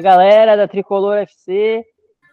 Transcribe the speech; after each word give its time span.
Fala 0.00 0.16
galera 0.16 0.56
da 0.56 0.66
Tricolor 0.66 1.18
FC, 1.18 1.84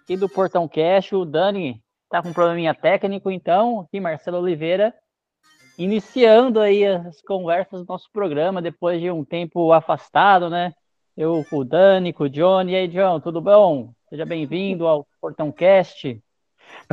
aqui 0.01 0.15
do 0.15 0.29
Portão 0.29 0.69
Cash, 0.69 1.11
o 1.11 1.25
Dani 1.25 1.81
tá 2.09 2.21
com 2.21 2.29
um 2.29 2.33
probleminha 2.33 2.73
técnico, 2.73 3.29
então, 3.29 3.81
aqui 3.81 3.99
Marcelo 3.99 4.37
Oliveira, 4.37 4.93
iniciando 5.77 6.61
aí 6.61 6.85
as 6.85 7.21
conversas 7.21 7.81
do 7.81 7.87
nosso 7.89 8.09
programa, 8.13 8.61
depois 8.61 9.01
de 9.01 9.11
um 9.11 9.25
tempo 9.25 9.73
afastado, 9.73 10.49
né? 10.49 10.73
Eu 11.15 11.45
com 11.49 11.57
o 11.57 11.65
Dani, 11.65 12.13
com 12.13 12.23
o 12.23 12.29
Johnny. 12.29 12.71
E 12.71 12.75
aí, 12.77 12.87
John, 12.87 13.19
tudo 13.19 13.41
bom? 13.41 13.91
Seja 14.09 14.25
bem-vindo 14.25 14.87
ao 14.87 15.05
Portão 15.19 15.51
Cast. 15.51 16.17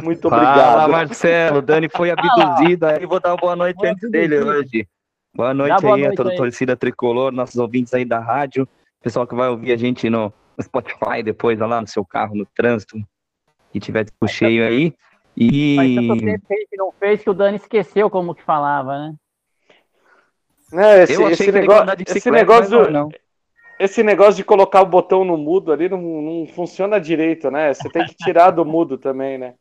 Muito 0.02 0.27
obrigado. 0.27 0.56
Fala, 0.56 0.88
Marcelo. 0.88 1.59
O 1.59 1.62
Dani 1.62 1.88
foi 1.88 2.10
abduzido. 2.10 2.87
Aí 2.87 3.06
vou 3.06 3.20
dar 3.20 3.30
uma 3.30 3.37
boa 3.37 3.54
noite 3.54 3.87
antes 3.87 4.10
dele 4.10 4.41
hoje. 4.41 4.88
Boa 5.32 5.54
noite 5.54 5.80
boa 5.80 5.95
aí 5.95 6.02
noite 6.02 6.15
a 6.15 6.16
toda 6.16 6.34
a 6.34 6.37
torcida 6.37 6.77
tricolor, 6.77 7.30
nossos 7.30 7.56
ouvintes 7.56 7.95
aí 7.95 8.04
da 8.04 8.18
rádio, 8.18 8.68
pessoal 9.01 9.27
que 9.27 9.34
vai 9.34 9.48
ouvir 9.48 9.73
a 9.73 9.77
gente 9.77 10.09
no, 10.09 10.32
no 10.57 10.65
Spotify 10.65 11.23
depois, 11.23 11.59
lá 11.59 11.80
no 11.80 11.87
seu 11.87 12.05
carro, 12.05 12.35
no 12.35 12.47
trânsito, 12.47 12.97
que 13.73 13.80
tiver 13.80 14.05
tipo 14.05 14.27
cheio 14.29 14.66
aí. 14.66 14.95
E... 15.37 15.77
Faz 15.77 15.95
tanto 15.95 16.24
tempo 16.24 16.46
que 16.71 16.77
não 16.77 16.93
fez 16.93 17.23
que 17.23 17.30
o 17.30 17.35
Dani 17.35 17.57
esqueceu 17.57 18.09
como 18.09 18.35
que 18.35 18.43
falava, 18.43 18.99
né? 18.99 19.15
É, 20.73 21.02
esse, 21.02 21.23
esse 21.23 21.52
negócio, 21.52 21.95
esse 22.07 22.30
negócio, 22.30 22.91
não 22.91 23.09
esse 23.79 24.02
negócio 24.02 24.35
de 24.35 24.45
colocar 24.45 24.83
o 24.83 24.87
botão 24.87 25.24
no 25.24 25.37
mudo 25.37 25.73
ali 25.73 25.88
não, 25.88 26.01
não 26.01 26.46
funciona 26.46 27.01
direito, 27.01 27.51
né? 27.51 27.73
Você 27.73 27.89
tem 27.89 28.05
que 28.05 28.15
tirar 28.15 28.51
do 28.51 28.65
mudo 28.65 28.96
também, 28.96 29.39
né? 29.39 29.55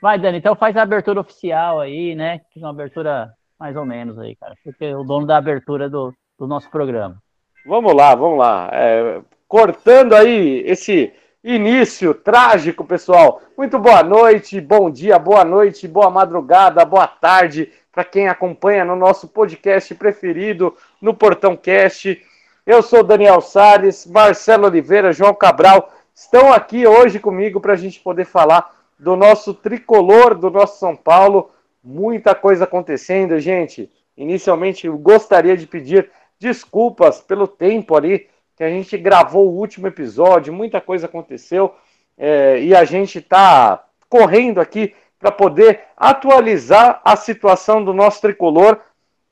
Vai, 0.00 0.18
Dani, 0.18 0.38
então 0.38 0.54
faz 0.54 0.76
a 0.76 0.82
abertura 0.82 1.20
oficial 1.20 1.80
aí, 1.80 2.14
né? 2.14 2.40
Uma 2.56 2.70
abertura 2.70 3.32
mais 3.58 3.76
ou 3.76 3.84
menos 3.84 4.18
aí, 4.18 4.36
cara. 4.36 4.54
Porque 4.62 4.84
é 4.84 4.96
o 4.96 5.02
dono 5.02 5.26
da 5.26 5.36
abertura 5.36 5.88
do, 5.88 6.14
do 6.38 6.46
nosso 6.46 6.70
programa. 6.70 7.20
Vamos 7.64 7.94
lá, 7.94 8.14
vamos 8.14 8.38
lá. 8.38 8.70
É, 8.72 9.20
cortando 9.48 10.14
aí 10.14 10.62
esse 10.66 11.12
início 11.42 12.12
trágico, 12.12 12.84
pessoal. 12.84 13.40
Muito 13.56 13.78
boa 13.78 14.02
noite, 14.02 14.60
bom 14.60 14.90
dia, 14.90 15.18
boa 15.18 15.44
noite, 15.44 15.86
boa 15.86 16.10
madrugada, 16.10 16.84
boa 16.84 17.06
tarde 17.06 17.72
para 17.92 18.04
quem 18.04 18.28
acompanha 18.28 18.84
no 18.84 18.94
nosso 18.94 19.28
podcast 19.28 19.94
preferido, 19.94 20.76
no 21.00 21.14
Portão 21.14 21.56
Cast. 21.56 22.20
Eu 22.66 22.82
sou 22.82 23.02
Daniel 23.02 23.40
Sales, 23.40 24.04
Marcelo 24.06 24.66
Oliveira, 24.66 25.12
João 25.12 25.32
Cabral, 25.32 25.90
estão 26.14 26.52
aqui 26.52 26.86
hoje 26.86 27.18
comigo 27.18 27.60
para 27.60 27.72
a 27.72 27.76
gente 27.76 28.00
poder 28.00 28.26
falar 28.26 28.74
do 28.98 29.16
nosso 29.16 29.54
tricolor, 29.54 30.34
do 30.34 30.50
nosso 30.50 30.78
São 30.78 30.96
Paulo. 30.96 31.50
Muita 31.82 32.34
coisa 32.34 32.64
acontecendo, 32.64 33.38
gente. 33.38 33.90
Inicialmente, 34.16 34.86
eu 34.86 34.98
gostaria 34.98 35.56
de 35.56 35.66
pedir 35.66 36.10
desculpas 36.38 37.20
pelo 37.20 37.46
tempo 37.46 37.96
ali 37.96 38.28
que 38.56 38.64
a 38.64 38.70
gente 38.70 38.96
gravou 38.96 39.48
o 39.48 39.58
último 39.58 39.86
episódio, 39.86 40.52
muita 40.52 40.80
coisa 40.80 41.06
aconteceu 41.06 41.74
é, 42.16 42.60
e 42.60 42.74
a 42.74 42.84
gente 42.84 43.18
está 43.18 43.84
correndo 44.08 44.60
aqui 44.60 44.94
para 45.18 45.30
poder 45.30 45.80
atualizar 45.96 47.00
a 47.04 47.16
situação 47.16 47.84
do 47.84 47.92
nosso 47.92 48.20
tricolor 48.20 48.80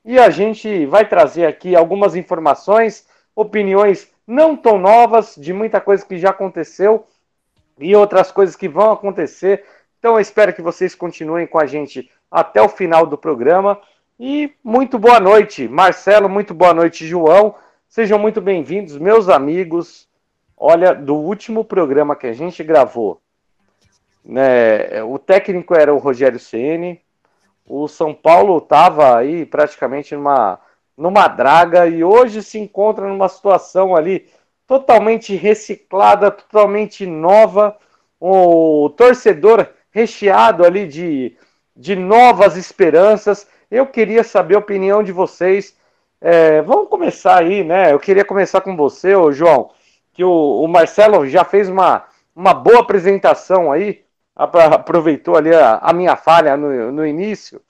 e 0.03 0.19
a 0.19 0.29
gente 0.29 0.85
vai 0.85 1.07
trazer 1.07 1.45
aqui 1.45 1.75
algumas 1.75 2.15
informações 2.15 3.07
opiniões 3.35 4.09
não 4.25 4.55
tão 4.55 4.79
novas, 4.79 5.35
de 5.35 5.51
muita 5.53 5.81
coisa 5.81 6.05
que 6.05 6.17
já 6.17 6.29
aconteceu 6.29 7.05
e 7.77 7.95
outras 7.95 8.31
coisas 8.31 8.55
que 8.55 8.69
vão 8.69 8.91
acontecer. 8.91 9.65
Então 9.99 10.13
eu 10.13 10.19
espero 10.19 10.53
que 10.53 10.61
vocês 10.61 10.95
continuem 10.95 11.45
com 11.45 11.59
a 11.59 11.65
gente 11.65 12.09
até 12.31 12.61
o 12.61 12.69
final 12.69 13.05
do 13.05 13.17
programa. 13.17 13.79
E 14.19 14.53
muito 14.63 14.97
boa 14.97 15.19
noite, 15.19 15.67
Marcelo, 15.67 16.29
muito 16.29 16.53
boa 16.53 16.73
noite, 16.73 17.05
João. 17.05 17.55
Sejam 17.87 18.19
muito 18.19 18.41
bem-vindos, 18.41 18.97
meus 18.97 19.29
amigos. 19.29 20.07
Olha, 20.57 20.93
do 20.93 21.15
último 21.15 21.63
programa 21.63 22.15
que 22.15 22.27
a 22.27 22.33
gente 22.33 22.63
gravou, 22.63 23.21
né, 24.23 25.01
o 25.03 25.17
técnico 25.17 25.73
era 25.73 25.93
o 25.93 25.97
Rogério 25.97 26.39
Ceni. 26.39 27.01
O 27.65 27.87
São 27.87 28.13
Paulo 28.13 28.57
estava 28.57 29.17
aí 29.17 29.45
praticamente 29.45 30.15
numa 30.15 30.59
numa 30.97 31.27
draga 31.27 31.87
e 31.87 32.03
hoje 32.03 32.41
se 32.41 32.57
encontra 32.57 33.07
numa 33.07 33.27
situação 33.27 33.95
ali 33.95 34.29
totalmente 34.65 35.35
reciclada, 35.35 36.31
totalmente 36.31 37.05
nova, 37.05 37.77
o 38.19 38.89
torcedor 38.91 39.67
recheado 39.91 40.65
ali 40.65 40.87
de, 40.87 41.37
de 41.75 41.95
novas 41.95 42.55
esperanças. 42.55 43.47
Eu 43.69 43.85
queria 43.85 44.23
saber 44.23 44.55
a 44.55 44.59
opinião 44.59 45.03
de 45.03 45.11
vocês. 45.11 45.75
É, 46.27 46.59
vamos 46.63 46.89
começar 46.89 47.37
aí, 47.37 47.63
né? 47.63 47.93
Eu 47.93 47.99
queria 47.99 48.25
começar 48.25 48.59
com 48.59 48.75
você, 48.75 49.15
ô 49.15 49.31
João, 49.31 49.69
que 50.11 50.23
o, 50.23 50.63
o 50.63 50.67
Marcelo 50.67 51.27
já 51.27 51.45
fez 51.45 51.69
uma, 51.69 52.03
uma 52.35 52.51
boa 52.51 52.79
apresentação 52.79 53.71
aí, 53.71 54.03
aproveitou 54.35 55.35
ali 55.37 55.53
a, 55.53 55.77
a 55.77 55.93
minha 55.93 56.15
falha 56.15 56.57
no, 56.57 56.91
no 56.91 57.05
início. 57.05 57.61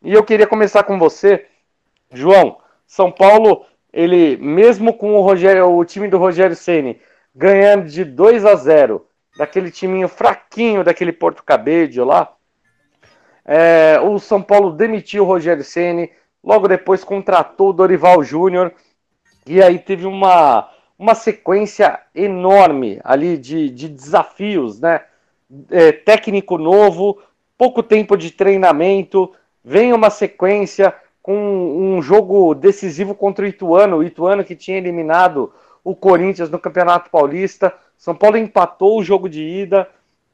E 0.00 0.12
eu 0.12 0.22
queria 0.22 0.46
começar 0.46 0.84
com 0.84 0.96
você, 0.96 1.46
João. 2.12 2.58
São 2.86 3.10
Paulo, 3.10 3.66
ele 3.92 4.36
mesmo 4.36 4.94
com 4.94 5.16
o 5.16 5.20
Rogério, 5.20 5.68
o 5.76 5.84
time 5.84 6.06
do 6.06 6.16
Rogério 6.16 6.54
Ceni 6.54 7.00
ganhando 7.34 7.88
de 7.88 8.04
2 8.04 8.46
a 8.46 8.54
0 8.54 9.04
daquele 9.36 9.72
timinho 9.72 10.06
fraquinho 10.06 10.84
daquele 10.84 11.12
Porto 11.12 11.42
Cabedelo 11.42 12.06
lá, 12.06 12.32
é, 13.44 13.98
o 14.00 14.20
São 14.20 14.40
Paulo 14.40 14.70
demitiu 14.70 15.24
o 15.24 15.26
Rogério 15.26 15.64
Ceni, 15.64 16.12
logo 16.44 16.68
depois 16.68 17.02
contratou 17.02 17.70
o 17.70 17.72
Dorival 17.72 18.22
Júnior 18.22 18.72
e 19.46 19.62
aí 19.62 19.78
teve 19.78 20.06
uma 20.06 20.68
uma 20.98 21.14
sequência 21.14 22.00
enorme 22.14 23.00
ali 23.02 23.36
de, 23.36 23.68
de 23.68 23.88
desafios, 23.88 24.80
né? 24.80 25.02
É, 25.70 25.92
técnico 25.92 26.56
novo, 26.56 27.20
pouco 27.58 27.82
tempo 27.82 28.16
de 28.16 28.30
treinamento, 28.30 29.32
vem 29.62 29.92
uma 29.92 30.08
sequência 30.08 30.94
com 31.22 31.34
um 31.36 32.02
jogo 32.02 32.54
decisivo 32.54 33.14
contra 33.14 33.44
o 33.44 33.48
Ituano, 33.48 33.98
o 33.98 34.04
Ituano 34.04 34.44
que 34.44 34.56
tinha 34.56 34.78
eliminado 34.78 35.52
o 35.82 35.94
Corinthians 35.94 36.50
no 36.50 36.58
Campeonato 36.58 37.10
Paulista. 37.10 37.74
São 37.98 38.14
Paulo 38.14 38.36
empatou 38.36 38.98
o 38.98 39.04
jogo 39.04 39.28
de 39.28 39.42
ida, 39.42 39.88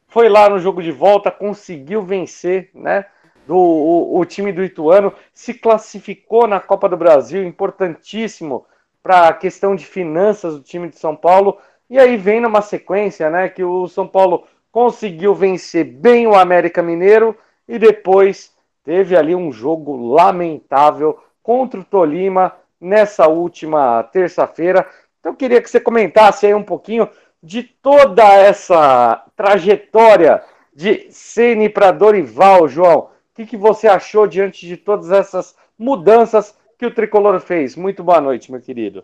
foi 0.08 0.28
lá 0.28 0.48
no 0.48 0.58
jogo 0.58 0.82
de 0.82 0.92
volta, 0.92 1.30
conseguiu 1.30 2.02
vencer, 2.02 2.70
né? 2.74 3.06
Do, 3.46 3.56
o, 3.56 4.18
o 4.18 4.24
time 4.24 4.52
do 4.52 4.62
Ituano 4.62 5.12
se 5.32 5.54
classificou 5.54 6.46
na 6.46 6.60
Copa 6.60 6.88
do 6.88 6.96
Brasil, 6.96 7.44
importantíssimo 7.44 8.66
para 9.02 9.28
a 9.28 9.32
questão 9.32 9.74
de 9.74 9.84
finanças 9.84 10.54
do 10.54 10.62
time 10.62 10.88
de 10.88 10.98
São 10.98 11.16
Paulo. 11.16 11.58
E 11.88 11.98
aí 11.98 12.16
vem 12.16 12.40
numa 12.40 12.62
sequência, 12.62 13.28
né? 13.30 13.48
Que 13.48 13.64
o 13.64 13.88
São 13.88 14.06
Paulo 14.06 14.44
conseguiu 14.70 15.34
vencer 15.34 15.84
bem 15.84 16.26
o 16.26 16.34
América 16.34 16.82
Mineiro 16.82 17.36
e 17.66 17.78
depois 17.78 18.52
teve 18.84 19.16
ali 19.16 19.34
um 19.34 19.52
jogo 19.52 20.14
lamentável 20.14 21.18
contra 21.42 21.80
o 21.80 21.84
Tolima 21.84 22.54
nessa 22.80 23.28
última 23.28 24.02
terça-feira. 24.04 24.86
Então 25.18 25.32
eu 25.32 25.36
queria 25.36 25.60
que 25.60 25.68
você 25.68 25.80
comentasse 25.80 26.46
aí 26.46 26.54
um 26.54 26.62
pouquinho 26.62 27.08
de 27.42 27.62
toda 27.62 28.24
essa 28.24 29.24
trajetória 29.36 30.42
de 30.74 31.08
Ceni 31.10 31.68
para 31.68 31.90
Dorival, 31.90 32.68
João. 32.68 33.10
Que, 33.40 33.46
que 33.46 33.56
você 33.56 33.88
achou 33.88 34.26
diante 34.26 34.66
de 34.66 34.76
todas 34.76 35.10
essas 35.10 35.56
mudanças 35.78 36.54
que 36.78 36.84
o 36.84 36.90
Tricolor 36.90 37.40
fez? 37.40 37.74
Muito 37.74 38.04
boa 38.04 38.20
noite, 38.20 38.52
meu 38.52 38.60
querido. 38.60 39.02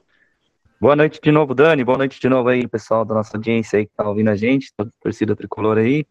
Boa 0.79 0.95
noite 0.95 1.19
de 1.23 1.33
novo, 1.33 1.55
Dani. 1.55 1.83
Boa 1.83 1.97
noite 1.97 2.21
de 2.21 2.29
novo 2.29 2.51
aí, 2.51 2.69
pessoal 2.69 3.03
da 3.03 3.15
nossa 3.15 3.35
audiência 3.35 3.79
aí 3.79 3.87
que 3.87 3.93
tá 3.97 4.07
ouvindo 4.07 4.29
a 4.29 4.37
gente, 4.37 4.75
toda 4.77 4.91
a 4.91 5.03
torcida 5.03 5.35
tricolor 5.35 5.79
aí. 5.79 6.05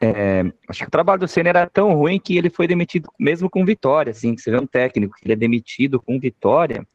É, 0.00 0.44
acho 0.68 0.82
que 0.82 0.86
o 0.86 0.90
trabalho 0.90 1.18
do 1.18 1.26
Senna 1.26 1.48
era 1.48 1.66
tão 1.66 1.94
ruim 1.94 2.20
que 2.20 2.38
ele 2.38 2.48
foi 2.48 2.68
demitido 2.68 3.10
mesmo 3.18 3.50
com 3.50 3.64
vitória, 3.64 4.12
assim, 4.12 4.38
você 4.38 4.52
vê 4.52 4.56
um 4.56 4.66
técnico 4.66 5.16
que 5.16 5.26
ele 5.26 5.32
é 5.32 5.36
demitido 5.36 6.00
com 6.00 6.16
vitória, 6.20 6.86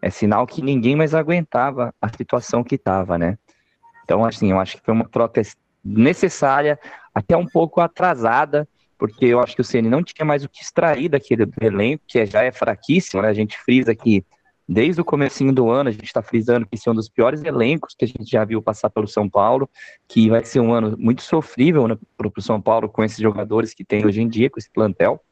é 0.00 0.08
sinal 0.08 0.46
que 0.46 0.62
ninguém 0.62 0.94
mais 0.94 1.16
aguentava 1.16 1.92
a 2.00 2.08
situação 2.10 2.62
que 2.62 2.76
estava, 2.76 3.18
né? 3.18 3.36
Então, 4.04 4.24
assim, 4.24 4.52
eu 4.52 4.60
acho 4.60 4.76
que 4.76 4.84
foi 4.84 4.94
uma 4.94 5.08
troca 5.08 5.42
necessária, 5.84 6.78
até 7.12 7.36
um 7.36 7.46
pouco 7.46 7.80
atrasada, 7.80 8.68
porque 8.98 9.26
eu 9.26 9.40
acho 9.40 9.54
que 9.54 9.60
o 9.60 9.64
Ceni 9.64 9.88
não 9.88 10.02
tinha 10.02 10.24
mais 10.24 10.44
o 10.44 10.48
que 10.48 10.62
extrair 10.62 11.08
daquele 11.08 11.44
elenco, 11.60 12.04
que 12.06 12.24
já 12.26 12.42
é 12.42 12.52
fraquíssimo, 12.52 13.22
né? 13.22 13.28
A 13.28 13.34
gente 13.34 13.58
frisa 13.58 13.94
que 13.94 14.24
Desde 14.68 15.00
o 15.00 15.04
comecinho 15.04 15.52
do 15.52 15.70
ano, 15.70 15.88
a 15.88 15.92
gente 15.92 16.06
está 16.06 16.20
frisando 16.20 16.66
que 16.66 16.74
esse 16.74 16.88
é 16.88 16.92
um 16.92 16.94
dos 16.94 17.08
piores 17.08 17.44
elencos 17.44 17.94
que 17.96 18.04
a 18.04 18.08
gente 18.08 18.28
já 18.28 18.44
viu 18.44 18.60
passar 18.60 18.90
pelo 18.90 19.06
São 19.06 19.28
Paulo, 19.28 19.70
que 20.08 20.28
vai 20.28 20.44
ser 20.44 20.58
um 20.58 20.72
ano 20.72 20.96
muito 20.98 21.22
sofrível 21.22 21.86
né, 21.86 21.96
para 22.16 22.26
o 22.26 22.42
São 22.42 22.60
Paulo 22.60 22.88
com 22.88 23.04
esses 23.04 23.18
jogadores 23.18 23.72
que 23.72 23.84
tem 23.84 24.04
hoje 24.04 24.20
em 24.20 24.28
dia, 24.28 24.50
com 24.50 24.58
esse 24.58 24.70
plantel. 24.70 25.22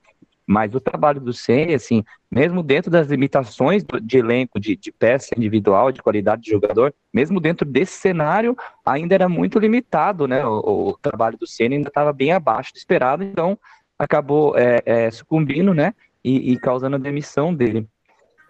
Mas 0.46 0.74
o 0.74 0.80
trabalho 0.80 1.20
do 1.20 1.32
Ceni, 1.32 1.74
assim, 1.74 2.04
mesmo 2.30 2.62
dentro 2.62 2.90
das 2.90 3.06
limitações 3.06 3.82
de 4.02 4.18
elenco, 4.18 4.60
de, 4.60 4.76
de, 4.76 4.92
peça 4.92 5.34
individual, 5.36 5.90
de 5.90 6.02
qualidade 6.02 6.42
de 6.42 6.50
jogador, 6.50 6.94
mesmo 7.12 7.40
dentro 7.40 7.66
desse 7.66 7.94
cenário, 7.94 8.56
ainda 8.84 9.14
era 9.14 9.28
muito 9.28 9.58
limitado, 9.58 10.28
né? 10.28 10.44
O, 10.44 10.88
o 10.88 10.98
trabalho 11.00 11.38
do 11.38 11.46
Ceni 11.46 11.76
ainda 11.76 11.88
estava 11.88 12.12
bem 12.12 12.32
abaixo 12.32 12.72
do 12.72 12.76
esperado, 12.76 13.24
então 13.24 13.58
acabou 13.98 14.56
é, 14.56 14.82
é, 14.84 15.10
sucumbindo, 15.10 15.72
né? 15.72 15.94
E, 16.22 16.52
e, 16.52 16.58
causando 16.58 16.96
a 16.96 16.98
demissão 16.98 17.54
dele. 17.54 17.86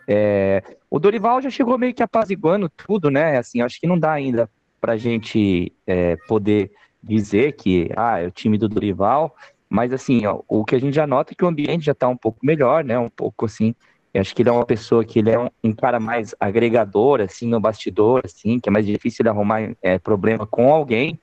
É, 0.06 0.62
o 0.90 0.98
Dorival 0.98 1.40
já 1.42 1.50
chegou 1.50 1.78
meio 1.78 1.94
que 1.94 2.02
apaziguando 2.02 2.68
tudo, 2.68 3.10
né? 3.10 3.38
Assim, 3.38 3.60
acho 3.60 3.80
que 3.80 3.86
não 3.86 3.98
dá 3.98 4.12
ainda 4.12 4.48
para 4.80 4.92
a 4.92 4.96
gente 4.96 5.72
é, 5.86 6.16
poder 6.28 6.70
dizer 7.02 7.52
que 7.52 7.90
ah, 7.96 8.20
é 8.20 8.26
o 8.26 8.30
time 8.30 8.56
do 8.56 8.68
Dorival 8.68 9.34
mas 9.74 9.92
assim, 9.92 10.24
ó, 10.24 10.40
o 10.46 10.64
que 10.64 10.76
a 10.76 10.78
gente 10.78 10.94
já 10.94 11.04
nota 11.04 11.32
é 11.32 11.34
que 11.34 11.44
o 11.44 11.48
ambiente 11.48 11.86
já 11.86 11.90
está 11.90 12.06
um 12.06 12.16
pouco 12.16 12.38
melhor, 12.44 12.84
né? 12.84 12.96
Um 12.96 13.10
pouco 13.10 13.46
assim. 13.46 13.74
Eu 14.14 14.20
acho 14.20 14.32
que 14.32 14.42
ele 14.42 14.48
é 14.48 14.52
uma 14.52 14.64
pessoa 14.64 15.04
que 15.04 15.18
ele 15.18 15.30
é 15.30 15.36
um, 15.36 15.48
um, 15.64 15.72
cara 15.72 15.98
mais 15.98 16.32
agregador, 16.38 17.20
assim, 17.20 17.48
no 17.48 17.58
bastidor, 17.58 18.22
assim, 18.24 18.60
que 18.60 18.68
é 18.68 18.72
mais 18.72 18.86
difícil 18.86 19.24
ele 19.24 19.30
arrumar 19.30 19.74
é, 19.82 19.98
problema 19.98 20.46
com 20.46 20.72
alguém. 20.72 21.18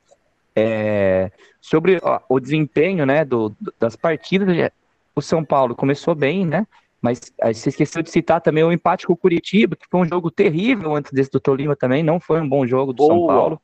É, 0.53 1.31
sobre 1.61 1.97
ó, 2.03 2.19
o 2.27 2.41
desempenho, 2.41 3.05
né, 3.05 3.23
do, 3.23 3.55
das 3.79 3.95
partidas, 3.95 4.49
é, 4.57 4.69
o 5.15 5.21
São 5.21 5.45
Paulo 5.45 5.73
começou 5.73 6.13
bem, 6.13 6.45
né? 6.45 6.67
Mas 7.01 7.31
você 7.53 7.69
esqueceu 7.69 8.03
de 8.03 8.11
citar 8.11 8.41
também 8.41 8.65
o 8.65 8.71
empate 8.73 9.07
com 9.07 9.13
o 9.13 9.17
Curitiba, 9.17 9.77
que 9.77 9.87
foi 9.89 10.01
um 10.01 10.05
jogo 10.05 10.29
terrível 10.29 10.93
antes 10.93 11.13
desse 11.13 11.31
do 11.31 11.39
Tolima 11.39 11.73
também, 11.73 12.03
não 12.03 12.19
foi 12.19 12.41
um 12.41 12.49
bom 12.49 12.67
jogo 12.67 12.91
do 12.91 12.97
Boa. 12.97 13.15
São 13.15 13.27
Paulo 13.27 13.61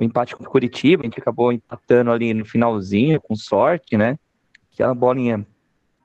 o 0.00 0.04
empate 0.04 0.34
com 0.34 0.42
o 0.42 0.48
Curitiba, 0.48 1.02
a 1.02 1.04
gente 1.04 1.20
acabou 1.20 1.52
empatando 1.52 2.10
ali 2.10 2.32
no 2.32 2.46
finalzinho, 2.46 3.20
com 3.20 3.36
sorte, 3.36 3.98
né? 3.98 4.18
Aquela 4.72 4.94
bolinha 4.94 5.46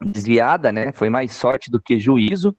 desviada, 0.01 0.69
né? 0.69 0.91
Foi 0.91 1.09
mais 1.09 1.31
sorte 1.31 1.71
do 1.71 1.81
que 1.81 1.97
juízo. 1.97 2.53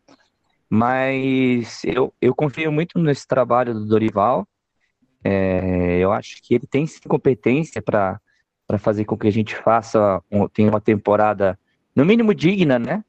Mas 0.68 1.84
eu, 1.84 2.12
eu 2.22 2.34
confio 2.34 2.72
muito 2.72 2.98
nesse 2.98 3.28
trabalho 3.28 3.74
do 3.74 3.84
Dorival. 3.84 4.48
É, 5.22 5.98
eu 5.98 6.10
acho 6.10 6.42
que 6.42 6.54
ele 6.54 6.66
tem 6.66 6.86
competência 7.06 7.82
para 7.82 8.18
fazer 8.78 9.04
com 9.04 9.16
que 9.16 9.28
a 9.28 9.32
gente 9.32 9.54
faça 9.56 10.22
tenha 10.54 10.70
uma 10.70 10.80
temporada 10.80 11.58
no 11.94 12.04
mínimo 12.04 12.34
digna, 12.34 12.78
né? 12.78 13.04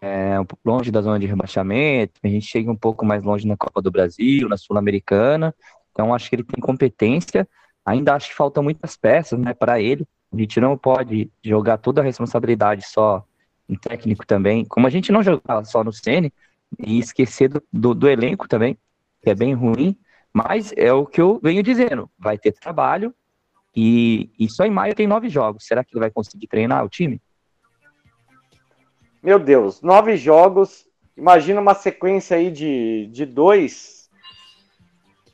É, 0.00 0.40
um 0.40 0.46
longe 0.64 0.90
da 0.90 1.00
zona 1.00 1.18
de 1.18 1.26
rebaixamento, 1.26 2.14
a 2.24 2.28
gente 2.28 2.46
chega 2.46 2.70
um 2.70 2.76
pouco 2.76 3.06
mais 3.06 3.22
longe 3.22 3.46
na 3.46 3.56
Copa 3.56 3.80
do 3.80 3.90
Brasil, 3.90 4.48
na 4.48 4.56
Sul-Americana. 4.56 5.54
Então 5.92 6.12
acho 6.12 6.28
que 6.28 6.36
ele 6.36 6.44
tem 6.44 6.60
competência. 6.60 7.48
Ainda 7.88 8.14
acho 8.14 8.28
que 8.28 8.34
faltam 8.34 8.62
muitas 8.62 8.98
peças, 8.98 9.38
né, 9.38 9.54
para 9.54 9.80
ele. 9.80 10.06
A 10.30 10.36
gente 10.36 10.60
não 10.60 10.76
pode 10.76 11.30
jogar 11.42 11.78
toda 11.78 12.02
a 12.02 12.04
responsabilidade 12.04 12.86
só 12.86 13.24
em 13.66 13.76
técnico 13.76 14.26
também, 14.26 14.62
como 14.64 14.86
a 14.86 14.90
gente 14.90 15.10
não 15.10 15.22
joga 15.22 15.64
só 15.64 15.82
no 15.82 15.90
Cn 15.90 16.30
e 16.78 16.98
esquecer 16.98 17.48
do, 17.48 17.62
do, 17.72 17.94
do, 17.94 18.08
elenco 18.08 18.46
também, 18.46 18.76
que 19.22 19.30
é 19.30 19.34
bem 19.34 19.54
ruim, 19.54 19.96
mas 20.32 20.72
é 20.76 20.92
o 20.92 21.06
que 21.06 21.20
eu 21.20 21.40
venho 21.42 21.62
dizendo, 21.62 22.10
vai 22.18 22.36
ter 22.36 22.52
trabalho 22.52 23.14
e, 23.74 24.30
e 24.38 24.50
só 24.50 24.64
em 24.64 24.70
maio 24.70 24.94
tem 24.94 25.06
nove 25.06 25.30
jogos. 25.30 25.66
Será 25.66 25.82
que 25.82 25.94
ele 25.94 26.00
vai 26.00 26.10
conseguir 26.10 26.46
treinar 26.46 26.84
o 26.84 26.90
time? 26.90 27.22
Meu 29.22 29.38
Deus, 29.38 29.80
nove 29.80 30.14
jogos. 30.16 30.86
Imagina 31.16 31.60
uma 31.60 31.74
sequência 31.74 32.36
aí 32.36 32.50
de, 32.50 33.06
de 33.10 33.24
dois, 33.24 34.10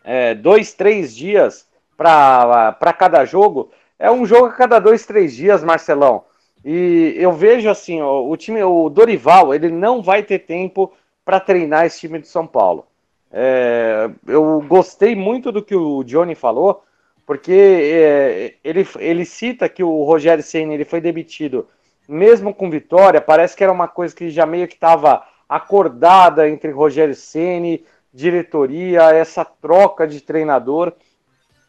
é, 0.05 0.35
dois, 0.37 0.73
três 0.73 1.15
dias 1.15 1.69
para 1.97 2.95
cada 2.99 3.25
jogo, 3.25 3.71
é 3.99 4.11
um 4.11 4.27
jogo 4.27 4.47
a 4.47 4.53
cada 4.53 4.79
dois, 4.79 5.07
três 5.07 5.35
dias, 5.35 5.63
Marcelão. 5.65 6.25
E 6.65 7.15
eu 7.17 7.33
vejo 7.33 7.69
assim, 7.69 8.01
ó, 8.01 8.23
o 8.23 8.37
time, 8.37 8.63
o 8.63 8.89
Dorival, 8.89 9.55
ele 9.55 9.71
não 9.71 10.03
vai 10.03 10.23
ter 10.23 10.41
tempo 10.41 10.93
para 11.25 11.41
treinar 11.41 11.85
esse 11.87 12.01
time 12.01 12.19
de 12.19 12.27
São 12.27 12.47
Paulo. 12.47 12.87
É, 13.31 14.11
eu 14.27 14.65
gostei 14.67 15.15
muito 15.15 15.51
do 15.51 15.63
que 15.63 15.75
o 15.75 16.05
Johnny 16.05 16.35
falou, 16.35 16.83
porque 17.27 17.53
é, 17.53 18.55
ele, 18.63 18.87
ele 18.99 19.25
cita 19.25 19.69
que 19.69 19.83
o 19.83 20.05
Rogério 20.05 20.43
Senna 20.43 20.75
ele 20.75 20.85
foi 20.85 21.01
demitido 21.01 21.67
mesmo 22.09 22.55
com 22.55 22.71
vitória, 22.71 23.21
parece 23.21 23.57
que 23.57 23.65
era 23.65 23.73
uma 23.73 23.89
coisa 23.89 24.15
que 24.15 24.31
já 24.31 24.47
meio 24.47 24.69
que 24.69 24.75
estava 24.75 25.27
acordada 25.49 26.49
entre 26.49 26.71
Rogério 26.71 27.15
Ceni, 27.15 27.85
diretoria, 28.13 29.11
essa 29.11 29.45
troca 29.45 30.07
de 30.07 30.21
treinador. 30.21 30.93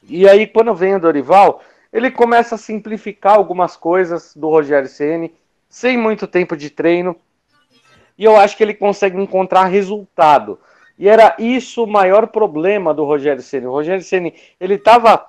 E 0.07 0.27
aí, 0.27 0.45
quando 0.45 0.73
vem 0.75 0.95
o 0.95 0.99
Dorival, 0.99 1.61
ele 1.91 2.11
começa 2.11 2.55
a 2.55 2.57
simplificar 2.57 3.35
algumas 3.35 3.75
coisas 3.75 4.35
do 4.35 4.49
Rogério 4.49 4.87
Ceni 4.87 5.33
sem 5.69 5.97
muito 5.97 6.27
tempo 6.27 6.55
de 6.55 6.69
treino. 6.69 7.15
E 8.17 8.23
eu 8.23 8.37
acho 8.37 8.55
que 8.55 8.63
ele 8.63 8.73
consegue 8.73 9.19
encontrar 9.19 9.65
resultado. 9.65 10.59
E 10.97 11.09
era 11.09 11.35
isso 11.37 11.83
o 11.83 11.87
maior 11.87 12.27
problema 12.27 12.93
do 12.93 13.03
Rogério 13.03 13.41
Ceni. 13.41 13.65
O 13.65 13.71
Rogério 13.71 14.03
Ceni, 14.03 14.33
ele 14.59 14.75
estava 14.75 15.25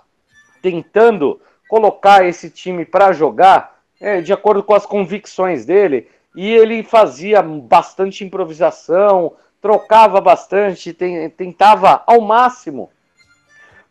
tentando 0.62 1.40
colocar 1.68 2.24
esse 2.24 2.50
time 2.50 2.84
para 2.84 3.12
jogar 3.12 3.76
é, 4.00 4.20
de 4.20 4.32
acordo 4.32 4.62
com 4.62 4.74
as 4.74 4.86
convicções 4.86 5.64
dele, 5.64 6.08
e 6.34 6.52
ele 6.52 6.82
fazia 6.82 7.42
bastante 7.42 8.24
improvisação, 8.24 9.32
trocava 9.60 10.20
bastante, 10.20 10.92
tentava 11.36 12.02
ao 12.06 12.20
máximo 12.20 12.90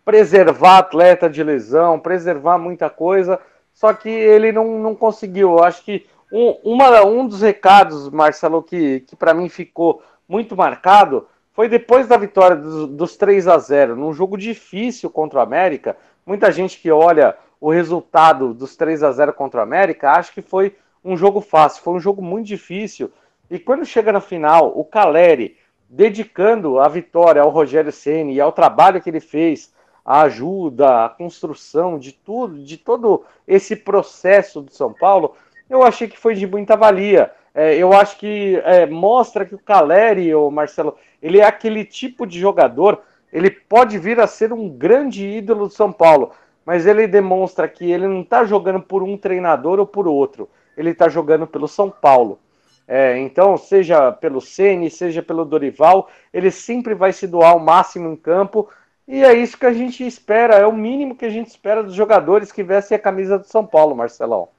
preservar 0.06 0.78
atleta 0.78 1.28
de 1.28 1.44
lesão, 1.44 2.00
preservar 2.00 2.60
muita 2.60 2.90
coisa, 2.90 3.40
só 3.74 3.92
que 3.92 4.08
ele 4.08 4.52
não, 4.52 4.80
não 4.80 4.96
conseguiu. 4.96 5.54
Eu 5.54 5.64
acho 5.64 5.84
que 5.84 6.06
um, 6.32 6.56
uma, 6.64 7.04
um 7.04 7.28
dos 7.28 7.42
recados, 7.42 8.10
Marcelo, 8.10 8.62
que, 8.62 9.02
que 9.02 9.16
para 9.16 9.34
mim 9.34 9.50
ficou 9.50 10.02
muito 10.30 10.56
marcado 10.56 11.28
foi 11.54 11.70
depois 11.70 12.06
da 12.06 12.18
vitória 12.18 12.58
dos, 12.58 12.90
dos 12.90 13.16
3 13.16 13.48
a 13.48 13.58
0 13.58 13.96
num 13.96 14.14
jogo 14.14 14.38
difícil 14.38 15.10
contra 15.10 15.40
o 15.40 15.42
América. 15.42 15.96
Muita 16.26 16.52
gente 16.52 16.80
que 16.80 16.92
olha 16.92 17.36
o 17.62 17.72
resultado 17.72 18.54
dos 18.54 18.76
3 18.76 19.04
a 19.04 19.12
0 19.12 19.34
contra 19.34 19.62
o 19.62 19.64
América 19.64 20.12
acha 20.12 20.34
que 20.34 20.42
foi 20.42 20.76
um 21.04 21.16
jogo 21.16 21.40
fácil, 21.40 21.82
foi 21.82 21.94
um 21.94 22.00
jogo 22.00 22.22
muito 22.22 22.48
difícil. 22.48 23.12
E 23.50 23.58
quando 23.58 23.86
chega 23.86 24.12
na 24.12 24.20
final, 24.20 24.78
o 24.78 24.84
Caleri 24.84 25.56
dedicando 25.90 26.80
a 26.80 26.88
vitória 26.90 27.42
ao 27.42 27.50
Rogério 27.50 27.92
Ceni 27.92 28.34
e 28.34 28.42
ao 28.42 28.52
trabalho 28.52 29.02
que 29.02 29.10
ele 29.10 29.22
fez 29.22 29.74
a 30.06 30.22
ajuda, 30.22 31.06
a 31.06 31.10
construção 31.10 31.98
de 31.98 32.12
tudo, 32.12 32.60
de 32.60 32.78
todo 32.78 33.26
esse 33.48 33.76
processo 33.76 34.62
do 34.62 34.72
São 34.72 34.94
Paulo, 34.94 35.36
eu 35.68 35.82
achei 35.82 36.08
que 36.08 36.18
foi 36.18 36.36
de 36.36 36.46
muita 36.46 36.78
valia. 36.78 37.32
É, 37.54 37.76
eu 37.76 37.92
acho 37.92 38.18
que 38.20 38.62
é, 38.64 38.86
mostra 38.86 39.46
que 39.46 39.56
o 39.56 39.60
Caleri, 39.60 40.36
o 40.36 40.52
Marcelo, 40.52 40.96
ele 41.24 41.40
é 41.40 41.46
aquele 41.46 41.84
tipo 41.84 42.28
de 42.28 42.40
jogador, 42.40 43.02
ele 43.34 43.50
pode 43.50 43.98
vir 43.98 44.20
a 44.20 44.28
ser 44.28 44.54
um 44.54 44.70
grande 44.70 45.26
ídolo 45.26 45.68
do 45.68 45.74
São 45.74 45.92
Paulo, 45.92 46.32
mas 46.64 46.86
ele 46.86 47.08
demonstra 47.08 47.68
que 47.68 47.92
ele 47.92 48.08
não 48.08 48.22
está 48.22 48.44
jogando 48.44 48.82
por 48.82 49.02
um 49.02 49.18
treinador 49.18 49.80
ou 49.80 49.88
por 49.88 50.08
outro, 50.08 50.48
ele 50.78 50.92
está 50.92 51.10
jogando 51.10 51.48
pelo 51.48 51.68
São 51.68 51.90
Paulo. 51.90 52.40
É, 52.88 53.18
então, 53.18 53.58
seja 53.58 54.12
pelo 54.12 54.40
Ceni, 54.40 54.92
seja 54.92 55.24
pelo 55.24 55.44
Dorival, 55.44 56.08
ele 56.32 56.52
sempre 56.52 56.94
vai 56.94 57.12
se 57.12 57.26
doar 57.26 57.52
ao 57.52 57.60
máximo 57.60 58.12
em 58.12 58.16
campo 58.16 58.70
e 59.08 59.24
é 59.24 59.34
isso 59.34 59.58
que 59.58 59.66
a 59.66 59.74
gente 59.74 60.06
espera, 60.06 60.56
é 60.56 60.66
o 60.66 60.74
mínimo 60.74 61.16
que 61.16 61.26
a 61.26 61.30
gente 61.30 61.48
espera 61.48 61.84
dos 61.84 61.94
jogadores 61.94 62.52
que 62.52 62.64
vestem 62.64 62.96
a 62.96 63.00
camisa 63.00 63.38
do 63.38 63.46
São 63.46 63.66
Paulo, 63.66 63.96
Marcelão. 63.96 64.50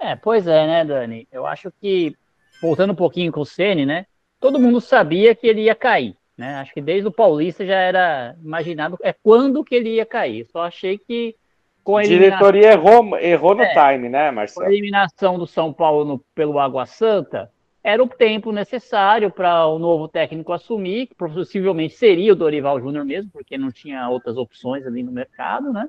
É, 0.00 0.16
pois 0.16 0.46
é, 0.46 0.66
né, 0.66 0.84
Dani? 0.84 1.28
Eu 1.30 1.46
acho 1.46 1.72
que, 1.80 2.14
voltando 2.60 2.92
um 2.92 2.96
pouquinho 2.96 3.32
com 3.32 3.40
o 3.40 3.46
Ceni, 3.46 3.86
né? 3.86 4.06
Todo 4.40 4.60
mundo 4.60 4.80
sabia 4.80 5.34
que 5.34 5.46
ele 5.46 5.62
ia 5.62 5.74
cair, 5.74 6.16
né? 6.36 6.56
Acho 6.56 6.74
que 6.74 6.82
desde 6.82 7.08
o 7.08 7.12
Paulista 7.12 7.64
já 7.64 7.76
era 7.76 8.36
imaginado 8.42 8.98
é 9.02 9.12
quando 9.12 9.64
que 9.64 9.74
ele 9.74 9.94
ia 9.94 10.04
cair. 10.04 10.46
Só 10.52 10.64
achei 10.64 10.98
que 10.98 11.36
com 11.84 11.96
a 11.96 12.02
diretoria 12.02 12.72
errou, 12.72 13.16
errou 13.18 13.54
no 13.54 13.62
é, 13.62 13.72
time, 13.72 14.08
né, 14.08 14.30
Marcelo? 14.30 14.66
Com 14.66 14.70
a 14.70 14.74
eliminação 14.74 15.38
do 15.38 15.46
São 15.46 15.72
Paulo 15.72 16.04
no, 16.04 16.18
pelo 16.34 16.58
Água 16.58 16.84
Santa, 16.86 17.50
era 17.84 18.02
o 18.02 18.08
tempo 18.08 18.50
necessário 18.50 19.30
para 19.30 19.66
o 19.66 19.78
novo 19.78 20.08
técnico 20.08 20.54
assumir, 20.54 21.08
que 21.08 21.14
possivelmente 21.14 21.94
seria 21.94 22.32
o 22.32 22.36
Dorival 22.36 22.80
Júnior 22.80 23.04
mesmo, 23.04 23.30
porque 23.30 23.58
não 23.58 23.70
tinha 23.70 24.08
outras 24.08 24.38
opções 24.38 24.86
ali 24.86 25.02
no 25.02 25.12
mercado, 25.12 25.70
né? 25.70 25.86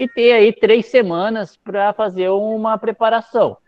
E 0.00 0.08
ter 0.08 0.32
aí 0.32 0.50
três 0.50 0.86
semanas 0.86 1.54
para 1.54 1.92
fazer 1.92 2.30
uma 2.30 2.78
preparação. 2.78 3.58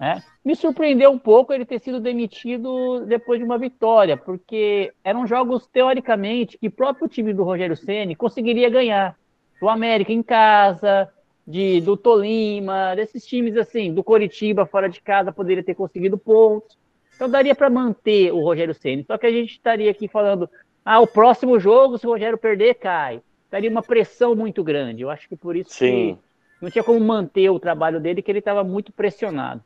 Né? 0.00 0.22
Me 0.42 0.56
surpreendeu 0.56 1.10
um 1.10 1.18
pouco 1.18 1.52
ele 1.52 1.66
ter 1.66 1.78
sido 1.78 2.00
demitido 2.00 3.04
depois 3.04 3.38
de 3.38 3.44
uma 3.44 3.58
vitória, 3.58 4.16
porque 4.16 4.90
eram 5.04 5.26
jogos, 5.26 5.66
teoricamente, 5.66 6.56
que 6.56 6.68
o 6.68 6.72
próprio 6.72 7.06
time 7.06 7.34
do 7.34 7.44
Rogério 7.44 7.76
Ceni 7.76 8.16
conseguiria 8.16 8.70
ganhar. 8.70 9.14
Do 9.60 9.68
América 9.68 10.10
em 10.10 10.22
casa, 10.22 11.06
de, 11.46 11.82
do 11.82 11.98
Tolima, 11.98 12.94
desses 12.96 13.26
times 13.26 13.58
assim, 13.58 13.92
do 13.92 14.02
Coritiba 14.02 14.64
fora 14.64 14.88
de 14.88 15.02
casa 15.02 15.30
poderia 15.30 15.62
ter 15.62 15.74
conseguido 15.74 16.16
pontos. 16.16 16.80
Então 17.20 17.28
daria 17.28 17.54
para 17.54 17.68
manter 17.68 18.32
o 18.32 18.42
Rogério 18.42 18.72
Ceni. 18.72 19.04
Só 19.04 19.18
que 19.18 19.26
a 19.26 19.30
gente 19.30 19.50
estaria 19.50 19.90
aqui 19.90 20.08
falando, 20.08 20.48
ah, 20.82 21.00
o 21.00 21.06
próximo 21.06 21.60
jogo, 21.60 21.98
se 21.98 22.06
o 22.06 22.10
Rogério 22.10 22.38
perder, 22.38 22.76
cai. 22.76 23.20
Daria 23.50 23.68
uma 23.68 23.82
pressão 23.82 24.34
muito 24.34 24.64
grande. 24.64 25.02
Eu 25.02 25.10
acho 25.10 25.28
que 25.28 25.36
por 25.36 25.54
isso 25.54 25.68
Sim. 25.68 26.16
que 26.16 26.18
não 26.62 26.70
tinha 26.70 26.82
como 26.82 26.98
manter 26.98 27.50
o 27.50 27.60
trabalho 27.60 28.00
dele, 28.00 28.22
que 28.22 28.32
ele 28.32 28.38
estava 28.38 28.64
muito 28.64 28.90
pressionado. 28.90 29.62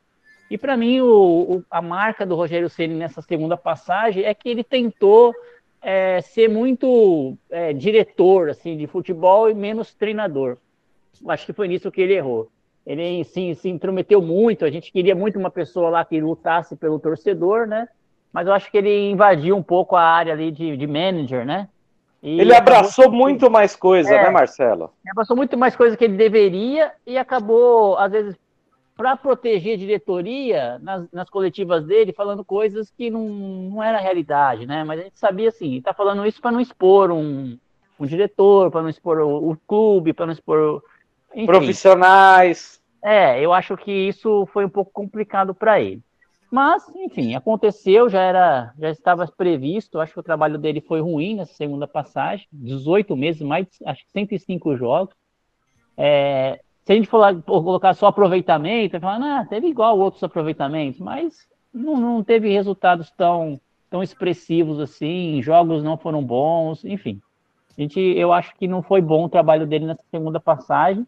E 0.50 0.58
para 0.58 0.76
mim, 0.76 1.00
o, 1.00 1.06
o, 1.06 1.64
a 1.70 1.80
marca 1.80 2.26
do 2.26 2.34
Rogério 2.34 2.68
Ceni 2.68 2.94
nessa 2.94 3.22
segunda 3.22 3.56
passagem 3.56 4.24
é 4.24 4.34
que 4.34 4.48
ele 4.48 4.64
tentou 4.64 5.32
é, 5.80 6.20
ser 6.22 6.48
muito 6.48 7.38
é, 7.48 7.72
diretor 7.72 8.50
assim 8.50 8.76
de 8.76 8.88
futebol 8.88 9.48
e 9.48 9.54
menos 9.54 9.94
treinador. 9.94 10.56
Acho 11.28 11.46
que 11.46 11.52
foi 11.52 11.68
nisso 11.68 11.92
que 11.92 12.00
ele 12.00 12.14
errou. 12.14 12.50
Ele 12.86 13.24
sim, 13.24 13.54
se 13.54 13.68
intrometeu 13.68 14.20
muito. 14.20 14.64
A 14.64 14.70
gente 14.70 14.92
queria 14.92 15.14
muito 15.14 15.38
uma 15.38 15.50
pessoa 15.50 15.88
lá 15.88 16.04
que 16.04 16.20
lutasse 16.20 16.76
pelo 16.76 16.98
torcedor, 16.98 17.66
né? 17.66 17.88
Mas 18.32 18.46
eu 18.46 18.52
acho 18.52 18.70
que 18.70 18.76
ele 18.76 19.10
invadiu 19.10 19.56
um 19.56 19.62
pouco 19.62 19.96
a 19.96 20.02
área 20.02 20.32
ali 20.32 20.50
de, 20.50 20.76
de 20.76 20.86
manager, 20.86 21.46
né? 21.46 21.68
E 22.22 22.40
ele 22.40 22.54
abraçou 22.54 23.04
acabou... 23.04 23.20
muito 23.20 23.50
mais 23.50 23.76
coisa, 23.76 24.14
é, 24.14 24.24
né, 24.24 24.30
Marcelo? 24.30 24.90
Ele 25.04 25.10
abraçou 25.12 25.36
muito 25.36 25.56
mais 25.56 25.76
coisa 25.76 25.96
que 25.96 26.04
ele 26.04 26.16
deveria 26.16 26.92
e 27.06 27.18
acabou, 27.18 27.98
às 27.98 28.10
vezes, 28.10 28.36
para 28.96 29.16
proteger 29.16 29.74
a 29.74 29.78
diretoria 29.78 30.78
nas, 30.80 31.10
nas, 31.12 31.28
coletivas 31.28 31.84
dele, 31.84 32.12
falando 32.12 32.44
coisas 32.44 32.90
que 32.90 33.10
não, 33.10 33.28
não 33.28 33.82
era 33.82 33.98
realidade, 33.98 34.66
né? 34.66 34.84
Mas 34.84 35.00
a 35.00 35.02
gente 35.04 35.18
sabia 35.18 35.48
assim, 35.48 35.76
está 35.76 35.92
falando 35.92 36.24
isso 36.24 36.40
para 36.40 36.52
não 36.52 36.60
expor 36.60 37.10
um, 37.10 37.58
um 37.98 38.06
diretor, 38.06 38.70
para 38.70 38.82
não 38.82 38.88
expor 38.88 39.18
o, 39.18 39.50
o 39.50 39.56
clube, 39.66 40.12
para 40.12 40.26
não 40.26 40.32
expor. 40.32 40.82
Enfim. 41.34 41.46
Profissionais. 41.46 42.80
É, 43.02 43.40
eu 43.40 43.52
acho 43.52 43.76
que 43.76 43.92
isso 43.92 44.46
foi 44.52 44.64
um 44.64 44.68
pouco 44.68 44.90
complicado 44.92 45.54
para 45.54 45.80
ele. 45.80 46.02
Mas, 46.50 46.88
enfim, 46.94 47.34
aconteceu, 47.34 48.08
já 48.08 48.20
era, 48.22 48.72
já 48.78 48.88
estava 48.88 49.26
previsto. 49.26 49.98
Acho 49.98 50.12
que 50.12 50.20
o 50.20 50.22
trabalho 50.22 50.56
dele 50.56 50.80
foi 50.80 51.00
ruim 51.00 51.34
nessa 51.34 51.52
segunda 51.54 51.86
passagem, 51.86 52.46
18 52.52 53.16
meses, 53.16 53.42
mais 53.42 53.66
acho 53.84 54.04
que 54.04 54.12
105 54.12 54.76
jogos. 54.76 55.14
É, 55.96 56.60
se 56.84 56.92
a 56.92 56.94
gente 56.94 57.08
for, 57.08 57.42
colocar 57.42 57.92
só 57.94 58.06
aproveitamento, 58.06 59.00
falar, 59.00 59.40
ah, 59.40 59.44
teve 59.44 59.66
igual 59.66 59.98
outros 59.98 60.22
aproveitamentos, 60.22 61.00
mas 61.00 61.46
não, 61.72 61.96
não 61.96 62.22
teve 62.22 62.52
resultados 62.52 63.10
tão, 63.10 63.60
tão 63.90 64.02
expressivos 64.02 64.78
assim, 64.78 65.42
jogos 65.42 65.82
não 65.82 65.96
foram 65.96 66.22
bons, 66.22 66.84
enfim. 66.84 67.20
A 67.76 67.80
gente, 67.80 67.98
eu 67.98 68.32
acho 68.32 68.54
que 68.56 68.68
não 68.68 68.82
foi 68.82 69.00
bom 69.00 69.24
o 69.24 69.28
trabalho 69.28 69.66
dele 69.66 69.86
nessa 69.86 70.04
segunda 70.10 70.38
passagem, 70.38 71.04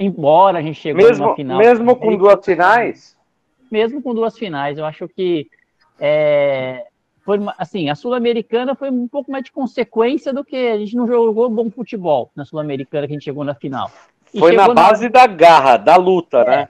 embora 0.00 0.58
a 0.58 0.62
gente 0.62 0.80
chegou 0.80 1.06
mesmo, 1.06 1.26
numa 1.26 1.36
final. 1.36 1.58
Mesmo 1.58 1.94
com 1.94 2.16
duas 2.16 2.44
finais? 2.44 3.16
Mesmo 3.70 4.02
com 4.02 4.14
duas 4.14 4.36
finais, 4.36 4.78
eu 4.78 4.84
acho 4.84 5.06
que 5.06 5.48
é, 6.00 6.86
foi 7.22 7.38
assim, 7.58 7.90
a 7.90 7.94
Sul-Americana 7.94 8.74
foi 8.74 8.90
um 8.90 9.06
pouco 9.06 9.30
mais 9.30 9.44
de 9.44 9.52
consequência 9.52 10.32
do 10.32 10.42
que 10.42 10.56
a 10.56 10.78
gente 10.78 10.96
não 10.96 11.06
jogou 11.06 11.48
bom 11.50 11.70
futebol 11.70 12.30
na 12.34 12.44
Sul-Americana 12.44 13.06
que 13.06 13.12
a 13.12 13.16
gente 13.16 13.24
chegou 13.24 13.44
na 13.44 13.54
final. 13.54 13.90
Foi 14.36 14.52
na 14.52 14.72
base 14.72 15.04
na... 15.04 15.10
da 15.10 15.26
garra, 15.26 15.76
da 15.76 15.96
luta, 15.96 16.38
é, 16.38 16.44
né? 16.44 16.68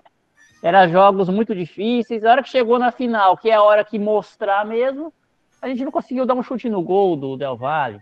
Era 0.62 0.88
jogos 0.88 1.28
muito 1.28 1.54
difíceis. 1.54 2.24
A 2.24 2.32
hora 2.32 2.42
que 2.42 2.48
chegou 2.48 2.78
na 2.78 2.90
final, 2.90 3.36
que 3.36 3.48
é 3.48 3.54
a 3.54 3.62
hora 3.62 3.84
que 3.84 3.98
mostrar 3.98 4.66
mesmo, 4.66 5.12
a 5.62 5.68
gente 5.68 5.84
não 5.84 5.92
conseguiu 5.92 6.26
dar 6.26 6.34
um 6.34 6.42
chute 6.42 6.68
no 6.68 6.82
gol 6.82 7.16
do 7.16 7.36
Del 7.36 7.56
Valle. 7.56 8.00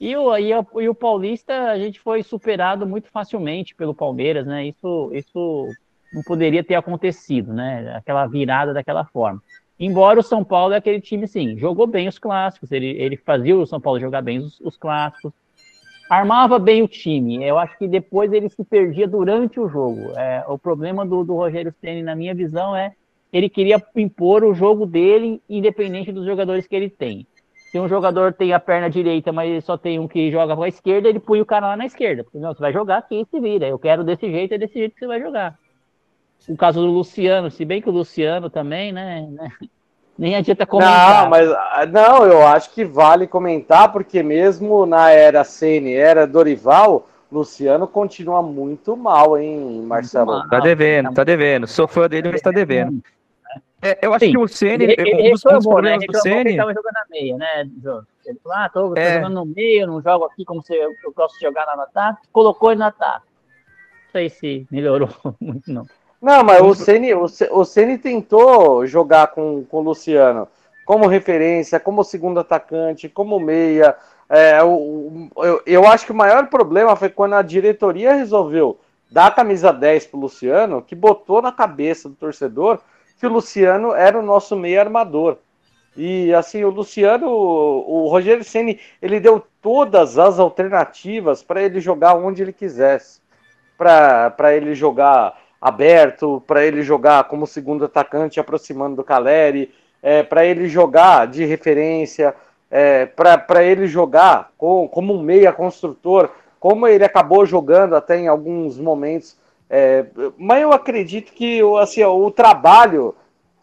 E 0.00 0.16
o, 0.16 0.36
e, 0.36 0.50
e 0.50 0.88
o 0.88 0.94
Paulista, 0.94 1.70
a 1.70 1.78
gente 1.78 2.00
foi 2.00 2.22
superado 2.22 2.86
muito 2.86 3.08
facilmente 3.08 3.74
pelo 3.74 3.94
Palmeiras, 3.94 4.46
né? 4.46 4.66
Isso, 4.66 5.10
isso 5.12 5.68
não 6.12 6.22
poderia 6.22 6.64
ter 6.64 6.74
acontecido, 6.74 7.52
né? 7.52 7.94
Aquela 7.96 8.26
virada 8.26 8.72
daquela 8.74 9.04
forma. 9.04 9.40
Embora 9.78 10.20
o 10.20 10.22
São 10.22 10.44
Paulo 10.44 10.74
é 10.74 10.76
aquele 10.76 11.00
time, 11.00 11.26
sim, 11.26 11.56
jogou 11.58 11.86
bem 11.86 12.06
os 12.06 12.18
clássicos, 12.18 12.70
ele, 12.70 12.86
ele 12.86 13.16
fazia 13.16 13.56
o 13.56 13.66
São 13.66 13.80
Paulo 13.80 13.98
jogar 13.98 14.22
bem 14.22 14.38
os, 14.38 14.60
os 14.60 14.76
clássicos, 14.76 15.32
armava 16.08 16.58
bem 16.58 16.82
o 16.82 16.88
time. 16.88 17.42
Eu 17.42 17.58
acho 17.58 17.76
que 17.78 17.88
depois 17.88 18.32
ele 18.32 18.48
se 18.48 18.62
perdia 18.64 19.08
durante 19.08 19.58
o 19.58 19.68
jogo. 19.68 20.12
É, 20.16 20.44
o 20.46 20.58
problema 20.58 21.06
do, 21.06 21.24
do 21.24 21.34
Rogério 21.34 21.74
Ceni, 21.80 22.02
na 22.02 22.14
minha 22.14 22.34
visão, 22.34 22.76
é 22.76 22.92
ele 23.32 23.48
queria 23.48 23.82
impor 23.96 24.44
o 24.44 24.54
jogo 24.54 24.84
dele, 24.84 25.40
independente 25.48 26.12
dos 26.12 26.26
jogadores 26.26 26.66
que 26.66 26.76
ele 26.76 26.90
tem. 26.90 27.26
Se 27.72 27.80
um 27.80 27.88
jogador 27.88 28.34
tem 28.34 28.52
a 28.52 28.60
perna 28.60 28.90
direita, 28.90 29.32
mas 29.32 29.64
só 29.64 29.78
tem 29.78 29.98
um 29.98 30.06
que 30.06 30.30
joga 30.30 30.54
com 30.54 30.62
a 30.62 30.68
esquerda, 30.68 31.08
ele 31.08 31.18
põe 31.18 31.40
o 31.40 31.46
cara 31.46 31.68
lá 31.68 31.74
na 31.74 31.86
esquerda. 31.86 32.22
Porque, 32.22 32.36
não, 32.36 32.52
você 32.52 32.60
vai 32.60 32.70
jogar 32.70 32.98
aqui 32.98 33.22
e 33.22 33.24
se 33.24 33.40
vira. 33.40 33.66
Eu 33.66 33.78
quero 33.78 34.04
desse 34.04 34.30
jeito, 34.30 34.52
é 34.52 34.58
desse 34.58 34.74
jeito 34.74 34.92
que 34.92 34.98
você 35.00 35.06
vai 35.06 35.18
jogar. 35.18 35.58
O 36.46 36.54
caso 36.54 36.82
do 36.82 36.86
Luciano, 36.88 37.50
se 37.50 37.64
bem 37.64 37.80
que 37.80 37.88
o 37.88 37.92
Luciano 37.92 38.50
também, 38.50 38.92
né? 38.92 39.26
né 39.30 39.50
nem 40.18 40.36
adianta 40.36 40.66
comentar. 40.66 41.22
Não, 41.22 41.30
mas 41.30 41.48
não, 41.90 42.26
eu 42.26 42.46
acho 42.46 42.74
que 42.74 42.84
vale 42.84 43.26
comentar, 43.26 43.90
porque 43.90 44.22
mesmo 44.22 44.84
na 44.84 45.08
era 45.08 45.42
Ceni, 45.42 45.94
era 45.94 46.26
Dorival, 46.26 47.08
Luciano 47.30 47.88
continua 47.88 48.42
muito 48.42 48.94
mal, 48.98 49.38
hein, 49.38 49.82
Marcelo? 49.86 50.26
Mal. 50.26 50.48
Tá 50.50 50.60
devendo, 50.60 51.14
tá 51.14 51.24
devendo. 51.24 51.66
Sou 51.66 51.88
fã 51.88 52.06
dele, 52.06 52.32
mas 52.32 52.42
tá 52.42 52.50
devendo. 52.50 53.02
É, 53.80 53.98
eu 54.00 54.14
acho 54.14 54.24
Sim, 54.24 54.30
que 54.30 54.38
o 54.38 54.46
Ceni, 54.46 54.84
ele, 54.84 54.94
ele 54.96 55.28
um 55.28 55.32
dos 55.32 55.44
né? 55.44 55.58
problemas 55.60 56.00
né? 56.00 56.06
do 56.06 56.18
Ceni... 56.20 56.50
Ele 56.50 56.56
tava 56.56 56.72
jogando 56.72 56.94
na 56.94 57.04
meia, 57.10 57.36
né, 57.36 57.60
Ele 58.24 58.38
falou, 58.42 58.58
ah, 58.58 58.68
tô, 58.68 58.88
tô 58.94 58.96
é. 58.96 59.14
jogando 59.14 59.34
no 59.34 59.46
meio, 59.46 59.86
não 59.86 60.00
jogo 60.00 60.24
aqui 60.26 60.44
como 60.44 60.62
se 60.62 60.72
eu, 60.72 60.94
eu 61.04 61.12
posso 61.12 61.40
jogar 61.40 61.64
lá 61.64 61.74
no 61.74 61.82
ataque. 61.82 62.28
Colocou 62.32 62.70
ele 62.70 62.78
no 62.78 62.86
ataque. 62.86 63.26
Não 63.26 64.12
sei 64.12 64.30
se 64.30 64.66
melhorou 64.70 65.08
muito, 65.40 65.72
não. 65.72 65.84
Não, 66.20 66.44
mas 66.44 66.62
o 66.62 66.74
Ceni, 66.74 67.12
o, 67.12 67.24
o 67.24 67.64
Ceni 67.64 67.98
tentou 67.98 68.86
jogar 68.86 69.28
com, 69.28 69.64
com 69.64 69.78
o 69.78 69.82
Luciano 69.82 70.46
como 70.84 71.06
referência, 71.06 71.80
como 71.80 72.04
segundo 72.04 72.40
atacante, 72.40 73.08
como 73.08 73.40
meia. 73.40 73.96
É, 74.28 74.62
o, 74.62 75.28
eu, 75.36 75.62
eu 75.66 75.86
acho 75.86 76.06
que 76.06 76.12
o 76.12 76.14
maior 76.14 76.46
problema 76.48 76.94
foi 76.96 77.08
quando 77.08 77.34
a 77.34 77.42
diretoria 77.42 78.14
resolveu 78.14 78.78
dar 79.10 79.26
a 79.26 79.30
camisa 79.30 79.72
10 79.72 80.06
pro 80.06 80.20
Luciano, 80.20 80.80
que 80.80 80.94
botou 80.94 81.42
na 81.42 81.52
cabeça 81.52 82.08
do 82.08 82.14
torcedor 82.14 82.78
que 83.22 83.26
o 83.28 83.30
Luciano 83.30 83.94
era 83.94 84.18
o 84.18 84.22
nosso 84.22 84.56
meia 84.56 84.80
armador. 84.80 85.38
E 85.96 86.34
assim, 86.34 86.64
o 86.64 86.70
Luciano, 86.70 87.28
o, 87.28 88.06
o 88.06 88.08
Rogério 88.08 88.42
Ceni, 88.42 88.80
ele 89.00 89.20
deu 89.20 89.40
todas 89.62 90.18
as 90.18 90.40
alternativas 90.40 91.40
para 91.40 91.62
ele 91.62 91.78
jogar 91.78 92.16
onde 92.16 92.42
ele 92.42 92.52
quisesse. 92.52 93.20
Para 93.78 94.56
ele 94.56 94.74
jogar 94.74 95.38
aberto, 95.60 96.42
para 96.48 96.64
ele 96.64 96.82
jogar 96.82 97.22
como 97.28 97.46
segundo 97.46 97.84
atacante, 97.84 98.40
aproximando 98.40 98.96
do 98.96 99.04
Caleri, 99.04 99.72
é, 100.02 100.24
para 100.24 100.44
ele 100.44 100.68
jogar 100.68 101.28
de 101.28 101.44
referência, 101.44 102.34
é, 102.68 103.06
para 103.06 103.62
ele 103.62 103.86
jogar 103.86 104.50
com, 104.58 104.88
como 104.88 105.14
um 105.14 105.22
meia 105.22 105.52
construtor, 105.52 106.28
como 106.58 106.88
ele 106.88 107.04
acabou 107.04 107.46
jogando 107.46 107.94
até 107.94 108.18
em 108.18 108.26
alguns 108.26 108.80
momentos. 108.80 109.36
É, 109.74 110.04
mas 110.36 110.60
eu 110.60 110.70
acredito 110.70 111.32
que 111.32 111.62
assim, 111.80 112.04
o 112.04 112.30
trabalho 112.30 113.14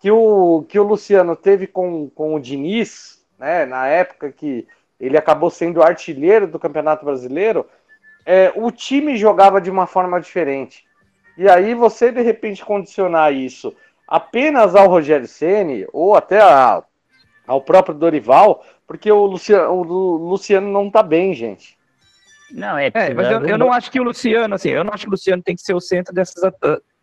que 0.01 0.09
o, 0.09 0.65
que 0.67 0.79
o 0.79 0.83
Luciano 0.83 1.35
teve 1.35 1.67
com, 1.67 2.09
com 2.09 2.33
o 2.33 2.39
Diniz, 2.39 3.23
né, 3.37 3.63
na 3.67 3.85
época 3.85 4.31
que 4.31 4.67
ele 4.99 5.15
acabou 5.15 5.51
sendo 5.51 5.83
artilheiro 5.83 6.47
do 6.47 6.57
Campeonato 6.57 7.05
Brasileiro, 7.05 7.63
é, 8.25 8.51
o 8.55 8.71
time 8.71 9.17
jogava 9.17 9.61
de 9.61 9.69
uma 9.69 9.85
forma 9.85 10.19
diferente. 10.19 10.83
E 11.37 11.47
aí 11.47 11.75
você 11.75 12.11
de 12.11 12.21
repente 12.21 12.65
condicionar 12.65 13.31
isso 13.31 13.75
apenas 14.07 14.75
ao 14.75 14.89
Rogério 14.89 15.27
Ceni 15.27 15.85
ou 15.93 16.15
até 16.15 16.41
a, 16.41 16.83
ao 17.45 17.61
próprio 17.61 17.93
Dorival, 17.93 18.65
porque 18.87 19.11
o 19.11 19.27
Luciano, 19.27 19.71
o 19.73 19.83
Luciano 19.83 20.71
não 20.71 20.89
tá 20.89 21.03
bem, 21.03 21.35
gente. 21.35 21.78
Não, 22.51 22.77
é, 22.77 22.91
é 22.93 23.13
mas 23.13 23.31
eu, 23.31 23.45
eu, 23.45 23.57
não 23.57 23.71
acho 23.71 23.91
que 23.91 23.99
o 23.99 24.03
Luciano, 24.03 24.55
assim, 24.55 24.69
eu 24.69 24.83
não 24.83 24.93
acho 24.93 25.03
que 25.03 25.09
o 25.09 25.11
Luciano 25.11 25.41
tem 25.43 25.55
que 25.55 25.61
ser 25.61 25.73
o 25.73 25.79
centro 25.79 26.13
dessas, 26.13 26.51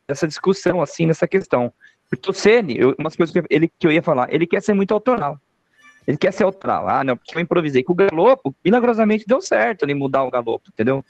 dessa 0.07 0.27
discussão, 0.27 0.81
assim, 0.81 1.07
nessa 1.07 1.27
questão. 1.27 1.73
Porque 2.09 2.31
o 2.31 2.33
Ceni, 2.33 2.79
umas 2.99 3.17
coisas 3.17 3.33
que, 3.33 3.43
ele, 3.51 3.71
que 3.79 3.87
eu 3.87 3.93
ia 3.93 4.03
falar, 4.03 4.33
ele 4.33 4.47
quer 4.47 4.63
ser 4.63 4.75
muito 4.75 4.93
autoral. 4.95 5.41
Ele 6.07 6.17
quer 6.17 6.33
ser 6.33 6.45
autoral. 6.45 6.89
Ah, 6.89 7.03
não, 7.03 7.17
porque 7.17 7.37
eu 7.37 7.41
improvisei 7.41 7.83
com 7.83 7.93
o 7.93 7.97
Galopo, 7.97 8.55
milagrosamente 8.65 9.25
deu 9.27 9.41
certo 9.41 9.85
ele 9.85 9.95
mudar 9.95 10.23
o 10.23 10.31
Galopo, 10.31 10.69
entendeu? 10.73 11.05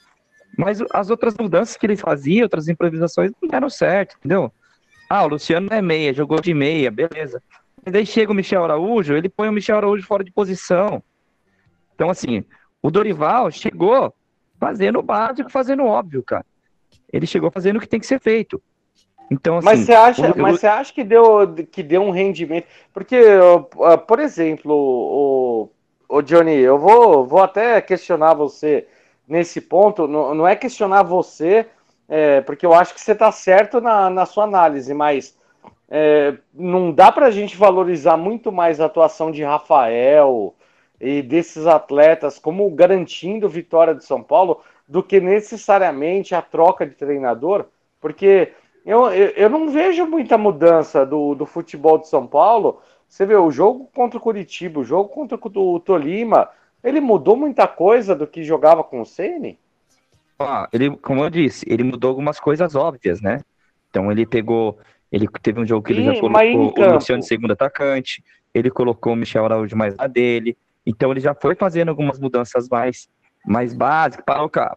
Mas 0.57 0.83
as 0.93 1.11
outras 1.11 1.35
mudanças 1.39 1.77
que 1.77 1.85
ele 1.85 1.97
fazia, 1.97 2.45
outras 2.45 2.67
improvisações, 2.69 3.31
não 3.41 3.49
deram 3.49 3.69
certo, 3.69 4.17
entendeu? 4.19 4.51
Ah, 5.09 5.25
o 5.25 5.29
Luciano 5.29 5.69
é 5.71 5.83
meia, 5.83 6.15
jogou 6.15 6.41
de 6.41 6.55
meia, 6.55 6.91
beleza. 6.91 7.43
Mas 7.85 7.93
daí 7.93 8.07
chega 8.07 8.33
o 8.33 8.35
Michel 8.35 8.65
Araújo, 8.65 9.15
ele 9.15 9.29
põe 9.29 9.49
o 9.49 9.53
Michel 9.53 9.77
Araújo 9.77 10.07
fora 10.07 10.25
de 10.25 10.33
posição. 10.33 11.03
Então, 11.95 12.09
assim, 12.09 12.43
o 12.83 12.91
Dorival 12.91 13.51
chegou 13.51 14.15
fazendo 14.59 14.99
o 14.99 15.03
básico, 15.03 15.51
fazendo 15.51 15.83
o 15.83 15.87
óbvio, 15.87 16.23
cara. 16.23 16.45
Ele 17.13 17.27
chegou 17.27 17.51
fazendo 17.51 17.77
o 17.77 17.81
que 17.81 17.89
tem 17.89 18.01
que 18.01 18.07
ser 18.07 18.21
feito. 18.21 18.61
Então, 19.31 19.59
assim, 19.59 19.65
mas 19.65 19.81
você 19.81 19.93
acha, 19.93 20.33
o, 20.33 20.39
mas 20.39 20.61
você 20.61 20.67
acha 20.67 20.93
que 20.93 21.03
deu, 21.03 21.55
que 21.71 21.83
deu 21.83 22.03
um 22.03 22.11
rendimento? 22.11 22.67
Porque, 22.93 23.21
por 24.07 24.21
exemplo, 24.21 24.73
o, 24.73 25.71
o 26.09 26.23
Johnny, 26.23 26.55
eu 26.55 26.79
vou, 26.79 27.27
vou 27.27 27.43
até 27.43 27.81
questionar 27.81 28.35
você 28.35 28.87
nesse 29.27 29.61
ponto, 29.61 30.07
não, 30.07 30.35
não 30.35 30.47
é 30.47 30.55
questionar 30.55 31.03
você, 31.03 31.67
é, 32.09 32.41
porque 32.43 32.65
eu 32.65 32.73
acho 32.73 32.95
que 32.95 33.01
você 33.01 33.13
está 33.13 33.33
certo 33.33 33.81
na, 33.81 34.09
na 34.09 34.25
sua 34.25 34.45
análise, 34.45 34.95
mas 34.95 35.37
é, 35.89 36.37
não 36.55 36.93
dá 36.93 37.11
para 37.11 37.27
a 37.27 37.31
gente 37.31 37.57
valorizar 37.57 38.17
muito 38.17 38.53
mais 38.53 38.81
a 38.81 38.87
atuação 38.87 39.33
de 39.33 39.43
Rafael 39.43 40.55
e 41.01 41.23
desses 41.23 41.67
atletas 41.67 42.39
como 42.39 42.69
garantindo 42.71 43.49
vitória 43.49 43.95
de 43.95 44.05
São 44.05 44.23
Paulo 44.23 44.61
do 44.89 45.03
que 45.03 45.21
necessariamente 45.21 46.35
a 46.35 46.43
troca 46.43 46.87
de 46.87 46.95
treinador, 46.95 47.67
porque 48.01 48.53
eu, 48.85 49.11
eu, 49.11 49.29
eu 49.31 49.51
não 49.51 49.69
vejo 49.69 50.07
muita 50.07 50.39
mudança 50.39 51.05
do, 51.05 51.35
do 51.35 51.45
futebol 51.45 51.99
de 51.99 52.09
São 52.09 52.27
Paulo. 52.27 52.81
Você 53.09 53.27
vê 53.27 53.35
o 53.35 53.51
jogo 53.51 53.91
contra 53.93 54.17
o 54.19 54.21
Curitiba, 54.21 54.81
o 54.81 54.85
jogo 54.85 55.09
contra 55.09 55.37
o 55.37 55.81
Tolima, 55.81 56.49
ele 56.85 57.01
mudou 57.01 57.37
muita 57.37 57.67
coisa 57.67 58.15
do 58.15 58.27
que 58.27 58.45
jogava 58.45 58.85
com 58.85 59.01
o 59.01 59.07
Ceni? 59.07 59.59
Ah, 60.39 60.69
ele, 60.73 60.97
como 60.99 61.25
eu 61.25 61.31
disse, 61.31 61.67
ele 61.69 61.83
mudou 61.83 62.11
algumas 62.11 62.39
coisas 62.39 62.77
óbvias, 62.77 63.21
né? 63.21 63.41
Então 63.91 64.13
ele 64.13 64.27
pegou, 64.27 64.79
ele 65.11 65.27
teve 65.43 65.61
um 65.61 65.67
jogo 65.67 65.85
que 65.85 65.93
ele 65.93 66.05
já 66.05 66.21
colocou 66.21 66.85
o 66.85 66.95
Luciano 66.95 67.23
de 67.23 67.27
segundo 67.27 67.53
atacante, 67.53 68.23
ele 68.55 68.71
colocou 68.71 69.15
o 69.15 69.17
Michel 69.17 69.45
Araújo 69.45 69.77
mais 69.77 69.95
a 69.99 70.07
dele, 70.07 70.57
então 70.87 71.11
ele 71.11 71.21
já 71.21 71.35
foi 71.35 71.55
fazendo 71.55 71.89
algumas 71.89 72.19
mudanças 72.19 72.69
mais 72.69 73.09
mais 73.45 73.73
básicas. 73.73 74.25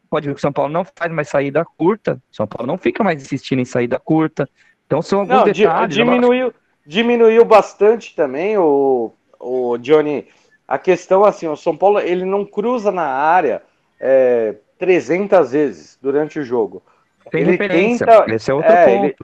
Pode 0.09 0.27
ver 0.27 0.33
que 0.33 0.39
o 0.39 0.41
São 0.41 0.53
Paulo 0.53 0.71
não 0.71 0.85
faz 0.85 1.11
mais 1.11 1.27
saída 1.27 1.65
curta, 1.77 2.21
São 2.31 2.45
Paulo 2.45 2.67
não 2.67 2.77
fica 2.77 3.03
mais 3.03 3.21
insistindo 3.21 3.59
em 3.59 3.65
saída 3.65 3.99
curta. 3.99 4.47
Então 4.85 5.01
são 5.01 5.21
alguns 5.21 5.37
não, 5.37 5.43
detalhes. 5.43 5.95
Diminuiu, 5.95 6.53
diminuiu 6.85 7.45
bastante 7.45 8.15
também 8.15 8.57
o, 8.57 9.11
o 9.39 9.77
Johnny. 9.77 10.27
A 10.67 10.77
questão 10.77 11.23
assim, 11.25 11.47
o 11.47 11.55
São 11.55 11.75
Paulo 11.75 11.99
ele 11.99 12.25
não 12.25 12.45
cruza 12.45 12.91
na 12.91 13.07
área 13.07 13.63
é, 13.99 14.55
300 14.77 15.51
vezes 15.51 15.97
durante 16.01 16.39
o 16.39 16.43
jogo. 16.43 16.83
Tem 17.31 17.41
ele 17.41 17.57
tenta, 17.57 18.25
esse 18.29 18.49
é 18.49 18.53
outro 18.53 18.71
é, 18.71 18.85
ponto. 18.85 19.05
Ele, 19.05 19.15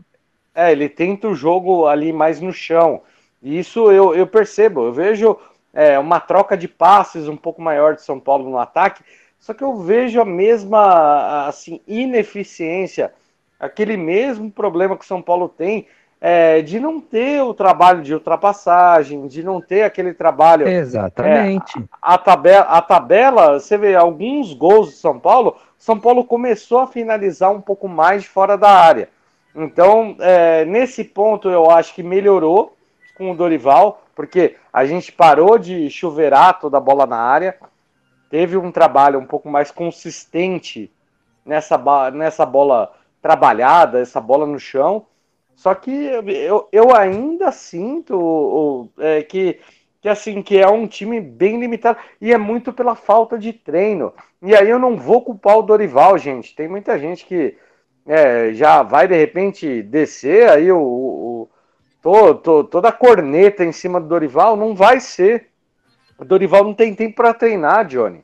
é, 0.53 0.71
ele 0.71 0.89
tenta 0.89 1.27
o 1.27 1.35
jogo 1.35 1.87
ali 1.87 2.11
mais 2.11 2.39
no 2.41 2.51
chão. 2.51 3.01
E 3.41 3.59
isso 3.59 3.91
eu, 3.91 4.15
eu 4.15 4.25
percebo, 4.25 4.85
eu 4.85 4.93
vejo 4.93 5.37
é, 5.75 5.99
uma 5.99 6.19
troca 6.19 6.57
de 6.57 6.67
passes 6.67 7.27
um 7.27 7.35
pouco 7.35 7.61
maior 7.61 7.93
de 7.93 8.01
São 8.01 8.19
Paulo 8.19 8.49
no 8.49 8.57
ataque, 8.57 9.03
só 9.37 9.53
que 9.53 9.63
eu 9.63 9.77
vejo 9.77 10.19
a 10.19 10.25
mesma 10.25 11.45
assim 11.47 11.81
ineficiência, 11.85 13.13
aquele 13.59 13.97
mesmo 13.97 14.49
problema 14.49 14.97
que 14.97 15.03
o 15.03 15.07
São 15.07 15.21
Paulo 15.21 15.49
tem 15.49 15.85
é, 16.19 16.61
de 16.61 16.79
não 16.79 16.99
ter 16.99 17.41
o 17.43 17.53
trabalho 17.53 18.01
de 18.01 18.13
ultrapassagem, 18.13 19.27
de 19.27 19.43
não 19.43 19.61
ter 19.61 19.83
aquele 19.83 20.13
trabalho. 20.13 20.67
Exatamente. 20.67 21.77
É, 21.77 21.83
a, 22.01 22.15
a, 22.15 22.17
tabela, 22.17 22.65
a 22.65 22.81
tabela, 22.81 23.59
você 23.59 23.77
vê 23.77 23.95
alguns 23.95 24.53
gols 24.53 24.89
de 24.89 24.95
São 24.95 25.19
Paulo, 25.19 25.57
São 25.77 25.99
Paulo 25.99 26.23
começou 26.23 26.79
a 26.79 26.87
finalizar 26.87 27.51
um 27.51 27.61
pouco 27.61 27.87
mais 27.87 28.23
de 28.23 28.29
fora 28.29 28.57
da 28.57 28.71
área. 28.71 29.09
Então, 29.53 30.15
é, 30.19 30.65
nesse 30.65 31.03
ponto, 31.03 31.49
eu 31.49 31.69
acho 31.69 31.93
que 31.93 32.01
melhorou 32.01 32.75
com 33.17 33.31
o 33.31 33.35
Dorival, 33.35 34.01
porque 34.15 34.55
a 34.71 34.85
gente 34.85 35.11
parou 35.11 35.57
de 35.59 35.89
chuveirar 35.89 36.59
toda 36.59 36.77
a 36.77 36.81
bola 36.81 37.05
na 37.05 37.17
área, 37.17 37.57
teve 38.29 38.55
um 38.55 38.71
trabalho 38.71 39.19
um 39.19 39.25
pouco 39.25 39.49
mais 39.49 39.69
consistente 39.69 40.89
nessa, 41.45 41.77
nessa 42.11 42.45
bola 42.45 42.93
trabalhada, 43.21 43.99
essa 43.99 44.21
bola 44.21 44.47
no 44.47 44.57
chão. 44.57 45.05
Só 45.55 45.75
que 45.75 45.91
eu, 45.91 46.67
eu 46.71 46.95
ainda 46.95 47.51
sinto 47.51 48.89
é, 48.97 49.21
que, 49.21 49.59
que 50.01 50.09
assim 50.09 50.41
que 50.41 50.57
é 50.57 50.67
um 50.67 50.87
time 50.87 51.19
bem 51.19 51.59
limitado 51.59 51.97
e 52.19 52.33
é 52.33 52.37
muito 52.37 52.73
pela 52.73 52.95
falta 52.95 53.37
de 53.37 53.51
treino. 53.53 54.13
E 54.41 54.55
aí 54.55 54.69
eu 54.69 54.79
não 54.79 54.97
vou 54.97 55.21
culpar 55.21 55.57
o 55.57 55.63
Dorival, 55.63 56.17
gente. 56.17 56.55
Tem 56.55 56.67
muita 56.67 56.97
gente 56.97 57.25
que 57.25 57.57
é, 58.05 58.53
já 58.53 58.83
vai 58.83 59.07
de 59.07 59.15
repente 59.15 59.81
descer 59.81 60.49
aí 60.49 60.71
o, 60.71 60.79
o 60.79 61.49
tô, 62.05 62.35
tô, 62.35 62.63
toda 62.63 62.89
a 62.89 62.91
corneta 62.91 63.65
em 63.65 63.71
cima 63.71 63.99
do 63.99 64.07
Dorival. 64.07 64.55
Não 64.55 64.75
vai 64.75 64.99
ser. 64.99 65.47
O 66.19 66.23
Dorival 66.23 66.63
não 66.63 66.75
tem 66.75 66.93
tempo 66.93 67.15
para 67.15 67.33
treinar, 67.33 67.87
Johnny. 67.87 68.23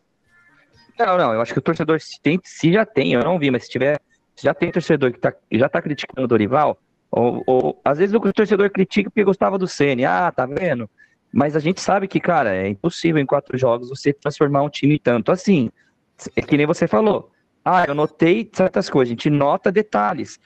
Não, 0.99 1.17
não, 1.17 1.33
eu 1.33 1.41
acho 1.41 1.51
que 1.51 1.57
o 1.57 1.63
torcedor 1.63 1.99
se, 1.99 2.21
tem, 2.21 2.39
se 2.43 2.71
já 2.71 2.85
tem, 2.85 3.13
eu 3.13 3.23
não 3.23 3.39
vi, 3.39 3.49
mas 3.49 3.63
se 3.63 3.71
tiver, 3.71 3.99
se 4.35 4.43
já 4.43 4.53
tem 4.53 4.71
torcedor 4.71 5.11
que 5.11 5.19
tá, 5.19 5.33
já 5.51 5.67
tá 5.67 5.81
criticando 5.81 6.25
o 6.25 6.27
Dorival, 6.27 6.77
ou, 7.09 7.41
ou 7.47 7.81
às 7.83 7.97
vezes 7.97 8.13
o 8.13 8.19
torcedor 8.31 8.69
critica 8.69 9.09
porque 9.09 9.23
gostava 9.23 9.57
do 9.57 9.67
Ceni, 9.67 10.05
ah, 10.05 10.31
tá 10.31 10.45
vendo? 10.45 10.87
Mas 11.33 11.55
a 11.55 11.59
gente 11.59 11.81
sabe 11.81 12.07
que, 12.07 12.19
cara, 12.19 12.55
é 12.55 12.67
impossível 12.67 13.19
em 13.19 13.25
quatro 13.25 13.57
jogos 13.57 13.89
você 13.89 14.13
transformar 14.13 14.61
um 14.61 14.69
time 14.69 14.99
tanto 14.99 15.31
assim. 15.31 15.71
É 16.35 16.41
que 16.41 16.55
nem 16.55 16.67
você 16.67 16.87
falou. 16.87 17.31
Ah, 17.65 17.85
eu 17.87 17.95
notei 17.95 18.47
certas 18.53 18.89
coisas, 18.89 19.09
a 19.09 19.13
gente 19.13 19.29
nota 19.29 19.71
detalhes. 19.71 20.39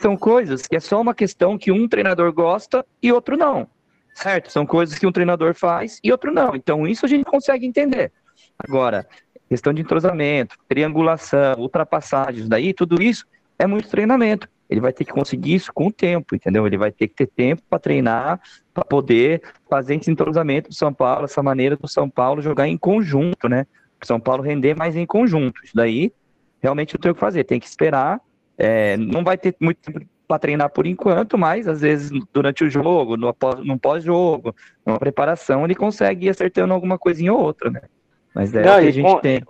São 0.00 0.16
coisas 0.16 0.66
que 0.66 0.76
é 0.76 0.80
só 0.80 1.00
uma 1.00 1.14
questão 1.14 1.58
que 1.58 1.70
um 1.70 1.88
treinador 1.88 2.32
gosta 2.32 2.84
e 3.02 3.12
outro 3.12 3.36
não. 3.36 3.68
Certo? 4.14 4.50
São 4.50 4.66
coisas 4.66 4.98
que 4.98 5.06
um 5.06 5.12
treinador 5.12 5.54
faz 5.54 5.98
e 6.02 6.12
outro 6.12 6.32
não. 6.32 6.54
Então 6.54 6.86
isso 6.86 7.06
a 7.06 7.08
gente 7.08 7.24
consegue 7.24 7.66
entender. 7.66 8.12
Agora, 8.58 9.06
questão 9.48 9.72
de 9.72 9.82
entrosamento, 9.82 10.56
triangulação, 10.68 11.56
ultrapassagens, 11.58 12.48
daí 12.48 12.72
tudo 12.72 13.02
isso 13.02 13.26
é 13.58 13.66
muito 13.66 13.88
treinamento. 13.88 14.48
Ele 14.68 14.80
vai 14.80 14.92
ter 14.92 15.04
que 15.04 15.12
conseguir 15.12 15.54
isso 15.54 15.70
com 15.72 15.88
o 15.88 15.92
tempo, 15.92 16.34
entendeu? 16.34 16.66
Ele 16.66 16.78
vai 16.78 16.90
ter 16.90 17.08
que 17.08 17.14
ter 17.14 17.26
tempo 17.26 17.62
para 17.68 17.78
treinar, 17.78 18.40
para 18.72 18.84
poder 18.84 19.42
fazer 19.68 19.96
esse 19.96 20.10
entrosamento 20.10 20.70
do 20.70 20.74
São 20.74 20.92
Paulo, 20.94 21.26
essa 21.26 21.42
maneira 21.42 21.76
do 21.76 21.86
São 21.86 22.08
Paulo 22.08 22.40
jogar 22.40 22.66
em 22.66 22.78
conjunto, 22.78 23.48
né? 23.48 23.66
São 24.02 24.18
Paulo 24.18 24.42
render 24.42 24.74
mais 24.74 24.96
em 24.96 25.06
conjunto. 25.06 25.62
Isso 25.64 25.74
daí 25.74 26.12
realmente 26.60 26.94
não 26.94 27.00
tem 27.00 27.10
o 27.10 27.14
que 27.14 27.20
fazer, 27.20 27.44
tem 27.44 27.60
que 27.60 27.66
esperar. 27.66 28.20
É, 28.56 28.96
não 28.96 29.24
vai 29.24 29.36
ter 29.36 29.54
muito 29.60 29.78
tempo 29.80 30.06
para 30.28 30.38
treinar 30.38 30.70
por 30.70 30.86
enquanto, 30.86 31.36
mas 31.36 31.68
às 31.68 31.80
vezes 31.80 32.10
durante 32.32 32.64
o 32.64 32.70
jogo, 32.70 33.16
no, 33.16 33.34
no 33.64 33.78
pós-jogo, 33.78 34.54
numa 34.84 34.98
preparação, 34.98 35.64
ele 35.64 35.74
consegue 35.74 36.26
ir 36.26 36.30
acertando 36.30 36.72
alguma 36.72 36.98
coisinha 36.98 37.32
ou 37.32 37.40
outra, 37.40 37.70
né? 37.70 37.82
Mas 38.34 38.54
é 38.54 38.62
não, 38.62 38.78
o 38.78 38.80
que 38.80 38.88
a 38.88 38.92
gente 38.92 39.12
com... 39.12 39.20
tem. 39.20 39.42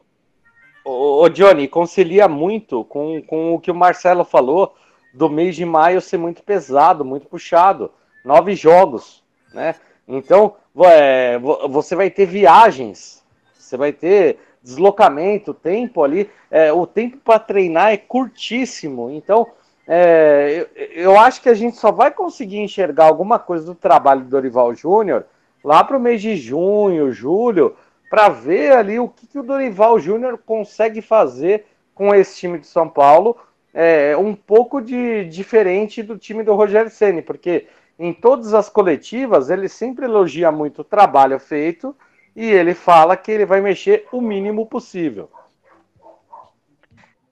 Ô, 0.85 1.29
Johnny, 1.29 1.69
concilia 1.69 2.27
muito 2.27 2.85
com, 2.85 3.23
com 3.23 3.55
o 3.55 3.61
que 3.61 3.71
o 3.71 3.75
Marcelo 3.75 4.25
falou 4.25 4.75
do 5.15 5.31
mês 5.31 5.55
de 5.55 5.65
maio 5.65 6.01
ser 6.01 6.17
muito 6.17 6.43
pesado, 6.43 7.05
muito 7.05 7.29
puxado. 7.29 7.93
Nove 8.25 8.55
jogos, 8.57 9.23
né? 9.55 9.77
Então, 10.09 10.57
é, 10.85 11.39
você 11.39 11.95
vai 11.95 12.11
ter 12.11 12.27
viagens, 12.27 13.23
você 13.55 13.77
vai 13.77 13.93
ter 13.93 14.39
deslocamento, 14.63 15.53
tempo 15.53 16.03
ali. 16.03 16.31
É, 16.51 16.73
o 16.73 16.87
tempo 16.87 17.19
para 17.19 17.39
treinar 17.39 17.93
é 17.93 17.97
curtíssimo. 17.97 19.11
Então, 19.11 19.49
é, 19.87 20.67
eu, 20.75 20.87
eu, 20.93 21.19
acho 21.19 21.43
que 21.43 21.49
a 21.49 21.55
gente 21.55 21.77
só 21.77 21.91
vai 21.91 22.11
conseguir 22.11 22.59
enxergar 22.59 23.07
alguma 23.07 23.39
coisa 23.39 23.65
do 23.67 23.75
trabalho 23.75 24.23
do 24.23 24.29
Dorival 24.29 24.75
Júnior 24.75 25.25
lá 25.65 25.83
para 25.83 25.97
o 25.97 26.01
mês 26.01 26.23
de 26.23 26.37
junho, 26.37 27.13
julho, 27.13 27.77
para 28.11 28.29
ver 28.29 28.73
ali 28.73 28.99
o 28.99 29.09
que, 29.09 29.27
que 29.27 29.39
o 29.39 29.43
Dorival 29.43 29.99
Júnior 29.99 30.39
consegue 30.45 31.01
fazer 31.01 31.67
com 31.95 32.15
esse 32.15 32.37
time 32.37 32.59
de 32.59 32.67
São 32.67 32.89
Paulo, 32.89 33.37
é, 33.73 34.17
um 34.17 34.35
pouco 34.35 34.81
de 34.81 35.25
diferente 35.25 36.03
do 36.03 36.19
time 36.19 36.43
do 36.43 36.55
Rogério 36.55 36.91
Ceni, 36.91 37.23
porque 37.23 37.67
em 37.99 38.13
todas 38.13 38.55
as 38.55 38.69
coletivas 38.69 39.51
ele 39.51 39.69
sempre 39.69 40.05
elogia 40.05 40.51
muito 40.51 40.81
o 40.81 40.85
trabalho 40.85 41.39
feito 41.39 41.95
e 42.35 42.51
ele 42.51 42.75
fala 42.75 43.17
que 43.17 43.31
ele 43.31 43.47
vai 43.47 43.61
mexer 43.61 44.07
o 44.13 44.21
mínimo 44.21 44.67
possível. 44.67 45.31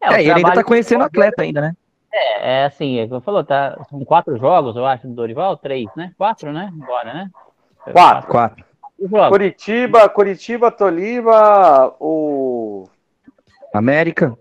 É, 0.01 0.15
é 0.15 0.21
ele 0.23 0.33
ainda 0.33 0.53
tá 0.53 0.65
conhecendo 0.65 1.03
o 1.03 1.05
atleta 1.05 1.43
ainda, 1.43 1.61
né? 1.61 1.77
É, 2.13 2.63
é 2.63 2.65
assim, 2.65 2.99
é 2.99 3.07
como 3.07 3.21
falou, 3.21 3.45
tá, 3.45 3.79
são 3.89 4.05
quatro 4.05 4.37
jogos, 4.37 4.75
eu 4.75 4.85
acho, 4.85 5.07
do 5.07 5.15
Dorival, 5.15 5.57
três, 5.57 5.89
né? 5.95 6.13
Quatro, 6.19 6.53
né? 6.53 6.71
Bora, 6.73 7.15
né? 7.15 7.31
Quatro. 7.93 8.31
Quatro. 8.31 8.65
Curitiba, 9.31 10.09
Curitiba, 10.09 10.71
Tolima, 10.71 11.95
o. 11.99 12.87
América. 13.73 14.37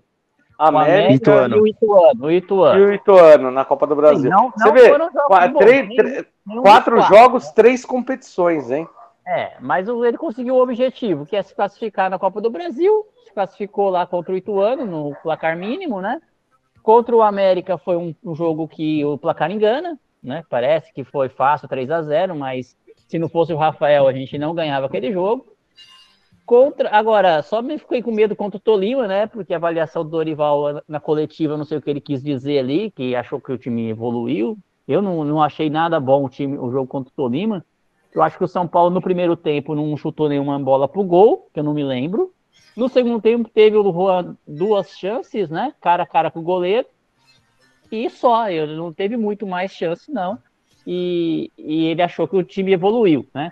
América 0.58 1.14
Ituano. 1.14 1.56
e 1.56 1.62
o 1.62 1.68
Ituano, 1.68 2.26
o 2.26 2.32
Ituano. 2.32 2.80
E 2.80 2.86
o 2.86 2.94
Ituano 2.94 3.52
na 3.52 3.64
Copa 3.64 3.88
do 3.88 3.96
Brasil. 3.96 4.24
Sim, 4.24 4.30
não, 4.30 4.52
Você 4.52 4.72
vê, 4.74 4.90
quatro, 5.28 5.58
três, 5.58 5.96
três, 5.96 6.26
quatro 6.62 7.02
jogos, 7.04 7.50
três 7.52 7.86
competições, 7.86 8.70
hein? 8.70 8.86
É, 9.30 9.58
mas 9.60 9.88
ele 9.88 10.18
conseguiu 10.18 10.56
o 10.56 10.62
objetivo, 10.62 11.24
que 11.24 11.36
é 11.36 11.44
se 11.44 11.54
classificar 11.54 12.10
na 12.10 12.18
Copa 12.18 12.42
do 12.42 12.50
Brasil, 12.50 13.06
se 13.24 13.32
classificou 13.32 13.88
lá 13.92 14.08
contra 14.08 14.34
o 14.34 14.36
Ituano, 14.36 14.88
no 14.88 15.16
placar 15.22 15.56
mínimo, 15.56 16.02
né? 16.02 16.20
Contra 16.82 17.16
o 17.16 17.22
América 17.22 17.78
foi 17.78 17.96
um, 17.96 18.16
um 18.24 18.34
jogo 18.34 18.68
que 18.68 19.06
o 19.06 19.20
placar 19.20 19.52
engana, 19.52 20.00
né? 20.24 20.44
Parece 20.50 20.92
que 20.92 21.04
foi 21.04 21.30
fácil, 21.30 21.68
3 21.68 21.92
a 21.92 22.02
0 22.02 22.36
mas 22.36 22.76
se 23.08 23.20
não 23.20 23.30
fosse 23.30 23.54
o 23.54 23.58
Rafael, 23.58 24.08
a 24.08 24.14
gente 24.14 24.36
não 24.40 24.56
ganhava 24.56 24.88
aquele 24.88 25.14
jogo. 25.14 25.46
Contra, 26.44 26.90
agora, 26.90 27.44
só 27.44 27.62
me 27.62 27.78
fiquei 27.78 28.02
com 28.02 28.12
medo 28.12 28.36
contra 28.36 28.58
o 28.58 28.60
Tolima, 28.60 29.08
né? 29.08 29.28
Porque 29.28 29.54
a 29.54 29.58
avaliação 29.58 30.04
do 30.04 30.10
Dorival 30.10 30.82
na 30.88 31.00
coletiva, 31.00 31.56
não 31.56 31.66
sei 31.66 31.78
o 31.78 31.82
que 31.84 31.90
ele 31.92 32.02
quis 32.02 32.24
dizer 32.24 32.58
ali, 32.58 32.90
que 32.90 33.16
achou 33.16 33.40
que 33.40 33.52
o 33.52 33.58
time 33.60 33.90
evoluiu. 33.90 34.58
Eu 34.88 35.04
não, 35.04 35.24
não 35.24 35.40
achei 35.40 35.70
nada 35.70 36.00
bom 36.00 36.26
o 36.26 36.30
time, 36.30 36.58
o 36.58 36.72
jogo 36.72 36.88
contra 36.88 37.12
o 37.12 37.16
Tolima. 37.16 37.64
Eu 38.14 38.22
acho 38.22 38.38
que 38.38 38.44
o 38.44 38.48
São 38.48 38.68
Paulo 38.68 38.90
no 38.90 39.02
primeiro 39.02 39.36
tempo 39.36 39.76
não 39.76 39.96
chutou 39.96 40.30
nenhuma 40.30 40.60
bola 40.60 40.88
pro 40.88 41.04
gol, 41.04 41.48
que 41.54 41.60
eu 41.60 41.64
não 41.64 41.74
me 41.74 41.84
lembro. 41.84 42.34
No 42.76 42.90
segundo 42.90 43.22
tempo 43.22 43.50
teve 43.50 43.78
o 43.78 43.92
Juan 43.92 44.36
duas 44.48 44.98
chances, 44.98 45.50
né? 45.50 45.74
Cara 45.82 46.04
a 46.04 46.08
cara 46.08 46.32
com 46.32 46.40
o 46.40 46.44
goleiro. 46.44 46.88
E 47.92 48.10
só, 48.10 48.50
ele 48.50 48.76
não 48.76 48.94
teve 48.94 49.18
muito 49.18 49.46
mais 49.48 49.72
chance, 49.72 50.12
não 50.12 50.40
e, 50.92 51.52
e 51.56 51.86
ele 51.86 52.02
achou 52.02 52.28
que 52.28 52.36
o 52.36 52.44
time 52.44 52.74
evoluiu, 52.74 53.28
né? 53.32 53.52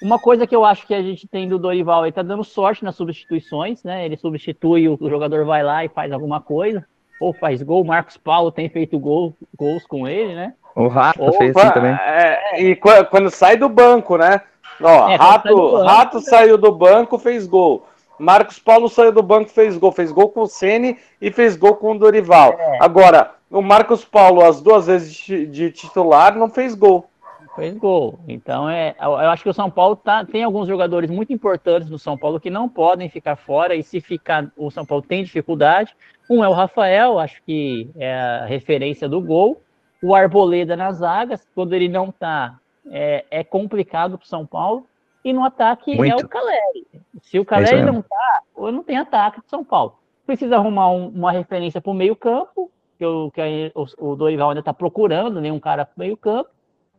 Uma 0.00 0.20
coisa 0.20 0.46
que 0.46 0.54
eu 0.54 0.64
acho 0.64 0.86
que 0.86 0.94
a 0.94 1.02
gente 1.02 1.26
tem 1.26 1.48
do 1.48 1.58
Dorival, 1.58 2.04
ele 2.04 2.12
tá 2.12 2.22
dando 2.22 2.44
sorte 2.44 2.84
nas 2.84 2.94
substituições, 2.94 3.82
né? 3.82 4.04
Ele 4.04 4.16
substitui, 4.16 4.88
o 4.88 4.98
jogador 5.08 5.44
vai 5.44 5.64
lá 5.64 5.84
e 5.84 5.88
faz 5.88 6.12
alguma 6.12 6.40
coisa. 6.40 6.86
ou 7.18 7.32
faz 7.32 7.62
gol. 7.62 7.82
Marcos 7.82 8.16
Paulo 8.16 8.52
tem 8.52 8.68
feito 8.68 8.98
gol, 8.98 9.34
gols 9.56 9.86
com 9.86 10.06
ele, 10.06 10.34
né? 10.34 10.54
O 10.76 10.88
Rato 10.88 11.22
Opa, 11.22 11.38
fez 11.38 11.56
assim 11.56 11.70
também. 11.72 11.92
é, 11.92 12.60
e 12.62 12.76
qu- 12.76 13.04
quando 13.10 13.30
sai 13.30 13.56
do 13.56 13.68
banco, 13.68 14.16
né? 14.18 14.42
Ó, 14.80 15.08
É, 15.08 15.16
Rato, 15.16 15.48
do 15.48 15.56
banco, 15.72 15.82
Rato 15.84 16.16
né? 16.18 16.22
saiu 16.22 16.58
do 16.58 16.70
banco, 16.70 17.18
fez 17.18 17.46
gol. 17.46 17.86
Marcos 18.18 18.58
Paulo 18.58 18.88
saiu 18.88 19.10
do 19.12 19.22
banco, 19.22 19.50
fez 19.50 19.76
gol. 19.78 19.90
Fez 19.92 20.12
gol 20.12 20.28
com 20.28 20.42
o 20.42 20.46
Ceni 20.46 20.98
e 21.20 21.30
fez 21.32 21.56
gol 21.56 21.74
com 21.76 21.92
o 21.92 21.98
Dorival. 21.98 22.54
É. 22.58 22.78
Agora, 22.80 23.30
o 23.50 23.62
Marcos 23.62 24.04
Paulo, 24.04 24.44
as 24.44 24.60
duas 24.60 24.86
vezes 24.86 25.12
de, 25.14 25.46
de 25.46 25.70
titular, 25.70 26.34
não 26.36 26.48
fez 26.50 26.74
gol. 26.74 27.06
Fez 27.54 27.74
gol. 27.78 28.18
Então, 28.28 28.68
é, 28.68 28.94
eu 29.00 29.12
eu 29.12 29.30
acho 29.30 29.42
que 29.42 29.48
o 29.48 29.54
São 29.54 29.70
Paulo 29.70 29.96
tá, 29.96 30.26
tem 30.26 30.44
alguns 30.44 30.68
jogadores 30.68 31.10
muito 31.10 31.32
importantes 31.32 31.88
no 31.88 31.98
São 31.98 32.18
Paulo 32.18 32.38
que 32.38 32.50
não 32.50 32.68
podem 32.68 33.08
ficar 33.08 33.36
fora, 33.36 33.74
e 33.74 33.82
se 33.82 33.98
ficar, 33.98 34.46
o 34.58 34.70
São 34.70 34.84
Paulo 34.84 35.02
tem 35.02 35.24
dificuldade. 35.24 35.94
Um 36.28 36.44
é 36.44 36.48
o 36.48 36.52
Rafael, 36.52 37.18
acho 37.18 37.42
que 37.44 37.88
é 37.96 38.14
a 38.14 38.44
referência 38.46 39.08
do 39.08 39.22
gol. 39.22 39.62
O 40.06 40.14
Arboleda 40.14 40.76
nas 40.76 40.98
zagas, 40.98 41.46
quando 41.54 41.74
ele 41.74 41.88
não 41.88 42.10
tá, 42.12 42.58
é, 42.90 43.24
é 43.30 43.42
complicado 43.44 44.16
para 44.16 44.24
o 44.24 44.28
São 44.28 44.46
Paulo. 44.46 44.86
E 45.24 45.32
no 45.32 45.44
ataque 45.44 45.92
é 45.92 45.96
Muito. 45.96 46.24
o 46.24 46.28
Caleri. 46.28 46.86
Se 47.22 47.38
o 47.38 47.42
isso 47.42 47.44
Caleri 47.44 47.76
mesmo. 47.82 47.92
não 47.94 48.02
tá, 48.02 48.42
não 48.56 48.82
tem 48.84 48.96
ataque 48.96 49.40
pro 49.40 49.50
São 49.50 49.64
Paulo. 49.64 49.98
Precisa 50.24 50.56
arrumar 50.56 50.90
um- 50.90 51.08
uma 51.08 51.32
referência 51.32 51.80
para 51.80 51.90
o 51.90 51.94
meio-campo, 51.94 52.70
que, 52.96 53.04
o, 53.04 53.30
que 53.32 53.72
o, 53.74 54.12
o 54.12 54.14
Dorival 54.16 54.50
ainda 54.50 54.60
está 54.60 54.72
procurando, 54.72 55.40
né, 55.40 55.50
um 55.50 55.58
cara 55.58 55.84
para 55.84 55.94
meio-campo. 55.96 56.48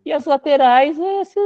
E 0.05 0.11
as 0.11 0.25
laterais 0.25 0.99
é 0.99 1.21
esse 1.21 1.39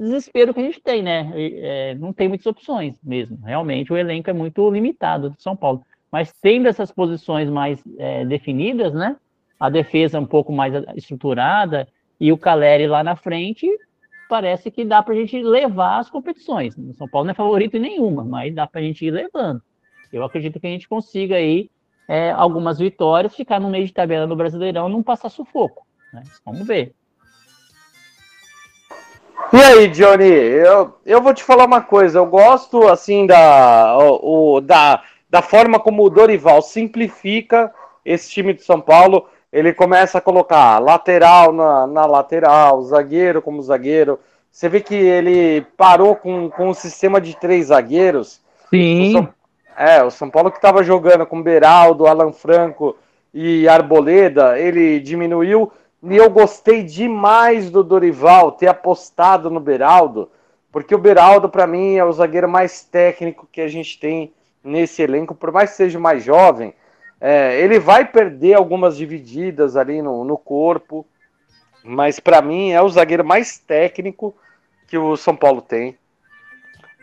desespero 0.00 0.52
que 0.54 0.60
a 0.60 0.64
gente 0.64 0.80
tem, 0.80 1.02
né? 1.02 1.30
É, 1.34 1.94
não 1.94 2.12
tem 2.12 2.28
muitas 2.28 2.46
opções 2.46 2.94
mesmo. 3.02 3.38
Realmente 3.44 3.92
o 3.92 3.96
elenco 3.96 4.28
é 4.28 4.32
muito 4.34 4.70
limitado 4.70 5.30
do 5.30 5.40
São 5.40 5.54
Paulo. 5.56 5.82
Mas 6.10 6.32
tendo 6.42 6.66
essas 6.68 6.90
posições 6.92 7.48
mais 7.48 7.82
é, 7.98 8.24
definidas, 8.26 8.92
né? 8.92 9.16
A 9.62 9.68
defesa 9.70 10.18
um 10.18 10.26
pouco 10.26 10.52
mais 10.52 10.74
estruturada 10.96 11.86
e 12.18 12.32
o 12.32 12.36
Caleri 12.36 12.88
lá 12.88 13.04
na 13.04 13.14
frente, 13.14 13.68
parece 14.28 14.72
que 14.72 14.84
dá 14.84 15.00
para 15.00 15.14
a 15.14 15.16
gente 15.16 15.40
levar 15.40 16.00
as 16.00 16.10
competições. 16.10 16.76
O 16.76 16.92
São 16.94 17.06
Paulo 17.06 17.26
não 17.26 17.30
é 17.30 17.34
favorito 17.34 17.76
em 17.76 17.80
nenhuma, 17.80 18.24
mas 18.24 18.52
dá 18.52 18.66
para 18.66 18.80
a 18.80 18.82
gente 18.82 19.06
ir 19.06 19.12
levando. 19.12 19.62
Eu 20.12 20.24
acredito 20.24 20.58
que 20.58 20.66
a 20.66 20.70
gente 20.70 20.88
consiga 20.88 21.36
aí 21.36 21.70
é, 22.08 22.32
algumas 22.32 22.80
vitórias, 22.80 23.36
ficar 23.36 23.60
no 23.60 23.70
meio 23.70 23.86
de 23.86 23.92
tabela 23.92 24.26
no 24.26 24.34
Brasileirão 24.34 24.88
e 24.88 24.92
não 24.92 25.00
passar 25.00 25.28
sufoco. 25.28 25.86
Né? 26.12 26.24
Vamos 26.44 26.66
ver. 26.66 26.92
E 29.52 29.56
aí, 29.56 29.86
Johnny, 29.86 30.24
eu, 30.24 30.98
eu 31.06 31.22
vou 31.22 31.32
te 31.32 31.44
falar 31.44 31.66
uma 31.66 31.82
coisa. 31.82 32.18
Eu 32.18 32.26
gosto, 32.26 32.88
assim, 32.88 33.28
da, 33.28 33.96
o, 33.96 34.60
da, 34.60 35.04
da 35.30 35.40
forma 35.40 35.78
como 35.78 36.02
o 36.02 36.10
Dorival 36.10 36.62
simplifica 36.62 37.72
esse 38.04 38.28
time 38.28 38.54
de 38.54 38.62
São 38.64 38.80
Paulo. 38.80 39.28
Ele 39.52 39.74
começa 39.74 40.18
a 40.18 40.20
colocar 40.20 40.78
lateral 40.78 41.52
na, 41.52 41.86
na 41.86 42.06
lateral, 42.06 42.82
zagueiro 42.82 43.42
como 43.42 43.62
zagueiro. 43.62 44.18
Você 44.50 44.68
vê 44.68 44.80
que 44.80 44.94
ele 44.94 45.66
parou 45.76 46.16
com, 46.16 46.48
com 46.48 46.70
um 46.70 46.74
sistema 46.74 47.20
de 47.20 47.36
três 47.36 47.66
zagueiros. 47.66 48.40
O 48.66 48.68
Sim, 48.70 49.12
São, 49.12 49.28
é, 49.76 50.02
o 50.02 50.10
São 50.10 50.30
Paulo 50.30 50.50
que 50.50 50.56
estava 50.56 50.82
jogando 50.82 51.26
com 51.26 51.42
Beraldo, 51.42 52.06
Alan 52.06 52.32
Franco 52.32 52.96
e 53.32 53.68
Arboleda, 53.68 54.58
ele 54.58 54.98
diminuiu. 55.00 55.70
E 56.02 56.16
eu 56.16 56.28
gostei 56.30 56.82
demais 56.82 57.70
do 57.70 57.84
Dorival 57.84 58.52
ter 58.52 58.66
apostado 58.66 59.50
no 59.50 59.60
Beraldo, 59.60 60.30
porque 60.72 60.94
o 60.94 60.98
Beraldo, 60.98 61.48
para 61.48 61.66
mim, 61.66 61.94
é 61.94 62.04
o 62.04 62.12
zagueiro 62.12 62.48
mais 62.48 62.82
técnico 62.82 63.46
que 63.52 63.60
a 63.60 63.68
gente 63.68 64.00
tem 64.00 64.32
nesse 64.64 65.02
elenco, 65.02 65.34
por 65.34 65.52
mais 65.52 65.70
que 65.70 65.76
seja 65.76 66.00
mais 66.00 66.24
jovem. 66.24 66.74
É, 67.24 67.60
ele 67.60 67.78
vai 67.78 68.04
perder 68.04 68.54
algumas 68.54 68.96
divididas 68.96 69.76
ali 69.76 70.02
no, 70.02 70.24
no 70.24 70.36
corpo, 70.36 71.06
mas 71.84 72.18
para 72.18 72.42
mim 72.42 72.72
é 72.72 72.82
o 72.82 72.88
zagueiro 72.88 73.24
mais 73.24 73.60
técnico 73.60 74.34
que 74.88 74.98
o 74.98 75.16
São 75.16 75.36
Paulo 75.36 75.62
tem. 75.62 75.96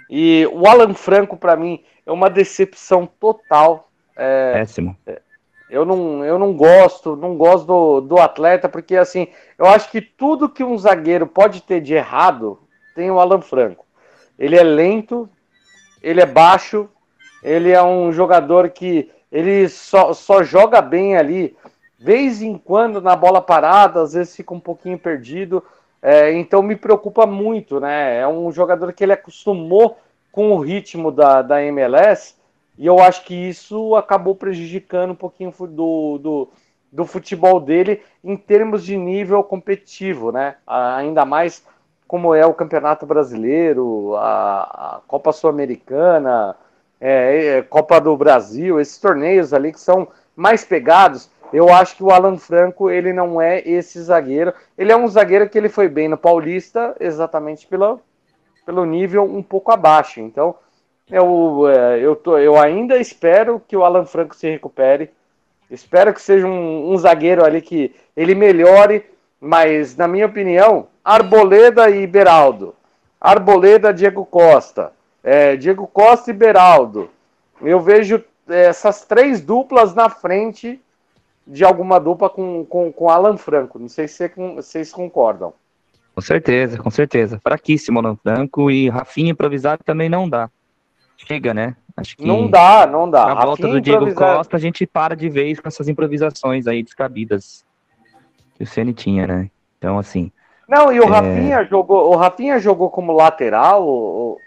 E 0.09 0.45
o 0.51 0.67
Alan 0.67 0.93
Franco, 0.93 1.37
para 1.37 1.55
mim, 1.55 1.81
é 2.05 2.11
uma 2.11 2.29
decepção 2.29 3.07
total. 3.17 3.89
péssimo. 4.55 4.97
Eu 5.69 5.85
não, 5.85 6.25
eu 6.25 6.37
não 6.37 6.51
gosto, 6.51 7.15
não 7.15 7.37
gosto 7.37 7.65
do, 7.65 8.01
do 8.01 8.17
atleta, 8.17 8.67
porque 8.67 8.97
assim, 8.97 9.29
eu 9.57 9.67
acho 9.67 9.89
que 9.89 10.01
tudo 10.01 10.49
que 10.49 10.65
um 10.65 10.77
zagueiro 10.77 11.27
pode 11.27 11.61
ter 11.61 11.79
de 11.79 11.93
errado 11.93 12.59
tem 12.93 13.09
o 13.09 13.21
Alan 13.21 13.39
Franco. 13.39 13.85
Ele 14.37 14.57
é 14.57 14.63
lento, 14.63 15.29
ele 16.03 16.19
é 16.19 16.25
baixo, 16.25 16.89
ele 17.41 17.71
é 17.71 17.81
um 17.81 18.11
jogador 18.11 18.69
que 18.71 19.09
ele 19.31 19.69
só, 19.69 20.13
só 20.13 20.43
joga 20.43 20.81
bem 20.81 21.17
ali, 21.17 21.55
vez 21.97 22.41
em 22.41 22.57
quando 22.57 23.01
na 23.01 23.15
bola 23.15 23.41
parada, 23.41 24.01
às 24.01 24.13
vezes 24.13 24.35
fica 24.35 24.53
um 24.53 24.59
pouquinho 24.59 24.97
perdido. 24.97 25.63
É, 26.01 26.31
então 26.33 26.63
me 26.63 26.75
preocupa 26.75 27.25
muito, 27.25 27.79
né? 27.79 28.19
É 28.19 28.27
um 28.27 28.51
jogador 28.51 28.93
que 28.93 29.03
ele 29.03 29.13
acostumou 29.13 29.97
com 30.31 30.51
o 30.51 30.59
ritmo 30.59 31.11
da, 31.11 31.41
da 31.41 31.61
MLS 31.63 32.35
e 32.77 32.85
eu 32.85 32.99
acho 32.99 33.25
que 33.25 33.35
isso 33.35 33.95
acabou 33.95 34.33
prejudicando 34.33 35.11
um 35.11 35.15
pouquinho 35.15 35.53
do, 35.59 36.17
do, 36.17 36.49
do 36.89 37.05
futebol 37.05 37.59
dele 37.59 38.01
em 38.23 38.37
termos 38.37 38.85
de 38.85 38.95
nível 38.95 39.43
competitivo, 39.43 40.31
né? 40.31 40.55
Ainda 40.65 41.25
mais 41.25 41.65
como 42.07 42.33
é 42.33 42.45
o 42.45 42.53
Campeonato 42.53 43.05
Brasileiro, 43.05 44.15
a, 44.15 44.61
a 44.61 45.01
Copa 45.05 45.33
Sul-Americana, 45.33 46.55
é, 46.99 47.57
é, 47.57 47.61
Copa 47.61 47.99
do 47.99 48.15
Brasil, 48.17 48.79
esses 48.79 48.97
torneios 48.97 49.53
ali 49.53 49.71
que 49.71 49.79
são 49.79 50.07
mais 50.35 50.65
pegados. 50.65 51.29
Eu 51.51 51.69
acho 51.69 51.95
que 51.95 52.03
o 52.03 52.11
Alan 52.11 52.37
Franco 52.37 52.89
ele 52.89 53.11
não 53.11 53.41
é 53.41 53.61
esse 53.67 54.01
zagueiro. 54.01 54.53
Ele 54.77 54.91
é 54.91 54.97
um 54.97 55.07
zagueiro 55.07 55.49
que 55.49 55.57
ele 55.57 55.69
foi 55.69 55.87
bem 55.87 56.07
no 56.07 56.17
Paulista, 56.17 56.95
exatamente 56.99 57.65
pelo, 57.65 57.99
pelo 58.65 58.85
nível 58.85 59.23
um 59.23 59.41
pouco 59.41 59.71
abaixo. 59.71 60.19
Então 60.19 60.55
eu, 61.09 61.67
é, 61.67 61.99
eu, 61.99 62.15
tô, 62.15 62.37
eu 62.37 62.57
ainda 62.57 62.97
espero 62.97 63.61
que 63.67 63.75
o 63.75 63.83
Alan 63.83 64.05
Franco 64.05 64.35
se 64.35 64.49
recupere. 64.49 65.09
Espero 65.71 66.13
que 66.13 66.21
seja 66.21 66.45
um, 66.45 66.91
um 66.91 66.97
zagueiro 66.97 67.43
ali 67.43 67.61
que 67.61 67.95
ele 68.15 68.35
melhore, 68.35 69.05
mas 69.39 69.95
na 69.95 70.07
minha 70.07 70.25
opinião, 70.25 70.87
Arboleda 71.03 71.89
e 71.89 72.05
Beraldo. 72.05 72.75
Arboleda, 73.19 73.93
Diego 73.93 74.25
Costa. 74.25 74.91
É, 75.23 75.55
Diego 75.55 75.85
Costa 75.87 76.31
e 76.31 76.33
Beraldo. 76.33 77.09
Eu 77.61 77.79
vejo 77.79 78.23
é, 78.47 78.65
essas 78.65 79.03
três 79.05 79.41
duplas 79.41 79.93
na 79.93 80.09
frente 80.09 80.81
de 81.45 81.63
alguma 81.65 81.99
dupla 81.99 82.29
com, 82.29 82.63
com, 82.65 82.91
com 82.91 83.09
Alan 83.09 83.37
Franco. 83.37 83.79
Não 83.79 83.89
sei 83.89 84.07
se 84.07 84.15
cê- 84.15 84.31
vocês 84.55 84.91
concordam. 84.91 85.53
Com 86.15 86.21
certeza, 86.21 86.77
com 86.77 86.89
certeza. 86.89 87.39
Fraquíssimo 87.43 87.99
Alan 87.99 88.15
Franco 88.15 88.69
e 88.69 88.89
Rafinha 88.89 89.31
improvisado 89.31 89.83
também 89.83 90.09
não 90.09 90.29
dá. 90.29 90.49
Chega, 91.17 91.53
né? 91.53 91.75
Acho 91.97 92.15
que 92.15 92.25
Não 92.25 92.49
dá, 92.49 92.87
não 92.87 93.09
dá. 93.09 93.23
a 93.23 93.33
volta 93.35 93.63
Rafinha 93.63 93.69
do 93.73 93.81
Diego 93.81 93.97
improvisado- 94.03 94.37
Costa 94.37 94.55
a 94.55 94.59
gente 94.59 94.85
para 94.87 95.15
de 95.15 95.27
vez 95.29 95.59
com 95.59 95.67
essas 95.67 95.89
improvisações 95.89 96.65
aí 96.65 96.81
descabidas 96.81 97.65
que 98.55 98.63
o 98.63 98.67
Ceni 98.67 98.93
tinha, 98.93 99.27
né? 99.27 99.51
Então, 99.77 99.99
assim, 99.99 100.31
Não, 100.67 100.91
e 100.93 100.99
o 100.99 101.03
É. 101.03 101.07
Rafinha 101.07 101.63
jogou, 101.65 102.13
o 102.13 102.15
Rafinha 102.15 102.59
jogou 102.59 102.89
como 102.89 103.11
lateral, 103.11 103.85
o, 103.85 104.37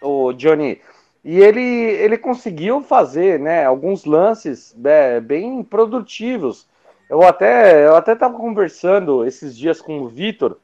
o, 0.00 0.32
Johnny, 0.32 0.80
e 1.24 1.40
ele, 1.40 1.60
ele 1.60 2.18
conseguiu 2.18 2.82
fazer, 2.82 3.38
né, 3.38 3.64
alguns 3.64 4.04
lances 4.04 4.74
é, 4.84 5.20
bem 5.20 5.62
produtivos. 5.62 6.66
Eu 7.08 7.22
até 7.22 7.86
eu 7.86 7.96
até 7.96 8.12
estava 8.12 8.36
conversando 8.36 9.24
esses 9.24 9.56
dias 9.56 9.80
com 9.80 10.00
o 10.00 10.08
Vitor. 10.08 10.56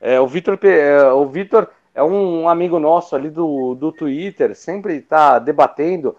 É, 0.00 0.20
o 0.20 0.26
Vitor 0.26 0.58
é, 0.62 1.12
o 1.12 1.26
Vitor 1.26 1.68
é 1.94 2.02
um 2.02 2.48
amigo 2.48 2.78
nosso 2.78 3.14
ali 3.14 3.28
do, 3.28 3.74
do 3.74 3.92
Twitter, 3.92 4.54
sempre 4.56 4.96
está 4.96 5.38
debatendo. 5.38 6.16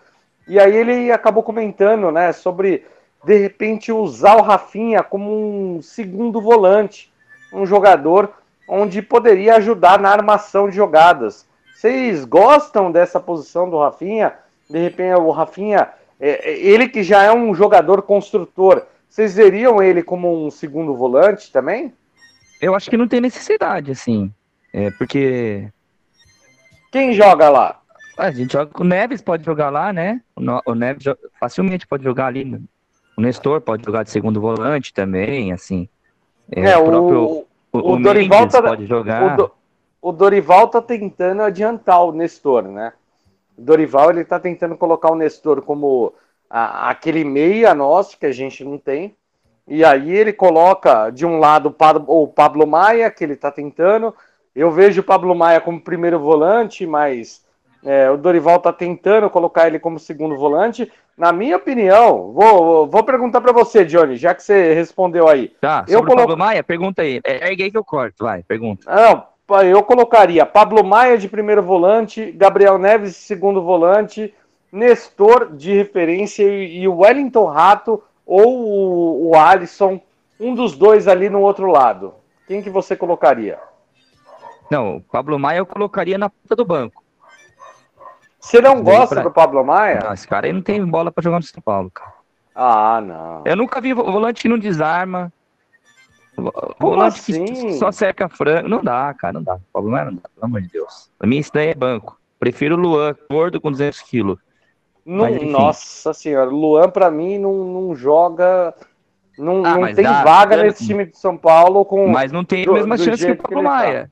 E 0.47 0.60
aí 0.60 0.76
ele 0.76 1.12
acabou 1.12 1.43
comentando, 1.43 2.12
né, 2.12 2.32
sobre 2.34 2.86
de 3.24 3.38
repente 3.38 3.91
usar 3.91 4.36
o 4.36 4.41
Rafinha 4.41 5.04
como 5.04 5.78
um 5.78 5.82
segundo 5.82 6.41
volante 6.41 7.12
um 7.52 7.65
jogador 7.65 8.32
onde 8.67 9.02
poderia 9.02 9.56
ajudar 9.56 10.00
na 10.00 10.10
armação 10.10 10.69
de 10.69 10.76
jogadas. 10.76 11.45
Vocês 11.82 12.26
gostam 12.26 12.91
dessa 12.91 13.20
posição 13.20 13.67
do 13.67 13.80
Rafinha? 13.80 14.34
De 14.70 14.78
repente, 14.78 15.15
o 15.15 15.32
Rafinha, 15.32 15.89
é, 16.20 16.52
é, 16.52 16.60
ele 16.60 16.88
que 16.88 17.02
já 17.02 17.24
é 17.24 17.34
um 17.34 17.56
jogador 17.56 18.04
construtor, 18.04 18.84
vocês 19.10 19.34
veriam 19.34 19.82
ele 19.82 20.04
como 20.04 20.46
um 20.46 20.52
segundo 20.52 20.96
volante 20.96 21.52
também? 21.52 21.91
eu 22.62 22.76
acho 22.76 22.88
que 22.88 22.96
não 22.96 23.08
tem 23.08 23.20
necessidade, 23.20 23.89
assim. 23.89 24.32
É 24.72 24.91
porque 24.91 25.70
Quem 26.91 27.13
joga 27.13 27.50
lá? 27.50 27.80
a 28.15 28.30
gente 28.30 28.54
joga. 28.54 28.70
O 28.80 28.84
Neves 28.84 29.24
pode 29.24 29.44
jogar 29.44 29.72
lá, 29.72 29.91
né? 29.91 30.22
O, 30.67 30.76
Neves 30.76 31.06
facilmente 31.39 31.88
pode 31.88 32.04
jogar 32.04 32.28
ali. 32.28 32.62
O 33.17 33.22
Nestor 33.22 33.60
pode 33.60 33.84
jogar 33.84 34.04
de 34.04 34.12
segundo 34.12 34.39
volante 34.39 34.94
também, 34.94 35.52
assim. 35.52 35.89
É, 36.52 36.78
o 36.78 36.86
próprio. 36.86 37.22
o, 37.24 37.48
O, 37.74 37.94
o 37.94 38.00
Dorival 38.00 38.48
tá- 38.48 38.62
pode 38.62 38.86
jogar. 38.86 39.39
o, 39.39 39.52
o 40.02 40.12
Dorival 40.12 40.68
tá 40.68 40.82
tentando 40.82 41.44
adiantar 41.44 42.04
o 42.04 42.12
Nestor, 42.12 42.64
né? 42.64 42.94
O 43.58 43.62
Dorival 43.62 44.10
ele 44.10 44.26
tá 44.26 44.40
tentando 44.40 44.76
colocar 44.76 45.12
o 45.12 45.16
Nestor 45.16 45.62
como 45.62 46.14
a, 46.50 46.90
aquele 46.90 47.24
meia 47.24 47.76
nosso 47.76 48.18
que 48.18 48.26
a 48.26 48.32
gente 48.32 48.64
não 48.64 48.78
tem. 48.78 49.16
E 49.68 49.86
aí 49.86 50.12
ele 50.12 50.34
coloca 50.34 51.12
de 51.12 51.26
um 51.26 51.40
lado 51.40 51.74
o 52.08 52.28
Pablo, 52.28 52.66
Maia, 52.66 53.12
que 53.12 53.24
ele 53.24 53.34
está 53.34 53.52
tentando. 53.52 54.14
Eu 54.56 54.72
vejo 54.72 55.02
o 55.02 55.04
Pablo 55.04 55.36
Maia 55.36 55.62
como 55.62 55.80
primeiro 55.80 56.20
volante, 56.20 56.86
mas 56.86 57.46
é, 57.86 58.10
o 58.10 58.18
Dorival 58.18 58.58
está 58.58 58.74
tentando 58.74 59.30
colocar 59.30 59.68
ele 59.68 59.80
como 59.80 60.00
segundo 60.00 60.36
volante. 60.36 60.92
Na 61.16 61.32
minha 61.32 61.58
opinião, 61.58 62.32
vou, 62.34 62.88
vou 62.88 63.04
perguntar 63.04 63.40
para 63.40 63.52
você, 63.52 63.86
Johnny, 63.86 64.16
já 64.16 64.34
que 64.34 64.42
você 64.42 64.74
respondeu 64.74 65.28
aí. 65.28 65.50
Tá, 65.62 65.86
eu 65.88 66.00
sobre 66.00 66.14
o 66.14 66.16
Pablo 66.16 66.38
Maia, 66.38 66.64
pergunta 66.64 67.04
aí. 67.04 67.22
É, 67.24 67.38
é 67.38 67.50
aí 67.50 67.72
que 67.72 67.78
eu 67.78 67.86
corto, 67.86 68.24
vai, 68.24 68.42
pergunta. 68.44 68.84
Não, 68.94 69.24
eu 69.66 69.84
colocaria 69.84 70.46
Pablo 70.46 70.84
Maia 70.84 71.18
de 71.18 71.28
primeiro 71.28 71.62
volante, 71.62 72.32
Gabriel 72.32 72.78
Neves 72.78 73.12
de 73.12 73.20
segundo 73.20 73.62
volante, 73.62 74.34
Nestor 74.72 75.54
de 75.54 75.74
referência 75.74 76.44
e 76.44 76.88
o 76.88 77.00
Wellington 77.00 77.46
Rato 77.46 78.02
ou 78.26 78.58
o, 78.58 79.30
o 79.30 79.36
Alisson, 79.36 80.00
um 80.40 80.56
dos 80.56 80.78
dois 80.78 81.08
ali 81.08 81.30
no 81.30 81.42
outro 81.42 81.68
lado. 81.68 82.14
Quem 82.48 82.62
que 82.62 82.70
você 82.70 82.96
colocaria? 82.96 83.60
Não, 84.70 84.98
o 84.98 85.02
Pablo 85.02 85.38
Maia 85.38 85.58
eu 85.58 85.66
colocaria 85.66 86.18
na 86.18 86.30
ponta 86.30 86.56
do 86.56 86.64
banco. 86.64 87.04
Você 88.40 88.62
não 88.62 88.82
gosta 88.82 89.16
pra... 89.16 89.24
do 89.24 89.32
Pablo 89.32 89.64
Maia? 89.66 90.00
Não, 90.04 90.14
esse 90.14 90.28
cara 90.28 90.48
aí 90.48 90.54
não 90.54 90.62
tem 90.62 90.84
bola 90.86 91.12
para 91.12 91.24
jogar 91.24 91.38
no 91.38 91.44
São 91.44 91.62
Paulo, 91.62 91.92
cara. 91.92 92.14
Ah, 92.56 93.02
não. 93.02 93.44
Eu 93.46 93.56
nunca 93.56 93.80
vi 93.82 93.94
volante 93.94 94.42
que 94.42 94.50
não 94.50 94.58
desarma. 94.58 95.32
Como 96.80 97.02
assim? 97.02 97.46
que 97.46 97.74
só 97.74 97.91
seca 97.91 98.30
frango. 98.30 98.67
Não 98.67 98.84
dá, 98.84 99.13
cara, 99.13 99.34
não 99.34 99.44
dá. 99.44 99.56
O 99.56 99.62
Pablo 99.74 99.91
Maia 99.91 100.06
não 100.06 100.15
dá, 100.15 100.30
pelo 100.34 100.46
amor 100.46 100.62
de 100.62 100.70
Deus. 100.70 101.10
Pra 101.17 101.28
mim 101.28 101.38
isso 101.38 101.52
daí 101.54 101.70
é 101.70 101.76
banco. 101.76 102.20
Prefiro 102.39 102.76
o 102.76 102.80
Luan, 102.80 103.15
gordo 103.30 103.62
com 103.62 103.72
200 103.72 104.02
quilos. 104.02 104.39
Não, 105.06 105.26
mas, 105.26 105.41
nossa 105.44 106.13
senhora, 106.13 106.50
Luan 106.50 106.89
para 106.89 107.10
mim 107.12 107.38
não, 107.38 107.54
não 107.65 107.96
joga. 107.96 108.74
Não, 109.38 109.65
ah, 109.65 109.78
não 109.78 109.94
tem 109.94 110.04
dá, 110.04 110.24
vaga 110.24 110.58
dá, 110.58 110.63
nesse 110.63 110.86
time 110.86 111.06
de 111.06 111.17
São 111.17 111.38
Paulo 111.38 111.84
com. 111.86 112.08
Mas 112.08 112.32
não 112.32 112.44
tem 112.44 112.67
a 112.67 112.72
mesma 112.72 112.98
chance 112.98 113.26
que 113.26 113.32
o 113.32 113.38
Pablo 113.38 113.63
Maia. 113.63 114.04
Tá. 114.06 114.12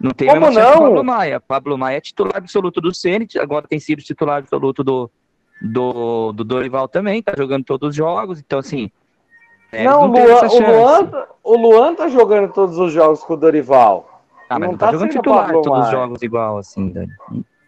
Não 0.00 0.10
tem 0.12 0.28
Como 0.28 0.46
a 0.46 0.48
mesma 0.48 0.60
não? 0.60 0.66
chance 0.66 0.78
que 0.78 0.84
o 0.84 0.88
Pablo 0.88 1.04
Maia. 1.04 1.40
Pablo 1.40 1.78
Maia 1.78 1.96
é 1.96 2.00
titular 2.00 2.36
absoluto 2.36 2.80
do 2.80 2.94
Ceni, 2.94 3.26
agora 3.38 3.66
tem 3.66 3.80
sido 3.80 4.02
titular 4.02 4.38
absoluto 4.38 4.82
do, 4.82 5.10
do, 5.60 6.32
do 6.32 6.44
Dorival 6.44 6.88
também, 6.88 7.22
tá 7.22 7.34
jogando 7.36 7.64
todos 7.64 7.90
os 7.90 7.94
jogos, 7.94 8.38
então 8.38 8.58
assim. 8.58 8.90
É, 9.70 9.84
não, 9.84 10.06
Luan, 10.06 10.48
o, 10.48 10.58
Luan, 10.60 11.06
tá, 11.06 11.28
o 11.44 11.56
Luan 11.56 11.94
tá 11.94 12.08
jogando 12.08 12.52
todos 12.52 12.78
os 12.78 12.92
jogos 12.92 13.22
com 13.22 13.34
o 13.34 13.36
Dorival. 13.36 14.22
Ah, 14.48 14.58
mas 14.58 14.60
não, 14.60 14.72
não 14.72 14.78
tá, 14.78 14.86
tá 14.86 14.92
jogando 14.92 15.10
titular 15.10 15.52
todos 15.52 15.86
os 15.86 15.90
jogos 15.90 16.22
igual, 16.22 16.58
assim, 16.58 16.88
Dani. 16.88 17.12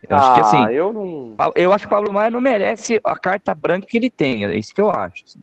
Eu 0.08 0.16
ah, 0.16 0.18
acho 0.18 0.34
que 0.34 0.40
assim. 0.40 0.72
Eu, 0.72 0.92
não... 0.92 1.36
eu 1.54 1.72
acho 1.72 1.86
que 1.86 1.92
o 1.92 1.96
Pablo 1.96 2.12
Maia 2.12 2.30
não 2.30 2.40
merece 2.40 3.00
a 3.04 3.18
carta 3.18 3.54
branca 3.54 3.86
que 3.86 3.96
ele 3.96 4.08
tem. 4.08 4.44
É 4.44 4.56
isso 4.56 4.74
que 4.74 4.80
eu 4.80 4.90
acho. 4.90 5.24
Assim. 5.26 5.40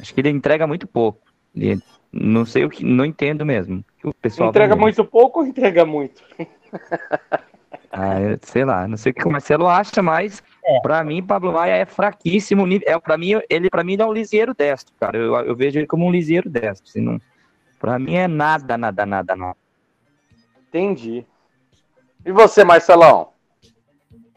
Acho 0.00 0.12
que 0.12 0.20
ele 0.20 0.30
entrega 0.30 0.66
muito 0.66 0.86
pouco. 0.86 1.20
Ele, 1.54 1.80
não 2.12 2.44
sei 2.44 2.64
o 2.64 2.70
que. 2.70 2.84
Não 2.84 3.04
entendo 3.04 3.46
mesmo. 3.46 3.84
O 4.02 4.12
pessoal 4.12 4.50
entrega 4.50 4.74
muito 4.74 5.04
pouco 5.04 5.40
ou 5.40 5.46
entrega 5.46 5.84
muito? 5.84 6.22
ah, 7.92 8.16
sei 8.42 8.64
lá, 8.64 8.88
não 8.88 8.96
sei 8.96 9.12
o 9.12 9.14
que 9.14 9.26
o 9.26 9.30
Marcelo 9.30 9.68
acha, 9.68 10.02
mas 10.02 10.42
é. 10.64 10.80
para 10.80 11.02
mim, 11.04 11.22
Pablo 11.22 11.52
Maia 11.52 11.76
é 11.76 11.84
fraquíssimo. 11.84 12.66
É, 12.84 12.98
para 12.98 13.16
mim, 13.16 13.40
ele 13.48 13.70
para 13.70 13.84
mim 13.84 13.94
ele 13.94 14.02
é 14.02 14.06
um 14.06 14.12
liseiro 14.12 14.54
destro, 14.54 14.94
cara. 14.98 15.16
Eu, 15.16 15.34
eu 15.36 15.56
vejo 15.56 15.78
ele 15.78 15.86
como 15.86 16.06
um 16.06 16.10
liseiro 16.10 16.48
destro. 16.48 16.88
Assim, 16.88 17.00
não, 17.00 17.20
para 17.78 17.98
mim 17.98 18.14
é 18.14 18.28
nada, 18.28 18.76
nada, 18.76 19.06
nada, 19.06 19.36
nada. 19.36 19.56
Entendi. 20.68 21.26
E 22.24 22.32
você, 22.32 22.62
Marcelão? 22.62 23.30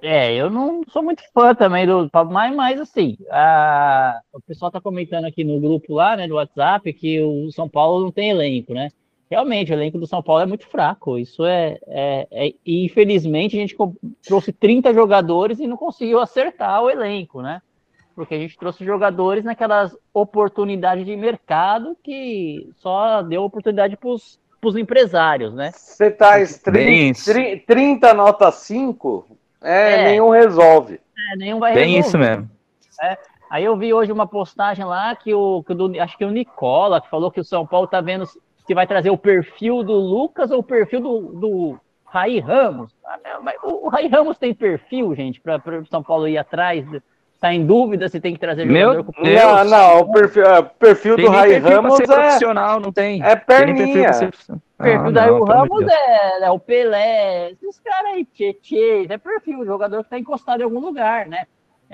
É, 0.02 0.36
eu 0.36 0.50
não 0.50 0.82
sou 0.90 1.02
muito 1.02 1.24
fã 1.34 1.56
também 1.56 1.88
do 1.88 2.10
Pablo 2.10 2.34
Maia, 2.34 2.54
mas 2.54 2.80
assim, 2.80 3.16
a... 3.32 4.20
o 4.34 4.42
pessoal 4.42 4.70
tá 4.70 4.82
comentando 4.82 5.26
aqui 5.26 5.46
no 5.46 5.62
grupo 5.62 5.94
lá, 5.94 6.18
né, 6.18 6.28
do 6.28 6.36
WhatsApp, 6.36 6.92
que 6.92 7.22
o 7.22 7.50
São 7.52 7.70
Paulo 7.70 8.04
não 8.04 8.12
tem 8.12 8.30
elenco, 8.32 8.74
né? 8.74 8.90
Realmente, 9.34 9.72
o 9.72 9.74
elenco 9.74 9.98
do 9.98 10.06
São 10.06 10.22
Paulo 10.22 10.44
é 10.44 10.46
muito 10.46 10.68
fraco. 10.68 11.18
Isso 11.18 11.44
é. 11.44 11.80
é, 11.88 12.28
é... 12.32 12.54
E 12.64 12.86
infelizmente 12.86 13.58
a 13.58 13.60
gente 13.60 13.76
trouxe 14.24 14.54
30 14.54 14.94
jogadores 14.94 15.60
e 15.60 15.66
não 15.66 15.76
conseguiu 15.76 16.20
acertar 16.20 16.84
o 16.84 16.90
elenco, 16.90 17.42
né? 17.42 17.60
Porque 18.16 18.36
a 18.36 18.38
gente 18.38 18.56
trouxe 18.56 18.86
jogadores 18.86 19.44
naquelas 19.44 19.98
oportunidades 20.14 21.04
de 21.04 21.16
mercado 21.16 21.98
que 22.04 22.70
só 22.78 23.24
deu 23.24 23.44
oportunidade 23.44 23.98
para 23.98 24.10
os 24.10 24.40
para 24.62 24.70
os 24.70 24.78
empresários, 24.78 25.54
né? 25.54 25.72
Você 25.74 26.10
traz 26.10 26.58
30, 26.60 27.20
30 27.68 28.14
nota 28.14 28.50
5, 28.50 29.28
é, 29.62 29.94
é, 29.94 30.04
nenhum 30.12 30.30
resolve. 30.30 31.02
É, 31.34 31.38
nenhum 31.38 31.60
vai 31.60 31.74
Bem 31.74 31.96
resolver. 31.96 32.08
isso 32.08 32.18
mesmo. 32.18 32.50
É. 33.02 33.18
Aí 33.50 33.66
eu 33.66 33.76
vi 33.76 33.94
hoje 33.94 34.12
uma 34.12 34.26
postagem 34.26 34.86
lá 34.86 35.16
que 35.16 35.34
o, 35.34 35.64
que 35.64 35.74
do, 35.74 35.92
acho 36.00 36.18
que 36.18 36.24
o 36.24 36.32
Nicola 36.32 37.02
que 37.02 37.10
falou 37.10 37.30
que 37.30 37.42
o 37.42 37.44
São 37.44 37.68
Paulo 37.68 37.88
tá 37.88 38.00
vendo 38.00 38.26
se 38.66 38.74
vai 38.74 38.88
trazer 38.88 39.10
o 39.10 39.18
perfil 39.18 39.84
do 39.84 39.94
Lucas 39.94 40.52
ou 40.52 40.60
o 40.60 40.64
perfil 40.64 41.02
do, 41.02 41.20
do 41.34 41.80
Raí 42.06 42.40
Ramos. 42.40 42.96
Ah, 43.06 43.20
o, 43.64 43.88
o 43.88 43.90
Raí 43.90 44.08
Ramos 44.08 44.38
tem 44.38 44.54
perfil, 44.54 45.14
gente, 45.16 45.42
para 45.42 45.62
o 45.80 45.86
São 45.86 46.04
Paulo 46.04 46.28
ir 46.28 46.38
atrás 46.38 46.86
tá 47.44 47.54
em 47.54 47.66
dúvida 47.66 48.08
se 48.08 48.22
tem 48.22 48.34
que 48.34 48.40
trazer 48.40 48.66
jogador 48.66 48.94
Meu 48.94 49.04
com 49.04 49.22
Deus. 49.22 49.44
Não, 49.44 49.66
não, 49.66 50.00
o 50.00 50.14
perfil, 50.14 50.46
é, 50.46 50.62
perfil 50.62 51.18
do 51.18 51.28
Rai 51.28 51.58
Ramos 51.58 52.00
é 52.00 52.06
profissional, 52.06 52.80
não 52.80 52.90
tem. 52.90 53.22
É 53.22 53.36
perninha. 53.36 54.14
Tem 54.14 54.30
perfil, 54.30 54.62
ah, 54.80 54.84
perfil 54.84 55.12
do 55.12 55.20
Rai 55.20 55.58
Ramos 55.58 55.86
é, 55.86 56.46
é, 56.46 56.50
o 56.50 56.58
Pelé, 56.58 57.52
esses 57.52 57.82
caras 57.82 58.14
aí, 58.14 58.24
Tietê, 58.24 59.08
é 59.10 59.18
perfil, 59.18 59.66
jogador 59.66 60.06
que 60.06 60.10
tá 60.10 60.18
encostado 60.18 60.62
em 60.62 60.64
algum 60.64 60.80
lugar, 60.80 61.28
né? 61.28 61.46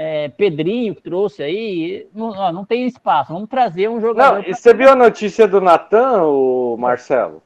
É, 0.02 0.30
Pedrinho 0.30 0.96
que 0.96 1.02
trouxe 1.02 1.44
aí, 1.44 2.08
não, 2.16 2.54
não 2.54 2.64
tem 2.64 2.88
espaço, 2.88 3.34
vamos 3.34 3.50
trazer 3.50 3.90
um 3.90 4.00
jogador. 4.00 4.42
Não, 4.42 4.54
você 4.54 4.74
viu 4.74 4.90
a 4.90 4.96
notícia 4.96 5.46
do 5.46 5.60
Natan, 5.60 6.24
o 6.24 6.78
Marcelo? 6.80 7.44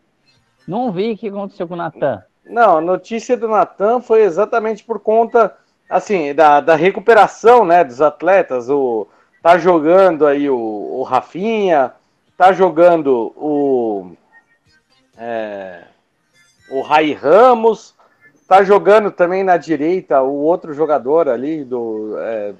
Não 0.68 0.92
vi 0.92 1.14
o 1.14 1.18
que 1.18 1.30
aconteceu 1.30 1.68
com 1.68 1.74
o 1.74 1.78
Natan. 1.78 2.22
Não, 2.46 2.78
a 2.78 2.82
notícia 2.82 3.36
do 3.36 3.48
Natan 3.48 4.02
foi 4.02 4.22
exatamente 4.22 4.84
por 4.84 5.00
conta 5.00 5.58
assim, 5.90 6.32
da, 6.36 6.62
da 6.62 6.76
recuperação, 6.76 7.66
né, 7.66 7.84
dos 7.84 8.02
atletas, 8.02 8.70
o 8.70 9.08
tá 9.42 9.58
jogando 9.58 10.28
aí 10.28 10.48
o, 10.48 10.56
o 10.56 11.02
Rafinha, 11.02 11.92
tá 12.38 12.54
jogando 12.54 13.34
o 13.36 14.12
é, 15.18 15.86
o 16.70 16.82
Rai 16.82 17.14
Ramos, 17.14 17.96
tá 18.54 18.64
jogando 18.64 19.10
também 19.10 19.44
na 19.44 19.58
direita 19.58 20.22
o 20.22 20.34
outro 20.42 20.74
jogador 20.74 21.28
ali 21.28 21.64
do 21.64 22.16
é, 22.20 22.54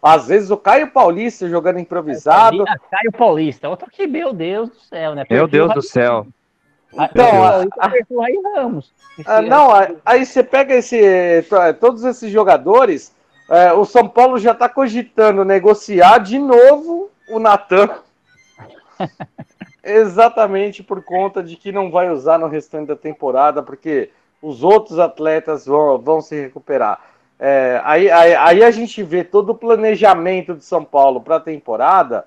às 0.00 0.28
vezes 0.28 0.50
o 0.50 0.56
Caio 0.56 0.92
Paulista 0.92 1.48
jogando 1.48 1.80
improvisado. 1.80 2.64
Caio 2.64 3.12
Paulista, 3.12 3.68
outro 3.68 3.90
que 3.90 4.06
meu 4.06 4.32
Deus 4.32 4.70
do 4.70 4.80
céu, 4.80 5.14
né? 5.14 5.24
Meu 5.28 5.48
Deus 5.48 5.74
do 5.74 5.82
céu. 5.82 6.26
Então, 6.92 7.44
a, 7.44 7.62
a, 7.78 8.56
Ramos. 8.56 8.92
Ah, 9.26 9.42
não, 9.42 9.68
aí 10.04 10.24
você 10.24 10.42
pega 10.42 10.74
esse, 10.74 11.44
todos 11.78 12.04
esses 12.04 12.32
jogadores, 12.32 13.14
é, 13.48 13.72
o 13.72 13.84
São 13.84 14.08
Paulo 14.08 14.38
já 14.38 14.52
está 14.52 14.68
cogitando 14.68 15.44
negociar 15.44 16.18
de 16.18 16.38
novo 16.38 17.10
o 17.28 17.38
Natan. 17.38 17.90
Exatamente 19.82 20.82
por 20.82 21.02
conta 21.02 21.42
de 21.42 21.56
que 21.56 21.72
não 21.72 21.90
vai 21.90 22.10
usar 22.10 22.38
no 22.38 22.48
restante 22.48 22.88
da 22.88 22.96
temporada, 22.96 23.62
porque 23.62 24.10
os 24.42 24.62
outros 24.62 24.98
atletas 24.98 25.66
vão, 25.66 25.98
vão 25.98 26.20
se 26.20 26.40
recuperar. 26.40 27.00
É, 27.38 27.80
aí, 27.84 28.10
aí, 28.10 28.34
aí, 28.34 28.62
a 28.62 28.70
gente 28.70 29.02
vê 29.02 29.24
todo 29.24 29.50
o 29.50 29.54
planejamento 29.54 30.54
de 30.54 30.64
São 30.64 30.84
Paulo 30.84 31.20
para 31.22 31.36
a 31.36 31.40
temporada, 31.40 32.26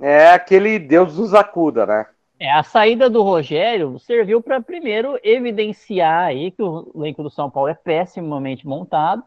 é 0.00 0.30
aquele 0.30 0.78
Deus 0.78 1.18
nos 1.18 1.34
acuda, 1.34 1.84
né? 1.84 2.06
É, 2.40 2.50
a 2.50 2.62
saída 2.62 3.08
do 3.08 3.22
Rogério 3.22 3.98
serviu 3.98 4.42
para 4.42 4.60
primeiro 4.60 5.18
evidenciar 5.22 6.26
aí 6.26 6.50
que 6.50 6.62
o 6.62 6.90
elenco 6.96 7.22
do 7.22 7.30
São 7.30 7.50
Paulo 7.50 7.68
é 7.68 7.74
pessimamente 7.74 8.66
montado 8.66 9.22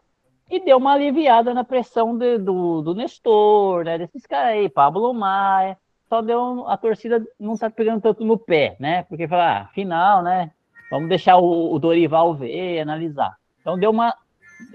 e 0.49 0.59
deu 0.59 0.77
uma 0.77 0.93
aliviada 0.93 1.53
na 1.53 1.63
pressão 1.63 2.17
de, 2.17 2.37
do, 2.37 2.81
do 2.81 2.95
Nestor, 2.95 3.83
né? 3.85 3.97
Desses 3.97 4.25
caras 4.25 4.53
aí, 4.53 4.69
Pablo 4.69 5.13
Maia. 5.13 5.77
Só 6.09 6.21
deu 6.21 6.67
a 6.67 6.77
torcida 6.77 7.21
não 7.39 7.57
tá 7.57 7.69
pegando 7.69 8.01
tanto 8.01 8.23
no 8.23 8.37
pé, 8.37 8.77
né? 8.79 9.03
Porque 9.03 9.27
fala, 9.27 9.61
ah, 9.61 9.67
final, 9.73 10.23
né? 10.23 10.51
Vamos 10.89 11.09
deixar 11.09 11.37
o, 11.37 11.73
o 11.73 11.79
Dorival 11.79 12.33
ver, 12.33 12.79
analisar. 12.79 13.35
Então 13.61 13.77
deu 13.77 13.91
uma 13.91 14.15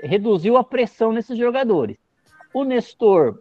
reduziu 0.03 0.57
a 0.57 0.65
pressão 0.65 1.13
nesses 1.13 1.37
jogadores. 1.37 1.97
O 2.55 2.65
Nestor, 2.65 3.41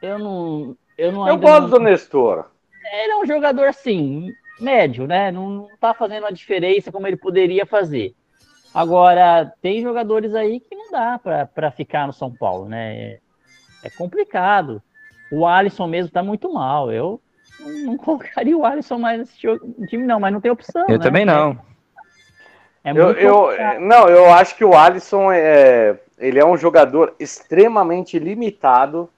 eu 0.00 0.18
não, 0.18 0.76
eu 0.96 1.12
não. 1.12 1.28
Eu 1.28 1.36
gosto 1.36 1.62
não... 1.62 1.70
do 1.70 1.80
Nestor 1.80 2.46
ele 2.92 3.12
é 3.12 3.16
um 3.16 3.26
jogador 3.26 3.66
assim, 3.66 4.32
médio, 4.60 5.06
né? 5.06 5.30
Não, 5.30 5.50
não 5.50 5.68
tá 5.80 5.94
fazendo 5.94 6.26
a 6.26 6.30
diferença 6.30 6.92
como 6.92 7.06
ele 7.06 7.16
poderia 7.16 7.64
fazer. 7.64 8.14
Agora, 8.72 9.52
tem 9.62 9.80
jogadores 9.80 10.34
aí 10.34 10.60
que 10.60 10.74
não 10.74 10.90
dá 10.90 11.18
para 11.18 11.70
ficar 11.70 12.06
no 12.06 12.12
São 12.12 12.32
Paulo, 12.32 12.68
né? 12.68 12.96
É, 12.96 13.20
é, 13.84 13.90
complicado. 13.90 14.82
O 15.30 15.46
Alisson 15.46 15.86
mesmo 15.86 16.10
tá 16.10 16.22
muito 16.22 16.52
mal. 16.52 16.92
Eu 16.92 17.20
não 17.60 17.96
colocaria 17.96 18.56
o 18.56 18.64
Alisson 18.64 18.98
mais 18.98 19.18
nesse 19.18 19.38
time, 19.88 20.04
não, 20.04 20.20
mas 20.20 20.32
não 20.32 20.40
tem 20.40 20.50
opção. 20.50 20.84
Eu 20.88 20.98
né? 20.98 21.04
também 21.04 21.24
não. 21.24 21.58
É, 22.84 22.90
é 22.90 22.92
eu, 22.92 23.12
eu, 23.12 23.80
não, 23.80 24.08
eu 24.08 24.32
acho 24.32 24.56
que 24.56 24.64
o 24.64 24.74
Alisson 24.74 25.32
é, 25.32 25.98
ele 26.18 26.38
é 26.38 26.44
um 26.44 26.56
jogador 26.56 27.14
extremamente 27.18 28.18
limitado 28.18 29.08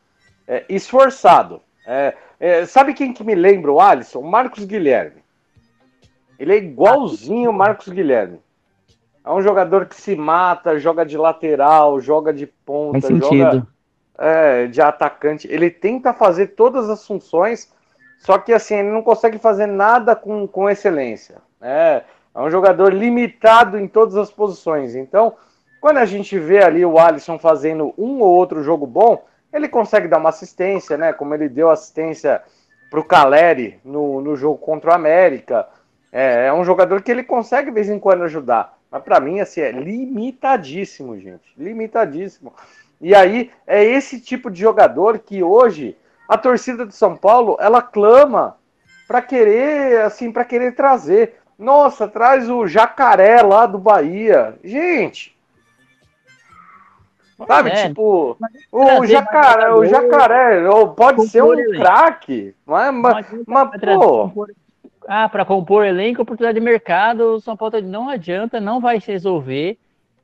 é, 0.46 0.64
esforçado. 0.68 1.60
É, 1.86 2.14
é, 2.38 2.66
sabe 2.66 2.94
quem 2.94 3.12
que 3.12 3.24
me 3.24 3.34
lembra 3.34 3.72
o 3.72 3.80
Alisson? 3.80 4.20
O 4.20 4.30
Marcos 4.30 4.64
Guilherme. 4.64 5.24
Ele 6.38 6.52
é 6.52 6.56
igualzinho 6.58 7.50
o 7.50 7.54
Marcos 7.54 7.88
Guilherme. 7.88 8.38
É 9.24 9.30
um 9.32 9.42
jogador 9.42 9.86
que 9.86 10.00
se 10.00 10.14
mata, 10.14 10.78
joga 10.78 11.04
de 11.04 11.16
lateral, 11.16 12.00
joga 12.00 12.32
de 12.32 12.46
ponta, 12.46 13.08
joga 13.16 13.66
é, 14.18 14.66
de 14.66 14.80
atacante. 14.80 15.48
Ele 15.50 15.70
tenta 15.70 16.12
fazer 16.12 16.48
todas 16.48 16.88
as 16.88 17.04
funções, 17.04 17.72
só 18.18 18.38
que 18.38 18.52
assim, 18.52 18.76
ele 18.76 18.90
não 18.90 19.02
consegue 19.02 19.38
fazer 19.38 19.66
nada 19.66 20.16
com, 20.16 20.46
com 20.46 20.68
excelência. 20.68 21.36
É, 21.60 22.02
é 22.34 22.40
um 22.40 22.50
jogador 22.50 22.92
limitado 22.92 23.78
em 23.78 23.88
todas 23.88 24.16
as 24.16 24.30
posições. 24.30 24.94
Então, 24.94 25.34
quando 25.80 25.98
a 25.98 26.04
gente 26.04 26.38
vê 26.38 26.62
ali 26.62 26.84
o 26.84 26.98
Alisson 26.98 27.38
fazendo 27.38 27.94
um 27.96 28.20
ou 28.20 28.34
outro 28.34 28.62
jogo 28.62 28.86
bom, 28.86 29.24
ele 29.52 29.68
consegue 29.68 30.08
dar 30.08 30.18
uma 30.18 30.30
assistência, 30.30 30.96
né? 30.96 31.12
Como 31.12 31.34
ele 31.34 31.48
deu 31.48 31.70
assistência 31.70 32.42
para 32.90 33.00
o 33.00 33.04
Caleri 33.04 33.80
no, 33.84 34.20
no 34.20 34.36
jogo 34.36 34.58
contra 34.58 34.90
o 34.90 34.94
América. 34.94 35.68
É, 36.12 36.46
é, 36.46 36.52
um 36.52 36.64
jogador 36.64 37.02
que 37.02 37.10
ele 37.10 37.22
consegue 37.22 37.68
de 37.68 37.74
vez 37.74 37.88
em 37.88 37.98
quando 37.98 38.24
ajudar. 38.24 38.76
Mas 38.90 39.02
para 39.02 39.20
mim, 39.20 39.40
assim, 39.40 39.60
é 39.60 39.70
limitadíssimo, 39.70 41.18
gente. 41.18 41.52
Limitadíssimo. 41.56 42.52
E 43.00 43.14
aí, 43.14 43.50
é 43.66 43.84
esse 43.84 44.20
tipo 44.20 44.50
de 44.50 44.60
jogador 44.60 45.18
que 45.18 45.42
hoje 45.42 45.96
a 46.28 46.38
torcida 46.38 46.86
de 46.86 46.94
São 46.94 47.16
Paulo, 47.16 47.56
ela 47.60 47.82
clama 47.82 48.56
para 49.06 49.22
querer, 49.22 50.02
assim, 50.02 50.32
para 50.32 50.44
querer 50.44 50.74
trazer. 50.74 51.38
Nossa, 51.58 52.08
traz 52.08 52.50
o 52.50 52.66
jacaré 52.66 53.42
lá 53.42 53.66
do 53.66 53.78
Bahia. 53.78 54.58
Gente, 54.62 55.36
Sabe, 57.46 57.68
é, 57.68 57.88
tipo, 57.88 58.36
o 58.72 59.04
jacaré, 59.04 59.70
o 59.70 59.84
jacaré, 59.84 60.62
pode 60.96 61.28
ser 61.28 61.42
um 61.42 61.54
craque, 61.72 62.54
mas, 62.64 62.94
mas, 62.94 63.26
mas 63.46 63.70
pô. 63.80 64.46
Ah, 65.06 65.28
para 65.28 65.44
compor 65.44 65.84
elenco, 65.84 66.22
oportunidade 66.22 66.58
de 66.58 66.64
mercado, 66.64 67.34
o 67.34 67.40
São 67.40 67.56
Paulo 67.56 67.80
não 67.82 68.08
adianta, 68.08 68.58
não 68.58 68.80
vai 68.80 69.00
se 69.00 69.12
resolver. 69.12 69.78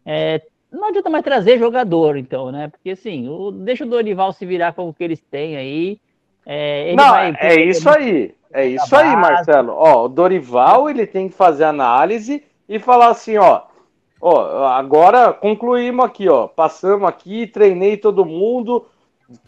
É, 0.06 0.40
não 0.72 0.88
adianta 0.88 1.10
mais 1.10 1.24
trazer 1.24 1.58
jogador, 1.58 2.16
então, 2.16 2.50
né? 2.50 2.68
Porque 2.68 2.90
assim, 2.90 3.28
o, 3.28 3.50
deixa 3.52 3.84
o 3.84 3.88
Dorival 3.88 4.32
se 4.32 4.46
virar 4.46 4.72
com 4.72 4.88
o 4.88 4.94
que 4.94 5.04
eles 5.04 5.20
têm 5.30 5.56
aí. 5.56 5.98
É, 6.44 6.94
não, 6.94 7.10
vai, 7.10 7.34
é 7.38 7.60
isso 7.60 7.88
aí. 7.88 8.34
É 8.52 8.66
isso 8.66 8.94
aí, 8.94 9.14
Marcelo. 9.16 9.72
Ó, 9.72 10.04
o 10.04 10.08
Dorival 10.08 10.90
ele 10.90 11.06
tem 11.06 11.28
que 11.28 11.34
fazer 11.34 11.64
análise 11.64 12.42
e 12.68 12.78
falar 12.78 13.08
assim, 13.08 13.38
ó, 13.38 13.62
Ó, 14.24 14.64
agora 14.66 15.32
concluímos 15.32 16.04
aqui, 16.04 16.28
ó. 16.28 16.46
Passamos 16.46 17.08
aqui, 17.08 17.44
treinei 17.44 17.96
todo 17.96 18.24
mundo, 18.24 18.86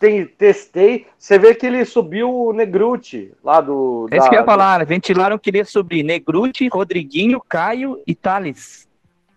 tem, 0.01 0.27
testei. 0.27 1.07
Você 1.17 1.39
vê 1.39 1.55
que 1.55 1.65
ele 1.65 1.85
subiu 1.85 2.35
o 2.35 2.53
Negruti 2.53 3.33
lá 3.43 3.61
do. 3.61 4.09
É 4.11 4.17
isso 4.17 4.29
que 4.29 4.35
eu 4.35 4.41
ia 4.41 4.45
falar, 4.45 4.85
ventilaram 4.85 5.39
que 5.39 5.49
ele 5.49 5.59
ia 5.59 5.65
subir 5.65 6.03
Negruti, 6.03 6.67
Rodriguinho, 6.67 7.41
Caio 7.49 8.01
e 8.05 8.17
Thales. 8.17 8.89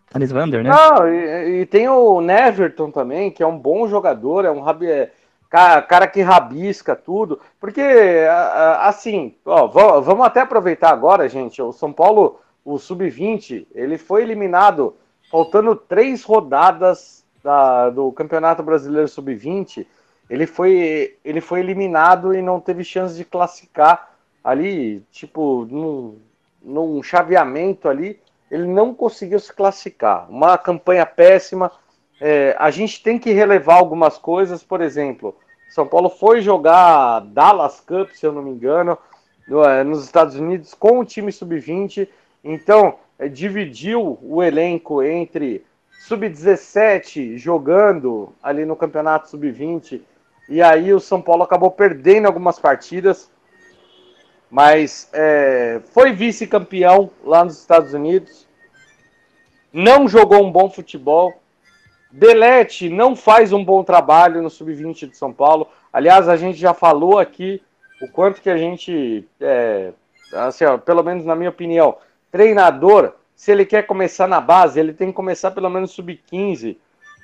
Thales 0.09 0.31
Vander, 0.31 0.63
né? 0.63 0.69
Não, 0.69 1.07
e, 1.07 1.61
e, 1.61 1.65
tem 1.65 1.87
o 1.87 2.21
Neverton 2.21 2.91
também, 2.91 3.29
que 3.29 3.43
é 3.43 3.47
um 3.47 3.57
bom 3.57 3.87
jogador, 3.87 4.45
é 4.45 4.51
um 4.51 4.61
rabi, 4.61 4.89
é, 4.89 5.11
cara, 5.49 6.07
que 6.07 6.21
rabisca 6.21 6.95
tudo. 6.95 7.39
Porque, 7.59 7.81
assim, 8.79 9.35
ó, 9.45 9.67
vamos 9.99 10.25
até 10.25 10.41
aproveitar 10.41 10.91
agora, 10.91 11.27
gente. 11.27 11.61
O 11.61 11.71
São 11.71 11.91
Paulo, 11.91 12.39
o 12.63 12.77
Sub-20, 12.77 13.67
ele 13.73 13.97
foi 13.97 14.23
eliminado 14.23 14.95
faltando 15.29 15.75
três 15.75 16.23
rodadas 16.23 17.25
da, 17.43 17.89
do 17.89 18.11
Campeonato 18.11 18.63
Brasileiro 18.63 19.07
Sub-20, 19.07 19.85
ele 20.29 20.45
foi, 20.45 21.15
ele 21.23 21.39
foi 21.39 21.61
eliminado 21.61 22.33
e 22.33 22.41
não 22.41 22.59
teve 22.59 22.83
chance 22.83 23.15
de 23.15 23.23
classificar 23.23 24.11
ali, 24.43 25.01
tipo, 25.11 25.65
num, 25.69 26.17
num 26.61 27.01
chaveamento 27.01 27.87
ali, 27.87 28.19
ele 28.49 28.65
não 28.65 28.93
conseguiu 28.93 29.39
se 29.39 29.53
classificar. 29.53 30.29
Uma 30.29 30.57
campanha 30.57 31.05
péssima. 31.05 31.71
É, 32.19 32.55
a 32.57 32.71
gente 32.71 33.03
tem 33.03 33.19
que 33.19 33.31
relevar 33.31 33.77
algumas 33.77 34.17
coisas, 34.17 34.63
por 34.63 34.81
exemplo, 34.81 35.35
São 35.69 35.87
Paulo 35.87 36.09
foi 36.09 36.41
jogar 36.41 37.19
Dallas 37.19 37.79
Cup, 37.79 38.09
se 38.11 38.25
eu 38.25 38.31
não 38.31 38.41
me 38.41 38.51
engano, 38.51 38.97
no, 39.47 39.63
é, 39.63 39.83
nos 39.83 40.03
Estados 40.03 40.35
Unidos 40.35 40.73
com 40.73 40.99
o 40.99 41.05
time 41.05 41.31
sub-20. 41.31 42.07
Então, 42.43 42.95
é, 43.19 43.27
dividiu 43.27 44.17
o 44.21 44.41
elenco 44.41 45.03
entre 45.03 45.63
sub-17 46.07 47.37
jogando 47.37 48.33
ali 48.41 48.65
no 48.65 48.75
campeonato 48.75 49.29
sub-20 49.29 50.01
e 50.49 50.61
aí 50.61 50.93
o 50.93 50.99
São 50.99 51.21
Paulo 51.21 51.43
acabou 51.43 51.69
perdendo 51.69 52.25
algumas 52.25 52.57
partidas, 52.57 53.29
mas 54.49 55.09
é, 55.13 55.81
foi 55.93 56.11
vice-campeão 56.11 57.11
lá 57.23 57.43
nos 57.43 57.59
Estados 57.59 57.93
Unidos, 57.93 58.47
não 59.71 60.07
jogou 60.07 60.43
um 60.45 60.51
bom 60.51 60.69
futebol. 60.69 61.33
Delete 62.11 62.89
não 62.89 63.15
faz 63.15 63.51
um 63.51 63.63
bom 63.63 63.83
trabalho 63.83 64.41
no 64.41 64.49
sub-20 64.49 65.09
de 65.09 65.17
São 65.17 65.33
Paulo. 65.33 65.67
Aliás, 65.91 66.29
a 66.29 66.37
gente 66.37 66.57
já 66.57 66.73
falou 66.73 67.19
aqui 67.19 67.61
o 68.01 68.07
quanto 68.07 68.41
que 68.41 68.49
a 68.49 68.57
gente, 68.57 69.27
é, 69.41 69.91
assim, 70.33 70.63
ó, 70.65 70.77
pelo 70.77 71.03
menos 71.03 71.25
na 71.25 71.35
minha 71.35 71.49
opinião, 71.49 71.97
treinador, 72.31 73.13
se 73.35 73.51
ele 73.51 73.65
quer 73.65 73.85
começar 73.85 74.27
na 74.27 74.39
base, 74.39 74.79
ele 74.79 74.93
tem 74.93 75.09
que 75.09 75.13
começar 75.13 75.51
pelo 75.51 75.69
menos 75.69 75.91
sub-15, 75.91 76.77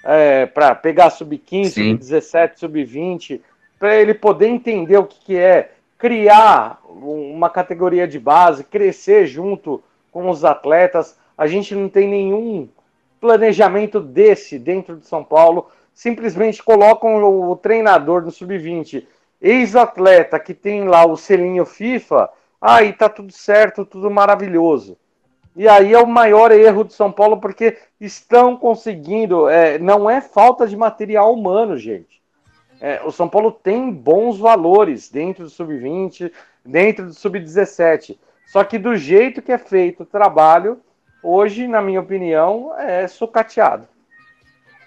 é, 0.04 0.46
para 0.46 0.76
pegar 0.76 1.10
sub-15, 1.10 1.74
sub-17, 1.74 2.58
sub-20, 2.58 3.42
para 3.80 3.96
ele 3.96 4.14
poder 4.14 4.48
entender 4.48 4.98
o 4.98 5.06
que, 5.06 5.20
que 5.26 5.38
é 5.38 5.72
criar 6.04 6.82
uma 6.86 7.50
categoria 7.50 8.06
de 8.06 8.20
base, 8.20 8.66
crescer 8.66 9.26
junto 9.26 9.82
com 10.12 10.30
os 10.30 10.44
atletas. 10.44 11.18
A 11.38 11.48
gente 11.48 11.74
não 11.74 11.88
tem 11.88 12.10
nenhum 12.10 12.68
planejamento 13.22 14.02
desse 14.02 14.60
dentro 14.60 14.98
de 14.98 15.08
São 15.08 15.24
Paulo. 15.24 15.70
Simplesmente 15.94 16.62
colocam 16.62 17.24
o 17.24 17.56
treinador 17.56 18.22
do 18.22 18.32
sub-20, 18.32 19.08
ex-atleta 19.40 20.38
que 20.42 20.54
tem 20.54 20.84
lá 20.90 21.06
o 21.06 21.16
selinho 21.16 21.66
FIFA, 21.66 22.30
aí 22.60 22.92
tá 22.92 23.08
tudo 23.08 23.32
certo, 23.32 23.86
tudo 23.86 24.12
maravilhoso. 24.12 24.98
E 25.56 25.70
aí 25.70 25.94
é 25.94 26.00
o 26.00 26.06
maior 26.06 26.52
erro 26.52 26.84
do 26.84 26.92
São 26.92 27.14
Paulo, 27.14 27.40
porque 27.40 27.78
estão 27.98 28.58
conseguindo. 28.58 29.48
É, 29.48 29.80
não 29.80 30.10
é 30.10 30.20
falta 30.20 30.68
de 30.68 30.76
material 30.76 31.34
humano, 31.34 31.78
gente. 31.78 32.22
É, 32.84 33.02
o 33.02 33.12
São 33.12 33.30
Paulo 33.30 33.50
tem 33.50 33.90
bons 33.90 34.38
valores 34.38 35.10
dentro 35.10 35.46
do 35.46 35.50
sub-20, 35.50 36.30
dentro 36.66 37.06
do 37.06 37.14
sub-17. 37.14 38.18
Só 38.46 38.62
que 38.66 38.78
do 38.78 38.98
jeito 38.98 39.42
que 39.42 39.54
é 39.54 39.58
feito 39.58 40.04
o 40.04 40.06
trabalho, 40.06 40.82
hoje, 41.24 41.66
na 41.66 41.82
minha 41.82 42.02
opinião, 42.02 42.78
é 42.78 43.08
sucateado. 43.08 43.88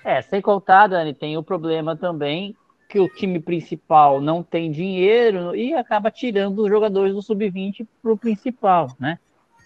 É, 0.05 0.21
sem 0.21 0.43
contar, 0.43 0.89
Dani, 0.89 1.15
tem 1.15 1.39
o 1.39 1.43
problema 1.43 1.97
também 1.97 2.55
que 2.87 3.01
o 3.01 3.09
time 3.09 3.41
principal 3.41 4.21
não 4.21 4.43
tem 4.43 4.71
dinheiro 4.71 5.57
e 5.57 5.73
acaba 5.73 6.11
tirando 6.11 6.59
os 6.65 6.69
jogadores 6.69 7.15
do 7.15 7.23
sub-20 7.23 7.87
para 8.03 8.13
o 8.13 8.19
principal, 8.19 8.89
né? 9.01 9.19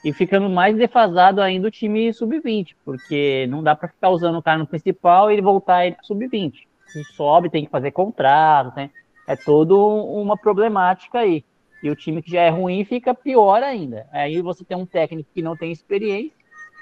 e 0.04 0.12
ficando 0.12 0.48
mais 0.48 0.76
defasado 0.76 1.42
ainda 1.42 1.66
o 1.66 1.70
time 1.70 2.12
sub-20, 2.12 2.76
porque 2.84 3.46
não 3.50 3.60
dá 3.60 3.74
para 3.74 3.88
ficar 3.88 4.10
usando 4.10 4.38
o 4.38 4.42
cara 4.42 4.58
no 4.58 4.66
principal 4.68 5.32
e 5.32 5.40
voltar 5.40 5.84
ele 5.84 5.96
pro 5.96 6.06
sub-20. 6.06 6.69
Se 6.92 7.04
sobe, 7.04 7.50
tem 7.50 7.64
que 7.64 7.70
fazer 7.70 7.90
contrato, 7.90 8.74
tem, 8.74 8.90
é 9.26 9.36
toda 9.36 9.74
uma 9.74 10.36
problemática 10.36 11.20
aí. 11.20 11.44
E 11.82 11.88
o 11.88 11.96
time 11.96 12.22
que 12.22 12.30
já 12.30 12.42
é 12.42 12.50
ruim 12.50 12.84
fica 12.84 13.14
pior 13.14 13.62
ainda. 13.62 14.06
Aí 14.12 14.40
você 14.42 14.64
tem 14.64 14.76
um 14.76 14.84
técnico 14.84 15.30
que 15.32 15.42
não 15.42 15.56
tem 15.56 15.72
experiência. 15.72 16.32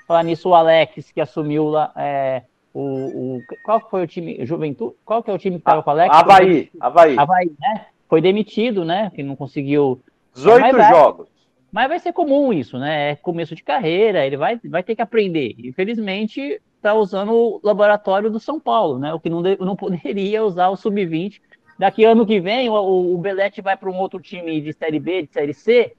Falar 0.06 0.24
nisso, 0.24 0.48
o 0.48 0.54
Alex, 0.54 1.12
que 1.12 1.20
assumiu 1.20 1.68
lá. 1.68 1.92
É, 1.94 2.42
o, 2.74 3.36
o, 3.36 3.42
qual 3.64 3.80
foi 3.88 4.02
o 4.02 4.06
time? 4.06 4.44
Juventude? 4.44 4.94
Qual 5.04 5.22
que 5.22 5.30
é 5.30 5.34
o 5.34 5.38
time 5.38 5.56
que 5.56 5.60
estava 5.60 5.82
com 5.82 5.90
o 5.90 5.92
Alex? 5.92 6.16
Havaí, 6.16 6.70
Havaí. 6.80 7.18
Havaí, 7.18 7.52
né? 7.60 7.86
Foi 8.08 8.20
demitido, 8.20 8.84
né? 8.84 9.10
Que 9.14 9.22
não 9.22 9.36
conseguiu. 9.36 10.00
18 10.34 10.82
jogos. 10.88 11.28
Mas 11.70 11.88
vai 11.88 11.98
ser 11.98 12.12
comum 12.12 12.52
isso, 12.52 12.78
né? 12.78 13.10
É 13.10 13.16
começo 13.16 13.54
de 13.54 13.62
carreira, 13.62 14.24
ele 14.24 14.36
vai, 14.36 14.58
vai 14.64 14.82
ter 14.82 14.96
que 14.96 15.02
aprender. 15.02 15.54
Infelizmente, 15.58 16.60
está 16.78 16.94
usando 16.94 17.32
o 17.32 17.60
laboratório 17.62 18.30
do 18.30 18.40
São 18.40 18.58
Paulo, 18.58 18.98
né? 18.98 19.12
O 19.12 19.20
que 19.20 19.28
não, 19.28 19.42
de, 19.42 19.56
não 19.58 19.74
poderia 19.76 20.44
usar 20.44 20.68
o 20.68 20.76
Sub-20. 20.76 21.40
Daqui 21.78 22.04
ano 22.04 22.26
que 22.26 22.40
vem, 22.40 22.68
o, 22.68 23.14
o 23.14 23.18
Belete 23.18 23.60
vai 23.60 23.76
para 23.76 23.90
um 23.90 23.98
outro 23.98 24.20
time 24.20 24.60
de 24.60 24.72
Série 24.72 24.98
B, 24.98 25.22
de 25.22 25.32
Série 25.32 25.54
C, 25.54 25.94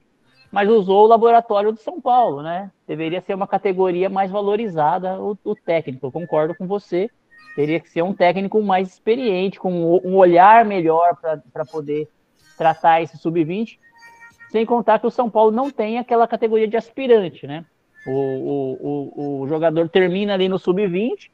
mas 0.50 0.68
usou 0.68 1.04
o 1.04 1.06
laboratório 1.06 1.72
do 1.72 1.78
São 1.78 2.00
Paulo, 2.00 2.42
né? 2.42 2.70
Deveria 2.86 3.20
ser 3.20 3.34
uma 3.34 3.46
categoria 3.46 4.10
mais 4.10 4.30
valorizada, 4.30 5.18
o, 5.20 5.38
o 5.44 5.54
técnico. 5.54 6.06
Eu 6.06 6.12
concordo 6.12 6.54
com 6.54 6.66
você. 6.66 7.08
Teria 7.54 7.80
que 7.80 7.88
ser 7.88 8.02
um 8.02 8.12
técnico 8.12 8.62
mais 8.62 8.88
experiente, 8.88 9.58
com 9.58 9.72
um 10.04 10.16
olhar 10.16 10.64
melhor 10.64 11.16
para 11.16 11.64
poder 11.64 12.08
tratar 12.56 13.02
esse 13.02 13.16
Sub-20 13.16 13.78
sem 14.50 14.66
contar 14.66 14.98
que 14.98 15.06
o 15.06 15.10
São 15.10 15.30
Paulo 15.30 15.52
não 15.52 15.70
tem 15.70 15.98
aquela 15.98 16.26
categoria 16.26 16.66
de 16.66 16.76
aspirante, 16.76 17.46
né? 17.46 17.64
O, 18.06 18.10
o, 18.12 18.78
o, 18.80 19.40
o 19.42 19.48
jogador 19.48 19.88
termina 19.88 20.34
ali 20.34 20.48
no 20.48 20.58
sub-20, 20.58 21.30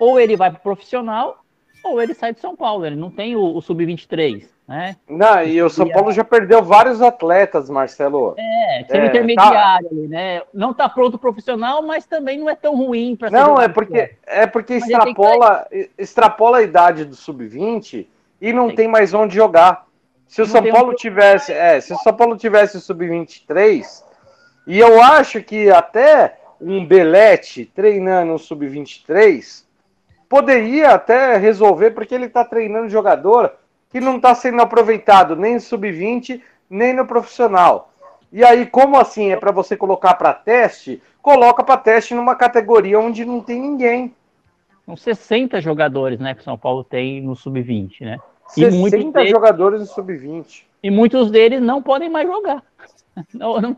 ou 0.00 0.18
ele 0.18 0.36
vai 0.36 0.50
para 0.50 0.58
o 0.58 0.62
profissional, 0.62 1.44
ou 1.84 2.02
ele 2.02 2.14
sai 2.14 2.34
de 2.34 2.40
São 2.40 2.56
Paulo. 2.56 2.84
Ele 2.84 2.96
não 2.96 3.10
tem 3.10 3.36
o, 3.36 3.56
o 3.56 3.62
sub-23. 3.62 4.48
Né? 4.66 4.96
Não, 5.08 5.44
e 5.44 5.62
o 5.62 5.70
São 5.70 5.88
Paulo 5.88 6.10
já 6.10 6.24
perdeu 6.24 6.60
vários 6.60 7.00
atletas, 7.00 7.70
Marcelo. 7.70 8.34
É, 8.36 8.82
time 8.82 9.04
é, 9.04 9.06
intermediário 9.06 9.54
tá... 9.54 9.76
ali, 9.76 10.08
né? 10.08 10.42
Não 10.52 10.74
tá 10.74 10.88
pronto 10.88 11.16
profissional, 11.16 11.82
mas 11.82 12.04
também 12.04 12.36
não 12.36 12.50
é 12.50 12.56
tão 12.56 12.74
ruim 12.74 13.14
para 13.14 13.30
Não, 13.30 13.60
é 13.60 13.68
porque, 13.68 14.16
é 14.26 14.44
porque 14.44 14.74
extrapola, 14.74 15.68
que... 15.70 15.90
extrapola 15.96 16.58
a 16.58 16.62
idade 16.62 17.04
do 17.04 17.14
sub-20 17.14 18.06
e 18.40 18.52
não 18.52 18.66
tem. 18.66 18.76
tem 18.76 18.88
mais 18.88 19.14
onde 19.14 19.36
jogar. 19.36 19.86
Se 20.26 20.42
o 20.42 20.46
São 20.46 20.64
Paulo 20.64 20.90
um... 20.90 20.96
tivesse, 20.96 21.52
é, 21.52 21.80
se 21.80 21.94
o 21.94 21.98
São 21.98 22.12
Paulo 22.12 22.36
tivesse 22.36 22.80
sub-23, 22.80 24.02
e 24.66 24.78
eu 24.78 25.00
acho 25.00 25.42
que 25.42 25.70
até 25.70 26.38
um 26.60 26.84
Belete 26.84 27.64
treinando 27.66 28.34
o 28.34 28.38
sub-23 28.38 29.64
poderia 30.28 30.90
até 30.90 31.36
resolver, 31.36 31.92
porque 31.92 32.14
ele 32.14 32.26
está 32.26 32.44
treinando 32.44 32.88
jogador 32.88 33.52
que 33.90 34.00
não 34.00 34.16
está 34.16 34.34
sendo 34.34 34.60
aproveitado 34.60 35.36
nem 35.36 35.54
no 35.54 35.60
sub-20, 35.60 36.40
nem 36.68 36.92
no 36.92 37.06
profissional. 37.06 37.92
E 38.32 38.44
aí, 38.44 38.66
como 38.66 38.98
assim 38.98 39.30
é 39.30 39.36
para 39.36 39.52
você 39.52 39.76
colocar 39.76 40.14
para 40.14 40.34
teste? 40.34 41.00
Coloca 41.22 41.62
para 41.62 41.76
teste 41.76 42.14
numa 42.14 42.34
categoria 42.34 42.98
onde 42.98 43.24
não 43.24 43.40
tem 43.40 43.60
ninguém. 43.60 44.14
São 44.84 44.96
60 44.96 45.60
jogadores, 45.60 46.18
né, 46.18 46.34
que 46.34 46.40
o 46.40 46.44
São 46.44 46.58
Paulo 46.58 46.84
tem 46.84 47.20
no 47.20 47.34
sub-20, 47.34 48.02
né? 48.02 48.18
E 48.56 48.70
60 48.70 49.18
deles, 49.18 49.30
jogadores 49.30 49.80
no 49.80 49.86
sub-20. 49.86 50.62
E 50.82 50.90
muitos 50.90 51.30
deles 51.30 51.60
não 51.60 51.82
podem 51.82 52.08
mais 52.08 52.28
jogar. 52.28 52.62
Não, 53.32 53.60
não, 53.60 53.76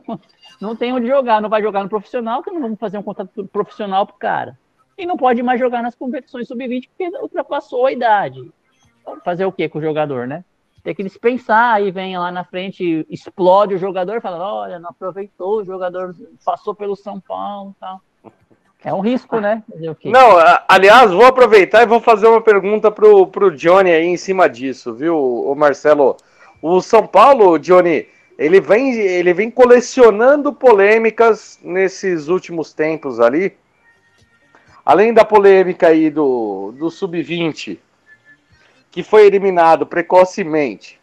não 0.60 0.76
tem 0.76 0.92
onde 0.92 1.06
jogar, 1.06 1.40
não 1.40 1.48
vai 1.48 1.62
jogar 1.62 1.82
no 1.82 1.88
profissional, 1.88 2.42
que 2.42 2.50
não 2.50 2.60
vamos 2.60 2.78
fazer 2.78 2.98
um 2.98 3.02
contrato 3.02 3.46
profissional 3.46 4.04
pro 4.04 4.16
cara. 4.16 4.58
E 4.96 5.06
não 5.06 5.16
pode 5.16 5.42
mais 5.42 5.60
jogar 5.60 5.80
nas 5.82 5.94
competições 5.94 6.48
sub-20 6.48 6.88
porque 6.88 7.16
ultrapassou 7.18 7.86
a 7.86 7.92
idade. 7.92 8.50
Fazer 9.24 9.44
o 9.44 9.52
que 9.52 9.68
com 9.68 9.78
o 9.78 9.82
jogador, 9.82 10.26
né? 10.26 10.44
Tem 10.82 10.94
que 10.94 11.04
dispensar, 11.04 11.74
aí 11.74 11.90
vem 11.90 12.18
lá 12.18 12.32
na 12.32 12.44
frente, 12.44 13.06
explode 13.08 13.74
o 13.74 13.78
jogador, 13.78 14.20
fala, 14.20 14.38
olha, 14.38 14.78
não 14.78 14.90
aproveitou, 14.90 15.60
o 15.60 15.64
jogador 15.64 16.14
passou 16.44 16.74
pelo 16.74 16.96
São 16.96 17.20
Paulo 17.20 17.74
tal. 17.78 18.00
É 18.82 18.94
um 18.94 19.00
risco, 19.00 19.40
né? 19.40 19.62
Não, 20.04 20.36
aliás, 20.68 21.10
vou 21.10 21.26
aproveitar 21.26 21.82
e 21.82 21.86
vou 21.86 22.00
fazer 22.00 22.28
uma 22.28 22.40
pergunta 22.40 22.90
pro, 22.90 23.26
pro 23.26 23.54
Johnny 23.54 23.90
aí 23.90 24.06
em 24.06 24.16
cima 24.16 24.48
disso, 24.48 24.94
viu, 24.94 25.16
o 25.16 25.54
Marcelo? 25.54 26.16
O 26.62 26.80
São 26.80 27.06
Paulo, 27.06 27.58
Johnny, 27.58 28.06
ele 28.38 28.60
vem, 28.60 28.94
ele 28.94 29.34
vem 29.34 29.50
colecionando 29.50 30.52
polêmicas 30.52 31.58
nesses 31.60 32.28
últimos 32.28 32.72
tempos 32.72 33.18
ali. 33.18 33.56
Além 34.86 35.12
da 35.12 35.24
polêmica 35.24 35.88
aí 35.88 36.08
do, 36.08 36.72
do 36.78 36.88
Sub-20, 36.88 37.78
que 38.90 39.02
foi 39.02 39.26
eliminado 39.26 39.84
precocemente 39.84 40.98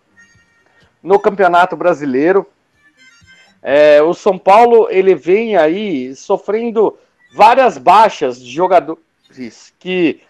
no 1.03 1.19
Campeonato 1.19 1.75
Brasileiro. 1.75 2.47
É, 3.61 4.01
o 4.01 4.13
São 4.13 4.37
Paulo 4.37 4.87
ele 4.89 5.13
vem 5.13 5.57
aí 5.57 6.15
sofrendo 6.15 6.97
várias 7.33 7.77
baixas 7.77 8.39
de 8.39 8.49
jogadores 8.49 9.73
que 9.77 10.21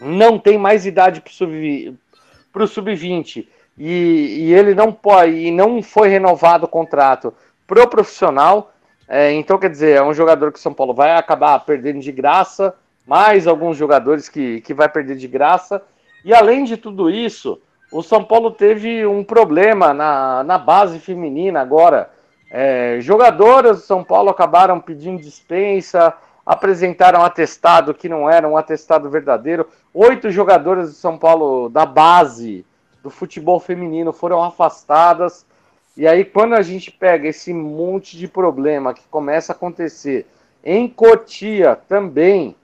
não 0.00 0.38
tem 0.38 0.58
mais 0.58 0.84
idade 0.84 1.22
para 2.52 2.64
o 2.64 2.66
sub-20 2.68 3.46
e, 3.76 4.46
e, 4.46 4.54
ele 4.54 4.74
não 4.74 4.92
pode 4.92 5.32
e 5.32 5.50
não 5.50 5.82
foi 5.82 6.08
renovado 6.08 6.66
o 6.66 6.68
contrato 6.68 7.32
pro 7.66 7.88
profissional. 7.88 8.72
É, 9.08 9.32
então, 9.32 9.58
quer 9.58 9.70
dizer, 9.70 9.96
é 9.96 10.02
um 10.02 10.14
jogador 10.14 10.52
que 10.52 10.58
o 10.58 10.62
São 10.62 10.72
Paulo 10.72 10.94
vai 10.94 11.16
acabar 11.16 11.58
perdendo 11.60 12.00
de 12.00 12.12
graça, 12.12 12.74
mais 13.06 13.46
alguns 13.46 13.76
jogadores 13.76 14.28
que, 14.28 14.60
que 14.60 14.74
vai 14.74 14.88
perder 14.88 15.16
de 15.16 15.26
graça. 15.26 15.82
E 16.24 16.32
além 16.32 16.64
de 16.64 16.76
tudo 16.76 17.10
isso, 17.10 17.60
o 17.90 18.02
São 18.02 18.24
Paulo 18.24 18.50
teve 18.50 19.04
um 19.06 19.24
problema 19.24 19.92
na, 19.92 20.44
na 20.44 20.58
base 20.58 20.98
feminina 20.98 21.60
agora. 21.60 22.10
É, 22.50 22.98
jogadoras 23.00 23.78
do 23.78 23.84
São 23.84 24.04
Paulo 24.04 24.30
acabaram 24.30 24.78
pedindo 24.78 25.20
dispensa, 25.20 26.14
apresentaram 26.44 27.24
atestado 27.24 27.94
que 27.94 28.08
não 28.08 28.28
era 28.28 28.48
um 28.48 28.56
atestado 28.56 29.10
verdadeiro. 29.10 29.66
Oito 29.92 30.30
jogadoras 30.30 30.90
do 30.90 30.94
São 30.94 31.18
Paulo 31.18 31.68
da 31.68 31.86
base 31.86 32.64
do 33.02 33.10
futebol 33.10 33.58
feminino 33.58 34.12
foram 34.12 34.42
afastadas. 34.42 35.44
E 35.96 36.06
aí, 36.06 36.24
quando 36.24 36.54
a 36.54 36.62
gente 36.62 36.90
pega 36.90 37.28
esse 37.28 37.52
monte 37.52 38.16
de 38.16 38.28
problema 38.28 38.94
que 38.94 39.06
começa 39.08 39.52
a 39.52 39.56
acontecer 39.56 40.26
em 40.64 40.88
Cotia 40.88 41.76
também, 41.88 42.56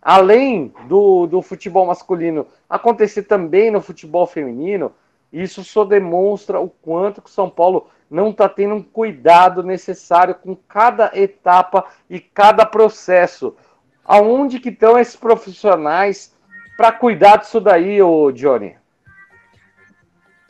além 0.00 0.72
do, 0.86 1.26
do 1.26 1.42
futebol 1.42 1.86
masculino, 1.86 2.46
acontecer 2.68 3.22
também 3.22 3.70
no 3.70 3.80
futebol 3.80 4.26
feminino, 4.26 4.92
isso 5.32 5.64
só 5.64 5.84
demonstra 5.84 6.60
o 6.60 6.68
quanto 6.68 7.20
que 7.20 7.28
o 7.28 7.32
São 7.32 7.50
Paulo 7.50 7.88
não 8.08 8.30
está 8.30 8.48
tendo 8.48 8.76
um 8.76 8.82
cuidado 8.82 9.62
necessário 9.62 10.34
com 10.36 10.54
cada 10.54 11.10
etapa 11.14 11.86
e 12.08 12.20
cada 12.20 12.64
processo. 12.64 13.56
Aonde 14.04 14.60
que 14.60 14.68
estão 14.68 14.96
esses 14.96 15.16
profissionais 15.16 16.32
para 16.76 16.92
cuidar 16.92 17.38
disso 17.38 17.60
daí, 17.60 18.00
ô 18.00 18.30
Johnny? 18.30 18.76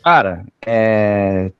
Cara, 0.06 0.46
é... 0.64 1.50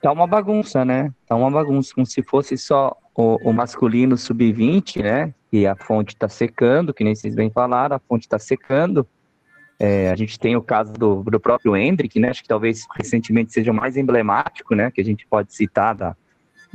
tá 0.00 0.10
uma 0.10 0.26
bagunça, 0.26 0.82
né? 0.82 1.12
Tá 1.28 1.36
uma 1.36 1.50
bagunça, 1.50 1.92
como 1.94 2.06
se 2.06 2.22
fosse 2.22 2.56
só 2.56 2.96
o, 3.14 3.36
o 3.50 3.52
masculino 3.52 4.16
sub-20, 4.16 5.02
né? 5.02 5.34
E 5.52 5.66
a 5.66 5.76
fonte 5.76 6.16
tá 6.16 6.26
secando, 6.26 6.94
que 6.94 7.04
nem 7.04 7.14
vocês 7.14 7.34
bem 7.34 7.50
falaram, 7.50 7.94
a 7.94 7.98
fonte 7.98 8.26
tá 8.26 8.38
secando. 8.38 9.06
É, 9.78 10.10
a 10.10 10.16
gente 10.16 10.40
tem 10.40 10.56
o 10.56 10.62
caso 10.62 10.94
do, 10.94 11.22
do 11.22 11.38
próprio 11.38 11.76
Hendrick, 11.76 12.18
né? 12.18 12.30
Acho 12.30 12.40
que 12.40 12.48
talvez 12.48 12.86
recentemente 12.96 13.52
seja 13.52 13.70
o 13.70 13.74
mais 13.74 13.94
emblemático, 13.94 14.74
né? 14.74 14.90
Que 14.90 15.02
a 15.02 15.04
gente 15.04 15.26
pode 15.26 15.54
citar 15.54 15.94
da. 15.94 16.16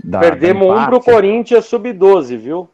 da 0.04 0.20
Perdemos 0.20 0.68
da 0.68 0.84
um 0.84 0.86
pro 0.86 1.02
Corinthians 1.02 1.66
sub-12, 1.66 2.38
viu? 2.38 2.70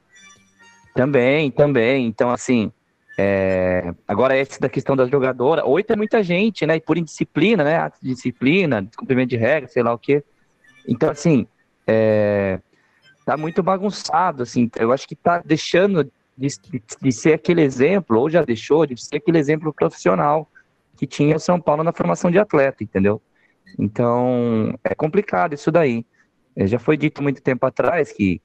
Também, 0.93 1.49
também. 1.49 2.05
Então, 2.07 2.29
assim, 2.29 2.73
é, 3.18 3.93
agora, 4.07 4.36
esse 4.36 4.59
da 4.59 4.68
questão 4.68 4.95
da 4.95 5.05
jogadora, 5.05 5.66
oito 5.66 5.93
é 5.93 5.95
muita 5.95 6.24
gente, 6.24 6.66
né? 6.66 6.78
E 6.78 6.82
por 6.82 6.97
indisciplina, 6.97 7.64
né? 7.64 7.78
Ato 7.78 7.99
de 8.01 8.14
disciplina, 8.14 8.82
descumprimento 8.82 9.30
de 9.30 9.38
regra, 9.38 9.70
sei 9.70 9.84
lá 9.84 9.93
o 9.93 9.99
quê. 9.99 10.24
Então, 10.88 11.09
assim, 11.11 11.47
é, 11.86 12.59
tá 13.26 13.38
muito 13.38 13.61
bagunçado, 13.61 14.43
assim. 14.43 14.70
Eu 14.78 14.91
acho 14.91 15.07
que 15.07 15.16
tá 15.16 15.41
deixando 15.45 16.11
de, 16.36 16.47
de, 16.47 16.84
de, 17.01 17.11
ser 17.11 17.34
aquele 17.34 17.61
exemplo, 17.61 18.20
ou 18.20 18.30
já 18.30 18.43
deixou 18.43 18.86
de 18.86 18.99
ser 18.99 19.18
aquele 19.18 19.38
exemplo 19.38 19.72
profissional 19.72 20.49
que 20.97 21.05
tinha 21.05 21.36
o 21.36 21.39
São 21.39 21.61
Paulo 21.61 21.84
na 21.84 21.93
formação 21.93 22.32
de 22.32 22.39
atleta, 22.39 22.84
entendeu? 22.84 23.22
Então, 23.78 24.78
é 24.84 24.95
complicado 24.95 25.53
isso 25.53 25.72
daí. 25.72 26.05
É, 26.55 26.66
já 26.66 26.80
foi 26.80 26.97
dito 26.97 27.22
muito 27.22 27.41
tempo 27.41 27.66
atrás 27.66 28.11
que, 28.11 28.41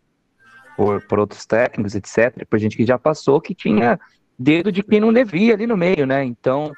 por, 0.77 1.03
por 1.07 1.19
outros 1.19 1.47
técnicos, 1.47 1.95
etc., 1.95 2.47
por 2.49 2.59
gente 2.59 2.77
que 2.77 2.85
já 2.85 2.99
passou, 2.99 3.41
que 3.41 3.55
tinha 3.55 3.99
dedo 4.39 4.71
de 4.71 4.83
quem 4.83 5.01
não 5.01 5.13
devia 5.13 5.55
ali 5.55 5.67
no 5.67 5.77
meio, 5.77 6.07
né? 6.07 6.25
Então, 6.25 6.73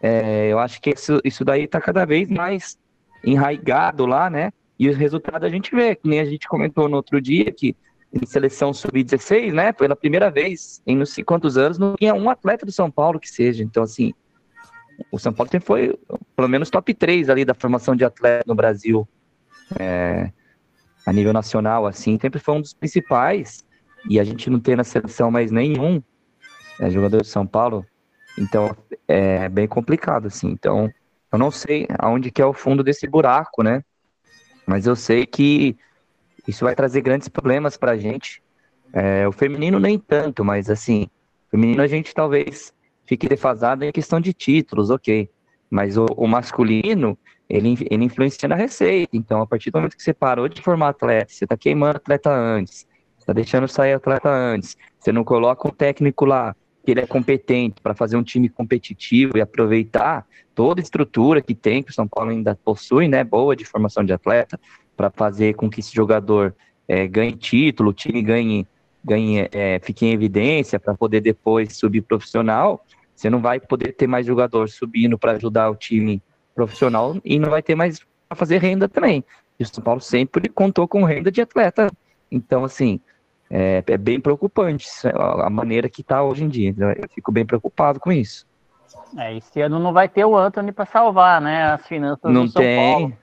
é, 0.00 0.48
eu 0.48 0.58
acho 0.58 0.80
que 0.80 0.90
isso, 0.90 1.20
isso 1.24 1.44
daí 1.44 1.64
está 1.64 1.80
cada 1.80 2.04
vez 2.04 2.30
mais 2.30 2.78
enraigado 3.24 4.06
lá, 4.06 4.30
né? 4.30 4.52
E 4.78 4.88
o 4.88 4.94
resultado 4.94 5.44
a 5.44 5.48
gente 5.50 5.74
vê, 5.74 5.94
que 5.94 6.08
nem 6.08 6.20
a 6.20 6.24
gente 6.24 6.48
comentou 6.48 6.88
no 6.88 6.96
outro 6.96 7.20
dia, 7.20 7.52
que 7.52 7.76
em 8.12 8.26
seleção 8.26 8.72
sub-16, 8.72 9.52
né? 9.52 9.72
Pela 9.72 9.94
primeira 9.94 10.30
vez 10.30 10.82
em 10.86 10.96
não 10.96 11.06
sei 11.06 11.22
quantos 11.22 11.56
anos, 11.56 11.78
não 11.78 11.94
tinha 11.96 12.14
um 12.14 12.30
atleta 12.30 12.64
do 12.64 12.72
São 12.72 12.90
Paulo 12.90 13.20
que 13.20 13.28
seja. 13.28 13.62
Então, 13.62 13.82
assim, 13.82 14.12
o 15.12 15.18
São 15.18 15.32
Paulo 15.32 15.50
sempre 15.50 15.66
foi, 15.66 15.98
pelo 16.34 16.48
menos, 16.48 16.70
top 16.70 16.92
3 16.94 17.28
ali 17.28 17.44
da 17.44 17.54
formação 17.54 17.94
de 17.94 18.04
atleta 18.04 18.44
no 18.46 18.54
Brasil. 18.54 19.06
É, 19.78 20.32
a 21.06 21.12
nível 21.12 21.32
nacional, 21.32 21.86
assim, 21.86 22.18
sempre 22.20 22.40
foi 22.40 22.54
um 22.54 22.60
dos 22.60 22.74
principais. 22.74 23.64
E 24.08 24.18
a 24.18 24.24
gente 24.24 24.48
não 24.48 24.58
tem 24.58 24.76
na 24.76 24.84
seleção 24.84 25.30
mais 25.30 25.50
nenhum 25.50 26.02
é, 26.80 26.90
jogador 26.90 27.20
de 27.20 27.28
São 27.28 27.46
Paulo. 27.46 27.86
Então, 28.38 28.74
é 29.06 29.48
bem 29.48 29.68
complicado, 29.68 30.26
assim. 30.26 30.48
Então, 30.48 30.90
eu 31.30 31.38
não 31.38 31.50
sei 31.50 31.86
aonde 31.98 32.30
que 32.30 32.40
é 32.40 32.46
o 32.46 32.54
fundo 32.54 32.82
desse 32.82 33.06
buraco, 33.06 33.62
né? 33.62 33.84
Mas 34.66 34.86
eu 34.86 34.96
sei 34.96 35.26
que 35.26 35.76
isso 36.48 36.64
vai 36.64 36.74
trazer 36.74 37.02
grandes 37.02 37.28
problemas 37.28 37.76
para 37.76 37.92
a 37.92 37.96
gente. 37.96 38.42
É, 38.92 39.28
o 39.28 39.32
feminino 39.32 39.78
nem 39.78 39.98
tanto, 39.98 40.44
mas 40.44 40.68
assim, 40.70 41.06
o 41.46 41.50
feminino 41.50 41.82
a 41.82 41.86
gente 41.86 42.14
talvez 42.14 42.72
fique 43.06 43.28
defasado 43.28 43.84
em 43.84 43.92
questão 43.92 44.20
de 44.20 44.32
títulos, 44.32 44.90
ok. 44.90 45.28
Mas 45.68 45.96
o, 45.96 46.06
o 46.16 46.26
masculino, 46.26 47.16
ele, 47.48 47.76
ele 47.90 48.04
influencia 48.04 48.48
na 48.48 48.56
receita. 48.56 49.16
Então, 49.16 49.42
a 49.42 49.46
partir 49.46 49.70
do 49.70 49.78
momento 49.78 49.96
que 49.96 50.02
você 50.02 50.14
parou 50.14 50.48
de 50.48 50.62
formar 50.62 50.88
atleta, 50.88 51.32
você 51.32 51.44
está 51.44 51.56
queimando 51.56 51.98
atleta 51.98 52.30
antes, 52.30 52.86
está 53.18 53.32
deixando 53.32 53.68
sair 53.68 53.92
atleta 53.92 54.28
antes, 54.28 54.76
você 54.98 55.12
não 55.12 55.22
coloca 55.22 55.68
um 55.68 55.72
técnico 55.72 56.24
lá 56.24 56.56
que 56.84 56.90
ele 56.90 57.00
é 57.00 57.06
competente 57.06 57.80
para 57.82 57.94
fazer 57.94 58.16
um 58.16 58.22
time 58.22 58.48
competitivo 58.48 59.36
e 59.36 59.40
aproveitar 59.40 60.26
toda 60.54 60.80
a 60.80 60.82
estrutura 60.82 61.40
que 61.40 61.54
tem, 61.54 61.82
que 61.82 61.90
o 61.90 61.94
São 61.94 62.08
Paulo 62.08 62.30
ainda 62.30 62.58
possui, 62.64 63.08
né, 63.08 63.22
boa 63.22 63.54
de 63.54 63.64
formação 63.64 64.04
de 64.04 64.12
atleta, 64.12 64.58
para 64.96 65.10
fazer 65.10 65.54
com 65.54 65.70
que 65.70 65.80
esse 65.80 65.94
jogador 65.94 66.54
é, 66.86 67.06
ganhe 67.06 67.32
título, 67.32 67.90
o 67.90 67.94
time 67.94 68.22
ganhe, 68.22 68.66
ganhe 69.04 69.48
é, 69.52 69.78
fique 69.82 70.04
em 70.04 70.12
evidência 70.12 70.78
para 70.78 70.94
poder 70.94 71.20
depois 71.20 71.76
subir 71.76 72.02
profissional, 72.02 72.84
você 73.14 73.28
não 73.28 73.40
vai 73.40 73.60
poder 73.60 73.92
ter 73.92 74.06
mais 74.06 74.26
jogador 74.26 74.68
subindo 74.68 75.18
para 75.18 75.32
ajudar 75.32 75.70
o 75.70 75.76
time 75.76 76.22
profissional 76.54 77.16
e 77.24 77.38
não 77.38 77.50
vai 77.50 77.62
ter 77.62 77.74
mais 77.74 78.00
para 78.28 78.36
fazer 78.36 78.58
renda 78.58 78.88
também. 78.88 79.24
E 79.58 79.62
o 79.62 79.66
São 79.66 79.84
Paulo 79.84 80.00
sempre 80.00 80.48
contou 80.48 80.88
com 80.88 81.04
renda 81.04 81.30
de 81.30 81.40
atleta. 81.40 81.90
Então, 82.30 82.64
assim, 82.64 83.00
é, 83.50 83.82
é 83.84 83.98
bem 83.98 84.20
preocupante 84.20 84.86
a 85.12 85.50
maneira 85.50 85.88
que 85.88 86.02
está 86.02 86.22
hoje 86.22 86.44
em 86.44 86.48
dia. 86.48 86.72
Eu 86.78 87.08
fico 87.08 87.32
bem 87.32 87.44
preocupado 87.44 87.98
com 87.98 88.12
isso. 88.12 88.46
É, 89.18 89.36
esse 89.36 89.60
ano 89.60 89.80
não 89.80 89.92
vai 89.92 90.08
ter 90.08 90.24
o 90.24 90.36
Anthony 90.36 90.70
para 90.70 90.86
salvar, 90.86 91.40
né? 91.40 91.72
As 91.72 91.86
finanças 91.86 92.32
não 92.32 92.46
do 92.46 92.52
São 92.52 92.62
tem. 92.62 92.92
Paulo. 92.92 93.18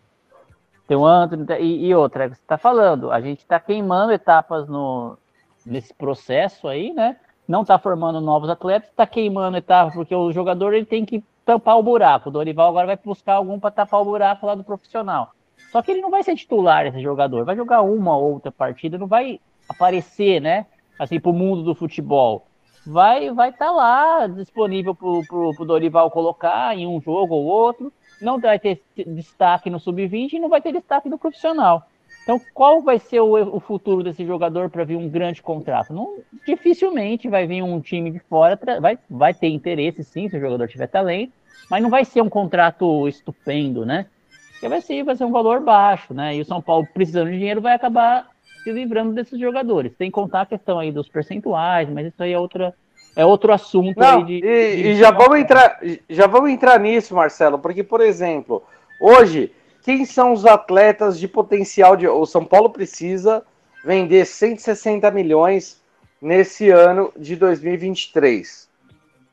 Tem 0.88 0.97
o 0.97 1.05
Anthony 1.05 1.45
e, 1.59 1.88
e 1.88 1.95
outra, 1.95 2.30
você 2.30 2.41
está 2.41 2.57
falando, 2.57 3.11
a 3.11 3.19
gente 3.19 3.39
está 3.39 3.59
queimando 3.59 4.13
etapas 4.13 4.69
no, 4.69 5.17
nesse 5.65 5.93
processo 5.93 6.67
aí, 6.67 6.93
né? 6.93 7.17
Não 7.47 7.61
está 7.61 7.78
formando 7.78 8.21
novos 8.21 8.49
atletas, 8.49 8.89
está 8.89 9.05
queimando 9.05 9.57
etapas, 9.57 9.93
porque 9.93 10.15
o 10.15 10.32
jogador 10.32 10.73
ele 10.73 10.86
tem 10.86 11.05
que 11.05 11.23
tampar 11.45 11.78
o 11.78 11.84
buraco. 11.84 12.30
O 12.30 12.32
Dorival 12.32 12.69
agora 12.69 12.88
vai 12.88 12.99
buscar 13.01 13.36
algum 13.36 13.59
para 13.59 13.71
tapar 13.71 14.01
o 14.01 14.05
buraco 14.05 14.45
lá 14.45 14.55
do 14.55 14.63
profissional. 14.63 15.32
Só 15.71 15.82
que 15.82 15.91
ele 15.91 16.01
não 16.01 16.09
vai 16.09 16.23
ser 16.23 16.36
titular, 16.36 16.86
esse 16.86 17.01
jogador. 17.01 17.45
Vai 17.45 17.55
jogar 17.55 17.82
uma 17.82 18.17
ou 18.17 18.34
outra 18.34 18.51
partida, 18.51 18.97
não 18.97 19.07
vai 19.07 19.39
aparecer, 19.68 20.41
né? 20.41 20.65
Assim, 20.97 21.20
para 21.20 21.30
o 21.30 21.34
mundo 21.34 21.63
do 21.63 21.76
futebol. 21.76 22.47
Vai 22.86 23.32
vai 23.32 23.49
estar 23.49 23.65
tá 23.65 23.72
lá 23.72 24.28
disponível 24.28 24.95
para 24.95 25.07
o 25.07 25.65
Dorival 25.65 26.09
colocar 26.09 26.76
em 26.76 26.88
um 26.88 27.01
jogo 27.01 27.36
ou 27.36 27.45
outro. 27.45 27.91
Não 28.22 28.39
vai 28.39 28.57
ter 28.57 28.82
destaque 28.95 29.70
no 29.70 29.80
sub-20 29.80 30.34
e 30.34 30.39
não 30.39 30.49
vai 30.49 30.61
ter 30.61 30.72
destaque 30.72 31.09
no 31.09 31.20
profissional. 31.20 31.86
Então, 32.28 32.41
qual 32.53 32.82
vai 32.82 32.99
ser 32.99 33.22
o, 33.22 33.55
o 33.55 33.59
futuro 33.61 34.03
desse 34.03 34.26
jogador 34.26 34.70
para 34.70 34.84
vir 34.84 34.97
um 34.97 35.07
grande 35.07 35.41
contrato? 35.41 35.93
Não, 35.93 36.18
dificilmente 36.45 37.30
vai 37.30 37.47
vir 37.47 37.61
um 37.61 37.80
time 37.80 38.11
de 38.11 38.20
fora, 38.20 38.59
vai, 38.82 38.99
vai 39.09 39.34
ter 39.34 39.47
interesse 39.47 40.03
sim, 40.03 40.28
se 40.28 40.36
o 40.36 40.39
jogador 40.41 40.68
tiver 40.68 40.88
talento, 40.88 41.32
mas 41.72 41.82
não 41.82 41.89
vai 41.89 42.03
ser 42.03 42.22
um 42.22 42.28
contrato 42.28 43.07
estupendo, 43.07 43.86
né? 43.86 44.07
Porque 44.51 44.68
vai 44.68 44.82
ser, 44.82 45.03
vai 45.03 45.15
ser 45.15 45.24
um 45.24 45.32
valor 45.32 45.61
baixo, 45.61 46.13
né? 46.13 46.36
E 46.36 46.41
o 46.41 46.45
São 46.45 46.61
Paulo, 46.61 46.86
precisando 46.93 47.30
de 47.30 47.38
dinheiro, 47.38 47.61
vai 47.61 47.74
acabar 47.74 48.28
se 48.64 48.72
livrando 48.72 49.14
desses 49.14 49.39
jogadores. 49.39 49.93
Tem 49.97 50.10
que 50.10 50.16
contar 50.16 50.41
a 50.41 50.45
questão 50.45 50.80
aí 50.80 50.91
dos 50.91 51.08
percentuais, 51.08 51.89
mas 51.89 52.08
isso 52.08 52.22
aí 52.22 52.34
é 52.34 52.39
outra, 52.39 52.74
é 53.16 53.26
outro 53.26 53.51
assunto 53.53 53.99
Não, 53.99 54.20
aí 54.20 54.24
de, 54.26 54.34
e, 54.36 54.41
de... 54.41 54.88
e 54.89 54.95
já 54.95 55.12
vamos 55.12 55.39
entrar, 55.39 55.80
já 56.10 56.28
vamos 56.28 56.49
entrar 56.49 56.80
nisso, 56.80 57.16
Marcelo, 57.16 57.60
porque 57.60 57.84
por 57.84 58.01
exemplo, 58.01 58.64
hoje 58.99 59.51
quem 59.84 60.03
são 60.05 60.34
os 60.34 60.45
atletas 60.45 61.18
de 61.18 61.28
potencial 61.28 61.95
de 61.95 62.08
o 62.08 62.26
São 62.26 62.43
Paulo 62.43 62.70
precisa 62.70 63.43
vender 63.86 64.26
160 64.26 65.10
milhões 65.12 65.82
nesse 66.22 66.70
ano 66.70 67.12
de 67.16 67.36
2023. 67.36 68.68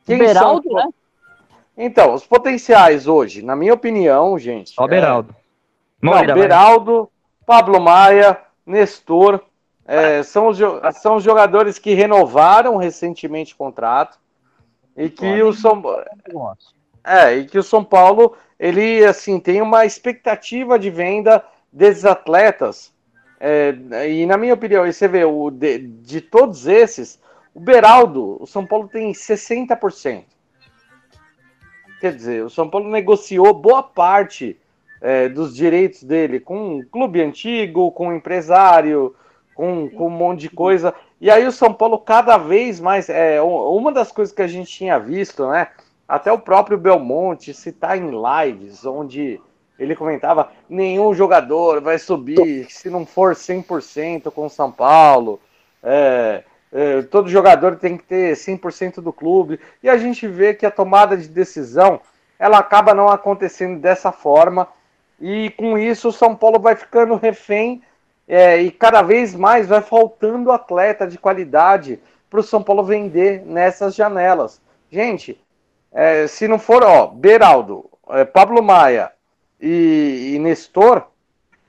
Quem 0.05 0.17
Beraldo, 0.17 0.63
são... 0.63 0.77
né? 0.77 0.87
Então, 1.77 2.13
os 2.13 2.25
potenciais 2.25 3.05
hoje, 3.05 3.41
na 3.41 3.55
minha 3.55 3.73
opinião, 3.73 4.39
gente. 4.39 4.73
Ó, 4.77 4.87
Beraldo. 4.87 5.31
É... 5.31 5.45
Não, 6.01 6.33
Beraldo, 6.33 7.09
Pablo 7.45 7.81
Maia, 7.81 8.39
Nestor, 8.65 9.41
é, 9.85 10.23
são, 10.23 10.47
os, 10.47 10.57
são 11.01 11.17
os 11.17 11.23
jogadores 11.23 11.77
que 11.77 11.93
renovaram 11.93 12.77
recentemente 12.77 13.53
o 13.53 13.57
contrato 13.57 14.17
e 14.97 15.09
que 15.09 15.43
o 15.43 15.53
São 15.53 15.83
é, 17.03 17.35
e 17.35 17.45
que 17.45 17.59
o 17.59 17.63
São 17.63 17.83
Paulo 17.83 18.35
ele 18.59 19.05
assim 19.05 19.39
tem 19.39 19.61
uma 19.61 19.85
expectativa 19.85 20.79
de 20.79 20.89
venda 20.89 21.43
desses 21.71 22.05
atletas. 22.05 22.93
É, 23.39 23.75
e 24.09 24.25
na 24.25 24.37
minha 24.37 24.53
opinião, 24.53 24.91
você 24.91 25.07
vê 25.07 25.23
o 25.23 25.51
de, 25.51 25.77
de 25.79 26.21
todos 26.21 26.65
esses, 26.65 27.19
o 27.53 27.59
Beraldo, 27.59 28.41
o 28.41 28.47
São 28.47 28.65
Paulo 28.65 28.87
tem 28.87 29.11
60%. 29.11 30.23
Quer 31.99 32.15
dizer, 32.15 32.43
o 32.43 32.49
São 32.49 32.69
Paulo 32.69 32.89
negociou 32.89 33.53
boa 33.53 33.83
parte 33.83 34.57
é, 35.05 35.29
dos 35.29 35.55
direitos 35.55 36.01
dele 36.03 36.39
com 36.39 36.77
um 36.77 36.83
clube 36.83 37.21
antigo, 37.21 37.91
com 37.91 38.07
um 38.07 38.15
empresário, 38.15 39.15
com, 39.53 39.87
com 39.87 40.07
um 40.07 40.09
monte 40.09 40.41
de 40.41 40.49
coisa. 40.49 40.95
E 41.21 41.29
aí 41.29 41.45
o 41.45 41.51
São 41.51 41.71
Paulo 41.71 41.99
cada 41.99 42.39
vez 42.39 42.79
mais. 42.79 43.07
É, 43.07 43.39
uma 43.39 43.91
das 43.91 44.11
coisas 44.11 44.33
que 44.33 44.41
a 44.41 44.47
gente 44.47 44.71
tinha 44.71 44.97
visto, 44.97 45.47
né? 45.47 45.67
Até 46.07 46.31
o 46.31 46.39
próprio 46.39 46.75
Belmonte 46.75 47.53
citar 47.53 47.95
em 47.95 48.09
lives, 48.09 48.83
onde 48.83 49.39
ele 49.77 49.95
comentava: 49.95 50.49
nenhum 50.67 51.13
jogador 51.13 51.81
vai 51.81 51.99
subir 51.99 52.65
se 52.71 52.89
não 52.89 53.05
for 53.05 53.35
100% 53.35 54.31
com 54.31 54.47
o 54.47 54.49
São 54.49 54.71
Paulo. 54.71 55.39
É, 55.83 56.43
é, 56.73 57.03
todo 57.03 57.29
jogador 57.29 57.75
tem 57.75 57.95
que 57.95 58.05
ter 58.05 58.35
100% 58.35 59.01
do 59.01 59.13
clube. 59.13 59.59
E 59.83 59.89
a 59.89 59.97
gente 59.97 60.27
vê 60.27 60.55
que 60.55 60.65
a 60.65 60.71
tomada 60.71 61.15
de 61.15 61.27
decisão 61.27 62.01
ela 62.39 62.57
acaba 62.57 62.95
não 62.95 63.07
acontecendo 63.07 63.79
dessa 63.79 64.11
forma. 64.11 64.67
E 65.19 65.49
com 65.51 65.77
isso 65.77 66.09
o 66.09 66.13
São 66.13 66.35
Paulo 66.35 66.59
vai 66.59 66.75
ficando 66.75 67.15
refém 67.15 67.81
é, 68.27 68.61
e 68.61 68.71
cada 68.71 69.01
vez 69.01 69.35
mais 69.35 69.67
vai 69.67 69.81
faltando 69.81 70.51
atleta 70.51 71.07
de 71.07 71.17
qualidade 71.17 71.99
para 72.29 72.39
o 72.39 72.43
São 72.43 72.61
Paulo 72.61 72.83
vender 72.83 73.45
nessas 73.45 73.95
janelas. 73.95 74.61
Gente, 74.91 75.39
é, 75.91 76.27
se 76.27 76.47
não 76.47 76.59
for, 76.59 76.83
ó, 76.83 77.07
Beraldo, 77.07 77.89
é, 78.09 78.25
Pablo 78.25 78.61
Maia 78.61 79.11
e, 79.59 80.33
e, 80.33 80.39
Nestor, 80.39 81.07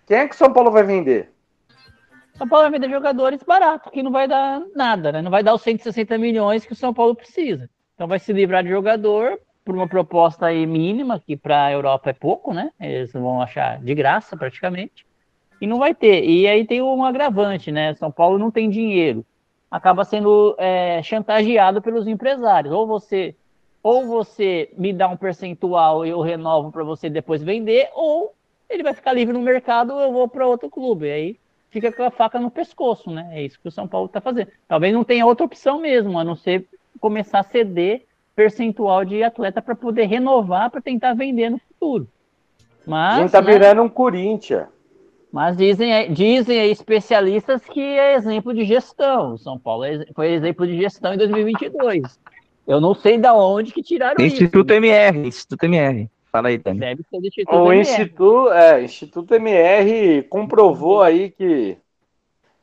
quem 0.06 0.18
é 0.18 0.28
que 0.28 0.34
o 0.34 0.38
São 0.38 0.52
Paulo 0.52 0.70
vai 0.70 0.82
vender? 0.82 1.30
São 2.36 2.48
Paulo 2.48 2.68
vai 2.68 2.78
vender 2.78 2.92
jogadores 2.92 3.42
baratos, 3.42 3.90
que 3.92 4.02
não 4.02 4.10
vai 4.10 4.28
dar 4.28 4.60
nada, 4.74 5.12
né? 5.12 5.22
Não 5.22 5.30
vai 5.30 5.42
dar 5.42 5.54
os 5.54 5.62
160 5.62 6.18
milhões 6.18 6.66
que 6.66 6.72
o 6.72 6.76
São 6.76 6.92
Paulo 6.92 7.14
precisa. 7.14 7.70
Então 7.94 8.06
vai 8.06 8.18
se 8.18 8.32
livrar 8.32 8.62
de 8.62 8.68
jogador 8.68 9.40
por 9.66 9.74
uma 9.74 9.88
proposta 9.88 10.46
aí 10.46 10.64
mínima, 10.64 11.18
que 11.18 11.36
para 11.36 11.64
a 11.64 11.72
Europa 11.72 12.10
é 12.10 12.12
pouco, 12.12 12.54
né? 12.54 12.70
Eles 12.80 13.12
vão 13.12 13.42
achar 13.42 13.80
de 13.80 13.94
graça 13.96 14.36
praticamente. 14.36 15.04
E 15.60 15.66
não 15.66 15.80
vai 15.80 15.92
ter. 15.92 16.24
E 16.24 16.46
aí 16.46 16.64
tem 16.64 16.80
um 16.80 17.04
agravante, 17.04 17.72
né? 17.72 17.92
São 17.96 18.12
Paulo 18.12 18.38
não 18.38 18.48
tem 18.48 18.70
dinheiro. 18.70 19.26
Acaba 19.68 20.04
sendo 20.04 20.54
é, 20.56 21.02
chantageado 21.02 21.82
pelos 21.82 22.06
empresários. 22.06 22.72
Ou 22.72 22.86
você 22.86 23.34
ou 23.82 24.06
você 24.06 24.70
me 24.76 24.92
dá 24.92 25.08
um 25.08 25.16
percentual 25.16 26.06
e 26.06 26.10
eu 26.10 26.20
renovo 26.20 26.70
para 26.70 26.82
você 26.82 27.08
depois 27.08 27.42
vender, 27.42 27.88
ou 27.94 28.34
ele 28.68 28.82
vai 28.82 28.92
ficar 28.92 29.12
livre 29.12 29.32
no 29.32 29.40
mercado, 29.40 29.92
eu 30.00 30.12
vou 30.12 30.28
para 30.28 30.46
outro 30.46 30.68
clube. 30.68 31.10
Aí 31.10 31.38
fica 31.70 31.92
com 31.92 32.02
a 32.02 32.10
faca 32.10 32.38
no 32.38 32.50
pescoço, 32.50 33.10
né? 33.10 33.28
É 33.32 33.42
isso 33.42 33.60
que 33.60 33.68
o 33.68 33.72
São 33.72 33.86
Paulo 33.86 34.06
está 34.06 34.20
fazendo. 34.20 34.48
Talvez 34.68 34.92
não 34.92 35.04
tenha 35.04 35.26
outra 35.26 35.46
opção 35.46 35.80
mesmo, 35.80 36.18
a 36.18 36.24
não 36.24 36.36
ser 36.36 36.66
começar 37.00 37.40
a 37.40 37.44
ceder 37.44 38.06
percentual 38.36 39.02
de 39.02 39.22
atleta 39.22 39.62
para 39.62 39.74
poder 39.74 40.04
renovar 40.04 40.70
para 40.70 40.82
tentar 40.82 41.14
vender 41.14 41.50
no 41.50 41.58
futuro. 41.58 42.06
Mas, 42.86 43.18
a 43.18 43.22
gente 43.22 43.32
tá 43.32 43.40
né, 43.40 43.52
virando 43.52 43.82
um 43.82 43.88
Corinthians. 43.88 44.66
Mas 45.32 45.56
dizem, 45.56 46.12
dizem 46.12 46.60
aí 46.60 46.70
especialistas 46.70 47.62
que 47.64 47.80
é 47.80 48.14
exemplo 48.14 48.54
de 48.54 48.64
gestão. 48.64 49.34
O 49.34 49.38
São 49.38 49.58
Paulo 49.58 49.84
é 49.84 50.06
foi 50.14 50.32
exemplo 50.32 50.66
de 50.66 50.76
gestão 50.76 51.14
em 51.14 51.18
2022. 51.18 52.20
Eu 52.66 52.80
não 52.80 52.94
sei 52.94 53.18
da 53.18 53.34
onde 53.34 53.72
que 53.72 53.82
tiraram 53.82 54.24
Instituto 54.24 54.72
isso. 54.72 54.84
MR, 54.84 55.18
Instituto 55.26 55.64
MR. 55.64 56.10
Fala 56.30 56.48
aí, 56.48 56.58
Dani. 56.58 56.80
Deve 56.80 57.02
ser 57.10 57.20
do 57.20 57.26
Instituto 57.26 57.56
o 57.56 57.72
MR. 57.72 57.80
Instituto, 57.80 58.52
é, 58.52 58.84
Instituto 58.84 59.34
MR 59.34 60.22
comprovou 60.24 61.02
aí 61.02 61.30
que, 61.30 61.76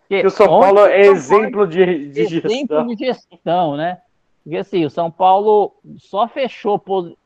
que, 0.07 0.21
que 0.21 0.28
o 0.28 0.32
São 0.32 0.47
Paulo 0.47 0.86
é 0.86 1.01
exemplo 1.07 1.67
de, 1.67 2.09
de 2.09 2.21
exemplo 2.21 2.49
gestão. 2.49 2.51
Exemplo 2.51 2.95
de 2.95 3.05
gestão, 3.05 3.78
né? 3.78 3.99
Porque 4.44 4.58
assim, 4.58 4.86
o 4.86 4.89
São 4.89 5.10
Paulo 5.10 5.74
só 5.98 6.28
fechou 6.28 6.84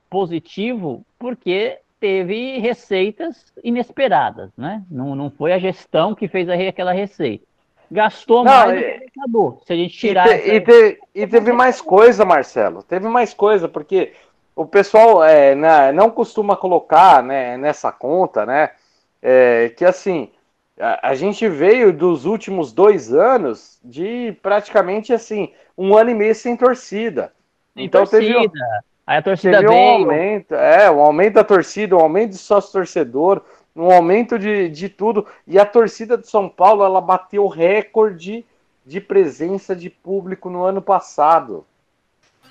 positivo 0.09 1.05
porque 1.17 1.79
teve 1.99 2.59
receitas 2.59 3.51
inesperadas, 3.63 4.51
né? 4.55 4.83
Não, 4.89 5.15
não 5.15 5.31
foi 5.31 5.51
a 5.51 5.59
gestão 5.59 6.13
que 6.13 6.27
fez 6.27 6.47
aquela 6.47 6.91
receita 6.91 7.47
gastou 7.91 8.43
não, 8.43 8.51
mais 8.51 8.81
é... 8.81 8.99
acabou. 9.15 9.61
Se 9.65 9.73
a 9.73 9.75
gente 9.75 9.97
tirar. 9.97 10.27
E, 10.27 10.39
te, 10.39 10.49
e, 10.49 10.61
te, 10.61 10.99
e, 11.15 11.27
teve 11.27 11.51
mais 11.51 11.81
coisa, 11.81 12.25
Marcelo. 12.25 12.83
Teve 12.83 13.07
mais 13.07 13.33
coisa, 13.33 13.67
porque 13.67 14.13
o 14.55 14.65
pessoal 14.65 15.23
é, 15.23 15.55
né, 15.55 15.91
não 15.91 16.09
costuma 16.09 16.55
colocar 16.55 17.23
né, 17.23 17.57
nessa 17.57 17.91
conta, 17.91 18.45
né? 18.45 18.71
É, 19.21 19.73
que 19.75 19.85
assim. 19.85 20.29
A, 20.79 21.09
a, 21.09 21.15
gente 21.15 21.47
veio 21.47 21.91
dos 21.91 22.25
últimos 22.25 22.71
dois 22.71 23.13
anos 23.13 23.79
de 23.83 24.37
praticamente 24.41 25.11
assim, 25.11 25.51
um 25.77 25.95
ano 25.97 26.11
e 26.11 26.13
meio 26.13 26.35
sem 26.35 26.55
torcida. 26.55 27.33
Sem 27.73 27.85
então 27.85 28.05
torcida. 28.05 28.39
teve. 28.41 28.51
Aí 29.05 29.17
a 29.17 29.21
torcida 29.21 29.59
teve 29.59 29.69
veio. 29.69 29.79
um 29.79 29.87
aumento, 29.89 30.53
é, 30.53 30.91
um 30.91 30.99
aumento 30.99 31.33
da 31.35 31.43
torcida, 31.43 31.95
um 31.95 32.01
aumento 32.01 32.31
de 32.31 32.37
sócio 32.37 32.71
torcedor 32.71 33.41
um 33.77 33.91
aumento 33.91 34.39
de, 34.39 34.69
de 34.69 34.89
tudo. 34.89 35.25
E 35.45 35.59
a 35.59 35.65
torcida 35.65 36.17
de 36.17 36.27
São 36.27 36.49
Paulo 36.49 36.83
ela 36.83 36.99
bateu 36.99 37.47
recorde 37.47 38.43
de 38.85 38.99
presença 38.99 39.75
de 39.75 39.89
público 39.89 40.49
no 40.49 40.63
ano 40.63 40.81
passado. 40.81 41.65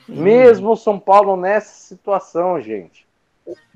Hum. 0.09 0.23
Mesmo 0.23 0.71
o 0.71 0.77
São 0.77 0.99
Paulo 0.99 1.37
nessa 1.37 1.75
situação, 1.89 2.61
gente. 2.61 3.06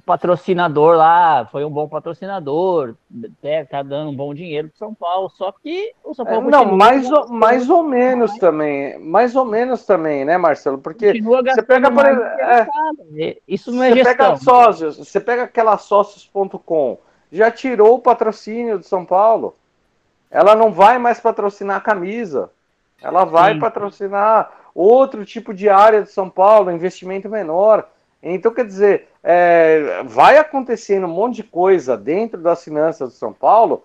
Patrocinador 0.05 0.97
lá 0.97 1.47
foi 1.47 1.65
um 1.65 1.71
bom 1.71 1.89
patrocinador, 1.89 2.95
né, 3.43 3.65
tá 3.65 3.83
dando 3.83 4.11
um 4.11 4.17
bom 4.17 4.35
dinheiro 4.35 4.69
pro 4.69 4.79
São 4.79 4.95
Paulo, 4.95 5.31
só 5.31 5.53
que 5.53 5.93
o 6.05 6.15
São 6.15 6.25
Paulo 6.25 6.49
é, 6.49 6.51
Não, 6.51 6.77
mais, 6.77 7.11
ou, 7.11 7.29
mais 7.29 7.69
ou 7.71 7.83
menos 7.83 8.37
também, 8.39 8.99
mais 8.99 9.37
ou 9.37 9.45
menos 9.45 9.85
também, 9.85 10.25
né, 10.25 10.39
Marcelo? 10.39 10.79
Porque 10.79 11.21
você 11.21 11.63
pega, 11.63 11.91
por 11.91 12.07
exemplo, 12.07 12.25
é, 12.25 13.39
isso 13.47 13.73
não 13.73 13.83
é 13.83 13.91
você 13.91 13.97
gestão. 13.97 14.15
Pega 14.15 14.37
sócios, 14.37 14.97
você 14.97 15.21
pega 15.21 15.43
aquela 15.45 15.79
sócios.com, 15.79 16.99
já 17.31 17.51
tirou 17.51 17.95
o 17.95 18.01
patrocínio 18.01 18.79
do 18.79 18.85
São 18.85 19.05
Paulo, 19.05 19.57
ela 20.31 20.55
não 20.55 20.73
vai 20.73 20.99
mais 20.99 21.21
patrocinar 21.21 21.77
a 21.77 21.81
camisa, 21.81 22.51
ela 23.03 23.25
vai 23.25 23.55
Sim. 23.55 23.61
patrocinar 23.61 24.53
outro 24.75 25.25
tipo 25.25 25.53
de 25.53 25.69
área 25.69 26.03
de 26.03 26.11
São 26.11 26.29
Paulo, 26.31 26.71
investimento 26.71 27.29
menor. 27.29 27.89
Então, 28.23 28.53
quer 28.53 28.67
dizer, 28.67 29.09
é, 29.23 30.03
vai 30.05 30.37
acontecendo 30.37 31.07
um 31.07 31.11
monte 31.15 31.37
de 31.37 31.43
coisa 31.45 31.97
dentro 31.97 32.41
das 32.41 32.63
finanças 32.63 33.11
do 33.11 33.15
São 33.15 33.33
Paulo, 33.33 33.85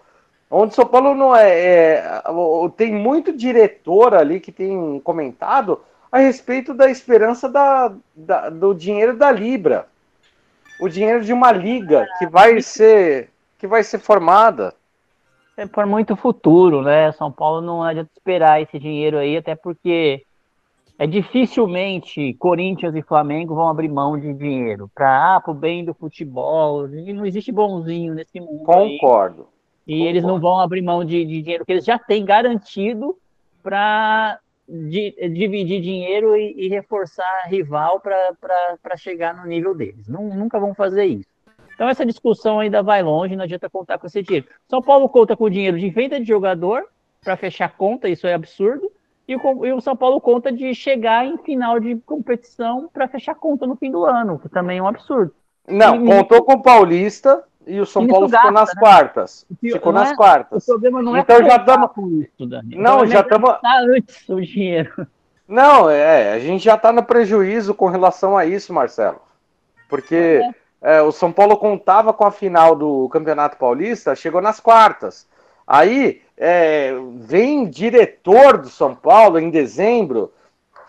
onde 0.50 0.76
São 0.76 0.86
Paulo 0.86 1.14
não 1.14 1.36
é, 1.36 1.50
é, 1.50 2.22
tem 2.76 2.94
muito 2.94 3.32
diretor 3.32 4.14
ali 4.14 4.40
que 4.40 4.52
tem 4.52 5.00
comentado 5.00 5.82
a 6.12 6.20
respeito 6.20 6.74
da 6.74 6.90
esperança 6.90 7.50
da, 7.50 7.94
da, 8.16 8.50
do 8.50 8.74
dinheiro 8.74 9.18
da 9.18 9.32
Libra, 9.32 9.88
o 10.80 10.90
dinheiro 10.90 11.24
de 11.24 11.34
uma 11.34 11.52
liga 11.52 12.06
que 12.20 12.28
vai 12.28 12.62
ser 12.62 13.30
que 13.58 13.68
vai 13.68 13.84
ser 13.84 14.00
formada. 14.00 14.74
É 15.58 15.66
por 15.66 15.86
muito 15.86 16.18
futuro, 16.18 16.82
né? 16.82 17.12
São 17.14 17.32
Paulo 17.32 17.62
não 17.62 17.82
adianta 17.82 18.12
esperar 18.16 18.62
esse 18.62 18.78
dinheiro 18.78 19.18
aí, 19.18 19.38
até 19.38 19.56
porque 19.56 20.26
é 20.98 21.06
dificilmente 21.06 22.34
Corinthians 22.36 22.96
e 22.96 23.02
Flamengo 23.02 23.56
vão 23.56 23.68
abrir 23.68 23.90
mão 23.90 24.18
de 24.18 24.34
dinheiro 24.34 24.90
para 24.94 25.36
ah, 25.36 25.44
o 25.48 25.54
bem 25.54 25.84
do 25.84 25.94
futebol. 25.94 26.88
Não 26.88 27.26
existe 27.26 27.52
bonzinho 27.52 28.14
nesse 28.14 28.40
mundo. 28.40 28.64
Concordo. 28.64 28.76
Aí. 28.78 28.96
E 29.88 29.94
Concordo. 29.94 30.10
eles 30.10 30.24
não 30.24 30.40
vão 30.40 30.60
abrir 30.60 30.82
mão 30.82 31.04
de, 31.04 31.26
de 31.26 31.42
dinheiro 31.42 31.66
que 31.66 31.72
eles 31.74 31.86
já 31.86 32.00
têm 32.00 32.24
garantido 32.24 33.18
para 33.62 34.40
dividir 34.68 35.82
dinheiro 35.82 36.36
e, 36.36 36.66
e 36.66 36.70
reforçar 36.70 37.48
rival 37.48 38.00
para 38.00 38.98
chegar 38.98 39.36
no 39.36 39.46
nível 39.46 39.76
deles. 39.76 40.08
Não, 40.08 40.24
nunca 40.30 40.60
vão 40.60 40.74
fazer 40.74 41.06
isso. 41.06 41.30
Então 41.76 41.90
essa 41.90 42.06
discussão 42.06 42.60
ainda 42.60 42.82
vai 42.82 43.04
longe, 43.04 43.36
não 43.36 43.44
adianta 43.44 43.70
contar 43.70 43.98
com 43.98 44.08
esse 44.08 44.24
dinheiro. 44.24 44.48
São 44.68 44.82
Paulo 44.82 45.10
conta 45.10 45.36
com 45.36 45.44
o 45.44 45.50
dinheiro 45.50 45.78
de 45.78 45.90
venda 45.90 46.20
de 46.20 46.26
jogador 46.26 46.86
para 47.22 47.36
fechar 47.36 47.76
conta, 47.76 48.08
isso 48.08 48.26
é 48.26 48.34
absurdo. 48.34 48.90
E 49.28 49.36
o, 49.36 49.66
e 49.66 49.74
o, 49.74 49.82
São 49.82 49.96
Paulo 49.96 50.22
conta 50.22 50.52
de 50.52 50.74
chegar 50.76 51.26
em 51.26 51.38
final 51.40 51.80
de 51.80 51.96
competição 52.06 52.90
para 52.94 53.08
fechar 53.08 53.36
conta 53.36 53.66
no 53.66 53.76
fim 53.76 53.92
do 53.92 54.06
ano, 54.06 54.38
que 54.38 54.48
também 54.50 54.78
é 54.78 54.84
um 54.84 54.88
absurdo. 54.88 55.34
Não, 55.68 55.96
e, 55.96 56.08
contou 56.08 56.44
com 56.44 56.54
o 56.54 56.62
Paulista 56.62 57.44
e 57.66 57.80
o 57.80 57.86
São 57.86 58.06
Paulo 58.08 58.30
ficou 58.30 58.52
nas 58.52 58.70
né? 58.70 58.80
quartas. 58.80 59.46
ficou 59.60 59.92
nas 59.92 60.12
é, 60.12 60.16
quartas. 60.16 60.64
O 60.64 60.72
problema 60.74 61.02
não 61.02 61.16
é 61.16 61.22
então 61.22 61.38
é 61.38 61.50
já 61.50 61.56
estamos 61.56 61.92
isso, 62.22 62.46
Dani. 62.46 62.76
Não, 62.76 63.06
já 63.08 63.22
estamos 63.22 63.52
antes 63.64 64.30
o 64.30 64.40
dinheiro. 64.40 65.08
Não, 65.48 65.90
é, 65.90 66.34
a 66.34 66.40
gente 66.40 66.64
já 66.64 66.76
está 66.76 66.92
no 66.92 67.04
prejuízo 67.04 67.74
com 67.74 67.88
relação 67.88 68.38
a 68.38 68.46
isso, 68.46 68.74
Marcelo. 68.74 69.22
Porque 69.90 70.42
é. 70.44 70.98
É, 70.98 71.02
o 71.02 71.12
São 71.12 71.32
Paulo 71.32 71.58
contava 71.58 72.14
com 72.14 72.26
a 72.26 72.32
final 72.32 72.76
do 72.76 73.10
Campeonato 73.10 73.58
Paulista, 73.58 74.16
chegou 74.16 74.40
nas 74.40 74.60
quartas. 74.60 75.28
Aí 75.66 76.22
é, 76.38 76.94
vem 77.20 77.70
diretor 77.70 78.58
do 78.58 78.70
São 78.70 78.94
Paulo 78.96 79.40
em 79.40 79.50
dezembro 79.50 80.34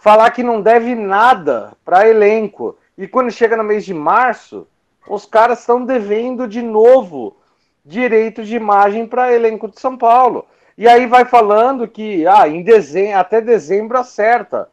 falar 0.01 0.30
que 0.30 0.42
não 0.42 0.61
deve 0.61 0.94
nada 0.94 1.72
para 1.84 2.09
elenco. 2.09 2.78
E 2.97 3.09
quando 3.09 3.30
chega 3.30 3.57
no 3.57 3.64
mês 3.64 3.84
de 3.84 3.92
março, 3.92 4.66
os 5.09 5.26
caras 5.26 5.61
estão 5.61 5.84
devendo 5.84 6.47
de 6.47 6.62
novo 6.62 7.36
direito 7.84 8.44
de 8.44 8.57
imagem 8.57 9.07
para 9.07 9.32
elenco 9.32 9.68
de 9.68 9.80
São 9.80 9.97
Paulo. 9.97 10.47
E 10.78 10.86
aí 10.86 11.07
vai 11.07 11.24
falando 11.24 11.88
que 11.88 12.26
ah, 12.26 12.47
em 12.47 12.62
dezembro, 12.62 13.18
até 13.18 13.40
dezembro 13.40 13.99
acerta. 13.99 14.68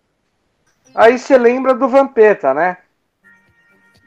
Aí 0.93 1.17
você 1.17 1.37
lembra 1.37 1.73
do 1.73 1.87
Vampeta, 1.87 2.53
né? 2.53 2.77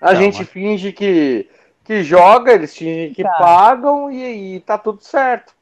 A 0.00 0.12
não, 0.12 0.20
gente 0.20 0.38
mas... 0.38 0.48
finge 0.48 0.92
que, 0.92 1.48
que 1.82 2.02
joga, 2.02 2.52
eles 2.52 2.76
fingem 2.76 3.12
que 3.12 3.22
tá. 3.22 3.30
pagam 3.30 4.12
e 4.12 4.22
aí 4.22 4.60
tá 4.60 4.76
tudo 4.76 5.02
certo. 5.02 5.55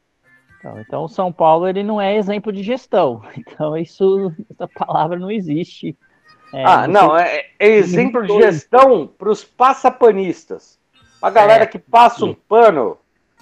Então, 0.65 0.81
então, 0.81 1.05
o 1.05 1.09
São 1.09 1.31
Paulo 1.31 1.69
ele 1.69 1.83
não 1.83 2.01
é 2.01 2.17
exemplo 2.17 2.51
de 2.51 2.63
gestão. 2.63 3.23
Então, 3.37 3.77
isso, 3.77 4.33
essa 4.51 4.67
palavra 4.67 5.19
não 5.19 5.31
existe. 5.31 5.97
É, 6.53 6.65
ah, 6.65 6.89
não, 6.89 7.17
é, 7.17 7.47
é 7.59 7.69
exemplo 7.69 8.27
de 8.27 8.33
gestão 8.39 9.07
para 9.07 9.29
os 9.29 9.45
passapanistas. 9.45 10.79
A 11.21 11.29
galera 11.31 11.65
é, 11.65 11.67
que 11.67 11.79
passa 11.79 12.25
um 12.25 12.35
pano, 12.35 12.97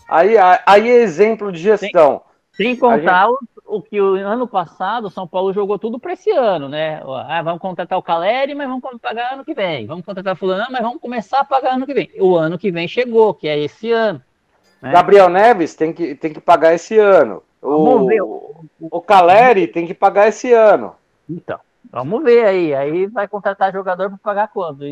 aí, 0.08 0.34
aí 0.66 0.90
é 0.90 1.02
exemplo 1.02 1.52
de 1.52 1.58
gestão. 1.58 2.22
Sem, 2.52 2.66
sem 2.66 2.76
contar 2.76 3.28
gente... 3.28 3.38
o, 3.66 3.76
o, 3.76 3.82
que 3.82 4.00
o 4.00 4.14
ano 4.14 4.46
passado 4.46 5.06
o 5.06 5.10
São 5.10 5.26
Paulo 5.26 5.52
jogou 5.52 5.78
tudo 5.78 5.98
para 5.98 6.12
esse 6.12 6.30
ano, 6.30 6.68
né? 6.68 7.02
Ah, 7.28 7.42
vamos 7.42 7.60
contratar 7.60 7.98
o 7.98 8.02
Caleri, 8.02 8.54
mas 8.54 8.68
vamos 8.68 9.00
pagar 9.00 9.34
ano 9.34 9.44
que 9.44 9.54
vem. 9.54 9.86
Vamos 9.86 10.04
contratar 10.04 10.36
fulano, 10.36 10.66
mas 10.70 10.82
vamos 10.82 11.00
começar 11.00 11.40
a 11.40 11.44
pagar 11.44 11.74
ano 11.74 11.86
que 11.86 11.94
vem. 11.94 12.10
O 12.18 12.36
ano 12.36 12.58
que 12.58 12.70
vem 12.70 12.88
chegou, 12.88 13.34
que 13.34 13.48
é 13.48 13.58
esse 13.58 13.90
ano. 13.90 14.22
Né? 14.82 14.90
Gabriel 14.90 15.28
Neves 15.28 15.76
tem 15.76 15.92
que, 15.92 16.16
tem 16.16 16.32
que 16.32 16.40
pagar 16.40 16.74
esse 16.74 16.98
ano. 16.98 17.40
O, 17.62 18.66
o 18.80 19.00
Caleri 19.00 19.68
tem 19.68 19.86
que 19.86 19.94
pagar 19.94 20.28
esse 20.28 20.52
ano. 20.52 20.96
Então, 21.30 21.60
vamos 21.90 22.24
ver 22.24 22.44
aí. 22.44 22.74
Aí 22.74 23.06
vai 23.06 23.28
contratar 23.28 23.72
jogador 23.72 24.08
para 24.08 24.18
pagar 24.18 24.48
quando? 24.48 24.84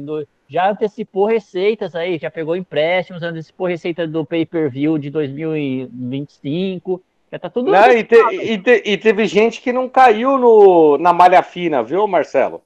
Já 0.49 0.71
antecipou 0.71 1.27
receitas 1.27 1.97
aí, 1.97 2.19
já 2.19 2.31
pegou 2.31 2.55
empréstimos, 2.55 3.25
antecipou 3.25 3.67
receita 3.67 4.07
do 4.07 4.25
pay-per-view 4.25 4.97
de 4.97 5.11
2025. 5.11 7.03
Já 7.33 7.39
tá 7.41 7.51
tudo. 7.51 7.73
Não, 7.73 7.91
e, 7.91 8.05
te, 8.05 8.17
e, 8.17 8.59
te, 8.59 8.83
e, 8.85 8.97
teve 8.97 9.27
gente 9.27 9.61
que 9.61 9.73
não 9.73 9.89
caiu 9.89 10.39
no, 10.39 10.99
na 10.99 11.13
malha 11.13 11.43
fina, 11.43 11.83
viu, 11.83 12.07
Marcelo? 12.07 12.63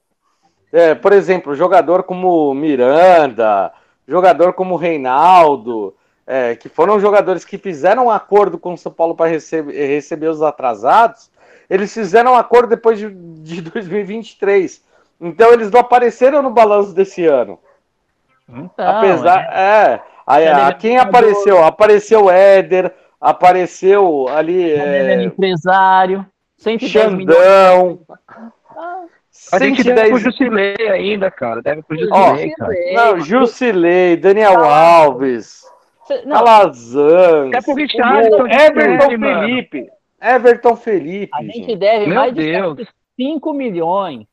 É, 0.71 0.93
por 0.93 1.11
exemplo, 1.13 1.55
jogador 1.55 2.03
como 2.03 2.53
Miranda, 2.53 3.71
jogador 4.07 4.53
como 4.53 4.75
Reinaldo 4.75 5.95
é, 6.27 6.55
que 6.55 6.67
foram 6.67 6.99
jogadores 6.99 7.45
que 7.45 7.57
fizeram 7.57 8.07
um 8.07 8.11
acordo 8.11 8.57
com 8.57 8.73
o 8.73 8.77
São 8.77 8.91
Paulo 8.91 9.15
para 9.15 9.29
receber, 9.29 9.73
receber 9.87 10.27
os 10.27 10.41
atrasados, 10.41 11.29
eles 11.69 11.93
fizeram 11.93 12.33
um 12.33 12.35
acordo 12.35 12.69
depois 12.69 12.97
de, 12.97 13.09
de 13.09 13.61
2023. 13.69 14.83
Então 15.21 15.53
eles 15.53 15.71
não 15.71 15.79
apareceram 15.79 16.41
no 16.41 16.49
balanço 16.49 16.93
desse 16.93 17.25
ano. 17.25 17.59
Então, 18.47 18.87
Apesar. 18.87 19.39
É. 19.51 20.01
é, 20.27 20.43
é 20.43 20.73
quem 20.73 20.97
apareceu? 20.97 21.63
Apareceu 21.63 22.25
o 22.25 22.31
Éder, 22.31 22.93
apareceu 23.19 24.27
ali. 24.29 24.71
É, 24.71 25.23
empresário. 25.23 26.25
Xandão. 26.79 27.99
A 29.51 29.59
gente 29.59 29.83
deve 29.83 30.09
pro 30.09 30.19
Jusilei 30.19 30.75
ainda, 30.89 31.29
cara. 31.29 31.61
Deve 31.61 31.83
pro 31.83 31.97
Jusilei, 31.97 32.53
oh, 32.53 32.59
cara. 32.59 32.73
Não, 32.93 33.19
Jusilei, 33.19 34.17
Daniel 34.17 34.63
Alves. 34.63 35.63
Não. 36.25 36.37
Calazans. 36.37 37.53
É 37.53 37.61
pro 37.61 37.73
Richardson. 37.73 38.47
Everton 38.47 39.09
Felipe. 39.09 39.89
Everton 40.21 40.75
Felipe. 40.75 41.31
A 41.33 41.43
gente, 41.43 41.53
gente. 41.53 41.75
deve 41.75 42.05
Meu 42.07 42.15
mais 42.15 42.33
Deus. 42.33 42.77
de 42.77 42.87
5 43.15 43.53
milhões 43.53 44.25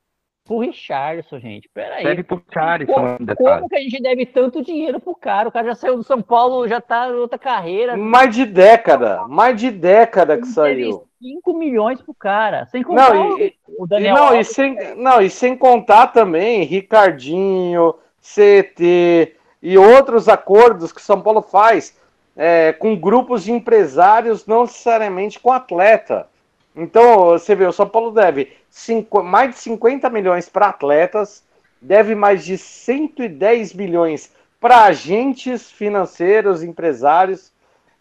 pro 0.44 0.58
Richardson, 0.58 1.38
gente. 1.38 1.68
Peraí. 1.72 2.04
Deve 2.04 2.22
pro 2.22 2.42
Richardson. 2.46 2.92
Como, 2.92 3.36
como 3.36 3.68
que 3.68 3.76
a 3.76 3.80
gente 3.80 4.02
deve 4.02 4.26
tanto 4.26 4.62
dinheiro 4.62 5.00
pro 5.00 5.14
cara? 5.14 5.48
O 5.48 5.52
cara 5.52 5.68
já 5.68 5.74
saiu 5.74 5.96
do 5.96 6.02
São 6.02 6.20
Paulo, 6.20 6.68
já 6.68 6.80
tá 6.80 7.08
em 7.08 7.14
outra 7.14 7.38
carreira. 7.38 7.96
Mais 7.96 8.34
de 8.34 8.44
década. 8.44 9.26
Mais 9.28 9.58
de 9.58 9.70
década 9.70 10.36
que 10.38 10.46
saiu. 10.46 11.04
5 11.22 11.54
milhões 11.54 12.02
pro 12.02 12.14
cara. 12.14 12.66
Sem 12.66 12.82
contar 12.82 13.14
não, 13.14 13.38
e, 13.38 13.54
o 13.78 13.86
Daniel. 13.86 14.14
Não 14.14 14.40
e, 14.40 14.44
sem, 14.44 14.96
não, 14.96 15.20
e 15.20 15.30
sem 15.30 15.56
contar 15.56 16.08
também 16.08 16.64
Ricardinho, 16.64 17.94
CT 18.20 19.36
e 19.62 19.78
outros 19.78 20.28
acordos 20.28 20.92
que 20.92 21.00
São 21.00 21.20
Paulo 21.20 21.40
faz 21.40 21.96
é, 22.36 22.72
com 22.72 22.96
grupos 22.96 23.44
de 23.44 23.52
empresários, 23.52 24.46
não 24.46 24.62
necessariamente 24.62 25.38
com 25.38 25.52
atleta. 25.52 26.26
Então, 26.74 27.26
você 27.26 27.54
vê, 27.54 27.66
o 27.66 27.72
São 27.72 27.88
Paulo 27.88 28.10
deve 28.10 28.56
cinco, 28.68 29.22
mais 29.22 29.50
de 29.50 29.60
50 29.60 30.08
milhões 30.10 30.48
para 30.48 30.68
atletas, 30.68 31.44
deve 31.80 32.14
mais 32.14 32.44
de 32.44 32.56
110 32.56 33.74
milhões 33.74 34.32
para 34.58 34.84
agentes 34.84 35.70
financeiros, 35.70 36.62
empresários. 36.62 37.52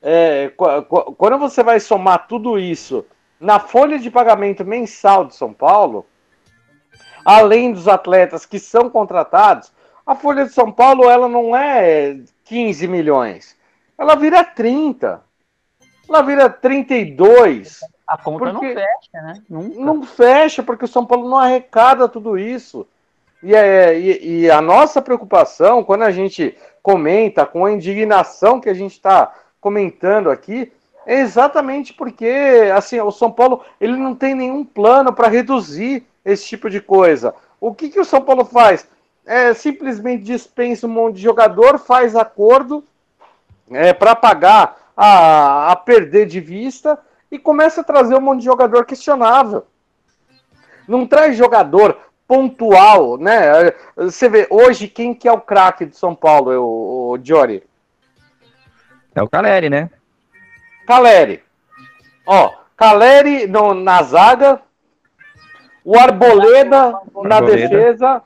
É, 0.01 0.51
quando 1.17 1.37
você 1.37 1.61
vai 1.61 1.79
somar 1.79 2.27
tudo 2.27 2.57
isso 2.57 3.05
na 3.39 3.59
folha 3.59 3.99
de 3.99 4.09
pagamento 4.09 4.63
mensal 4.63 5.25
de 5.25 5.35
São 5.35 5.51
Paulo, 5.51 6.05
além 7.25 7.73
dos 7.73 7.87
atletas 7.87 8.45
que 8.45 8.59
são 8.59 8.89
contratados, 8.89 9.71
a 10.05 10.15
Folha 10.15 10.45
de 10.45 10.53
São 10.53 10.71
Paulo 10.71 11.09
ela 11.09 11.27
não 11.27 11.55
é 11.55 12.17
15 12.45 12.87
milhões. 12.87 13.55
Ela 13.97 14.15
vira 14.15 14.43
30. 14.43 15.21
Ela 16.07 16.21
vira 16.21 16.49
32. 16.49 17.79
A 18.07 18.17
conta 18.17 18.51
não 18.51 18.59
fecha, 18.59 19.11
né? 19.13 19.33
Nunca. 19.49 19.79
Não 19.79 20.03
fecha, 20.03 20.63
porque 20.63 20.85
o 20.85 20.87
São 20.87 21.05
Paulo 21.05 21.29
não 21.29 21.37
arrecada 21.37 22.09
tudo 22.09 22.37
isso. 22.37 22.85
E, 23.41 23.55
é, 23.55 23.97
e, 23.97 24.41
e, 24.41 24.51
a 24.51 24.61
nossa 24.61 25.01
preocupação, 25.01 25.83
quando 25.83 26.03
a 26.03 26.11
gente 26.11 26.55
comenta, 26.83 27.45
com 27.45 27.65
a 27.65 27.71
indignação 27.71 28.59
que 28.59 28.69
a 28.69 28.73
gente 28.73 28.91
está 28.91 29.33
comentando 29.59 30.29
aqui, 30.29 30.71
é 31.05 31.19
exatamente 31.19 31.93
porque 31.93 32.69
assim, 32.75 32.99
o 32.99 33.11
São 33.11 33.31
Paulo 33.31 33.63
ele 33.79 33.95
não 33.95 34.13
tem 34.13 34.35
nenhum 34.35 34.63
plano 34.63 35.13
para 35.13 35.27
reduzir 35.27 36.05
esse 36.23 36.45
tipo 36.45 36.69
de 36.69 36.79
coisa. 36.79 37.33
O 37.59 37.73
que, 37.73 37.89
que 37.89 37.99
o 37.99 38.05
São 38.05 38.21
Paulo 38.21 38.45
faz? 38.45 38.87
É, 39.25 39.53
simplesmente 39.53 40.23
dispensa 40.23 40.87
um 40.87 40.89
monte 40.89 41.17
de 41.17 41.21
jogador, 41.21 41.77
faz 41.77 42.15
acordo 42.15 42.83
é, 43.69 43.93
para 43.93 44.15
pagar 44.15 44.77
a, 44.97 45.71
a 45.71 45.75
perder 45.75 46.25
de 46.25 46.39
vista 46.39 46.99
e 47.31 47.37
começa 47.37 47.81
a 47.81 47.83
trazer 47.83 48.15
um 48.15 48.21
monte 48.21 48.39
de 48.39 48.45
jogador 48.45 48.85
questionável. 48.85 49.65
Não 50.87 51.05
traz 51.05 51.37
jogador 51.37 51.97
pontual, 52.27 53.17
né? 53.17 53.73
Você 53.95 54.27
vê, 54.27 54.47
hoje, 54.49 54.87
quem 54.87 55.13
que 55.13 55.27
é 55.27 55.31
o 55.31 55.39
craque 55.39 55.85
do 55.85 55.95
São 55.95 56.15
Paulo, 56.15 56.51
o, 56.51 57.11
o 57.11 57.19
Jory? 57.23 57.63
É 59.13 59.21
o 59.21 59.29
Caleri, 59.29 59.69
né? 59.69 59.89
Caleri. 60.87 61.43
Ó, 62.25 62.53
Caleri 62.75 63.47
no, 63.47 63.73
na 63.73 64.01
zaga, 64.03 64.61
o 65.83 65.97
Arboleda, 65.97 66.95
Arboleda 66.95 67.29
na 67.29 67.41
defesa 67.41 68.23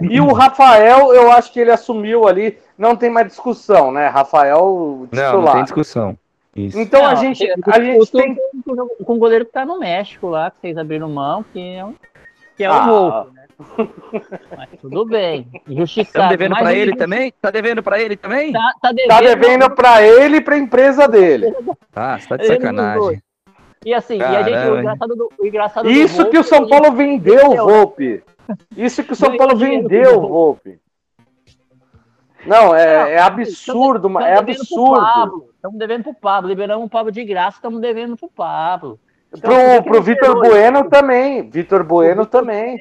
e 0.00 0.20
o 0.20 0.32
Rafael, 0.32 1.12
eu 1.12 1.30
acho 1.30 1.52
que 1.52 1.60
ele 1.60 1.70
assumiu 1.70 2.26
ali, 2.26 2.58
não 2.78 2.96
tem 2.96 3.10
mais 3.10 3.26
discussão, 3.26 3.92
né? 3.92 4.08
Rafael 4.08 5.06
titular. 5.10 5.32
Não, 5.32 5.42
não 5.42 5.52
tem 5.52 5.62
discussão. 5.64 6.16
Isso. 6.54 6.78
Então 6.78 7.02
não, 7.02 7.10
a 7.10 7.14
gente, 7.14 7.46
a 7.66 7.80
gente 7.80 8.10
tem 8.10 8.36
com 9.04 9.14
o 9.14 9.18
goleiro 9.18 9.44
que 9.44 9.52
tá 9.52 9.64
no 9.64 9.78
México 9.78 10.28
lá, 10.28 10.50
que 10.50 10.60
vocês 10.60 10.76
abriram 10.76 11.08
mão, 11.08 11.44
que 11.52 11.60
é, 11.60 11.84
um, 11.84 11.94
que 12.56 12.64
é 12.64 12.66
ah. 12.66 12.82
o 12.82 12.86
Volpe, 12.86 13.34
né? 13.34 13.44
Mas 14.56 14.68
tudo 14.80 15.04
bem. 15.04 15.46
Justiça. 15.68 16.12
Tá 16.12 16.28
devendo 16.28 16.56
para 16.56 16.74
ele 16.74 16.96
também? 16.96 17.32
Tá 17.40 17.50
devendo 17.50 17.82
para 17.82 18.00
ele 18.00 18.16
também? 18.16 18.52
Tá, 18.52 18.72
tá 18.80 18.92
devendo, 18.92 19.08
tá 19.08 19.20
devendo 19.20 19.70
para 19.70 20.02
ele 20.02 20.36
e 20.38 20.40
para 20.40 20.58
empresa 20.58 21.06
dele. 21.06 21.54
Ah, 21.94 22.18
você 22.18 22.28
tá 22.28 22.36
de 22.36 22.46
sacanagem. 22.46 23.22
E 23.84 23.94
assim, 23.94 24.18
e 24.18 24.22
a 24.22 24.42
gente, 24.42 24.70
o 24.70 24.78
engraçado 24.78 25.16
do, 25.16 25.30
o 25.38 25.46
engraçado 25.46 25.90
Isso 25.90 26.16
Volpe, 26.16 26.30
que 26.30 26.38
o 26.38 26.44
São 26.44 26.68
Paulo 26.68 26.92
vendeu, 26.92 27.56
Volpe. 27.56 28.22
Isso 28.76 29.04
que 29.04 29.12
o 29.12 29.16
São 29.16 29.36
Paulo 29.36 29.56
vendeu, 29.56 30.20
Volpe. 30.20 30.80
Não, 32.46 32.74
é, 32.74 33.14
é 33.14 33.18
absurdo, 33.20 34.02
tamo, 34.02 34.20
é 34.20 34.38
absurdo. 34.38 35.50
Estamos 35.54 35.78
devendo 35.78 36.04
pro 36.04 36.14
Pablo, 36.14 36.48
liberamos 36.48 36.86
o 36.86 36.90
Pablo 36.90 37.12
de 37.12 37.22
graça, 37.24 37.58
estamos 37.58 37.80
devendo 37.80 38.16
pro 38.16 38.28
Pablo. 38.28 38.98
Então, 39.32 39.82
pro 39.82 39.92
pro 39.92 40.02
Vitor 40.02 40.34
Bueno 40.40 40.88
também, 40.88 41.48
Vitor 41.48 41.84
Bueno 41.84 42.24
também. 42.26 42.78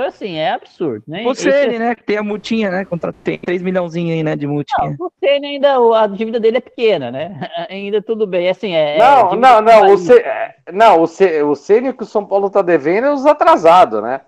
Então, 0.00 0.08
assim, 0.08 0.36
é 0.36 0.52
absurdo, 0.52 1.04
né? 1.06 1.26
O 1.26 1.34
Ceni, 1.34 1.78
né? 1.78 1.94
Que 1.94 2.02
tem 2.02 2.16
a 2.16 2.22
multinha, 2.22 2.70
né? 2.70 2.86
Contra, 2.86 3.12
tem 3.12 3.38
3 3.38 3.60
milhãozinhos 3.60 4.12
aí, 4.12 4.22
né? 4.22 4.34
De 4.34 4.46
multinha. 4.46 4.96
Não, 4.98 5.06
o 5.06 5.12
Ceni 5.20 5.46
ainda, 5.46 5.76
a 5.94 6.06
dívida 6.06 6.40
dele 6.40 6.56
é 6.56 6.60
pequena, 6.60 7.10
né? 7.10 7.50
ainda 7.68 8.00
tudo 8.00 8.26
bem. 8.26 8.48
Assim, 8.48 8.72
é. 8.72 8.96
Não, 8.96 9.32
é 9.32 9.36
não, 9.36 9.60
não. 9.60 9.92
O, 9.92 9.98
C, 9.98 10.18
é, 10.20 10.54
não, 10.72 11.02
o, 11.02 11.06
C, 11.06 11.42
o 11.42 11.54
Ceni 11.54 11.92
que 11.92 12.02
o 12.02 12.06
São 12.06 12.24
Paulo 12.24 12.48
tá 12.48 12.62
devendo 12.62 13.08
é 13.08 13.12
os 13.12 13.26
atrasados, 13.26 14.02
né? 14.02 14.22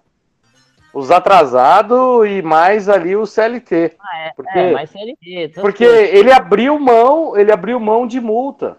Os 0.95 1.11
atrasados 1.11 2.27
e 2.29 2.43
mais 2.43 2.89
ali 2.89 3.17
o 3.17 3.25
CLT. 3.25 3.97
Ah, 3.99 4.19
é, 4.19 4.33
porque, 4.37 4.59
é 4.59 4.73
mais 4.73 4.91
CLT. 4.91 5.53
Porque 5.61 5.85
ele 5.85 6.31
abriu 6.33 6.79
mão, 6.79 7.37
ele 7.37 7.51
abriu 7.51 7.81
mão 7.81 8.07
de 8.07 8.21
multa. 8.21 8.77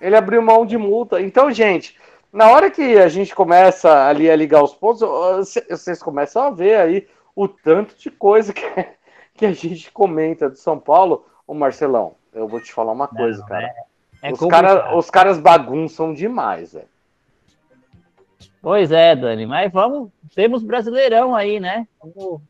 Ele 0.00 0.16
abriu 0.16 0.40
mão 0.42 0.64
de 0.64 0.78
multa. 0.78 1.20
Então, 1.20 1.50
gente, 1.50 1.96
na 2.32 2.50
hora 2.50 2.70
que 2.70 2.98
a 2.98 3.08
gente 3.08 3.34
começa 3.34 4.08
ali 4.08 4.30
a 4.30 4.34
ligar 4.34 4.62
os 4.62 4.74
pontos, 4.74 5.02
vocês 5.68 6.02
começam 6.02 6.44
a 6.44 6.50
ver 6.50 6.76
aí 6.76 7.06
o 7.36 7.46
tanto 7.46 7.94
de 7.96 8.10
coisa 8.10 8.52
que, 8.52 8.64
que 9.34 9.44
a 9.44 9.52
gente 9.52 9.92
comenta 9.92 10.48
do 10.48 10.56
São 10.56 10.78
Paulo. 10.78 11.26
Ô 11.46 11.54
Marcelão, 11.54 12.14
eu 12.32 12.48
vou 12.48 12.60
te 12.60 12.72
falar 12.72 12.92
uma 12.92 13.06
coisa, 13.06 13.40
Não, 13.40 13.46
cara. 13.46 13.66
É, 14.22 14.30
é 14.30 14.32
os, 14.32 14.40
cara, 14.40 14.96
os 14.96 15.10
caras 15.10 15.38
bagunçam 15.38 16.14
demais, 16.14 16.72
velho. 16.72 16.88
Pois 18.60 18.90
é, 18.90 19.14
Dani, 19.14 19.46
mas 19.46 19.72
vamos, 19.72 20.10
temos 20.34 20.62
Brasileirão 20.62 21.34
aí, 21.34 21.60
né? 21.60 21.86
Vamos 22.00 22.40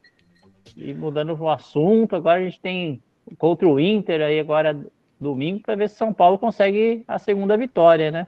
ir 0.77 0.95
mudando 0.95 1.37
o 1.39 1.51
assunto. 1.51 2.17
Agora 2.17 2.41
a 2.41 2.45
gente 2.45 2.61
tem 2.61 3.03
contra 3.39 3.67
o 3.67 3.81
Inter 3.81 4.21
aí 4.21 4.41
agora 4.41 4.79
domingo 5.21 5.61
para 5.61 5.77
ver 5.77 5.89
se 5.89 5.97
São 5.97 6.13
Paulo 6.13 6.39
consegue 6.39 7.05
a 7.07 7.19
segunda 7.19 7.57
vitória, 7.57 8.11
né? 8.11 8.27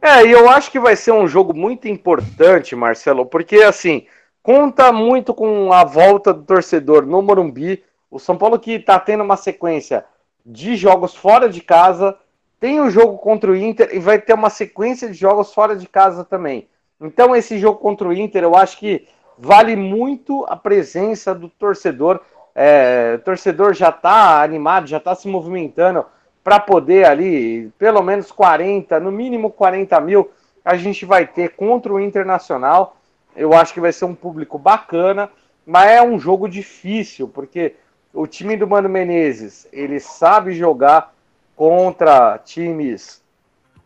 É, 0.00 0.26
e 0.26 0.30
eu 0.30 0.50
acho 0.50 0.70
que 0.70 0.78
vai 0.78 0.96
ser 0.96 1.12
um 1.12 1.26
jogo 1.26 1.56
muito 1.56 1.88
importante, 1.88 2.76
Marcelo, 2.76 3.24
porque 3.24 3.56
assim, 3.56 4.06
conta 4.42 4.92
muito 4.92 5.32
com 5.32 5.72
a 5.72 5.82
volta 5.82 6.34
do 6.34 6.42
torcedor 6.42 7.06
no 7.06 7.22
Morumbi. 7.22 7.82
O 8.10 8.18
São 8.18 8.36
Paulo 8.36 8.58
que 8.58 8.72
está 8.72 9.00
tendo 9.00 9.24
uma 9.24 9.36
sequência 9.36 10.04
de 10.44 10.76
jogos 10.76 11.14
fora 11.14 11.48
de 11.48 11.62
casa, 11.62 12.16
tem 12.58 12.80
o 12.80 12.90
jogo 12.90 13.18
contra 13.18 13.50
o 13.50 13.56
Inter 13.56 13.90
e 13.92 13.98
vai 13.98 14.18
ter 14.18 14.34
uma 14.34 14.50
sequência 14.50 15.08
de 15.08 15.14
jogos 15.14 15.52
fora 15.52 15.76
de 15.76 15.86
casa 15.86 16.24
também. 16.24 16.68
Então, 17.00 17.34
esse 17.34 17.58
jogo 17.58 17.78
contra 17.78 18.08
o 18.08 18.12
Inter, 18.12 18.42
eu 18.42 18.54
acho 18.54 18.78
que 18.78 19.06
vale 19.38 19.76
muito 19.76 20.44
a 20.48 20.56
presença 20.56 21.34
do 21.34 21.48
torcedor. 21.48 22.20
É, 22.54 23.14
o 23.16 23.24
torcedor 23.24 23.74
já 23.74 23.88
está 23.88 24.42
animado, 24.42 24.86
já 24.86 24.98
está 24.98 25.14
se 25.14 25.28
movimentando 25.28 26.06
para 26.42 26.60
poder 26.60 27.06
ali, 27.06 27.72
pelo 27.78 28.02
menos 28.02 28.30
40, 28.30 29.00
no 29.00 29.10
mínimo 29.10 29.50
40 29.50 29.98
mil, 30.00 30.30
a 30.62 30.76
gente 30.76 31.06
vai 31.06 31.26
ter 31.26 31.50
contra 31.50 31.92
o 31.92 31.98
Internacional. 31.98 32.96
Eu 33.34 33.54
acho 33.54 33.72
que 33.72 33.80
vai 33.80 33.92
ser 33.92 34.04
um 34.04 34.14
público 34.14 34.58
bacana, 34.58 35.30
mas 35.66 35.90
é 35.90 36.02
um 36.02 36.18
jogo 36.18 36.48
difícil, 36.48 37.26
porque 37.28 37.74
o 38.12 38.26
time 38.26 38.56
do 38.56 38.68
Mano 38.68 38.88
Menezes, 38.88 39.66
ele 39.72 39.98
sabe 39.98 40.52
jogar 40.52 41.13
contra 41.56 42.38
times 42.38 43.22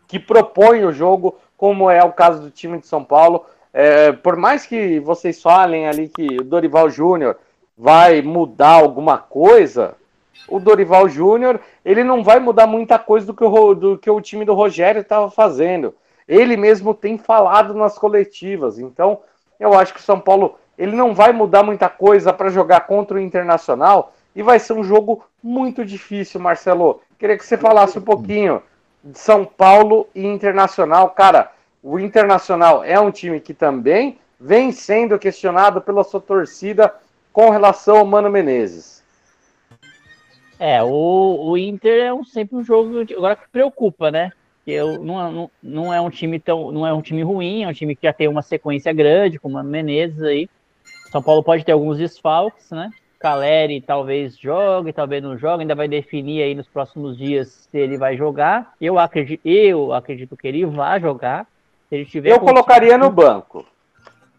que 0.07 0.19
propõem 0.19 0.85
o 0.85 0.93
jogo, 0.93 1.37
como 1.57 1.91
é 1.91 2.03
o 2.03 2.13
caso 2.13 2.41
do 2.41 2.51
time 2.51 2.79
de 2.79 2.87
São 2.87 3.05
Paulo. 3.05 3.45
É, 3.73 4.13
por 4.13 4.37
mais 4.37 4.65
que 4.65 4.99
vocês 5.01 5.43
falem 5.43 5.87
ali 5.87 6.09
que 6.09 6.41
o 6.41 6.45
Dorival 6.45 6.89
Júnior 6.89 7.37
vai 7.77 8.23
mudar 8.23 8.73
alguma 8.73 9.19
coisa, 9.19 9.95
o 10.49 10.59
Dorival 10.59 11.09
Júnior, 11.09 11.61
ele 11.85 12.03
não 12.03 12.25
vai 12.25 12.41
mudar 12.41 12.67
muita 12.67 12.99
coisa 12.99 13.27
do 13.27 13.35
que 13.35 13.45
o, 13.45 13.75
do 13.75 13.99
que 13.99 14.11
o 14.11 14.21
time 14.21 14.45
do 14.45 14.55
Rogério 14.55 15.03
estava 15.03 15.31
fazendo. 15.31 15.95
Ele 16.27 16.57
mesmo 16.57 16.95
tem 16.95 17.19
falado 17.19 17.75
nas 17.75 17.99
coletivas. 17.99 18.79
Então, 18.79 19.21
eu 19.61 19.75
acho 19.75 19.93
que 19.95 20.01
o 20.01 20.03
São 20.03 20.19
Paulo 20.19 20.57
ele 20.79 20.95
não 20.95 21.13
vai 21.13 21.33
mudar 21.33 21.63
muita 21.63 21.89
coisa 21.89 22.33
para 22.33 22.51
jogar 22.51 22.83
contra 22.83 23.17
o 23.17 23.21
Internacional 23.21 24.13
e 24.35 24.43
vai 24.43 24.61
ser 24.61 24.75
um 24.75 24.85
jogo 24.85 25.25
muito 25.43 25.85
difícil, 25.85 26.41
Marcelo. 26.41 27.01
Queria 27.19 27.37
que 27.37 27.45
você 27.45 27.59
falasse 27.59 27.99
um 27.99 28.03
pouquinho 28.03 28.63
de 29.03 29.19
São 29.19 29.45
Paulo 29.45 30.09
e 30.15 30.25
Internacional. 30.25 31.11
Cara, 31.11 31.51
o 31.83 31.99
Internacional 31.99 32.85
é 32.85 32.99
um 33.01 33.11
time 33.11 33.41
que 33.41 33.53
também 33.53 34.19
vem 34.41 34.71
sendo 34.71 35.19
questionado 35.19 35.81
pela 35.81 36.05
sua 36.05 36.21
torcida 36.21 36.95
com 37.33 37.51
relação 37.51 37.99
ao 37.99 38.07
Mano 38.07 38.31
Menezes. 38.31 39.03
É, 40.61 40.83
o, 40.83 41.51
o 41.51 41.59
Inter 41.59 42.05
é 42.05 42.13
um, 42.13 42.25
sempre 42.25 42.57
um 42.57 42.65
jogo 42.65 43.01
agora 43.01 43.37
que 43.37 43.49
preocupa, 43.49 44.11
né? 44.11 44.31
Eu, 44.67 45.03
não, 45.03 45.27
é, 45.27 45.33
não, 45.33 45.51
não 45.63 45.95
é 45.95 46.01
um 46.01 46.11
time 46.11 46.39
tão, 46.39 46.71
não 46.71 46.87
é 46.87 46.93
um 46.93 47.01
time 47.01 47.23
ruim, 47.23 47.63
é 47.63 47.69
um 47.69 47.73
time 47.73 47.97
que 47.97 48.07
já 48.07 48.13
tem 48.13 48.29
uma 48.29 48.43
sequência 48.43 48.93
grande, 48.93 49.39
com 49.39 49.49
o 49.49 49.53
Mano 49.53 49.71
Menezes 49.71 50.23
aí. 50.23 50.49
São 51.11 51.23
Paulo 51.23 51.43
pode 51.43 51.65
ter 51.65 51.73
alguns 51.73 51.97
desfalques, 51.97 52.71
né? 52.71 52.91
Caleri 53.19 53.81
talvez 53.81 54.39
jogue, 54.39 54.93
talvez 54.93 55.23
não 55.23 55.37
jogue, 55.37 55.63
ainda 55.63 55.75
vai 55.75 55.89
definir 55.89 56.43
aí 56.43 56.55
nos 56.55 56.69
próximos 56.69 57.17
dias 57.19 57.69
se 57.71 57.79
ele 57.79 57.99
vai 57.99 58.17
jogar. 58.17 58.75
Eu 58.81 58.99
acredito, 58.99 59.41
eu 59.45 59.93
acredito 59.93 60.37
que 60.37 60.47
ele 60.47 60.65
vai 60.65 61.01
jogar. 61.01 61.47
Se 61.89 61.97
ele 61.97 62.05
tiver 62.05 62.31
eu 62.31 62.41
colocaria 62.41 62.97
no 62.97 63.11
banco. 63.11 63.67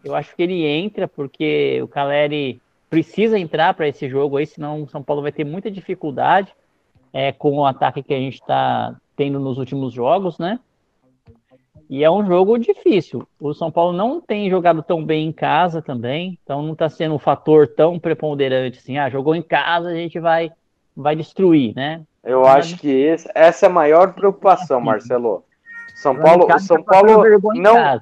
Eu 0.03 0.15
acho 0.15 0.33
que 0.33 0.43
ele 0.43 0.65
entra 0.65 1.07
porque 1.07 1.81
o 1.83 1.87
Caleri 1.87 2.61
precisa 2.89 3.37
entrar 3.37 3.73
para 3.73 3.87
esse 3.87 4.07
jogo 4.07 4.37
aí, 4.37 4.45
senão 4.45 4.83
o 4.83 4.89
São 4.89 5.03
Paulo 5.03 5.21
vai 5.21 5.31
ter 5.31 5.43
muita 5.43 5.69
dificuldade 5.69 6.53
é, 7.11 7.31
com 7.31 7.57
o 7.57 7.65
ataque 7.65 8.01
que 8.01 8.13
a 8.13 8.19
gente 8.19 8.35
está 8.35 8.95
tendo 9.15 9.39
nos 9.39 9.57
últimos 9.57 9.93
jogos, 9.93 10.39
né? 10.39 10.59
E 11.89 12.03
é 12.03 12.11
um 12.11 12.23
jogo 12.25 12.59
difícil. 12.59 13.27
O 13.39 13.53
São 13.53 13.71
Paulo 13.71 13.97
não 13.97 14.21
tem 14.21 14.49
jogado 14.49 14.83
tão 14.83 15.03
bem 15.03 15.27
em 15.27 15.31
casa 15.31 15.81
também, 15.81 16.37
então 16.43 16.61
não 16.61 16.73
está 16.73 16.87
sendo 16.87 17.15
um 17.15 17.19
fator 17.19 17.67
tão 17.67 17.97
preponderante 17.97 18.77
assim. 18.77 18.97
Ah, 18.97 19.09
jogou 19.09 19.33
em 19.33 19.41
casa, 19.41 19.89
a 19.89 19.95
gente 19.95 20.19
vai, 20.19 20.51
vai 20.95 21.15
destruir, 21.15 21.73
né? 21.75 22.01
Eu 22.23 22.41
Mas... 22.41 22.65
acho 22.65 22.77
que 22.77 22.89
esse, 22.89 23.27
essa 23.33 23.65
é 23.65 23.69
a 23.69 23.71
maior 23.71 24.13
preocupação, 24.13 24.79
Marcelo. 24.79 25.43
São 25.95 26.15
Paulo, 26.15 26.47
São 26.59 26.81
tá 26.83 26.91
Paulo 26.93 27.23
não, 27.55 27.99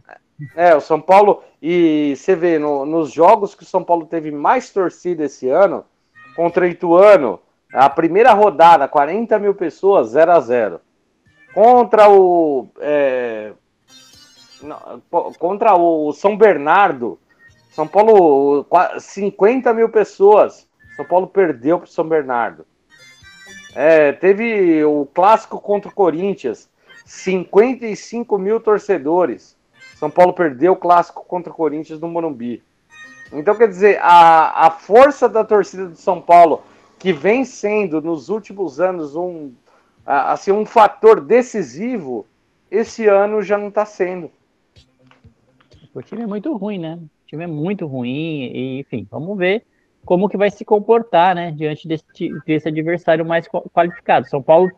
é, 0.55 0.75
o 0.75 0.81
São 0.81 1.01
Paulo, 1.01 1.41
e 1.61 2.13
você 2.15 2.35
vê, 2.35 2.59
no, 2.59 2.85
nos 2.85 3.11
jogos 3.11 3.55
que 3.55 3.63
o 3.63 3.65
São 3.65 3.83
Paulo 3.83 4.05
teve 4.05 4.31
mais 4.31 4.69
torcida 4.69 5.23
esse 5.23 5.49
ano, 5.49 5.83
contra 6.35 6.65
o 6.65 6.67
Ituano, 6.67 7.39
a 7.73 7.89
primeira 7.89 8.33
rodada, 8.33 8.87
40 8.87 9.39
mil 9.39 9.55
pessoas, 9.55 10.09
0 10.09 10.31
a 10.31 10.39
0 10.39 10.81
Contra 11.53 12.07
o. 12.09 12.67
É, 12.79 13.53
contra 15.37 15.75
o 15.75 16.11
São 16.13 16.37
Bernardo, 16.37 17.19
São 17.71 17.87
Paulo, 17.87 18.65
50 18.99 19.73
mil 19.73 19.89
pessoas. 19.89 20.67
São 20.95 21.05
Paulo 21.05 21.27
perdeu 21.27 21.77
para 21.77 21.87
São 21.87 22.07
Bernardo. 22.07 22.65
É, 23.75 24.11
teve 24.11 24.83
o 24.83 25.05
clássico 25.13 25.59
contra 25.59 25.89
o 25.89 25.93
Corinthians, 25.93 26.69
55 27.05 28.37
mil 28.37 28.59
torcedores. 28.59 29.55
São 29.95 30.09
Paulo 30.09 30.33
perdeu 30.33 30.73
o 30.73 30.77
clássico 30.77 31.23
contra 31.25 31.51
o 31.51 31.55
Corinthians 31.55 31.99
no 31.99 32.07
Morumbi. 32.07 32.63
Então, 33.31 33.55
quer 33.55 33.67
dizer, 33.67 33.99
a, 34.01 34.67
a 34.67 34.71
força 34.71 35.27
da 35.27 35.43
torcida 35.43 35.87
de 35.87 35.99
São 35.99 36.21
Paulo, 36.21 36.63
que 36.97 37.13
vem 37.13 37.45
sendo 37.45 38.01
nos 38.01 38.29
últimos 38.29 38.79
anos 38.79 39.15
um, 39.15 39.51
assim, 40.05 40.51
um 40.51 40.65
fator 40.65 41.19
decisivo, 41.19 42.25
esse 42.71 43.05
ano 43.07 43.41
já 43.41 43.57
não 43.57 43.67
está 43.67 43.85
sendo. 43.85 44.31
O 45.93 46.01
time 46.01 46.23
é 46.23 46.27
muito 46.27 46.55
ruim, 46.55 46.79
né? 46.79 46.95
O 46.95 47.27
time 47.27 47.43
é 47.43 47.47
muito 47.47 47.85
ruim, 47.85 48.51
e, 48.53 48.79
enfim, 48.79 49.07
vamos 49.09 49.37
ver 49.37 49.63
como 50.07 50.29
que 50.29 50.37
vai 50.37 50.49
se 50.49 50.63
comportar, 50.63 51.35
né, 51.35 51.51
diante 51.51 51.85
desse, 51.85 52.05
desse 52.45 52.69
adversário 52.69 53.25
mais 53.25 53.45
qualificado. 53.73 54.25
São 54.29 54.41
Paulo 54.41 54.71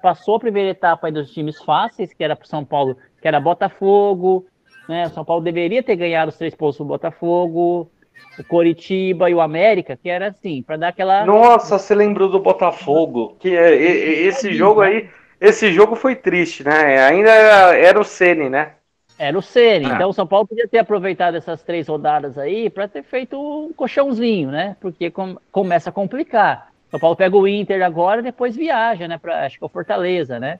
passou 0.00 0.36
a 0.36 0.40
primeira 0.40 0.70
etapa 0.70 1.12
dos 1.12 1.30
times 1.30 1.62
fáceis, 1.62 2.14
que 2.14 2.24
era 2.24 2.34
para 2.34 2.46
São 2.46 2.64
Paulo, 2.64 2.96
que 3.20 3.28
era 3.28 3.38
Botafogo, 3.38 4.46
né? 4.88 5.10
São 5.10 5.22
Paulo 5.22 5.44
deveria 5.44 5.82
ter 5.82 5.96
ganhado 5.96 6.30
os 6.30 6.38
três 6.38 6.54
pontos 6.54 6.78
do 6.78 6.86
Botafogo, 6.86 7.90
o 8.38 8.44
Coritiba 8.44 9.28
e 9.28 9.34
o 9.34 9.40
América, 9.42 9.98
que 10.02 10.08
era 10.08 10.28
assim, 10.28 10.62
para 10.62 10.78
dar 10.78 10.88
aquela. 10.88 11.26
Nossa, 11.26 11.78
você 11.78 11.94
lembrou 11.94 12.30
do 12.30 12.40
Botafogo? 12.40 13.36
Que 13.38 13.54
é, 13.54 13.74
esse 13.76 14.54
jogo 14.54 14.80
aí, 14.80 15.10
esse 15.38 15.70
jogo 15.72 15.94
foi 15.94 16.16
triste, 16.16 16.64
né? 16.64 17.04
Ainda 17.04 17.30
era, 17.30 17.76
era 17.76 18.00
o 18.00 18.04
Ceni, 18.04 18.48
né? 18.48 18.72
Era 19.20 19.38
o 19.38 19.42
Ceni. 19.42 19.84
Ah. 19.84 19.94
Então 19.94 20.08
o 20.08 20.14
São 20.14 20.26
Paulo 20.26 20.48
podia 20.48 20.66
ter 20.66 20.78
aproveitado 20.78 21.34
essas 21.34 21.62
três 21.62 21.86
rodadas 21.86 22.38
aí 22.38 22.70
para 22.70 22.88
ter 22.88 23.02
feito 23.02 23.38
um 23.38 23.70
colchãozinho, 23.70 24.50
né? 24.50 24.78
Porque 24.80 25.10
com, 25.10 25.36
começa 25.52 25.90
a 25.90 25.92
complicar. 25.92 26.72
São 26.90 26.98
Paulo 26.98 27.14
pega 27.14 27.36
o 27.36 27.46
Inter 27.46 27.84
agora, 27.84 28.22
depois 28.22 28.56
viaja, 28.56 29.06
né? 29.06 29.18
Para 29.18 29.44
acho 29.44 29.58
que 29.58 29.62
é 29.64 29.66
o 29.66 29.68
Fortaleza, 29.68 30.40
né? 30.40 30.58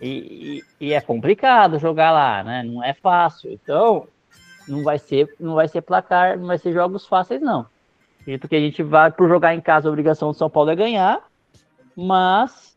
E, 0.00 0.62
e, 0.80 0.86
e, 0.86 0.92
é 0.92 1.00
complicado 1.00 1.80
jogar 1.80 2.12
lá, 2.12 2.44
né? 2.44 2.62
Não 2.62 2.82
é 2.82 2.94
fácil. 2.94 3.50
Então 3.50 4.06
não 4.68 4.84
vai 4.84 5.00
ser, 5.00 5.34
não 5.40 5.56
vai 5.56 5.66
ser 5.66 5.82
placar, 5.82 6.38
não 6.38 6.46
vai 6.46 6.58
ser 6.58 6.72
jogos 6.72 7.08
fáceis 7.08 7.42
não. 7.42 7.66
Acredito 8.20 8.48
que 8.48 8.54
a 8.54 8.60
gente 8.60 8.84
vai 8.84 9.10
por 9.10 9.28
jogar 9.28 9.52
em 9.52 9.60
casa, 9.60 9.88
a 9.88 9.90
obrigação 9.90 10.30
do 10.30 10.36
São 10.36 10.48
Paulo 10.48 10.70
é 10.70 10.76
ganhar, 10.76 11.20
mas 11.96 12.71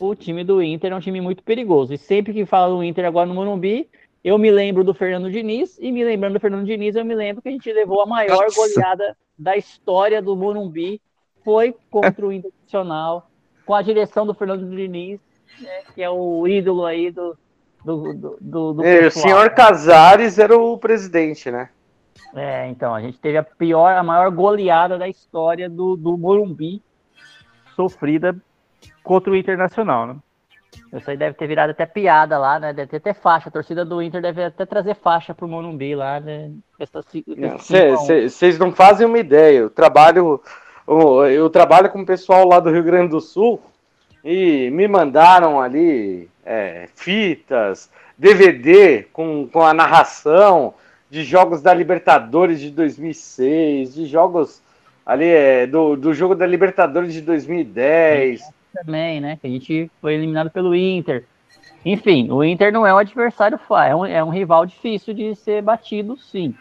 o 0.00 0.14
time 0.14 0.44
do 0.44 0.62
Inter 0.62 0.92
é 0.92 0.96
um 0.96 1.00
time 1.00 1.20
muito 1.20 1.42
perigoso. 1.42 1.92
E 1.92 1.98
sempre 1.98 2.32
que 2.32 2.46
fala 2.46 2.74
do 2.74 2.82
Inter 2.82 3.04
agora 3.04 3.26
no 3.26 3.34
Morumbi, 3.34 3.88
eu 4.24 4.38
me 4.38 4.50
lembro 4.50 4.84
do 4.84 4.94
Fernando 4.94 5.30
Diniz, 5.30 5.78
e 5.80 5.90
me 5.90 6.04
lembrando 6.04 6.34
do 6.34 6.40
Fernando 6.40 6.64
Diniz, 6.64 6.94
eu 6.94 7.04
me 7.04 7.14
lembro 7.14 7.42
que 7.42 7.48
a 7.48 7.52
gente 7.52 7.72
levou 7.72 8.02
a 8.02 8.06
maior 8.06 8.44
Nossa. 8.44 8.56
goleada 8.56 9.16
da 9.38 9.56
história 9.56 10.22
do 10.22 10.36
Morumbi, 10.36 11.00
foi 11.44 11.74
contra 11.90 12.24
o 12.24 12.32
Internacional, 12.32 13.28
com 13.66 13.74
a 13.74 13.82
direção 13.82 14.24
do 14.24 14.34
Fernando 14.34 14.68
Diniz, 14.70 15.20
né, 15.60 15.82
que 15.94 16.02
é 16.02 16.08
o 16.08 16.46
ídolo 16.46 16.86
aí 16.86 17.10
do. 17.10 17.36
do, 17.84 18.14
do, 18.14 18.38
do, 18.40 18.72
do 18.74 18.84
é, 18.84 19.06
o 19.06 19.10
senhor 19.10 19.50
Casares 19.50 20.38
era 20.38 20.56
o 20.56 20.78
presidente, 20.78 21.50
né? 21.50 21.68
É, 22.34 22.68
então, 22.68 22.94
a 22.94 23.00
gente 23.00 23.18
teve 23.18 23.36
a 23.36 23.42
pior, 23.42 23.94
a 23.94 24.02
maior 24.02 24.30
goleada 24.30 24.96
da 24.96 25.08
história 25.08 25.68
do, 25.68 25.96
do 25.96 26.16
Morumbi, 26.16 26.80
sofrida 27.74 28.36
contra 29.02 29.32
o 29.32 29.36
Internacional, 29.36 30.06
né? 30.06 30.16
Isso 30.92 31.10
aí 31.10 31.16
deve 31.16 31.36
ter 31.36 31.46
virado 31.46 31.70
até 31.70 31.86
piada 31.86 32.38
lá, 32.38 32.58
né? 32.58 32.72
Deve 32.72 32.90
ter 32.90 32.96
até 32.98 33.14
faixa. 33.14 33.48
A 33.48 33.52
torcida 33.52 33.84
do 33.84 34.02
Inter 34.02 34.20
deve 34.20 34.44
até 34.44 34.64
trazer 34.64 34.94
faixa 34.94 35.34
pro 35.34 35.48
Monumbi 35.48 35.94
lá, 35.94 36.20
né? 36.20 36.50
Vocês 38.28 38.58
não 38.58 38.72
fazem 38.72 39.06
uma 39.06 39.18
ideia. 39.18 39.58
Eu 39.58 39.70
trabalho, 39.70 40.40
eu 41.30 41.48
trabalho 41.50 41.90
com 41.90 42.02
o 42.02 42.06
pessoal 42.06 42.46
lá 42.46 42.60
do 42.60 42.70
Rio 42.70 42.82
Grande 42.82 43.10
do 43.10 43.20
Sul 43.20 43.60
e 44.24 44.70
me 44.70 44.86
mandaram 44.86 45.60
ali 45.60 46.28
é, 46.44 46.88
fitas, 46.94 47.90
DVD 48.16 49.04
com, 49.12 49.48
com 49.48 49.62
a 49.62 49.74
narração 49.74 50.74
de 51.10 51.24
jogos 51.24 51.60
da 51.60 51.74
Libertadores 51.74 52.60
de 52.60 52.70
2006, 52.70 53.94
de 53.94 54.06
jogos 54.06 54.62
ali 55.04 55.26
é, 55.26 55.66
do, 55.66 55.96
do 55.96 56.14
jogo 56.14 56.34
da 56.34 56.46
Libertadores 56.46 57.12
de 57.12 57.20
2010 57.20 58.42
também, 58.72 59.20
né? 59.20 59.38
Que 59.40 59.46
a 59.46 59.50
gente 59.50 59.90
foi 60.00 60.14
eliminado 60.14 60.50
pelo 60.50 60.74
Inter. 60.74 61.24
Enfim, 61.84 62.30
o 62.30 62.44
Inter 62.44 62.72
não 62.72 62.86
é 62.86 62.94
um 62.94 62.98
adversário 62.98 63.58
fácil, 63.58 63.90
é 63.90 63.96
um, 63.96 64.06
é 64.06 64.24
um 64.24 64.30
rival 64.30 64.64
difícil 64.64 65.12
de 65.12 65.34
ser 65.34 65.62
batido, 65.62 66.16
sim. 66.16 66.54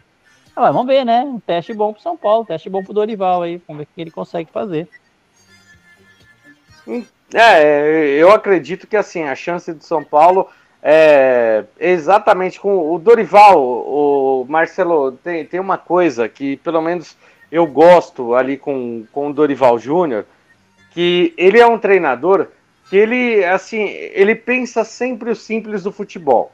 Ah, 0.56 0.72
vamos 0.72 0.88
ver, 0.88 1.06
né? 1.06 1.22
Um 1.22 1.40
teste 1.40 1.74
bom 1.74 1.94
pro 1.94 2.02
São 2.02 2.18
Paulo, 2.18 2.42
um 2.42 2.46
teste 2.46 2.70
bom 2.70 2.84
pro 2.84 2.94
Dorival 2.94 3.44
aí, 3.44 3.62
vamos 3.68 3.80
ver 3.80 3.84
o 3.84 3.96
que 3.96 4.02
ele 4.02 4.12
consegue 4.12 4.50
fazer. 4.52 4.88
É, 7.34 8.08
eu 8.18 8.32
acredito 8.32 8.88
que 8.88 8.98
assim, 8.98 9.24
a 9.24 9.36
chance 9.36 9.72
do 9.72 9.84
São 9.84 10.04
Paulo 10.04 10.50
é 10.84 11.64
exatamente 11.80 12.60
com 12.60 12.92
o 12.92 12.98
Dorival, 12.98 13.62
o 13.62 14.46
Marcelo, 14.50 15.12
tem, 15.12 15.46
tem 15.46 15.60
uma 15.60 15.78
coisa 15.78 16.28
que 16.28 16.58
pelo 16.58 16.82
menos 16.82 17.16
eu 17.52 17.68
gosto 17.68 18.34
ali 18.34 18.58
com, 18.58 19.06
com 19.12 19.30
o 19.30 19.34
Dorival 19.34 19.78
Júnior, 19.78 20.26
que 20.92 21.34
ele 21.38 21.60
é 21.60 21.66
um 21.66 21.80
treinador 21.80 22.48
que 22.90 22.98
ele, 22.98 23.44
assim, 23.46 23.84
ele 23.84 24.36
pensa 24.36 24.84
sempre 24.84 25.32
o 25.32 25.36
simples 25.36 25.84
do 25.84 25.92
futebol. 25.92 26.52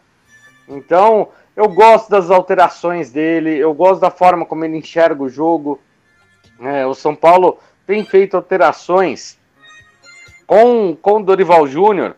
Então, 0.67 1.29
eu 1.55 1.67
gosto 1.69 2.09
das 2.09 2.29
alterações 2.29 3.11
dele, 3.11 3.57
eu 3.57 3.73
gosto 3.73 4.01
da 4.01 4.11
forma 4.11 4.45
como 4.45 4.63
ele 4.63 4.77
enxerga 4.77 5.23
o 5.23 5.29
jogo. 5.29 5.79
É, 6.59 6.85
o 6.85 6.93
São 6.93 7.15
Paulo 7.15 7.59
tem 7.85 8.05
feito 8.05 8.38
alterações 8.38 9.39
com, 10.45 10.95
com 11.01 11.21
Dorival 11.21 11.67
Júnior 11.67 12.15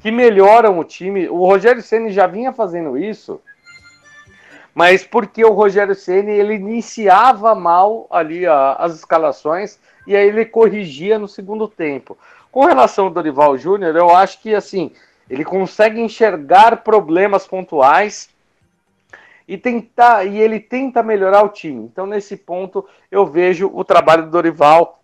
que 0.00 0.10
melhoram 0.10 0.78
o 0.78 0.84
time. 0.84 1.28
O 1.28 1.44
Rogério 1.44 1.82
Ceni 1.82 2.12
já 2.12 2.26
vinha 2.26 2.52
fazendo 2.52 2.96
isso, 2.96 3.40
mas 4.74 5.04
porque 5.04 5.44
o 5.44 5.52
Rogério 5.52 5.94
Ceni 5.94 6.30
ele 6.30 6.54
iniciava 6.54 7.54
mal 7.54 8.06
ali 8.10 8.46
a, 8.46 8.74
as 8.74 8.94
escalações 8.94 9.78
e 10.06 10.16
aí 10.16 10.28
ele 10.28 10.44
corrigia 10.44 11.18
no 11.18 11.28
segundo 11.28 11.68
tempo. 11.68 12.16
Com 12.50 12.64
relação 12.64 13.06
ao 13.06 13.10
Dorival 13.10 13.58
Júnior, 13.58 13.94
eu 13.96 14.14
acho 14.14 14.40
que 14.40 14.54
assim, 14.54 14.92
ele 15.28 15.44
consegue 15.44 16.00
enxergar 16.00 16.78
problemas 16.78 17.46
pontuais 17.46 18.30
e 19.46 19.56
tentar 19.56 20.24
e 20.24 20.38
ele 20.38 20.60
tenta 20.60 21.02
melhorar 21.02 21.42
o 21.42 21.48
time. 21.48 21.84
Então 21.84 22.06
nesse 22.06 22.36
ponto 22.36 22.86
eu 23.10 23.26
vejo 23.26 23.70
o 23.72 23.84
trabalho 23.84 24.24
do 24.24 24.30
Dorival 24.30 25.02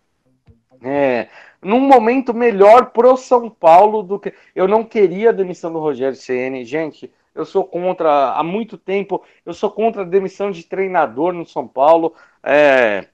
é, 0.82 1.28
num 1.62 1.80
momento 1.80 2.34
melhor 2.34 2.90
pro 2.90 3.16
São 3.16 3.48
Paulo 3.48 4.02
do 4.02 4.18
que 4.18 4.34
eu 4.54 4.68
não 4.68 4.84
queria 4.84 5.30
a 5.30 5.32
demissão 5.32 5.72
do 5.72 5.80
Rogério 5.80 6.16
Ceni, 6.16 6.64
gente. 6.64 7.10
Eu 7.34 7.44
sou 7.44 7.64
contra 7.64 8.32
há 8.32 8.42
muito 8.42 8.78
tempo. 8.78 9.22
Eu 9.44 9.52
sou 9.52 9.70
contra 9.70 10.02
a 10.02 10.06
demissão 10.06 10.50
de 10.50 10.62
treinador 10.64 11.32
no 11.32 11.44
São 11.44 11.66
Paulo. 11.66 12.14
É, 12.42 13.06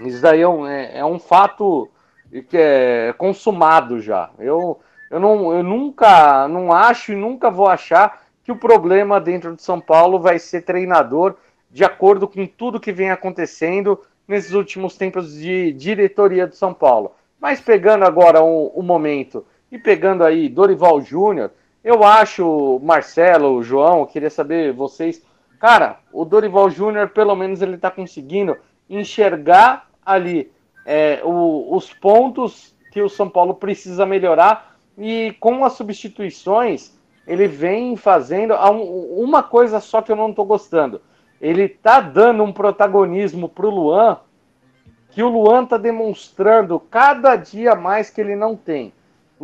isso 0.00 0.20
daí 0.20 0.40
é 0.40 0.48
um, 0.48 0.66
é, 0.66 0.98
é 0.98 1.04
um 1.04 1.18
fato 1.18 1.88
que 2.48 2.56
é 2.56 3.14
consumado 3.16 4.00
já. 4.00 4.30
Eu, 4.38 4.80
eu, 5.10 5.20
não, 5.20 5.52
eu 5.52 5.62
nunca 5.62 6.48
não 6.48 6.72
acho 6.72 7.12
e 7.12 7.16
nunca 7.16 7.50
vou 7.50 7.68
achar 7.68 8.22
que 8.42 8.50
o 8.50 8.56
problema 8.56 9.20
dentro 9.20 9.54
de 9.54 9.62
São 9.62 9.80
Paulo 9.80 10.18
vai 10.18 10.38
ser 10.38 10.62
treinador, 10.62 11.36
de 11.70 11.84
acordo 11.84 12.26
com 12.28 12.46
tudo 12.46 12.80
que 12.80 12.92
vem 12.92 13.10
acontecendo 13.10 14.00
nesses 14.26 14.52
últimos 14.52 14.96
tempos 14.96 15.34
de 15.34 15.72
diretoria 15.72 16.46
de 16.46 16.56
São 16.56 16.74
Paulo. 16.74 17.12
Mas 17.40 17.60
pegando 17.60 18.04
agora 18.04 18.42
o, 18.42 18.66
o 18.68 18.82
momento 18.82 19.46
e 19.70 19.78
pegando 19.78 20.24
aí 20.24 20.48
Dorival 20.48 21.00
Júnior, 21.00 21.52
eu 21.84 22.02
acho, 22.02 22.80
Marcelo, 22.82 23.62
João, 23.62 24.06
queria 24.06 24.30
saber 24.30 24.72
vocês. 24.72 25.22
Cara, 25.60 25.98
o 26.12 26.24
Dorival 26.24 26.70
Júnior, 26.70 27.10
pelo 27.10 27.36
menos, 27.36 27.60
ele 27.60 27.74
está 27.74 27.90
conseguindo 27.90 28.56
enxergar 28.88 29.88
ali 30.04 30.50
é, 30.86 31.20
o, 31.22 31.76
os 31.76 31.92
pontos 31.92 32.74
que 32.90 33.02
o 33.02 33.08
São 33.08 33.28
Paulo 33.28 33.54
precisa 33.54 34.06
melhorar 34.06 34.76
e 34.96 35.36
com 35.40 35.64
as 35.64 35.74
substituições 35.74 36.94
ele 37.26 37.48
vem 37.48 37.96
fazendo 37.96 38.54
uma 38.54 39.42
coisa 39.42 39.80
só 39.80 40.02
que 40.02 40.12
eu 40.12 40.16
não 40.16 40.30
estou 40.30 40.44
gostando. 40.44 41.00
Ele 41.40 41.68
tá 41.68 42.00
dando 42.00 42.42
um 42.42 42.52
protagonismo 42.52 43.48
para 43.48 43.66
o 43.66 43.70
Luan 43.70 44.18
que 45.10 45.22
o 45.22 45.28
Luan 45.28 45.64
está 45.64 45.76
demonstrando 45.76 46.78
cada 46.78 47.36
dia 47.36 47.74
mais 47.74 48.10
que 48.10 48.20
ele 48.20 48.36
não 48.36 48.56
tem. 48.56 48.92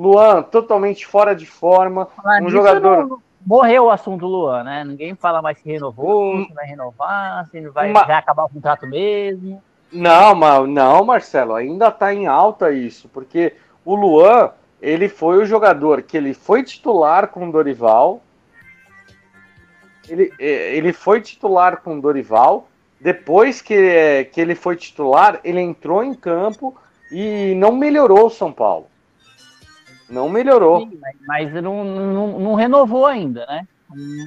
Luan 0.00 0.42
totalmente 0.42 1.06
fora 1.06 1.36
de 1.36 1.44
forma, 1.44 2.08
um 2.42 2.48
jogador. 2.48 3.06
Não, 3.06 3.22
morreu 3.44 3.84
o 3.84 3.90
assunto 3.90 4.20
do 4.20 4.26
Luan, 4.26 4.64
né? 4.64 4.82
Ninguém 4.82 5.14
fala 5.14 5.42
mais 5.42 5.58
se 5.58 5.70
renovou, 5.70 6.36
hum. 6.36 6.46
se 6.46 6.54
vai 6.54 6.66
renovar, 6.66 7.46
se 7.50 7.60
vai, 7.68 7.92
vai 7.92 8.12
acabar 8.12 8.44
o 8.44 8.48
contrato 8.48 8.86
mesmo. 8.86 9.62
Não, 9.92 10.34
mas 10.34 10.68
não, 10.68 11.04
Marcelo, 11.04 11.54
ainda 11.54 11.88
está 11.88 12.14
em 12.14 12.26
alta 12.26 12.72
isso, 12.72 13.08
porque 13.08 13.54
o 13.84 13.94
Luan, 13.94 14.50
ele 14.80 15.08
foi 15.08 15.36
o 15.38 15.44
jogador 15.44 16.00
que 16.02 16.16
ele 16.16 16.32
foi 16.32 16.62
titular 16.62 17.28
com 17.28 17.48
o 17.48 17.52
Dorival. 17.52 18.22
ele, 20.08 20.32
ele 20.38 20.92
foi 20.94 21.20
titular 21.20 21.82
com 21.82 21.98
o 21.98 22.00
Dorival. 22.00 22.68
Depois 22.98 23.60
que, 23.60 24.28
que 24.32 24.40
ele 24.40 24.54
foi 24.54 24.76
titular, 24.76 25.40
ele 25.42 25.60
entrou 25.60 26.04
em 26.04 26.14
campo 26.14 26.74
e 27.10 27.54
não 27.56 27.72
melhorou 27.72 28.26
o 28.26 28.30
São 28.30 28.52
Paulo. 28.52 28.86
Não 30.10 30.28
melhorou. 30.28 30.80
Sim, 30.80 31.00
mas 31.26 31.52
não, 31.54 31.84
não, 31.84 32.38
não, 32.40 32.54
renovou 32.54 33.06
ainda, 33.06 33.46
né? 33.46 33.66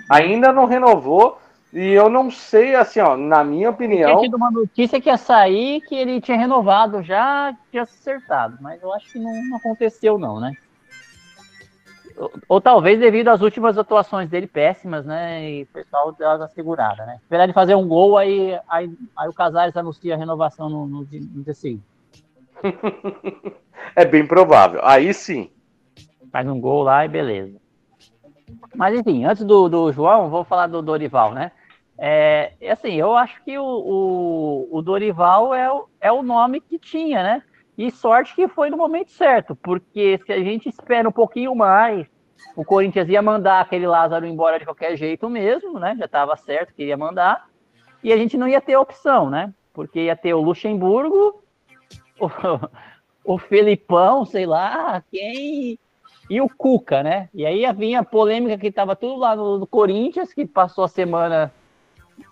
Ainda 0.10 0.52
não 0.52 0.66
renovou. 0.66 1.40
E 1.74 1.90
eu 1.92 2.08
não 2.08 2.30
sei, 2.30 2.76
assim, 2.76 3.00
ó, 3.00 3.18
na 3.18 3.44
minha 3.44 3.72
opinião. 3.72 4.12
Tinha 4.12 4.22
tido 4.22 4.38
uma 4.38 4.52
notícia 4.52 5.02
que 5.02 5.10
ia 5.10 5.18
sair 5.18 5.82
que 5.82 5.96
ele 5.96 6.22
tinha 6.22 6.38
renovado 6.38 7.02
já, 7.02 7.54
tinha 7.72 7.82
acertado, 7.82 8.60
mas 8.62 8.82
eu 8.82 8.94
acho 8.94 9.12
que 9.12 9.20
não, 9.20 9.32
não 9.50 9.58
aconteceu, 9.58 10.20
não, 10.20 10.40
né? 10.40 10.54
Ou, 12.16 12.32
ou, 12.48 12.62
talvez 12.62 13.00
devido 13.00 13.30
às 13.30 13.42
últimas 13.42 13.76
atuações 13.76 14.30
dele 14.30 14.46
péssimas, 14.46 15.04
né? 15.04 15.50
E 15.50 15.64
o 15.64 15.68
pessoal 15.68 16.12
deu 16.12 16.30
uma 16.30 16.48
segurada, 16.48 17.08
né? 17.08 17.18
Esperar 17.24 17.46
ele 17.46 17.54
fazer 17.54 17.74
um 17.74 17.88
gol, 17.88 18.20
aí, 18.20 18.58
aí, 18.70 18.92
aí 19.18 19.28
o 19.28 19.34
Casares 19.34 19.76
anuncia 19.76 20.14
a 20.14 20.18
renovação 20.18 20.70
no, 20.70 20.86
no, 20.86 21.00
no 21.00 21.44
dia 21.44 21.54
seguinte. 21.56 21.84
é 23.96 24.06
bem 24.06 24.28
provável. 24.28 24.80
Aí 24.84 25.12
sim. 25.12 25.50
Faz 26.34 26.48
um 26.48 26.60
gol 26.60 26.82
lá 26.82 27.06
e 27.06 27.08
beleza. 27.08 27.62
Mas 28.76 29.00
enfim, 29.00 29.24
antes 29.24 29.46
do, 29.46 29.70
do 29.70 29.92
João, 29.92 30.32
vou 30.32 30.44
falar 30.44 30.66
do 30.66 30.82
Dorival, 30.82 31.32
né? 31.32 31.52
É, 31.96 32.54
assim, 32.72 32.96
eu 32.96 33.16
acho 33.16 33.40
que 33.44 33.56
o, 33.56 33.64
o, 33.64 34.68
o 34.72 34.82
Dorival 34.82 35.54
é 35.54 35.72
o, 35.72 35.88
é 36.02 36.12
o 36.12 36.24
nome 36.24 36.60
que 36.60 36.80
tinha, 36.80 37.22
né? 37.22 37.44
E 37.78 37.92
sorte 37.92 38.34
que 38.34 38.48
foi 38.48 38.72
no 38.72 38.78
momento 38.78 39.12
certo, 39.12 39.56
porque 39.56 40.20
se 40.26 40.34
a 40.34 40.40
gente 40.40 40.70
espera 40.70 41.08
um 41.08 41.12
pouquinho 41.12 41.54
mais, 41.54 42.08
o 42.56 42.66
Corinthians 42.66 43.10
ia 43.10 43.22
mandar 43.22 43.62
aquele 43.62 43.86
Lázaro 43.86 44.26
embora 44.26 44.58
de 44.58 44.66
qualquer 44.66 44.98
jeito 44.98 45.30
mesmo, 45.30 45.78
né? 45.78 45.96
Já 46.00 46.06
estava 46.06 46.36
certo 46.36 46.74
que 46.74 46.86
ia 46.86 46.98
mandar. 46.98 47.48
E 48.04 48.12
a 48.12 48.18
gente 48.18 48.38
não 48.38 48.48
ia 48.48 48.60
ter 48.60 48.76
opção, 48.76 49.30
né? 49.30 49.54
Porque 49.72 50.06
ia 50.06 50.16
ter 50.16 50.34
o 50.34 50.42
Luxemburgo, 50.42 51.44
o, 52.20 53.34
o 53.36 53.38
Felipão, 53.38 54.26
sei 54.26 54.48
lá, 54.48 55.04
quem, 55.12 55.78
e 56.34 56.42
o 56.42 56.50
Cuca, 56.50 57.04
né? 57.04 57.30
E 57.32 57.46
aí 57.46 57.72
vinha 57.74 58.00
a 58.00 58.04
polêmica 58.04 58.58
que 58.58 58.66
estava 58.66 58.96
tudo 58.96 59.18
lá 59.18 59.36
no, 59.36 59.68
Corinthians, 59.68 60.34
que 60.34 60.48
passou 60.48 60.84
a 60.84 60.88
semana 60.88 61.54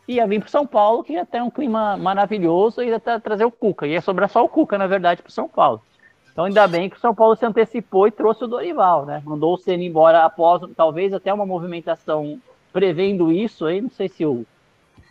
ia 0.07 0.25
vir 0.25 0.39
para 0.39 0.49
São 0.49 0.65
Paulo, 0.65 1.03
que 1.03 1.13
ia 1.13 1.23
ter 1.23 1.41
um 1.43 1.51
clima 1.51 1.95
maravilhoso, 1.97 2.81
e 2.81 2.87
ia 2.87 2.99
trazer 2.99 3.45
o 3.45 3.51
Cuca. 3.51 3.85
Ia 3.85 4.01
sobrar 4.01 4.27
só 4.27 4.43
o 4.43 4.49
Cuca, 4.49 4.75
na 4.75 4.87
verdade, 4.87 5.21
para 5.21 5.31
São 5.31 5.47
Paulo. 5.47 5.83
Então, 6.31 6.45
ainda 6.45 6.67
bem 6.67 6.89
que 6.89 6.97
o 6.97 6.99
São 6.99 7.13
Paulo 7.13 7.35
se 7.35 7.45
antecipou 7.45 8.07
e 8.07 8.11
trouxe 8.11 8.43
o 8.43 8.47
Dorival, 8.47 9.05
né? 9.05 9.21
Mandou 9.23 9.53
o 9.53 9.57
Senna 9.57 9.83
embora 9.83 10.25
após, 10.25 10.63
talvez, 10.75 11.13
até 11.13 11.31
uma 11.31 11.45
movimentação 11.45 12.41
prevendo 12.73 13.31
isso 13.31 13.67
aí. 13.67 13.81
Não 13.81 13.91
sei 13.91 14.09
se 14.09 14.25
o 14.25 14.43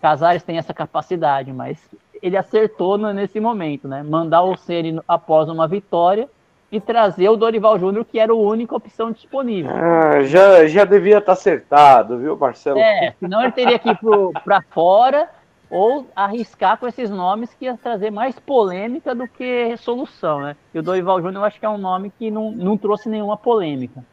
Casares 0.03 0.43
tem 0.43 0.59
essa 0.59 0.75
capacidade, 0.75 1.53
mas 1.53 1.79
ele 2.21 2.37
acertou 2.37 2.99
nesse 2.99 3.39
momento, 3.39 3.87
né? 3.87 4.03
Mandar 4.03 4.43
o 4.43 4.57
Senna 4.57 5.05
após 5.07 5.49
uma 5.49 5.69
vitória 5.69 6.29
e 6.73 6.81
trazer 6.81 7.29
o 7.29 7.37
Dorival 7.37 7.79
Júnior, 7.79 8.05
que 8.05 8.19
era 8.19 8.33
a 8.33 8.37
única 8.37 8.77
opção 8.77 9.11
disponível. 9.11 9.73
Ah, 9.75 10.23
já, 10.23 10.67
já 10.67 10.85
devia 10.85 11.19
estar 11.19 11.27
tá 11.27 11.33
acertado, 11.33 12.19
viu, 12.19 12.37
Marcelo? 12.37 12.79
É, 12.79 13.15
senão 13.19 13.43
ele 13.43 13.53
teria 13.53 13.79
que 13.79 13.91
ir 13.91 13.99
para 14.45 14.63
fora 14.71 15.29
ou 15.69 16.07
arriscar 16.15 16.77
com 16.79 16.87
esses 16.87 17.11
nomes 17.11 17.53
que 17.55 17.65
ia 17.65 17.77
trazer 17.77 18.11
mais 18.11 18.39
polêmica 18.39 19.15
do 19.15 19.27
que 19.27 19.77
solução, 19.79 20.41
né? 20.41 20.57
E 20.75 20.79
o 20.79 20.83
Dorival 20.83 21.21
Júnior 21.21 21.43
eu 21.43 21.45
acho 21.45 21.59
que 21.59 21.67
é 21.67 21.69
um 21.69 21.79
nome 21.79 22.13
que 22.19 22.31
não, 22.31 22.51
não 22.51 22.77
trouxe 22.77 23.09
nenhuma 23.09 23.37
polêmica. 23.37 24.05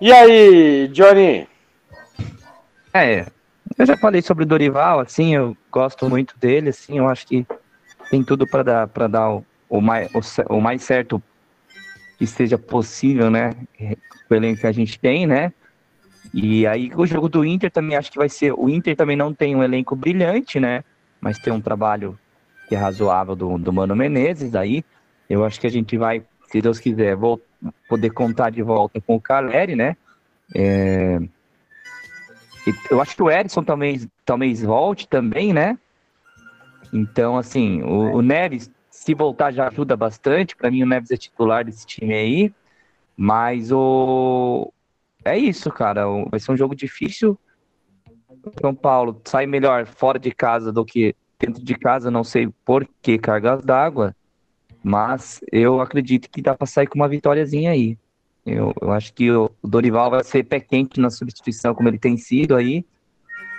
E 0.00 0.12
aí, 0.12 0.88
Johnny? 0.88 1.48
É, 2.92 3.26
eu 3.78 3.86
já 3.86 3.96
falei 3.96 4.20
sobre 4.20 4.44
o 4.44 4.46
Dorival, 4.46 5.00
assim, 5.00 5.34
eu 5.34 5.56
gosto 5.70 6.08
muito 6.08 6.36
dele, 6.38 6.70
assim, 6.70 6.98
eu 6.98 7.08
acho 7.08 7.26
que 7.26 7.46
tem 8.10 8.22
tudo 8.22 8.46
para 8.46 8.62
dar, 8.62 8.88
para 8.88 9.06
dar 9.06 9.30
o, 9.30 9.46
o 9.72 9.80
mais, 9.80 10.10
o, 10.14 10.56
o 10.56 10.60
mais 10.60 10.82
certo 10.82 11.20
que 12.18 12.26
seja 12.26 12.58
possível, 12.58 13.30
né? 13.30 13.52
O 14.28 14.34
elenco 14.34 14.60
que 14.60 14.66
a 14.66 14.72
gente 14.72 15.00
tem, 15.00 15.26
né? 15.26 15.50
E 16.34 16.66
aí 16.66 16.92
o 16.94 17.06
jogo 17.06 17.26
do 17.26 17.42
Inter 17.42 17.70
também 17.70 17.96
acho 17.96 18.12
que 18.12 18.18
vai 18.18 18.28
ser. 18.28 18.52
O 18.52 18.68
Inter 18.68 18.94
também 18.94 19.16
não 19.16 19.32
tem 19.32 19.56
um 19.56 19.62
elenco 19.62 19.96
brilhante, 19.96 20.60
né? 20.60 20.84
Mas 21.18 21.38
tem 21.38 21.50
um 21.50 21.60
trabalho 21.60 22.18
que 22.68 22.74
é 22.74 22.78
razoável 22.78 23.34
do, 23.34 23.56
do 23.56 23.72
Mano 23.72 23.96
Menezes. 23.96 24.54
Aí 24.54 24.84
eu 25.28 25.42
acho 25.42 25.58
que 25.58 25.66
a 25.66 25.70
gente 25.70 25.96
vai, 25.96 26.22
se 26.48 26.60
Deus 26.60 26.78
quiser, 26.78 27.16
vou 27.16 27.40
poder 27.88 28.10
contar 28.10 28.50
de 28.50 28.62
volta 28.62 29.00
com 29.00 29.16
o 29.16 29.20
Caleri, 29.20 29.74
né? 29.74 29.96
É... 30.54 31.18
Eu 32.90 33.00
acho 33.00 33.16
que 33.16 33.22
o 33.22 33.30
Erisson 33.30 33.64
talvez, 33.64 34.06
talvez 34.24 34.62
volte 34.62 35.08
também, 35.08 35.54
né? 35.54 35.78
Então, 36.92 37.38
assim, 37.38 37.82
o, 37.82 38.16
o 38.16 38.22
Neves 38.22 38.70
se 39.02 39.14
voltar 39.14 39.52
já 39.52 39.66
ajuda 39.66 39.96
bastante. 39.96 40.54
Para 40.54 40.70
mim, 40.70 40.84
o 40.84 40.86
Neves 40.86 41.10
é 41.10 41.16
titular 41.16 41.64
desse 41.64 41.84
time 41.84 42.14
aí. 42.14 42.54
Mas 43.16 43.72
o. 43.72 44.72
É 45.24 45.36
isso, 45.36 45.70
cara. 45.72 46.04
Vai 46.30 46.38
ser 46.38 46.52
um 46.52 46.56
jogo 46.56 46.74
difícil. 46.74 47.36
São 48.60 48.74
Paulo 48.74 49.20
sai 49.24 49.44
melhor 49.44 49.86
fora 49.86 50.18
de 50.20 50.30
casa 50.30 50.72
do 50.72 50.84
que 50.84 51.16
dentro 51.36 51.64
de 51.64 51.74
casa. 51.74 52.12
Não 52.12 52.22
sei 52.22 52.48
por 52.64 52.88
que 53.02 53.18
cargas 53.18 53.64
d'água. 53.64 54.14
Mas 54.84 55.40
eu 55.50 55.80
acredito 55.80 56.30
que 56.30 56.40
dá 56.40 56.54
para 56.54 56.66
sair 56.66 56.86
com 56.86 56.94
uma 56.94 57.08
vitóriazinha 57.08 57.72
aí. 57.72 57.98
Eu, 58.46 58.72
eu 58.80 58.92
acho 58.92 59.12
que 59.12 59.30
o 59.32 59.50
Dorival 59.64 60.10
vai 60.10 60.22
ser 60.22 60.44
pé 60.44 60.60
quente 60.60 61.00
na 61.00 61.10
substituição, 61.10 61.74
como 61.74 61.88
ele 61.88 61.98
tem 61.98 62.16
sido 62.16 62.54
aí 62.54 62.84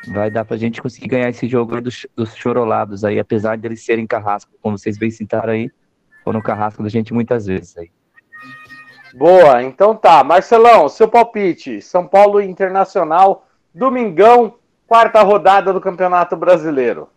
vai 0.07 0.29
dar 0.29 0.45
pra 0.45 0.57
gente 0.57 0.81
conseguir 0.81 1.07
ganhar 1.07 1.29
esse 1.29 1.47
jogo 1.47 1.79
dos, 1.81 2.05
dos 2.15 2.35
chorolados 2.35 3.03
aí, 3.03 3.19
apesar 3.19 3.57
de 3.57 3.67
eles 3.67 3.83
serem 3.83 4.07
carrasco, 4.07 4.51
como 4.61 4.77
vocês 4.77 4.97
bem 4.97 5.11
citaram 5.11 5.53
aí, 5.53 5.71
foram 6.23 6.41
carrasco 6.41 6.83
da 6.83 6.89
gente 6.89 7.13
muitas 7.13 7.45
vezes 7.45 7.77
aí. 7.77 7.91
Boa, 9.13 9.61
então 9.61 9.95
tá. 9.95 10.23
Marcelão, 10.23 10.89
seu 10.89 11.07
palpite. 11.07 11.81
São 11.81 12.07
Paulo 12.07 12.41
Internacional, 12.41 13.47
domingão, 13.73 14.55
quarta 14.87 15.21
rodada 15.21 15.71
do 15.71 15.79
Campeonato 15.79 16.35
Brasileiro. 16.35 17.09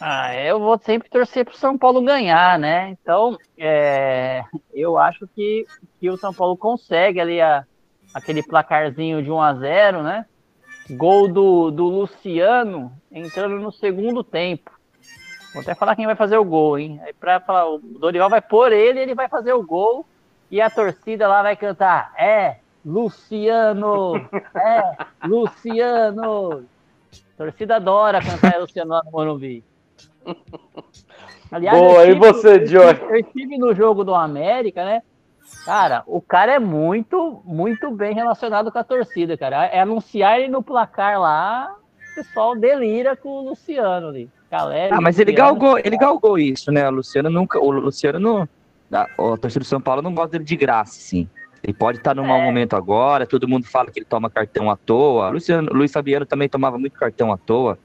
Ah, 0.00 0.36
eu 0.36 0.58
vou 0.58 0.78
sempre 0.78 1.08
torcer 1.08 1.46
pro 1.46 1.56
São 1.56 1.78
Paulo 1.78 2.02
ganhar, 2.02 2.58
né? 2.58 2.90
Então, 2.90 3.38
é, 3.56 4.42
eu 4.74 4.98
acho 4.98 5.26
que, 5.28 5.66
que 5.98 6.10
o 6.10 6.16
São 6.18 6.34
Paulo 6.34 6.58
consegue 6.58 7.20
ali 7.20 7.40
a, 7.40 7.64
aquele 8.12 8.42
placarzinho 8.42 9.22
de 9.22 9.30
1 9.30 9.40
a 9.40 9.54
0 9.54 10.02
né? 10.02 10.26
Gol 10.90 11.28
do, 11.28 11.70
do 11.70 11.84
Luciano 11.84 12.92
entrando 13.10 13.56
no 13.56 13.72
segundo 13.72 14.22
tempo. 14.22 14.70
Vou 15.52 15.62
até 15.62 15.74
falar 15.74 15.96
quem 15.96 16.06
vai 16.06 16.16
fazer 16.16 16.36
o 16.36 16.44
gol, 16.44 16.78
hein? 16.78 17.00
Aí 17.04 17.12
pra 17.12 17.40
falar, 17.40 17.68
o 17.68 17.78
Dorival 17.78 18.28
vai 18.28 18.42
pôr 18.42 18.72
ele, 18.72 19.00
ele 19.00 19.14
vai 19.14 19.28
fazer 19.28 19.52
o 19.52 19.62
gol 19.62 20.04
e 20.50 20.60
a 20.60 20.68
torcida 20.68 21.28
lá 21.28 21.42
vai 21.42 21.56
cantar: 21.56 22.12
É, 22.18 22.56
Luciano! 22.84 24.14
É, 24.54 24.96
Luciano! 25.26 26.64
A 27.34 27.36
torcida 27.36 27.76
adora 27.76 28.20
cantar 28.20 28.60
Luciano 28.60 29.00
no 29.04 29.10
Morumbi. 29.10 29.64
Aliás, 31.50 31.78
Boa, 31.78 32.04
e 32.04 32.14
você, 32.14 32.58
Johnny? 32.60 32.98
Eu 33.02 33.16
estive 33.16 33.56
no 33.58 33.74
jogo 33.74 34.04
do 34.04 34.14
América, 34.14 34.84
né? 34.84 35.02
Cara, 35.64 36.02
o 36.06 36.20
cara 36.20 36.52
é 36.52 36.58
muito, 36.58 37.42
muito 37.44 37.90
bem 37.90 38.14
relacionado 38.14 38.70
com 38.70 38.78
a 38.78 38.84
torcida, 38.84 39.36
cara. 39.36 39.66
É 39.66 39.80
anunciar 39.80 40.38
ele 40.38 40.48
no 40.48 40.62
placar 40.62 41.20
lá, 41.20 41.74
o 42.12 42.14
pessoal 42.14 42.56
delira 42.56 43.16
com 43.16 43.28
o 43.28 43.48
Luciano 43.48 44.08
ali. 44.08 44.30
Galera, 44.50 44.96
ah, 44.96 45.00
mas 45.00 45.18
ele 45.18 45.32
galgou, 45.32 45.78
ele 45.78 45.96
galgou 45.96 46.38
isso, 46.38 46.70
né? 46.70 46.86
O 46.88 46.92
Luciano 46.92 47.28
nunca. 47.28 47.58
O 47.58 47.70
Luciano 47.70 48.20
não. 48.20 48.48
A, 48.92 49.02
a 49.02 49.36
torcida 49.36 49.60
do 49.60 49.64
São 49.64 49.80
Paulo 49.80 50.00
não 50.00 50.14
gosta 50.14 50.32
dele 50.32 50.44
de 50.44 50.56
graça, 50.56 50.92
sim. 50.92 51.28
Ele 51.62 51.72
pode 51.72 51.98
estar 51.98 52.14
num 52.14 52.24
é. 52.24 52.28
mau 52.28 52.40
momento 52.40 52.76
agora, 52.76 53.26
todo 53.26 53.48
mundo 53.48 53.66
fala 53.66 53.90
que 53.90 53.98
ele 53.98 54.06
toma 54.06 54.30
cartão 54.30 54.70
à 54.70 54.76
toa. 54.76 55.28
O 55.28 55.32
Luciano, 55.32 55.72
Luiz 55.72 55.90
Fabiano 55.90 56.26
também 56.26 56.48
tomava 56.48 56.78
muito 56.78 56.92
cartão 56.92 57.32
à 57.32 57.38
toa. 57.38 57.78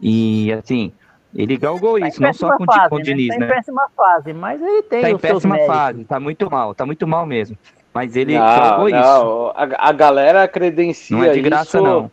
E 0.00 0.52
assim, 0.52 0.92
ele 1.36 1.56
galgou 1.58 2.00
tá 2.00 2.08
isso, 2.08 2.22
não 2.22 2.32
só 2.32 2.56
com, 2.56 2.64
fase, 2.64 2.88
com 2.88 2.96
o? 2.96 3.02
Diniz, 3.02 3.28
tá 3.28 3.38
né? 3.38 3.46
Tá 3.46 3.52
em 3.52 3.56
péssima 3.56 3.88
fase, 3.94 4.32
mas 4.32 4.62
ele 4.62 4.82
tem 4.82 5.02
Tá 5.02 5.10
em 5.10 5.18
péssima 5.18 5.58
fase, 5.66 6.04
tá 6.04 6.18
muito 6.18 6.50
mal, 6.50 6.74
tá 6.74 6.86
muito 6.86 7.06
mal 7.06 7.26
mesmo. 7.26 7.58
Mas 7.92 8.16
ele 8.16 8.38
não, 8.38 8.44
galgou 8.44 8.88
não, 8.88 8.98
isso. 8.98 9.52
A, 9.54 9.88
a 9.88 9.92
galera 9.92 10.48
credencia 10.48 11.16
Não 11.16 11.24
é 11.24 11.32
de 11.32 11.40
graça, 11.42 11.78
isso... 11.78 11.86
não. 11.86 12.10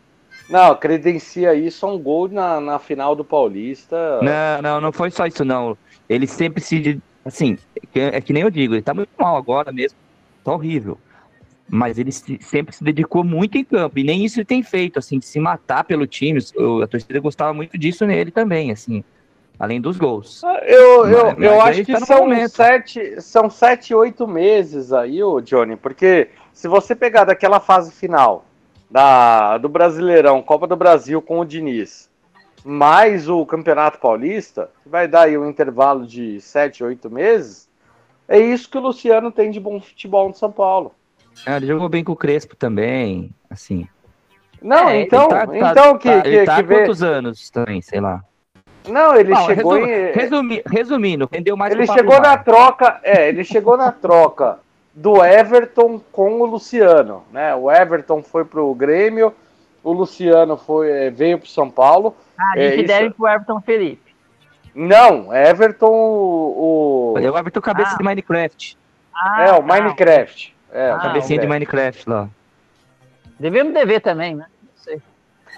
Não, 0.48 0.76
credencia 0.76 1.54
isso 1.54 1.86
a 1.86 1.92
um 1.92 1.98
gol 1.98 2.28
na, 2.28 2.60
na 2.60 2.78
final 2.78 3.16
do 3.16 3.24
Paulista. 3.24 4.20
Não, 4.20 4.62
não, 4.62 4.80
não 4.80 4.92
foi 4.92 5.10
só 5.10 5.26
isso, 5.26 5.42
não. 5.44 5.76
Ele 6.06 6.26
sempre 6.26 6.62
se. 6.62 7.00
Assim, 7.24 7.56
é 7.94 8.20
que 8.20 8.32
nem 8.34 8.42
eu 8.42 8.50
digo, 8.50 8.74
ele 8.74 8.82
tá 8.82 8.92
muito 8.92 9.10
mal 9.18 9.36
agora 9.36 9.72
mesmo. 9.72 9.96
Tá 10.44 10.52
horrível. 10.52 10.98
Mas 11.66 11.98
ele 11.98 12.12
sempre 12.12 12.76
se 12.76 12.84
dedicou 12.84 13.24
muito 13.24 13.56
em 13.56 13.64
campo. 13.64 13.98
E 13.98 14.04
nem 14.04 14.22
isso 14.22 14.38
ele 14.38 14.44
tem 14.44 14.62
feito, 14.62 14.98
assim, 14.98 15.18
de 15.18 15.24
se 15.24 15.40
matar 15.40 15.84
pelo 15.84 16.06
time. 16.06 16.38
A 16.82 16.86
torcida 16.86 17.18
gostava 17.20 17.54
muito 17.54 17.78
disso 17.78 18.04
nele 18.04 18.30
também, 18.30 18.70
assim 18.70 19.02
além 19.58 19.80
dos 19.80 19.96
gols. 19.96 20.42
Ah, 20.44 20.60
eu, 20.64 21.06
eu, 21.06 21.24
mas, 21.36 21.38
eu 21.38 21.60
acho 21.60 21.84
que 21.84 21.92
tá 21.92 22.00
são 22.00 22.48
sete, 22.48 23.20
são 23.20 23.50
sete, 23.50 23.94
oito 23.94 24.26
meses 24.26 24.92
aí, 24.92 25.22
o 25.22 25.40
Johnny, 25.40 25.76
porque 25.76 26.28
se 26.52 26.68
você 26.68 26.94
pegar 26.94 27.24
daquela 27.24 27.60
fase 27.60 27.92
final 27.92 28.44
da, 28.90 29.58
do 29.58 29.68
Brasileirão, 29.68 30.42
Copa 30.42 30.66
do 30.66 30.76
Brasil 30.76 31.20
com 31.22 31.40
o 31.40 31.44
Diniz, 31.44 32.10
mais 32.64 33.28
o 33.28 33.44
Campeonato 33.44 33.98
Paulista, 33.98 34.70
que 34.82 34.88
vai 34.88 35.06
dar 35.06 35.22
aí 35.22 35.36
um 35.36 35.48
intervalo 35.48 36.06
de 36.06 36.40
7, 36.40 36.82
8 36.82 37.10
meses, 37.10 37.68
é 38.26 38.38
isso 38.38 38.70
que 38.70 38.78
o 38.78 38.80
Luciano 38.80 39.30
tem 39.30 39.50
de 39.50 39.60
bom 39.60 39.80
futebol 39.80 40.28
no 40.28 40.34
São 40.34 40.50
Paulo. 40.50 40.94
É, 41.46 41.56
ele 41.56 41.66
jogou 41.66 41.88
bem 41.88 42.02
com 42.04 42.12
o 42.12 42.16
Crespo 42.16 42.56
também, 42.56 43.30
assim. 43.50 43.86
Não, 44.62 44.88
É, 44.88 45.02
então, 45.02 45.22
Ele 45.24 45.30
tá- 45.30 45.46
tá- 45.46 45.56
então 45.70 45.98
que, 45.98 46.08
tá- 46.08 46.22
que, 46.22 46.28
ele 46.28 46.44
tá 46.46 46.54
que 46.54 46.60
há 46.60 46.62
vê- 46.62 46.76
quantos 46.78 47.02
anos 47.02 47.50
também, 47.50 47.82
sei 47.82 48.00
lá. 48.00 48.22
Não, 48.88 49.16
ele 49.16 49.30
Não, 49.32 49.46
chegou 49.46 49.72
resu- 49.74 49.86
em... 49.88 50.12
resumi- 50.12 50.62
resumindo, 50.70 51.28
rendeu 51.32 51.56
mais 51.56 51.72
Ele 51.72 51.86
chegou 51.86 52.20
na 52.20 52.36
troca, 52.36 53.00
é, 53.02 53.28
ele 53.28 53.42
chegou 53.44 53.76
na 53.76 53.90
troca 53.90 54.58
do 54.92 55.24
Everton 55.24 56.00
com 56.12 56.40
o 56.40 56.44
Luciano, 56.46 57.24
né? 57.32 57.54
O 57.54 57.70
Everton 57.72 58.22
foi 58.22 58.44
pro 58.44 58.72
Grêmio, 58.74 59.34
o 59.82 59.92
Luciano 59.92 60.56
foi, 60.56 60.90
eh, 60.90 61.10
veio 61.10 61.38
pro 61.38 61.48
São 61.48 61.70
Paulo. 61.70 62.14
Ah, 62.38 62.52
a 62.54 62.58
É, 62.58 62.70
gente 62.70 62.78
isso- 62.80 62.86
deve 62.88 63.10
pro 63.10 63.26
Everton 63.26 63.60
Felipe. 63.60 64.14
Não, 64.74 65.34
Everton 65.34 65.90
o, 65.92 67.14
o- 67.14 67.18
É 67.18 67.30
o 67.30 67.38
Everton 67.38 67.60
Cabeça 67.60 67.94
Ah. 67.94 67.98
de 67.98 68.04
Minecraft. 68.04 68.76
Ah, 69.14 69.44
é 69.46 69.52
o 69.52 69.56
tá. 69.56 69.62
Minecraft. 69.62 70.54
É, 70.72 70.92
o 70.92 70.96
Ah, 70.96 70.98
Cabecinha 71.00 71.38
de 71.40 71.46
Minecraft. 71.46 72.08
Lá. 72.10 72.28
Devemos 73.38 73.72
dever 73.72 74.00
também, 74.00 74.34
né? 74.34 74.46
Não 74.62 74.70
sei. 74.82 75.02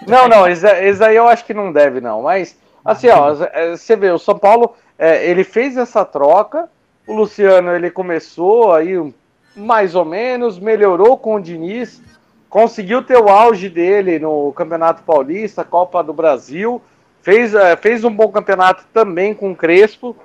Não, 0.07 0.27
não, 0.27 0.47
esse, 0.47 0.67
esse 0.83 1.03
aí 1.03 1.15
eu 1.15 1.27
acho 1.27 1.43
que 1.45 1.53
não 1.53 1.71
deve 1.73 1.99
não, 1.99 2.21
mas 2.21 2.57
assim, 2.87 3.09
ó, 3.09 3.33
eh, 3.53 3.75
você 3.75 3.95
vê, 3.95 4.11
o 4.11 4.17
São 4.17 4.37
Paulo, 4.39 4.75
eh, 4.97 5.29
ele 5.29 5.43
fez 5.43 5.75
essa 5.75 6.05
troca, 6.05 6.69
o 7.05 7.13
Luciano, 7.13 7.75
ele 7.75 7.91
começou 7.91 8.73
aí 8.73 9.13
mais 9.55 9.95
ou 9.95 10.05
menos, 10.05 10.59
melhorou 10.59 11.17
com 11.17 11.35
o 11.35 11.41
Diniz, 11.41 12.01
conseguiu 12.49 13.03
ter 13.03 13.17
o 13.17 13.27
auge 13.27 13.69
dele 13.69 14.19
no 14.19 14.53
Campeonato 14.53 15.03
Paulista, 15.03 15.63
Copa 15.63 16.03
do 16.03 16.13
Brasil, 16.13 16.81
fez, 17.21 17.53
eh, 17.53 17.75
fez 17.75 18.03
um 18.03 18.11
bom 18.11 18.29
campeonato 18.29 18.85
também 18.93 19.33
com 19.33 19.51
o 19.51 19.55
Crespo, 19.55 20.15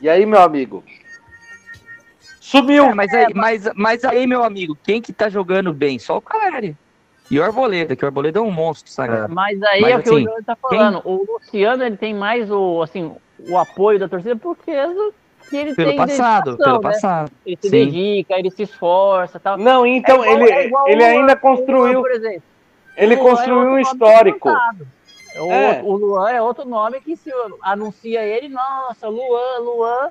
e 0.00 0.08
aí, 0.08 0.24
meu 0.24 0.40
amigo, 0.40 0.84
sumiu. 2.40 2.84
É, 2.84 2.94
mas, 2.94 3.12
aí, 3.12 3.34
mas, 3.34 3.68
mas 3.74 4.04
aí, 4.04 4.26
meu 4.28 4.44
amigo, 4.44 4.78
quem 4.84 5.02
que 5.02 5.12
tá 5.12 5.28
jogando 5.28 5.72
bem? 5.72 5.98
Só 5.98 6.18
o 6.18 6.22
Caleri. 6.22 6.76
E 7.30 7.38
o 7.38 7.44
Arboleda, 7.44 7.94
que 7.94 8.04
o 8.04 8.08
Arboleda 8.08 8.38
é 8.38 8.42
um 8.42 8.50
monstro 8.50 8.90
sagrado. 8.90 9.34
Mas 9.34 9.62
aí 9.64 9.80
Mas, 9.82 9.90
é 9.92 9.96
o 9.96 10.02
que 10.02 10.08
assim, 10.08 10.18
o 10.18 10.24
João 10.24 10.42
tá 10.42 10.56
falando. 10.56 11.02
O 11.04 11.26
Luciano 11.30 11.84
ele 11.84 11.96
tem 11.96 12.14
mais 12.14 12.50
o, 12.50 12.80
assim, 12.82 13.14
o 13.48 13.58
apoio 13.58 13.98
da 13.98 14.08
torcida 14.08 14.34
porque 14.36 14.72
que 15.50 15.56
ele 15.56 15.74
Pelo 15.74 15.88
tem 15.90 15.96
passado, 15.96 16.56
pelo 16.56 16.74
né? 16.76 16.80
passado. 16.80 17.30
Ele 17.44 17.58
se 17.60 17.68
Sim. 17.68 17.84
dedica, 17.84 18.38
ele 18.38 18.50
se 18.50 18.62
esforça 18.62 19.38
tal. 19.40 19.56
Não, 19.58 19.84
então, 19.86 20.22
É 20.24 20.32
igual- 20.34 20.42
ele, 20.42 20.52
é 20.52 20.92
ele 20.92 21.02
o 21.02 21.06
ainda 21.06 21.36
construiu, 21.36 22.00
Luan, 22.00 22.02
por 22.02 22.10
exemplo. 22.10 22.42
ele 22.96 23.14
O 23.14 23.18
é 23.18 23.22
construiu 23.22 23.56
outro 23.58 23.72
um 23.74 23.78
histórico. 23.78 24.48
O, 25.36 25.52
É. 25.52 25.82
o 25.84 25.92
Luan 25.96 26.30
é 26.30 26.42
outro 26.42 26.66
nome 26.66 27.00
que 27.00 27.14
se 27.16 27.30
anuncia 27.62 28.22
ele, 28.22 28.48
nossa, 28.48 29.06
Luan, 29.08 29.58
Luan. 29.60 30.08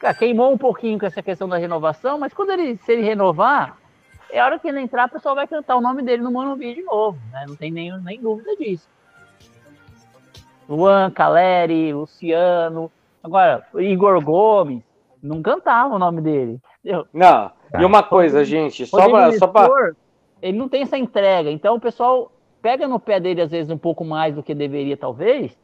Cara, 0.00 0.14
queimou 0.14 0.52
um 0.52 0.58
pouquinho 0.58 0.98
com 0.98 1.06
essa 1.06 1.22
questão 1.22 1.48
da 1.48 1.56
renovação, 1.56 2.18
mas 2.18 2.32
quando 2.34 2.50
ele, 2.50 2.76
se 2.84 2.92
ele 2.92 3.02
renovar, 3.02 3.76
é 4.30 4.40
a 4.40 4.44
hora 4.44 4.58
que 4.58 4.68
ele 4.68 4.80
entrar, 4.80 5.06
o 5.06 5.10
pessoal 5.10 5.34
vai 5.34 5.46
cantar 5.46 5.76
o 5.76 5.80
nome 5.80 6.02
dele 6.02 6.22
no 6.22 6.30
Morumbi 6.30 6.74
de 6.74 6.82
novo, 6.82 7.18
né? 7.32 7.44
Não 7.48 7.56
tem 7.56 7.70
nem, 7.70 7.96
nem 8.02 8.20
dúvida 8.20 8.56
disso. 8.56 8.88
Luan, 10.68 11.10
Caleri, 11.10 11.92
Luciano. 11.92 12.90
Agora, 13.22 13.66
Igor 13.76 14.20
Gomes, 14.22 14.82
não 15.22 15.42
cantava 15.42 15.94
o 15.94 15.98
nome 15.98 16.20
dele. 16.20 16.60
entendeu? 16.84 17.06
Não, 17.12 17.50
e 17.78 17.84
uma 17.84 18.02
coisa, 18.02 18.44
gente, 18.44 18.86
só 18.86 19.08
pra, 19.08 19.32
só 19.32 19.46
pra, 19.46 19.92
Ele 20.40 20.58
não 20.58 20.68
tem 20.68 20.82
essa 20.82 20.96
entrega, 20.96 21.50
então 21.50 21.76
o 21.76 21.80
pessoal 21.80 22.32
pega 22.62 22.88
no 22.88 22.98
pé 22.98 23.20
dele 23.20 23.42
às 23.42 23.50
vezes 23.50 23.70
um 23.70 23.78
pouco 23.78 24.04
mais 24.04 24.34
do 24.34 24.42
que 24.42 24.54
deveria, 24.54 24.96
talvez. 24.96 25.56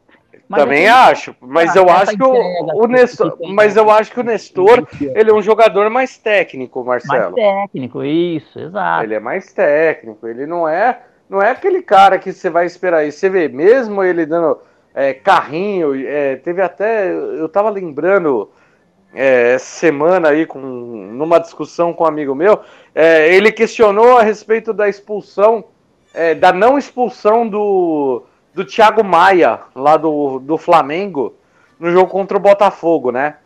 Mas 0.47 0.61
Também 0.61 0.85
é 0.85 0.89
acho, 0.89 1.35
mas 1.41 1.75
Ah, 1.75 1.79
eu 1.79 1.83
essa 1.85 2.01
acho 2.03 2.17
que 2.17 2.23
o, 2.23 2.83
o 2.83 2.87
Nestor, 2.87 3.31
tem, 3.37 3.53
mas 3.53 3.75
eu 3.75 3.89
acho 3.89 4.11
que 4.11 4.19
o 4.19 4.23
Nestor, 4.23 4.87
ele 4.99 5.31
é 5.31 5.33
um 5.33 5.41
jogador 5.41 5.89
mais 5.89 6.17
técnico, 6.17 6.83
mais 6.83 7.03
Marcelo. 7.05 7.35
técnico, 7.35 8.03
isso, 8.03 8.59
exato. 8.59 9.03
Ele 9.03 9.15
é 9.15 9.19
mais 9.19 9.51
técnico, 9.53 10.27
ele 10.27 10.45
não 10.45 10.67
é, 10.67 10.99
não 11.29 11.41
é 11.41 11.51
aquele 11.51 11.81
cara 11.81 12.19
que 12.19 12.31
você 12.31 12.49
vai 12.49 12.65
esperar 12.65 12.99
aí. 12.99 13.11
Você 13.11 13.29
vê, 13.29 13.47
mesmo 13.47 14.03
ele 14.03 14.25
dando 14.25 14.59
é, 14.93 15.13
carrinho, 15.13 15.95
é, 16.07 16.35
teve 16.35 16.61
até, 16.61 17.09
eu 17.11 17.49
tava 17.49 17.69
lembrando 17.69 18.49
é, 19.13 19.53
essa 19.53 19.65
semana 19.65 20.29
aí 20.29 20.45
com 20.45 20.59
numa 20.59 21.39
discussão 21.39 21.93
com 21.93 22.03
um 22.03 22.07
amigo 22.07 22.35
meu, 22.35 22.59
é, 22.93 23.33
ele 23.33 23.51
questionou 23.51 24.17
a 24.17 24.23
respeito 24.23 24.73
da 24.73 24.89
expulsão, 24.89 25.63
é, 26.13 26.35
da 26.35 26.51
não 26.51 26.77
expulsão 26.77 27.47
do 27.47 28.23
do 28.53 28.63
Thiago 28.63 29.03
Maia, 29.03 29.59
lá 29.75 29.97
do, 29.97 30.39
do 30.39 30.57
Flamengo, 30.57 31.35
no 31.79 31.91
jogo 31.91 32.09
contra 32.09 32.37
o 32.37 32.41
Botafogo, 32.41 33.11
né? 33.11 33.37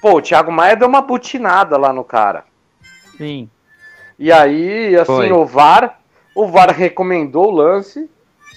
Pô, 0.00 0.18
o 0.18 0.22
Thiago 0.22 0.52
Maia 0.52 0.76
deu 0.76 0.86
uma 0.86 1.00
butinada 1.00 1.76
lá 1.76 1.92
no 1.92 2.04
cara. 2.04 2.44
Sim. 3.16 3.48
E 4.18 4.30
aí, 4.30 4.94
assim, 4.96 5.06
Foi. 5.06 5.32
o 5.32 5.44
VAR, 5.44 5.98
o 6.34 6.46
VAR 6.46 6.70
recomendou 6.70 7.48
o 7.48 7.54
lance, 7.54 8.08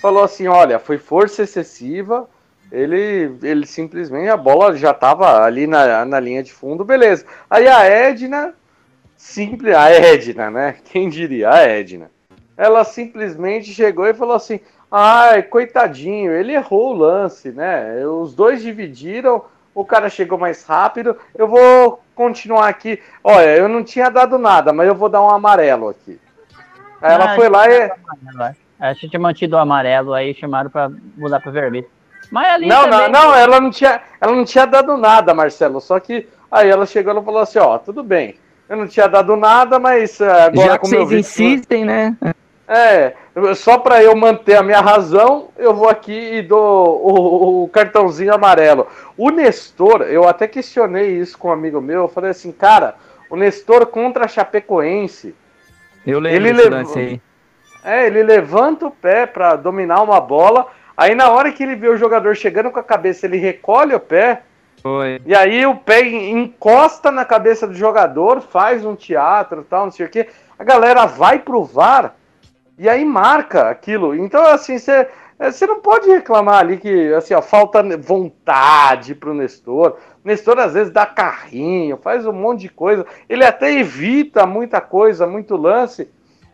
falou 0.02 0.24
assim, 0.24 0.48
olha, 0.48 0.78
foi 0.78 0.98
força 0.98 1.44
excessiva, 1.44 2.30
ele, 2.72 3.38
ele 3.42 3.66
simplesmente, 3.66 4.30
a 4.30 4.38
bola 4.38 4.76
já 4.76 4.94
tava 4.94 5.42
ali 5.44 5.66
na, 5.66 6.06
na 6.06 6.20
linha 6.20 6.44
de 6.44 6.52
fundo, 6.52 6.84
beleza. 6.84 7.26
Aí 7.50 7.68
a 7.68 7.86
Edna, 7.86 8.54
simples, 9.16 9.74
a 9.74 9.90
Edna, 9.90 10.52
né? 10.52 10.76
Quem 10.86 11.10
diria? 11.10 11.50
A 11.50 11.60
Edna. 11.60 12.12
Ela 12.56 12.84
simplesmente 12.84 13.74
chegou 13.74 14.06
e 14.06 14.14
falou 14.14 14.36
assim, 14.36 14.60
ai, 14.92 15.44
coitadinho, 15.44 16.32
ele 16.32 16.54
errou 16.54 16.92
o 16.94 16.98
lance, 16.98 17.52
né? 17.52 18.06
Os 18.06 18.34
dois 18.34 18.62
dividiram, 18.62 19.44
o 19.74 19.86
cara 19.86 20.10
chegou 20.10 20.38
mais 20.38 20.64
rápido, 20.66 21.16
eu 21.36 21.48
vou 21.48 22.02
continuar 22.16 22.68
aqui. 22.68 23.00
Olha, 23.24 23.56
eu 23.58 23.68
não 23.68 23.84
tinha 23.84 24.10
dado 24.10 24.38
nada, 24.38 24.72
mas 24.74 24.88
eu 24.88 24.96
vou 24.96 25.10
dar 25.10 25.22
um 25.22 25.30
amarelo 25.30 25.90
aqui. 25.90 26.20
Aí 27.02 27.14
ela 27.14 27.34
Ah, 27.34 27.36
foi 27.36 27.48
lá 27.50 27.68
e. 27.70 27.92
A 28.80 28.94
gente 28.94 29.10
tinha 29.10 29.20
mantido 29.20 29.56
o 29.56 29.60
amarelo, 29.60 30.14
aí 30.14 30.34
chamaram 30.34 30.70
pra 30.70 30.90
mudar 31.16 31.40
pra 31.40 31.52
vermelho. 31.52 31.88
Mas 32.32 32.48
ali 32.54 32.68
Não, 32.68 32.88
não, 32.88 32.90
também- 32.90 33.12
não, 33.12 33.36
ela 33.36 33.60
não 33.62 33.70
tinha, 33.72 34.02
ela 34.20 34.36
não 34.36 34.44
tinha 34.46 34.66
dado 34.66 34.98
nada, 34.98 35.34
Marcelo. 35.34 35.80
Só 35.80 36.00
que 36.00 36.28
aí 36.52 36.70
ela 36.70 36.86
chegou 36.86 37.18
e 37.20 37.24
falou 37.24 37.42
assim, 37.42 37.60
ó, 37.60 37.78
tudo 37.78 38.04
bem. 38.04 38.36
Eu 38.68 38.76
não 38.78 38.88
tinha 38.88 39.08
dado 39.08 39.36
nada, 39.38 39.80
mas 39.80 40.20
eh, 40.20 40.30
agora 40.30 40.68
Já 40.68 40.74
que 40.74 40.80
como 40.80 40.96
eu 40.96 41.06
vocês 41.06 41.10
vi. 41.10 41.20
insistem, 41.20 41.86
né? 41.86 42.18
É, 42.68 43.14
só 43.56 43.78
para 43.78 44.04
eu 44.04 44.14
manter 44.16 44.56
a 44.58 44.64
minha 44.64 44.82
razão, 44.82 45.48
eu 45.58 45.74
vou 45.74 45.88
aqui 45.88 46.12
e 46.36 46.42
dou 46.42 47.00
o, 47.02 47.64
o 47.64 47.70
cartãozinho 47.70 48.34
amarelo. 48.34 48.88
O 49.18 49.30
Nestor, 49.30 50.02
eu 50.02 50.28
até 50.28 50.48
questionei 50.50 51.12
isso 51.18 51.38
com 51.38 51.48
um 51.48 51.52
amigo 51.54 51.80
meu, 51.80 52.02
eu 52.04 52.08
falei 52.10 52.32
assim, 52.32 52.52
cara, 52.52 52.96
o 53.30 53.38
Nestor 53.38 53.86
contra 53.86 54.26
a 54.26 54.28
Chapecoense, 54.28 55.34
Eu 56.06 56.20
lembro 56.20 56.36
Ele 56.48 56.52
levou- 56.52 56.98
aí. 56.98 57.22
é, 57.86 58.06
ele 58.08 58.22
levanta 58.24 58.86
o 58.88 58.92
pé 58.92 59.26
para 59.26 59.56
dominar 59.56 60.02
uma 60.02 60.20
bola, 60.20 60.68
aí 60.98 61.16
na 61.16 61.30
hora 61.30 61.54
que 61.54 61.64
ele 61.64 61.76
vê 61.76 61.88
o 61.88 61.98
jogador 61.98 62.36
chegando 62.36 62.70
com 62.70 62.80
a 62.80 62.84
cabeça, 62.84 63.26
ele 63.26 63.38
recolhe 63.38 63.96
o 63.96 64.00
pé, 64.00 64.42
Foi. 64.84 65.22
e 65.26 65.34
aí 65.34 65.66
o 65.66 65.76
pé 65.76 66.02
encosta 66.06 67.12
na 67.12 67.24
cabeça 67.24 67.66
do 67.66 67.74
jogador, 67.74 68.42
faz 68.42 68.84
um 68.84 68.94
teatro 68.96 69.66
tal, 69.70 69.86
não 69.86 69.92
sei 69.92 70.06
o 70.06 70.10
quê. 70.10 70.28
A 70.60 70.66
galera 70.66 71.06
vai 71.06 71.40
pro 71.40 71.64
VAR 71.64 72.14
e 72.78 72.88
aí 72.88 73.04
marca 73.04 73.70
aquilo. 73.70 74.16
Então, 74.16 74.46
assim, 74.46 74.78
você 74.78 75.08
você 75.40 75.68
não 75.68 75.80
pode 75.82 76.10
reclamar 76.10 76.60
ali 76.62 76.78
que 76.78 77.14
assim, 77.14 77.34
ó, 77.36 77.42
falta 77.42 77.84
vontade 77.98 79.14
pro 79.14 79.36
Nestor. 79.36 79.98
O 80.24 80.28
Nestor 80.28 80.58
às 80.58 80.74
vezes 80.74 80.92
dá 80.92 81.06
carrinho, 81.06 81.98
faz 81.98 82.26
um 82.26 82.34
monte 82.34 82.62
de 82.62 82.70
coisa. 82.70 83.06
Ele 83.30 83.46
até 83.46 83.72
evita 83.72 84.48
muita 84.48 84.82
coisa, 84.82 85.28
muito 85.28 85.56
lance. 85.56 86.10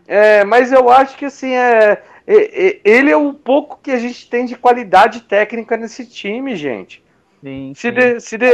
É, 0.06 0.44
mas 0.44 0.74
eu 0.74 0.90
acho 0.90 1.18
que 1.18 1.26
assim 1.26 1.54
é, 1.54 2.02
é- 2.28 2.68
é- 2.68 2.80
ele 2.84 3.10
é 3.10 3.16
o 3.16 3.34
pouco 3.34 3.80
que 3.82 3.91
a 3.91 3.98
gente 3.98 4.30
tem 4.30 4.45
de 4.45 4.58
qualidade 4.58 5.22
técnica 5.22 5.78
nesse 5.78 6.06
time, 6.06 6.54
gente. 6.56 7.02
Sim, 7.41 7.72
Se 7.74 7.88
sim. 7.88 7.94
de, 7.94 8.20
se 8.20 8.38
de, 8.38 8.48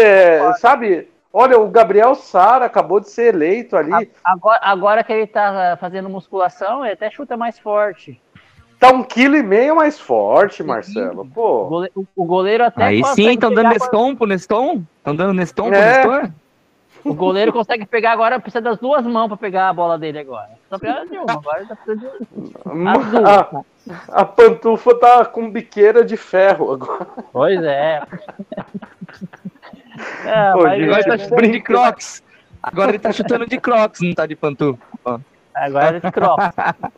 sabe? 0.59 1.07
Olha, 1.31 1.59
o 1.59 1.69
Gabriel 1.69 2.15
Sara 2.15 2.65
acabou 2.65 2.99
de 2.99 3.09
ser 3.09 3.33
eleito 3.35 3.77
ali. 3.77 4.09
Agora, 4.23 4.59
agora 4.63 5.03
que 5.03 5.13
ele 5.13 5.27
tá 5.27 5.77
fazendo 5.79 6.09
musculação, 6.09 6.83
ele 6.83 6.93
até 6.93 7.09
chuta 7.11 7.37
mais 7.37 7.59
forte. 7.59 8.19
Tá 8.79 8.89
um 8.89 9.03
quilo 9.03 9.35
e 9.35 9.43
meio 9.43 9.75
mais 9.75 9.99
forte, 9.99 10.63
Marcelo. 10.63 11.21
O 11.21 11.25
Pô, 11.27 11.65
goleiro, 11.65 12.07
o 12.15 12.25
goleiro 12.25 12.63
até 12.63 12.83
Aí 12.83 13.03
sim, 13.13 13.31
estão 13.31 13.49
dando 13.53 13.67
pegar 13.67 13.69
Neston 13.73 14.15
pro 14.15 14.25
Neston? 14.25 14.83
Estão 14.97 15.15
dando 15.15 15.33
Neston 15.33 15.67
pro 15.67 15.75
É. 15.75 15.97
Nestor? 15.97 16.31
O 17.05 17.13
goleiro 17.13 17.53
consegue 17.53 17.85
pegar 17.85 18.11
agora, 18.11 18.39
precisa 18.39 18.61
das 18.61 18.77
duas 18.77 19.05
mãos 19.05 19.27
pra 19.27 19.37
pegar 19.37 19.69
a 19.69 19.73
bola 19.73 19.97
dele 19.97 20.19
agora. 20.19 20.49
Só 20.69 20.77
precisa 20.77 21.05
de 21.05 21.17
uma, 21.17 21.31
agora 21.31 21.65
tá 21.65 21.75
precisando 21.75 22.17
de 22.19 22.53
as 22.89 23.11
duas. 23.11 23.25
a, 23.25 24.21
a 24.21 24.25
pantufa 24.25 24.95
tá 24.95 25.25
com 25.25 25.49
biqueira 25.49 26.03
de 26.03 26.17
ferro 26.17 26.73
agora. 26.73 27.07
Pois 27.31 27.61
é. 27.63 28.01
É 30.25 30.51
Pô, 30.53 30.63
mas, 30.63 30.79
gente, 30.79 30.89
Agora 30.89 30.99
ele 30.99 31.03
tá 31.03 31.13
é, 31.13 31.17
chutando 31.19 31.51
de 31.51 31.61
crocs. 31.61 32.23
Agora 32.61 32.89
ele 32.91 32.99
tá 32.99 33.11
chutando 33.11 33.45
de 33.47 33.57
crocs, 33.59 34.01
não 34.01 34.13
tá 34.13 34.25
de 34.25 34.35
pantufa. 34.35 34.79
Ó. 35.05 35.19
Agora 35.55 35.97
ele 35.97 36.11
cross. 36.11 36.37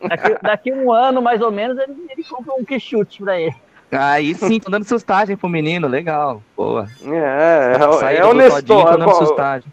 Daqui, 0.08 0.36
daqui 0.42 0.72
um 0.72 0.92
ano, 0.92 1.20
mais 1.22 1.40
ou 1.40 1.50
menos, 1.50 1.78
ele, 1.78 1.94
ele 2.10 2.24
compra 2.24 2.54
um 2.58 2.64
que 2.64 2.78
chute 2.80 3.22
pra 3.22 3.40
ele. 3.40 3.54
Aí 3.90 4.34
sim, 4.34 4.58
tô 4.58 4.70
dando 4.70 4.84
sustagem 4.84 5.36
pro 5.36 5.48
menino, 5.48 5.86
legal. 5.86 6.42
Boa. 6.56 6.86
É, 7.04 7.76
é, 8.10 8.16
é 8.16 8.20
do 8.22 8.28
o 8.28 8.32
Neston. 8.32 8.60
Todinho, 8.62 8.84
dando 8.84 9.04
Como, 9.04 9.26
sustagem. 9.26 9.72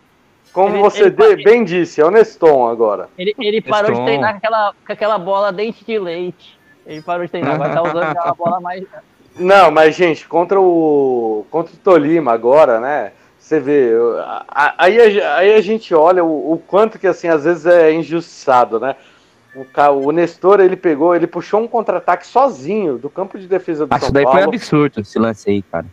como 0.52 0.76
Ele- 0.76 0.82
você 0.82 1.02
ele- 1.04 1.10
de- 1.12 1.24
ele- 1.24 1.44
bem 1.44 1.64
disse, 1.64 2.02
é 2.02 2.06
o 2.06 2.12
Neston 2.12 2.68
agora. 2.68 3.08
Ele, 3.18 3.34
ele 3.40 3.62
parou 3.62 3.92
Eston. 3.92 4.04
de 4.04 4.06
treinar 4.10 4.32
com 4.32 4.38
aquela, 4.38 4.74
com 4.86 4.94
aquela 4.94 5.18
bola 5.18 5.54
dente 5.54 5.86
de 5.86 5.98
leite. 5.98 6.60
Ele 6.86 7.02
parou 7.02 7.24
de 7.26 7.32
treinar, 7.32 7.54
agora 7.56 7.74
tá 7.74 7.82
usando 7.82 8.04
aquela 8.04 8.34
bola 8.36 8.60
mais. 8.60 8.84
Não, 9.38 9.72
mas 9.72 9.96
gente, 9.96 10.28
contra 10.28 10.60
o 10.60 11.46
contra 11.50 11.74
o 11.74 11.78
Tolima 11.78 12.34
agora, 12.34 12.80
né? 12.82 13.14
Você 13.50 13.60
vê, 13.60 13.94
aí 14.78 15.22
a, 15.24 15.38
aí 15.38 15.56
a 15.56 15.62
gente 15.62 15.96
olha 15.96 16.24
o, 16.24 16.54
o 16.54 16.60
quanto 16.60 17.00
que 17.00 17.08
assim 17.08 17.28
às 17.28 17.46
vezes 17.46 17.66
é 17.66 17.92
injustiçado, 17.92 18.80
né? 18.80 18.96
O, 19.56 19.66
o 20.06 20.12
Nestor 20.12 20.60
ele 20.60 20.76
pegou, 20.76 21.16
ele 21.16 21.26
puxou 21.26 21.60
um 21.60 21.68
contra-ataque 21.68 22.28
sozinho 22.28 23.00
do 23.00 23.10
campo 23.10 23.40
de 23.40 23.48
defesa 23.48 23.88
do 23.88 23.92
Acho 23.96 24.06
São 24.06 24.14
daí 24.14 24.24
foi 24.24 24.34
Paulo. 24.34 24.50
absurdo 24.50 25.02
esse 25.02 25.18
lance 25.18 25.50
aí, 25.50 25.64
cara. 25.64 25.88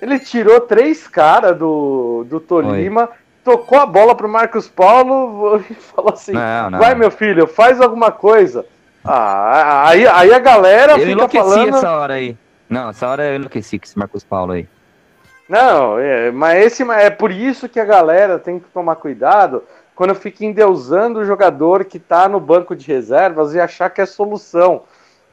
Ele 0.00 0.18
tirou 0.18 0.58
três 0.58 1.06
caras 1.06 1.58
do, 1.58 2.24
do 2.30 2.40
Tolima, 2.40 3.10
tocou 3.44 3.78
a 3.78 3.84
bola 3.84 4.14
pro 4.14 4.26
Marcos 4.26 4.66
Paulo 4.66 5.62
e 5.70 5.74
falou 5.74 6.14
assim: 6.14 6.32
Não, 6.32 6.70
não. 6.70 6.78
vai 6.78 6.94
meu 6.94 7.10
filho, 7.10 7.46
faz 7.46 7.78
alguma 7.78 8.10
coisa. 8.10 8.64
Ah, 9.04 9.90
aí, 9.90 10.06
aí 10.06 10.32
a 10.32 10.38
galera 10.38 10.92
Eu 10.92 11.00
fica 11.00 11.10
enlouqueci 11.10 11.44
falando. 11.44 11.76
essa 11.76 11.90
hora 11.92 12.14
aí. 12.14 12.34
Não, 12.70 12.88
essa 12.88 13.06
hora 13.06 13.22
eu 13.26 13.36
enlouqueci 13.36 13.78
com 13.78 13.84
esse 13.84 13.98
Marcos 13.98 14.24
Paulo 14.24 14.52
aí. 14.52 14.66
Não, 15.48 15.98
é, 15.98 16.30
mas 16.30 16.64
esse 16.66 16.82
é 16.90 17.10
por 17.10 17.30
isso 17.30 17.68
que 17.68 17.78
a 17.78 17.84
galera 17.84 18.38
tem 18.38 18.58
que 18.58 18.68
tomar 18.68 18.96
cuidado 18.96 19.62
quando 19.94 20.14
fica 20.14 20.44
endeusando 20.44 21.20
o 21.20 21.24
jogador 21.24 21.84
que 21.84 21.98
tá 21.98 22.28
no 22.28 22.40
banco 22.40 22.74
de 22.74 22.86
reservas 22.86 23.54
e 23.54 23.60
achar 23.60 23.88
que 23.88 24.00
é 24.00 24.06
solução. 24.06 24.82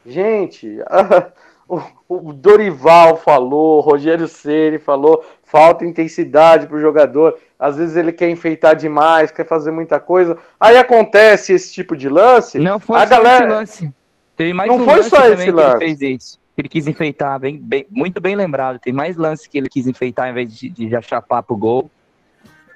Gente, 0.06 0.78
o, 1.68 1.80
o 2.08 2.32
Dorival 2.32 3.16
falou, 3.16 3.78
o 3.78 3.80
Rogério 3.80 4.28
Ceni 4.28 4.78
falou, 4.78 5.24
falta 5.42 5.84
intensidade 5.84 6.66
pro 6.66 6.80
jogador. 6.80 7.38
Às 7.58 7.76
vezes 7.76 7.96
ele 7.96 8.12
quer 8.12 8.30
enfeitar 8.30 8.76
demais, 8.76 9.30
quer 9.30 9.46
fazer 9.46 9.70
muita 9.70 9.98
coisa. 9.98 10.38
Aí 10.58 10.76
acontece 10.76 11.52
esse 11.52 11.72
tipo 11.72 11.96
de 11.96 12.08
lance. 12.08 12.58
Não 12.58 12.78
foi 12.78 12.98
A 12.98 13.06
só 13.06 13.16
galera- 13.16 13.44
esse 13.44 13.54
lance. 13.54 13.94
Teve 14.36 14.52
mais 14.52 14.68
Não 14.68 14.78
um 14.78 14.84
foi 14.84 15.02
só 15.04 15.26
esse 15.28 15.50
lance. 15.50 16.24
Ele 16.62 16.68
quis 16.68 16.86
enfeitar, 16.86 17.38
bem, 17.38 17.58
bem- 17.58 17.86
muito 17.90 18.20
bem 18.20 18.36
lembrado. 18.36 18.78
Tem 18.78 18.92
mais 18.92 19.16
lance 19.16 19.48
que 19.48 19.58
ele 19.58 19.68
quis 19.68 19.86
enfeitar 19.86 20.28
em 20.28 20.34
vez 20.34 20.56
de, 20.56 20.68
de 20.68 20.88
já 20.88 21.00
chapar 21.02 21.42
pro 21.42 21.56
gol. 21.56 21.90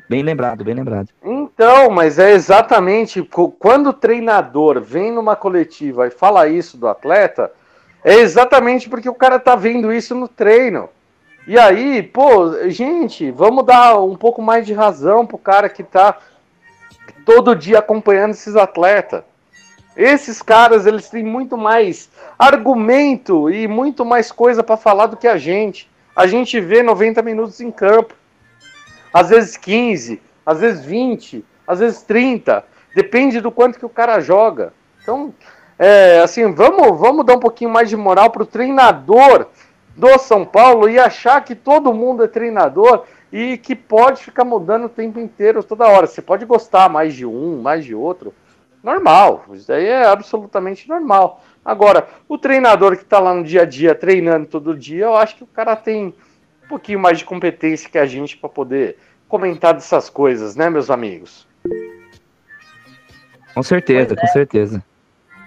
Bem 0.08 0.22
lembrado, 0.22 0.64
bem 0.64 0.74
lembrado. 0.74 1.08
Então, 1.22 1.90
mas 1.90 2.18
é 2.18 2.32
exatamente 2.32 3.22
quando 3.58 3.88
o 3.90 3.92
treinador 3.92 4.80
vem 4.80 5.12
numa 5.12 5.36
coletiva 5.36 6.06
e 6.06 6.10
fala 6.10 6.48
isso 6.48 6.78
do 6.78 6.88
atleta, 6.88 7.52
é 8.02 8.14
exatamente 8.14 8.88
porque 8.88 9.08
o 9.08 9.14
cara 9.14 9.38
tá 9.38 9.54
vendo 9.54 9.92
isso 9.92 10.14
no 10.14 10.26
treino. 10.26 10.88
E 11.46 11.58
aí, 11.58 12.02
pô, 12.02 12.68
gente, 12.70 13.30
vamos 13.30 13.64
dar 13.64 14.00
um 14.00 14.16
pouco 14.16 14.40
mais 14.40 14.66
de 14.66 14.72
razão 14.72 15.26
pro 15.26 15.36
cara 15.38 15.68
que 15.68 15.82
tá 15.82 16.16
todo 17.24 17.54
dia 17.54 17.78
acompanhando 17.78 18.30
esses 18.32 18.56
atletas. 18.56 19.22
Esses 19.98 20.40
caras, 20.40 20.86
eles 20.86 21.10
têm 21.10 21.24
muito 21.24 21.58
mais 21.58 22.08
argumento 22.38 23.50
e 23.50 23.66
muito 23.66 24.04
mais 24.04 24.30
coisa 24.30 24.62
para 24.62 24.76
falar 24.76 25.06
do 25.06 25.16
que 25.16 25.26
a 25.26 25.36
gente. 25.36 25.90
A 26.14 26.24
gente 26.28 26.60
vê 26.60 26.84
90 26.84 27.20
minutos 27.20 27.60
em 27.60 27.70
campo 27.72 28.14
às 29.12 29.30
vezes 29.30 29.56
15, 29.56 30.20
às 30.44 30.60
vezes 30.60 30.84
20, 30.84 31.44
às 31.66 31.80
vezes 31.80 32.02
30, 32.02 32.64
depende 32.94 33.40
do 33.40 33.50
quanto 33.50 33.78
que 33.78 33.86
o 33.86 33.90
cara 33.90 34.20
joga. 34.20 34.72
Então, 35.02 35.34
é, 35.78 36.20
assim, 36.20 36.52
vamos, 36.52 36.98
vamos 36.98 37.26
dar 37.26 37.34
um 37.34 37.40
pouquinho 37.40 37.70
mais 37.70 37.88
de 37.88 37.96
moral 37.96 38.30
pro 38.30 38.46
treinador 38.46 39.46
do 39.96 40.16
São 40.18 40.44
Paulo 40.44 40.88
e 40.88 40.98
achar 40.98 41.42
que 41.44 41.54
todo 41.54 41.92
mundo 41.92 42.22
é 42.22 42.28
treinador 42.28 43.04
e 43.32 43.58
que 43.58 43.74
pode 43.74 44.22
ficar 44.22 44.44
mudando 44.44 44.84
o 44.84 44.88
tempo 44.88 45.18
inteiro, 45.18 45.64
toda 45.64 45.88
hora. 45.88 46.06
Você 46.06 46.22
pode 46.22 46.44
gostar 46.44 46.88
mais 46.88 47.14
de 47.14 47.26
um, 47.26 47.60
mais 47.60 47.84
de 47.84 47.94
outro. 47.94 48.32
Normal, 48.82 49.44
isso 49.52 49.72
aí 49.72 49.86
é 49.86 50.06
absolutamente 50.06 50.88
normal. 50.88 51.42
Agora, 51.64 52.08
o 52.28 52.38
treinador 52.38 52.96
que 52.96 53.02
está 53.02 53.18
lá 53.18 53.34
no 53.34 53.44
dia 53.44 53.62
a 53.62 53.64
dia, 53.64 53.94
treinando 53.94 54.46
todo 54.46 54.76
dia, 54.76 55.04
eu 55.04 55.16
acho 55.16 55.36
que 55.36 55.44
o 55.44 55.48
cara 55.48 55.76
tem 55.76 56.14
um 56.64 56.68
pouquinho 56.68 56.98
mais 56.98 57.18
de 57.18 57.24
competência 57.24 57.90
que 57.90 57.98
a 57.98 58.06
gente 58.06 58.36
para 58.36 58.48
poder 58.48 58.98
comentar 59.28 59.74
dessas 59.74 60.08
coisas, 60.08 60.56
né, 60.56 60.70
meus 60.70 60.90
amigos? 60.90 61.46
Com 63.54 63.62
certeza, 63.62 64.14
Pois 64.14 64.20
com 64.20 64.26
certeza. 64.28 64.82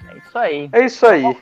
É 0.10 0.18
isso 0.18 0.38
aí. 0.38 0.70
É 0.74 0.86
isso 0.86 1.08
aí. 1.08 1.38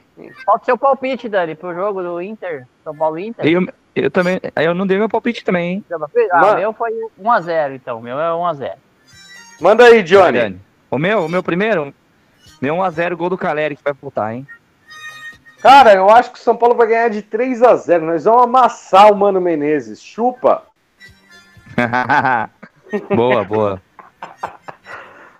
Qual 0.46 0.60
o 0.62 0.66
seu 0.66 0.78
palpite, 0.78 1.28
Dani, 1.28 1.56
pro 1.56 1.74
jogo 1.74 2.02
do 2.02 2.22
Inter? 2.22 2.68
São 2.84 2.96
Paulo 2.96 3.18
Inter? 3.18 3.46
Eu, 3.46 3.68
eu 3.96 4.12
também. 4.12 4.40
Eu 4.56 4.74
não 4.74 4.86
dei 4.86 4.98
meu 4.98 5.10
palpite 5.10 5.44
também, 5.44 5.74
hein? 5.74 5.86
Ah, 6.32 6.42
Mano. 6.42 6.60
meu 6.60 6.74
foi 6.74 6.92
1x0, 7.20 7.76
então. 7.76 8.00
O 8.00 8.02
meu 8.02 8.20
é 8.20 8.30
1x0. 8.30 8.74
Manda 9.60 9.86
aí, 9.86 10.04
Johnny. 10.04 10.40
Dani. 10.40 10.62
O 10.92 10.98
meu, 10.98 11.26
o 11.26 11.30
meu 11.30 11.44
primeiro, 11.44 11.94
meu 12.62 12.76
1x0 12.76 13.16
gol 13.16 13.30
do 13.30 13.38
Caleri 13.38 13.76
que 13.76 13.84
vai 13.84 13.94
voltar, 13.94 14.34
hein? 14.34 14.48
Cara, 15.62 15.94
eu 15.94 16.10
acho 16.10 16.32
que 16.32 16.40
o 16.40 16.42
São 16.42 16.56
Paulo 16.56 16.76
vai 16.76 16.88
ganhar 16.88 17.10
de 17.10 17.22
3 17.22 17.62
a 17.64 17.76
0 17.76 18.06
Nós 18.06 18.24
vamos 18.24 18.44
amassar 18.44 19.12
o 19.12 19.16
Mano 19.16 19.42
Menezes. 19.42 20.02
Chupa. 20.02 20.64
boa, 23.14 23.44
boa. 23.44 23.82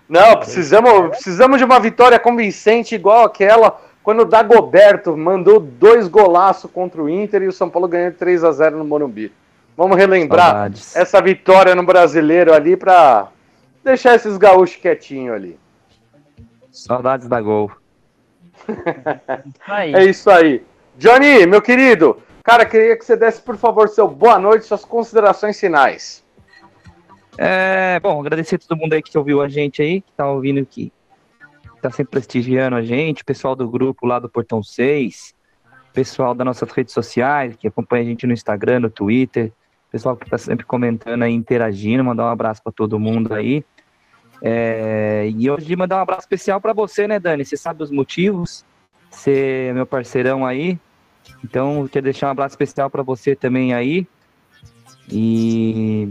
Não, 0.08 0.38
precisamos, 0.38 1.10
precisamos 1.10 1.58
de 1.58 1.64
uma 1.64 1.80
vitória 1.80 2.20
convincente 2.20 2.96
igual 2.96 3.26
aquela 3.26 3.80
quando 4.04 4.22
o 4.22 4.26
Dagoberto 4.26 5.16
mandou 5.16 5.60
dois 5.60 6.08
golaços 6.08 6.70
contra 6.72 7.02
o 7.02 7.10
Inter 7.10 7.44
e 7.44 7.48
o 7.48 7.54
São 7.54 7.70
Paulo 7.70 7.88
ganhou 7.88 8.12
de 8.12 8.18
3 8.18 8.44
a 8.44 8.52
0 8.52 8.78
no 8.78 8.86
Morumbi. 8.86 9.32
Vamos 9.78 9.98
relembrar 9.98 10.52
Saudades. 10.52 10.96
essa 10.96 11.22
vitória 11.22 11.76
no 11.76 11.84
Brasileiro 11.84 12.54
ali 12.54 12.76
pra 12.76 13.28
deixar 13.84 14.16
esses 14.16 14.38
gaúchos 14.38 14.78
quietinhos 14.78 15.36
ali. 15.36 15.60
Saudades 16.72 17.28
da 17.28 17.42
gol. 17.42 17.72
É 19.68 20.06
isso 20.06 20.30
aí. 20.30 20.64
Johnny, 20.98 21.46
meu 21.46 21.62
querido, 21.62 22.22
cara, 22.44 22.66
queria 22.66 22.98
que 22.98 23.06
você 23.06 23.16
desse, 23.16 23.42
por 23.42 23.58
favor, 23.58 23.88
seu 23.88 24.08
boa 24.08 24.38
noite, 24.38 24.66
suas 24.66 24.84
considerações 24.84 25.60
finais. 25.60 26.24
É, 27.38 28.00
bom, 28.02 28.20
agradecer 28.20 28.56
a 28.56 28.60
todo 28.60 28.78
mundo 28.78 28.94
aí 28.94 29.02
que 29.02 29.18
ouviu 29.18 29.42
a 29.42 29.48
gente 29.48 29.82
aí, 29.82 30.02
que 30.02 30.12
tá 30.12 30.30
ouvindo 30.30 30.60
aqui. 30.60 30.92
Tá 31.82 31.90
sempre 31.90 32.12
prestigiando 32.12 32.76
a 32.76 32.82
gente, 32.82 33.24
pessoal 33.24 33.56
do 33.56 33.68
grupo 33.68 34.06
lá 34.06 34.20
do 34.20 34.28
Portão 34.30 34.62
6, 34.62 35.34
pessoal 35.94 36.36
das 36.36 36.46
nossas 36.46 36.70
redes 36.72 36.94
sociais, 36.94 37.56
que 37.56 37.68
acompanha 37.68 38.04
a 38.04 38.06
gente 38.06 38.28
no 38.28 38.34
Instagram, 38.34 38.82
no 38.82 38.90
Twitter, 38.90 39.54
pessoal 39.92 40.16
que 40.16 40.30
tá 40.30 40.38
sempre 40.38 40.66
comentando 40.66 41.24
aí, 41.24 41.34
interagindo, 41.34 42.04
mandar 42.04 42.26
um 42.26 42.30
abraço 42.30 42.62
para 42.62 42.72
todo 42.72 43.00
mundo 43.00 43.34
aí. 43.34 43.64
É, 44.42 45.30
e 45.36 45.50
hoje 45.50 45.76
mandar 45.76 45.98
um 45.98 46.02
abraço 46.02 46.22
especial 46.22 46.62
para 46.62 46.74
você, 46.74 47.08
né, 47.08 47.20
Dani? 47.20 47.44
Você 47.44 47.58
sabe 47.58 47.84
os 47.84 47.92
motivos, 47.92 48.64
você 49.10 49.68
é 49.70 49.74
meu 49.74 49.86
parceirão 49.86 50.46
aí, 50.46 50.80
então 51.44 51.88
quero 51.92 52.06
deixar 52.06 52.28
um 52.28 52.32
abraço 52.32 52.54
especial 52.54 52.90
para 52.90 53.04
você 53.04 53.36
também 53.36 53.74
aí. 53.74 54.08
E 55.12 56.10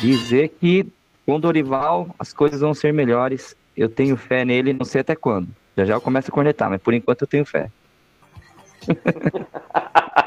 dizer 0.00 0.48
que 0.60 0.86
com 1.26 1.40
Dorival 1.40 2.14
as 2.18 2.32
coisas 2.32 2.60
vão 2.60 2.72
ser 2.72 2.92
melhores. 2.92 3.56
Eu 3.76 3.88
tenho 3.88 4.16
fé 4.16 4.44
nele, 4.44 4.72
não 4.72 4.84
sei 4.84 5.00
até 5.00 5.16
quando. 5.16 5.48
Já 5.76 5.84
já 5.84 5.94
eu 5.94 6.00
começo 6.00 6.30
a 6.30 6.34
cornetar, 6.34 6.70
mas 6.70 6.80
por 6.80 6.94
enquanto 6.94 7.22
eu 7.22 7.28
tenho 7.28 7.44
fé. 7.44 7.70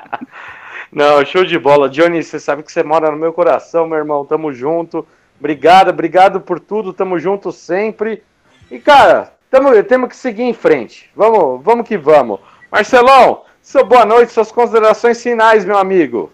Não, 0.93 1.25
show 1.25 1.43
de 1.43 1.57
bola. 1.57 1.89
Johnny, 1.89 2.21
você 2.21 2.39
sabe 2.39 2.61
que 2.61 2.71
você 2.71 2.83
mora 2.83 3.09
no 3.09 3.17
meu 3.17 3.33
coração, 3.33 3.87
meu 3.87 3.97
irmão. 3.97 4.23
Tamo 4.25 4.53
junto. 4.53 5.05
Obrigado, 5.39 5.89
obrigado 5.89 6.39
por 6.39 6.59
tudo. 6.59 6.93
Tamo 6.93 7.17
junto 7.17 7.51
sempre. 7.51 8.21
E, 8.69 8.77
cara, 8.77 9.33
tamo, 9.49 9.83
temos 9.83 10.09
que 10.09 10.15
seguir 10.15 10.43
em 10.43 10.53
frente. 10.53 11.09
Vamos, 11.15 11.63
vamos 11.63 11.87
que 11.87 11.97
vamos. 11.97 12.39
Marcelão, 12.71 13.43
seu 13.59 13.83
boa 13.83 14.05
noite, 14.05 14.31
suas 14.31 14.51
considerações 14.51 15.21
finais, 15.21 15.65
meu 15.65 15.77
amigo. 15.79 16.31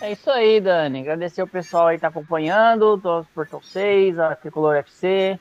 É 0.00 0.12
isso 0.12 0.30
aí, 0.30 0.58
Dani. 0.58 1.00
Agradecer 1.00 1.42
o 1.42 1.46
pessoal 1.46 1.88
aí 1.88 1.96
que 1.96 2.02
tá 2.02 2.08
acompanhando, 2.08 2.96
todos 2.96 3.28
Portão 3.34 3.60
6, 3.60 4.18
a 4.18 4.34
Tricolor 4.34 4.76
FC. 4.76 5.38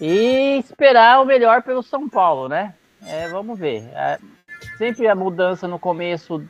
E 0.00 0.58
esperar 0.58 1.20
o 1.20 1.24
melhor 1.24 1.62
pelo 1.62 1.82
São 1.82 2.08
Paulo, 2.08 2.48
né? 2.48 2.74
É, 3.04 3.28
vamos 3.28 3.58
ver. 3.58 3.88
É, 3.92 4.18
sempre 4.76 5.08
a 5.08 5.14
mudança 5.14 5.66
no 5.66 5.78
começo 5.78 6.42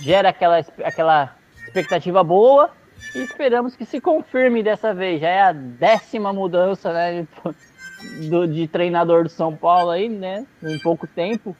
gera 0.00 0.30
aquela, 0.30 0.58
aquela 0.84 1.36
expectativa 1.64 2.22
boa 2.22 2.70
e 3.14 3.20
esperamos 3.20 3.76
que 3.76 3.84
se 3.84 4.00
confirme 4.00 4.62
dessa 4.62 4.94
vez. 4.94 5.20
Já 5.20 5.28
é 5.28 5.42
a 5.42 5.52
décima 5.52 6.32
mudança 6.32 6.92
né, 6.92 7.26
do, 8.28 8.46
de 8.46 8.66
treinador 8.68 9.24
do 9.24 9.28
São 9.28 9.54
Paulo 9.54 9.90
aí, 9.90 10.08
né? 10.08 10.46
Em 10.62 10.78
pouco 10.78 11.06
tempo. 11.06 11.56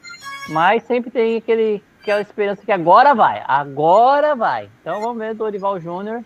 Mas 0.49 0.83
sempre 0.83 1.11
tem 1.11 1.37
aquele, 1.37 1.83
aquela 2.01 2.21
esperança 2.21 2.65
que 2.65 2.71
agora 2.71 3.13
vai, 3.13 3.43
agora 3.47 4.35
vai. 4.35 4.69
Então 4.81 5.01
vamos 5.01 5.17
ver, 5.17 5.33
Dorival 5.33 5.79
Júnior 5.79 6.23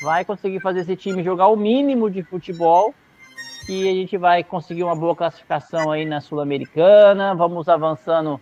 vai 0.00 0.24
conseguir 0.24 0.60
fazer 0.60 0.80
esse 0.80 0.94
time 0.94 1.24
jogar 1.24 1.48
o 1.48 1.56
mínimo 1.56 2.08
de 2.08 2.22
futebol 2.22 2.94
que 3.66 3.88
a 3.88 3.92
gente 3.92 4.16
vai 4.16 4.44
conseguir 4.44 4.84
uma 4.84 4.94
boa 4.94 5.14
classificação 5.14 5.90
aí 5.90 6.04
na 6.04 6.20
Sul-Americana. 6.20 7.34
Vamos 7.34 7.68
avançando 7.68 8.40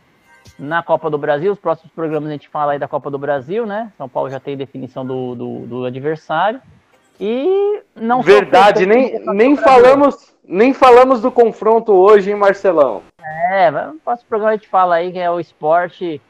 na 0.59 0.82
Copa 0.82 1.10
do 1.10 1.18
Brasil. 1.18 1.52
Os 1.52 1.59
próximos 1.59 1.93
programas 1.93 2.28
a 2.28 2.32
gente 2.32 2.48
fala 2.48 2.73
aí 2.73 2.78
da 2.78 2.89
Copa 2.89 3.10
do 3.10 3.18
Brasil, 3.18 3.66
né? 3.66 3.93
São 3.97 4.09
Paulo 4.09 4.31
já 4.31 4.40
tem 4.40 4.56
definição 4.56 5.05
do, 5.05 5.35
do, 5.35 5.59
do 5.66 5.85
adversário. 5.85 6.60
E 7.18 7.81
não 7.94 8.20
Verdade, 8.23 8.85
nem, 8.85 9.18
nem 9.27 9.56
falamos 9.56 10.35
nem 10.48 10.73
falamos 10.73 11.20
do 11.20 11.31
confronto 11.31 11.93
hoje, 11.93 12.31
hein, 12.31 12.36
Marcelão? 12.36 13.02
É, 13.51 13.70
no 13.70 13.94
próximo 13.94 14.28
programa 14.28 14.52
a 14.52 14.56
gente 14.56 14.68
fala 14.68 14.97
aí 14.97 15.12
que 15.12 15.18
é 15.18 15.31
o 15.31 15.40
esporte. 15.40 16.20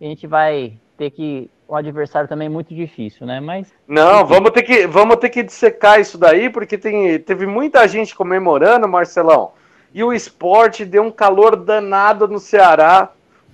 A 0.00 0.04
gente 0.04 0.26
vai 0.26 0.74
ter 0.96 1.10
que 1.10 1.50
um 1.68 1.74
adversário 1.74 2.28
também 2.28 2.48
muito 2.48 2.74
difícil, 2.74 3.26
né? 3.26 3.40
Mas 3.40 3.72
não, 3.86 4.24
vamos 4.24 4.50
ter 4.52 4.62
que 4.62 4.86
vamos 4.86 5.16
ter 5.16 5.30
que 5.30 5.42
dissecar 5.42 6.00
isso 6.00 6.16
daí 6.16 6.48
porque 6.48 6.78
tem 6.78 7.18
teve 7.18 7.46
muita 7.46 7.86
gente 7.86 8.14
comemorando, 8.14 8.88
Marcelão. 8.88 9.52
E 9.92 10.02
o 10.04 10.12
esporte 10.12 10.84
deu 10.84 11.02
um 11.02 11.10
calor 11.10 11.56
danado 11.56 12.28
no 12.28 12.38
Ceará 12.38 13.10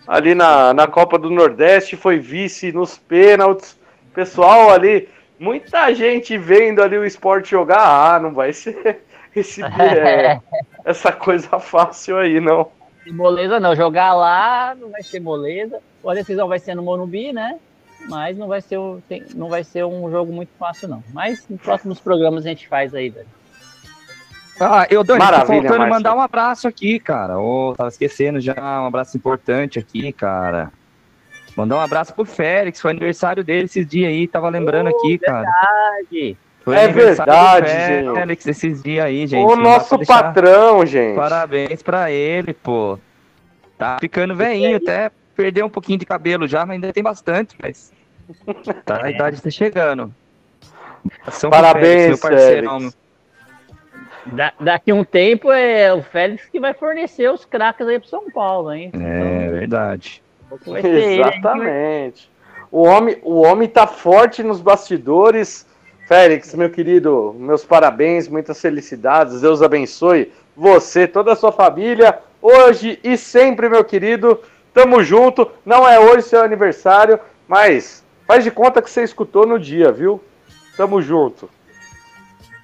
ali 0.07 0.35
na, 0.35 0.73
na 0.75 0.87
Copa 0.87 1.19
do 1.19 1.31
Nordeste, 1.31 1.97
foi 1.97 2.19
vice 2.19 2.73
nos 2.73 2.99
pênaltis. 2.99 3.77
Pessoal 4.15 4.71
ali 4.71 5.09
muita 5.39 5.93
gente 5.93 6.39
vendo 6.39 6.81
ali 6.81 6.97
o 6.97 7.05
esporte 7.05 7.51
jogar. 7.51 8.15
Ah, 8.15 8.21
não 8.21 8.33
vai 8.33 8.53
ser 8.53 9.03
esse, 9.35 9.63
é, 9.65 10.41
essa 10.85 11.13
coisa 11.13 11.59
fácil 11.59 12.19
aí, 12.19 12.41
não. 12.41 12.71
Moleza 13.07 13.59
não, 13.59 13.75
jogar 13.75 14.15
lá 14.15 14.77
não 14.77 14.91
vai 14.91 15.03
ser 15.03 15.21
moleza. 15.21 15.81
A 16.07 16.15
decisão 16.15 16.47
vai 16.47 16.61
ser 16.61 16.75
no 16.77 16.83
Monumbi, 16.83 17.33
né? 17.33 17.59
Mas 18.09 18.37
não 18.37 18.49
vai 18.49 18.61
ser, 18.61 18.79
não 19.35 19.49
vai 19.49 19.65
ser 19.65 19.85
um 19.85 20.11
jogo 20.11 20.33
muito 20.33 20.51
fácil, 20.59 20.89
não. 20.89 21.03
Mas 21.13 21.47
nos 21.49 21.61
próximos 21.61 22.01
programas 22.01 22.45
a 22.45 22.49
gente 22.49 22.69
faz 22.69 22.95
aí, 22.95 23.11
Dani. 23.11 23.27
Ah, 24.61 24.87
eu, 24.91 25.03
Dani, 25.03 25.19
Maravilha, 25.19 25.47
tô 25.47 25.53
faltando 25.53 25.79
Marcia. 25.79 25.95
mandar 25.95 26.15
um 26.15 26.21
abraço 26.21 26.69
aqui, 26.69 26.99
cara. 26.99 27.39
Oh, 27.39 27.75
tava 27.77 27.89
esquecendo 27.89 28.41
já, 28.41 28.55
um 28.55 28.87
abraço 28.87 29.17
importante 29.17 29.79
aqui, 29.79 30.13
cara. 30.13 30.71
Mandar 31.57 31.77
um 31.77 31.81
abraço 31.81 32.15
pro 32.15 32.25
Félix, 32.25 32.81
foi 32.81 32.91
aniversário 32.91 33.45
dele 33.45 33.65
esses 33.65 33.87
dias 33.87 34.09
aí, 34.09 34.27
tava 34.27 34.49
lembrando 34.49 34.91
oh, 34.93 34.97
aqui, 34.97 35.19
verdade. 35.19 35.45
cara. 35.45 36.37
Foi 36.65 36.77
é 36.77 36.89
verdade, 36.89 37.69
gente. 37.69 38.15
Félix 38.15 38.47
esses 38.47 38.83
dias 38.83 39.05
aí, 39.05 39.27
gente. 39.27 39.45
O 39.45 39.57
nosso 39.57 39.99
patrão, 40.07 40.87
gente. 40.87 41.17
Parabéns 41.17 41.83
pra 41.83 42.11
ele, 42.11 42.55
pô. 42.55 42.99
Tá 43.77 43.99
ficando 44.01 44.37
veinho, 44.37 44.77
até 44.77 45.11
perdeu 45.35 45.67
um 45.67 45.71
pouquinho 45.71 45.99
de 45.99 46.07
cabelo 46.07 46.47
já, 46.47 46.65
mas 46.65 46.75
ainda 46.75 46.93
tem 46.93 47.03
bastante, 47.03 47.57
mas 47.61 47.93
tá, 48.85 49.03
a 49.03 49.11
idade 49.11 49.43
tá 49.43 49.51
chegando. 49.51 50.15
São 51.31 51.51
Parabéns, 51.51 51.85
Félix, 51.85 52.23
meu 52.23 52.31
parceirão. 52.31 52.79
Félix. 52.79 53.02
Da, 54.27 54.53
daqui 54.61 54.93
um 54.93 55.05
tempo 55.05 55.51
é 55.51 55.93
o 55.93 56.03
Félix 56.03 56.47
que 56.47 56.61
vai 56.61 56.75
fornecer 56.75 57.31
os 57.31 57.45
craques 57.45 57.87
aí 57.87 57.99
pro 57.99 58.09
São 58.09 58.31
Paulo, 58.31 58.73
hein? 58.73 58.91
É, 58.95 58.97
então, 58.97 59.53
verdade. 59.59 60.23
Exatamente. 60.85 62.31
o 62.71 62.83
homem, 62.83 63.19
o 63.23 63.41
homem 63.41 63.69
tá 63.69 63.87
forte 63.87 64.43
nos 64.43 64.61
bastidores. 64.61 65.67
Félix, 66.07 66.55
meu 66.55 66.69
querido, 66.69 67.35
meus 67.39 67.65
parabéns, 67.65 68.29
muitas 68.29 68.61
felicidades. 68.61 69.41
Deus 69.41 69.63
abençoe 69.63 70.33
você, 70.55 71.07
toda 71.07 71.33
a 71.33 71.37
sua 71.37 71.53
família, 71.53 72.19
hoje 72.41 72.99
e 73.03 73.17
sempre, 73.17 73.69
meu 73.69 73.85
querido. 73.85 74.41
Tamo 74.75 75.03
junto. 75.03 75.51
Não 75.65 75.89
é 75.89 75.99
hoje 75.99 76.23
seu 76.23 76.43
aniversário, 76.43 77.19
mas 77.47 78.05
faz 78.27 78.45
de 78.45 78.51
conta 78.51 78.83
que 78.83 78.91
você 78.91 79.03
escutou 79.03 79.47
no 79.47 79.59
dia, 79.59 79.93
viu? 79.93 80.23
Tamo 80.77 81.01
junto. 81.01 81.49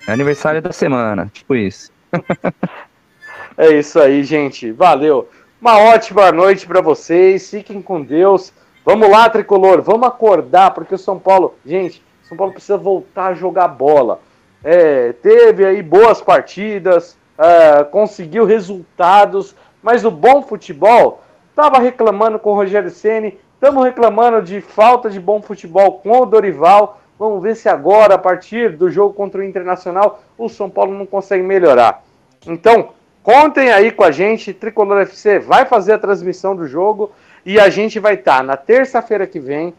É 0.09 0.13
aniversário 0.13 0.63
da 0.63 0.73
semana, 0.73 1.31
tipo 1.31 1.55
isso. 1.55 1.93
é 3.59 3.75
isso 3.75 4.01
aí, 4.01 4.25
gente. 4.25 4.73
Valeu. 4.73 5.29
Uma 5.61 5.77
ótima 5.77 6.33
noite 6.33 6.67
para 6.67 6.81
vocês. 6.81 7.51
Fiquem 7.51 7.83
com 7.83 8.01
Deus. 8.01 8.51
Vamos 8.87 9.11
lá, 9.11 9.29
tricolor. 9.29 9.83
Vamos 9.83 10.09
acordar, 10.09 10.71
porque 10.71 10.95
o 10.95 10.99
São 10.99 11.19
Paulo, 11.19 11.57
gente, 11.63 12.03
São 12.23 12.39
Paulo 12.39 12.55
precisa 12.55 12.79
voltar 12.79 13.27
a 13.27 13.35
jogar 13.35 13.69
bola. 13.69 14.23
É, 14.65 15.13
teve 15.13 15.67
aí 15.67 15.83
boas 15.83 16.23
partidas, 16.23 17.19
é, 17.37 17.85
conseguiu 17.85 18.47
resultados, 18.47 19.55
mas 19.83 20.07
o 20.07 20.11
bom 20.11 20.41
futebol 20.41 21.23
estava 21.51 21.81
reclamando 21.81 22.39
com 22.39 22.53
o 22.53 22.55
Rogério 22.55 22.91
Ceni, 22.91 23.39
estamos 23.53 23.85
reclamando 23.85 24.41
de 24.41 24.63
falta 24.63 25.11
de 25.11 25.21
bom 25.21 25.43
futebol 25.43 25.99
com 25.99 26.19
o 26.19 26.25
Dorival. 26.25 26.99
Vamos 27.19 27.43
ver 27.43 27.57
se 27.57 27.69
agora, 27.69 28.15
a 28.15 28.19
partir 28.19 28.77
do 28.77 28.91
jogo 28.91 29.13
contra 29.15 29.41
o 29.41 29.45
Internacional, 29.45 30.23
o 30.37 30.49
São 30.49 30.71
Paulo 30.71 30.97
não 30.97 31.07
consegue 31.07 31.43
melhorar. 31.43 32.03
Então, 32.47 32.91
Contem 33.29 33.71
aí 33.71 33.91
com 33.93 34.05
a 34.05 34.11
gente, 34.11 34.55
Tricolor 34.55 35.03
FC 35.03 35.39
vai 35.39 35.67
fazer 35.67 35.93
a 35.93 35.99
transmissão 35.99 36.57
do 36.57 36.67
jogo 36.67 37.13
e 37.45 37.61
a 37.61 37.69
gente 37.69 38.01
vai 38.01 38.15
estar 38.15 38.39
tá, 38.39 38.43
na 38.43 38.57
terça-feira 38.57 39.27
que 39.27 39.39
vem 39.39 39.75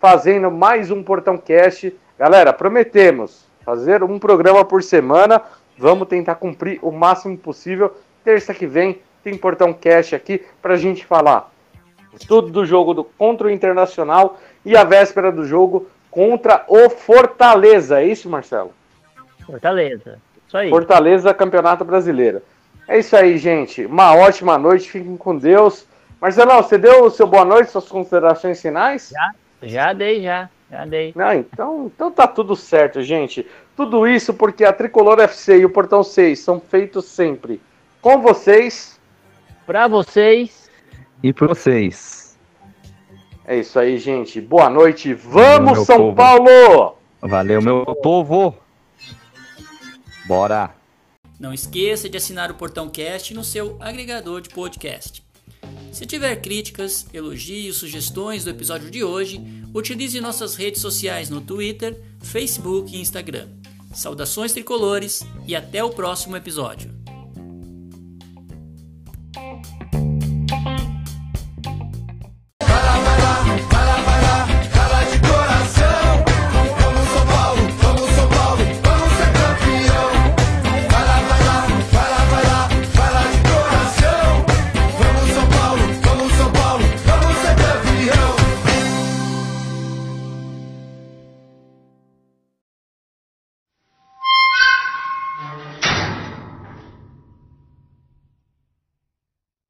fazendo 0.00 0.50
mais 0.50 0.90
um 0.90 1.00
Portão 1.00 1.38
Cast. 1.38 1.94
Galera, 2.18 2.52
prometemos 2.52 3.44
fazer 3.64 4.02
um 4.02 4.18
programa 4.18 4.64
por 4.64 4.82
semana. 4.82 5.40
Vamos 5.78 6.08
tentar 6.08 6.34
cumprir 6.34 6.80
o 6.82 6.90
máximo 6.90 7.38
possível. 7.38 7.94
Terça 8.24 8.52
que 8.52 8.66
vem 8.66 9.00
tem 9.22 9.36
Portão 9.36 9.72
Cast 9.72 10.16
aqui 10.16 10.44
para 10.60 10.74
a 10.74 10.76
gente 10.76 11.06
falar 11.06 11.52
tudo 12.26 12.50
do 12.50 12.66
jogo 12.66 12.94
do, 12.94 13.04
contra 13.04 13.46
o 13.46 13.50
Internacional 13.50 14.40
e 14.64 14.76
a 14.76 14.82
véspera 14.82 15.30
do 15.30 15.44
jogo 15.44 15.86
contra 16.10 16.64
o 16.68 16.88
Fortaleza. 16.90 18.00
É 18.00 18.06
isso, 18.06 18.28
Marcelo? 18.28 18.72
Fortaleza. 19.44 20.18
Isso 20.46 20.56
aí. 20.56 20.70
Fortaleza, 20.70 21.34
Campeonato 21.34 21.84
Brasileiro. 21.84 22.42
É 22.86 22.98
isso 22.98 23.16
aí, 23.16 23.36
gente. 23.36 23.84
Uma 23.84 24.14
ótima 24.14 24.58
noite. 24.58 24.90
Fiquem 24.90 25.16
com 25.16 25.36
Deus. 25.36 25.86
Marcelão, 26.20 26.62
você 26.62 26.78
deu 26.78 27.04
o 27.04 27.10
seu 27.10 27.26
boa 27.26 27.44
noite, 27.44 27.70
suas 27.70 27.88
considerações 27.88 28.60
finais? 28.60 29.10
Já, 29.12 29.34
já 29.62 29.92
dei, 29.92 30.22
já. 30.22 30.50
Já 30.70 30.84
dei. 30.84 31.12
Não, 31.16 31.32
então, 31.32 31.90
então 31.94 32.10
tá 32.10 32.26
tudo 32.26 32.54
certo, 32.54 33.02
gente. 33.02 33.46
Tudo 33.76 34.06
isso 34.06 34.34
porque 34.34 34.64
a 34.64 34.72
Tricolor 34.72 35.20
FC 35.20 35.58
e 35.58 35.64
o 35.64 35.70
Portão 35.70 36.02
6 36.02 36.38
são 36.38 36.60
feitos 36.60 37.06
sempre 37.06 37.60
com 38.02 38.20
vocês. 38.20 38.98
Para 39.66 39.86
vocês. 39.86 40.70
E 41.22 41.32
para 41.32 41.48
vocês. 41.48 42.17
É 43.48 43.58
isso 43.60 43.78
aí, 43.78 43.96
gente. 43.98 44.42
Boa 44.42 44.68
noite. 44.68 45.14
Vamos, 45.14 45.70
Valeu, 45.70 45.84
São 45.86 45.96
povo. 45.96 46.14
Paulo! 46.14 46.98
Valeu, 47.22 47.62
meu 47.62 47.82
povo! 48.02 48.54
Bora! 50.26 50.74
Não 51.40 51.54
esqueça 51.54 52.10
de 52.10 52.18
assinar 52.18 52.50
o 52.50 52.56
Portão 52.56 52.90
Cast 52.90 53.32
no 53.32 53.42
seu 53.42 53.78
agregador 53.80 54.42
de 54.42 54.50
podcast. 54.50 55.24
Se 55.90 56.04
tiver 56.04 56.36
críticas, 56.42 57.06
elogios, 57.14 57.78
sugestões 57.78 58.44
do 58.44 58.50
episódio 58.50 58.90
de 58.90 59.02
hoje, 59.02 59.40
utilize 59.72 60.20
nossas 60.20 60.54
redes 60.54 60.82
sociais 60.82 61.30
no 61.30 61.40
Twitter, 61.40 61.98
Facebook 62.20 62.94
e 62.94 63.00
Instagram. 63.00 63.48
Saudações 63.94 64.52
tricolores 64.52 65.26
e 65.46 65.56
até 65.56 65.82
o 65.82 65.88
próximo 65.88 66.36
episódio. 66.36 66.97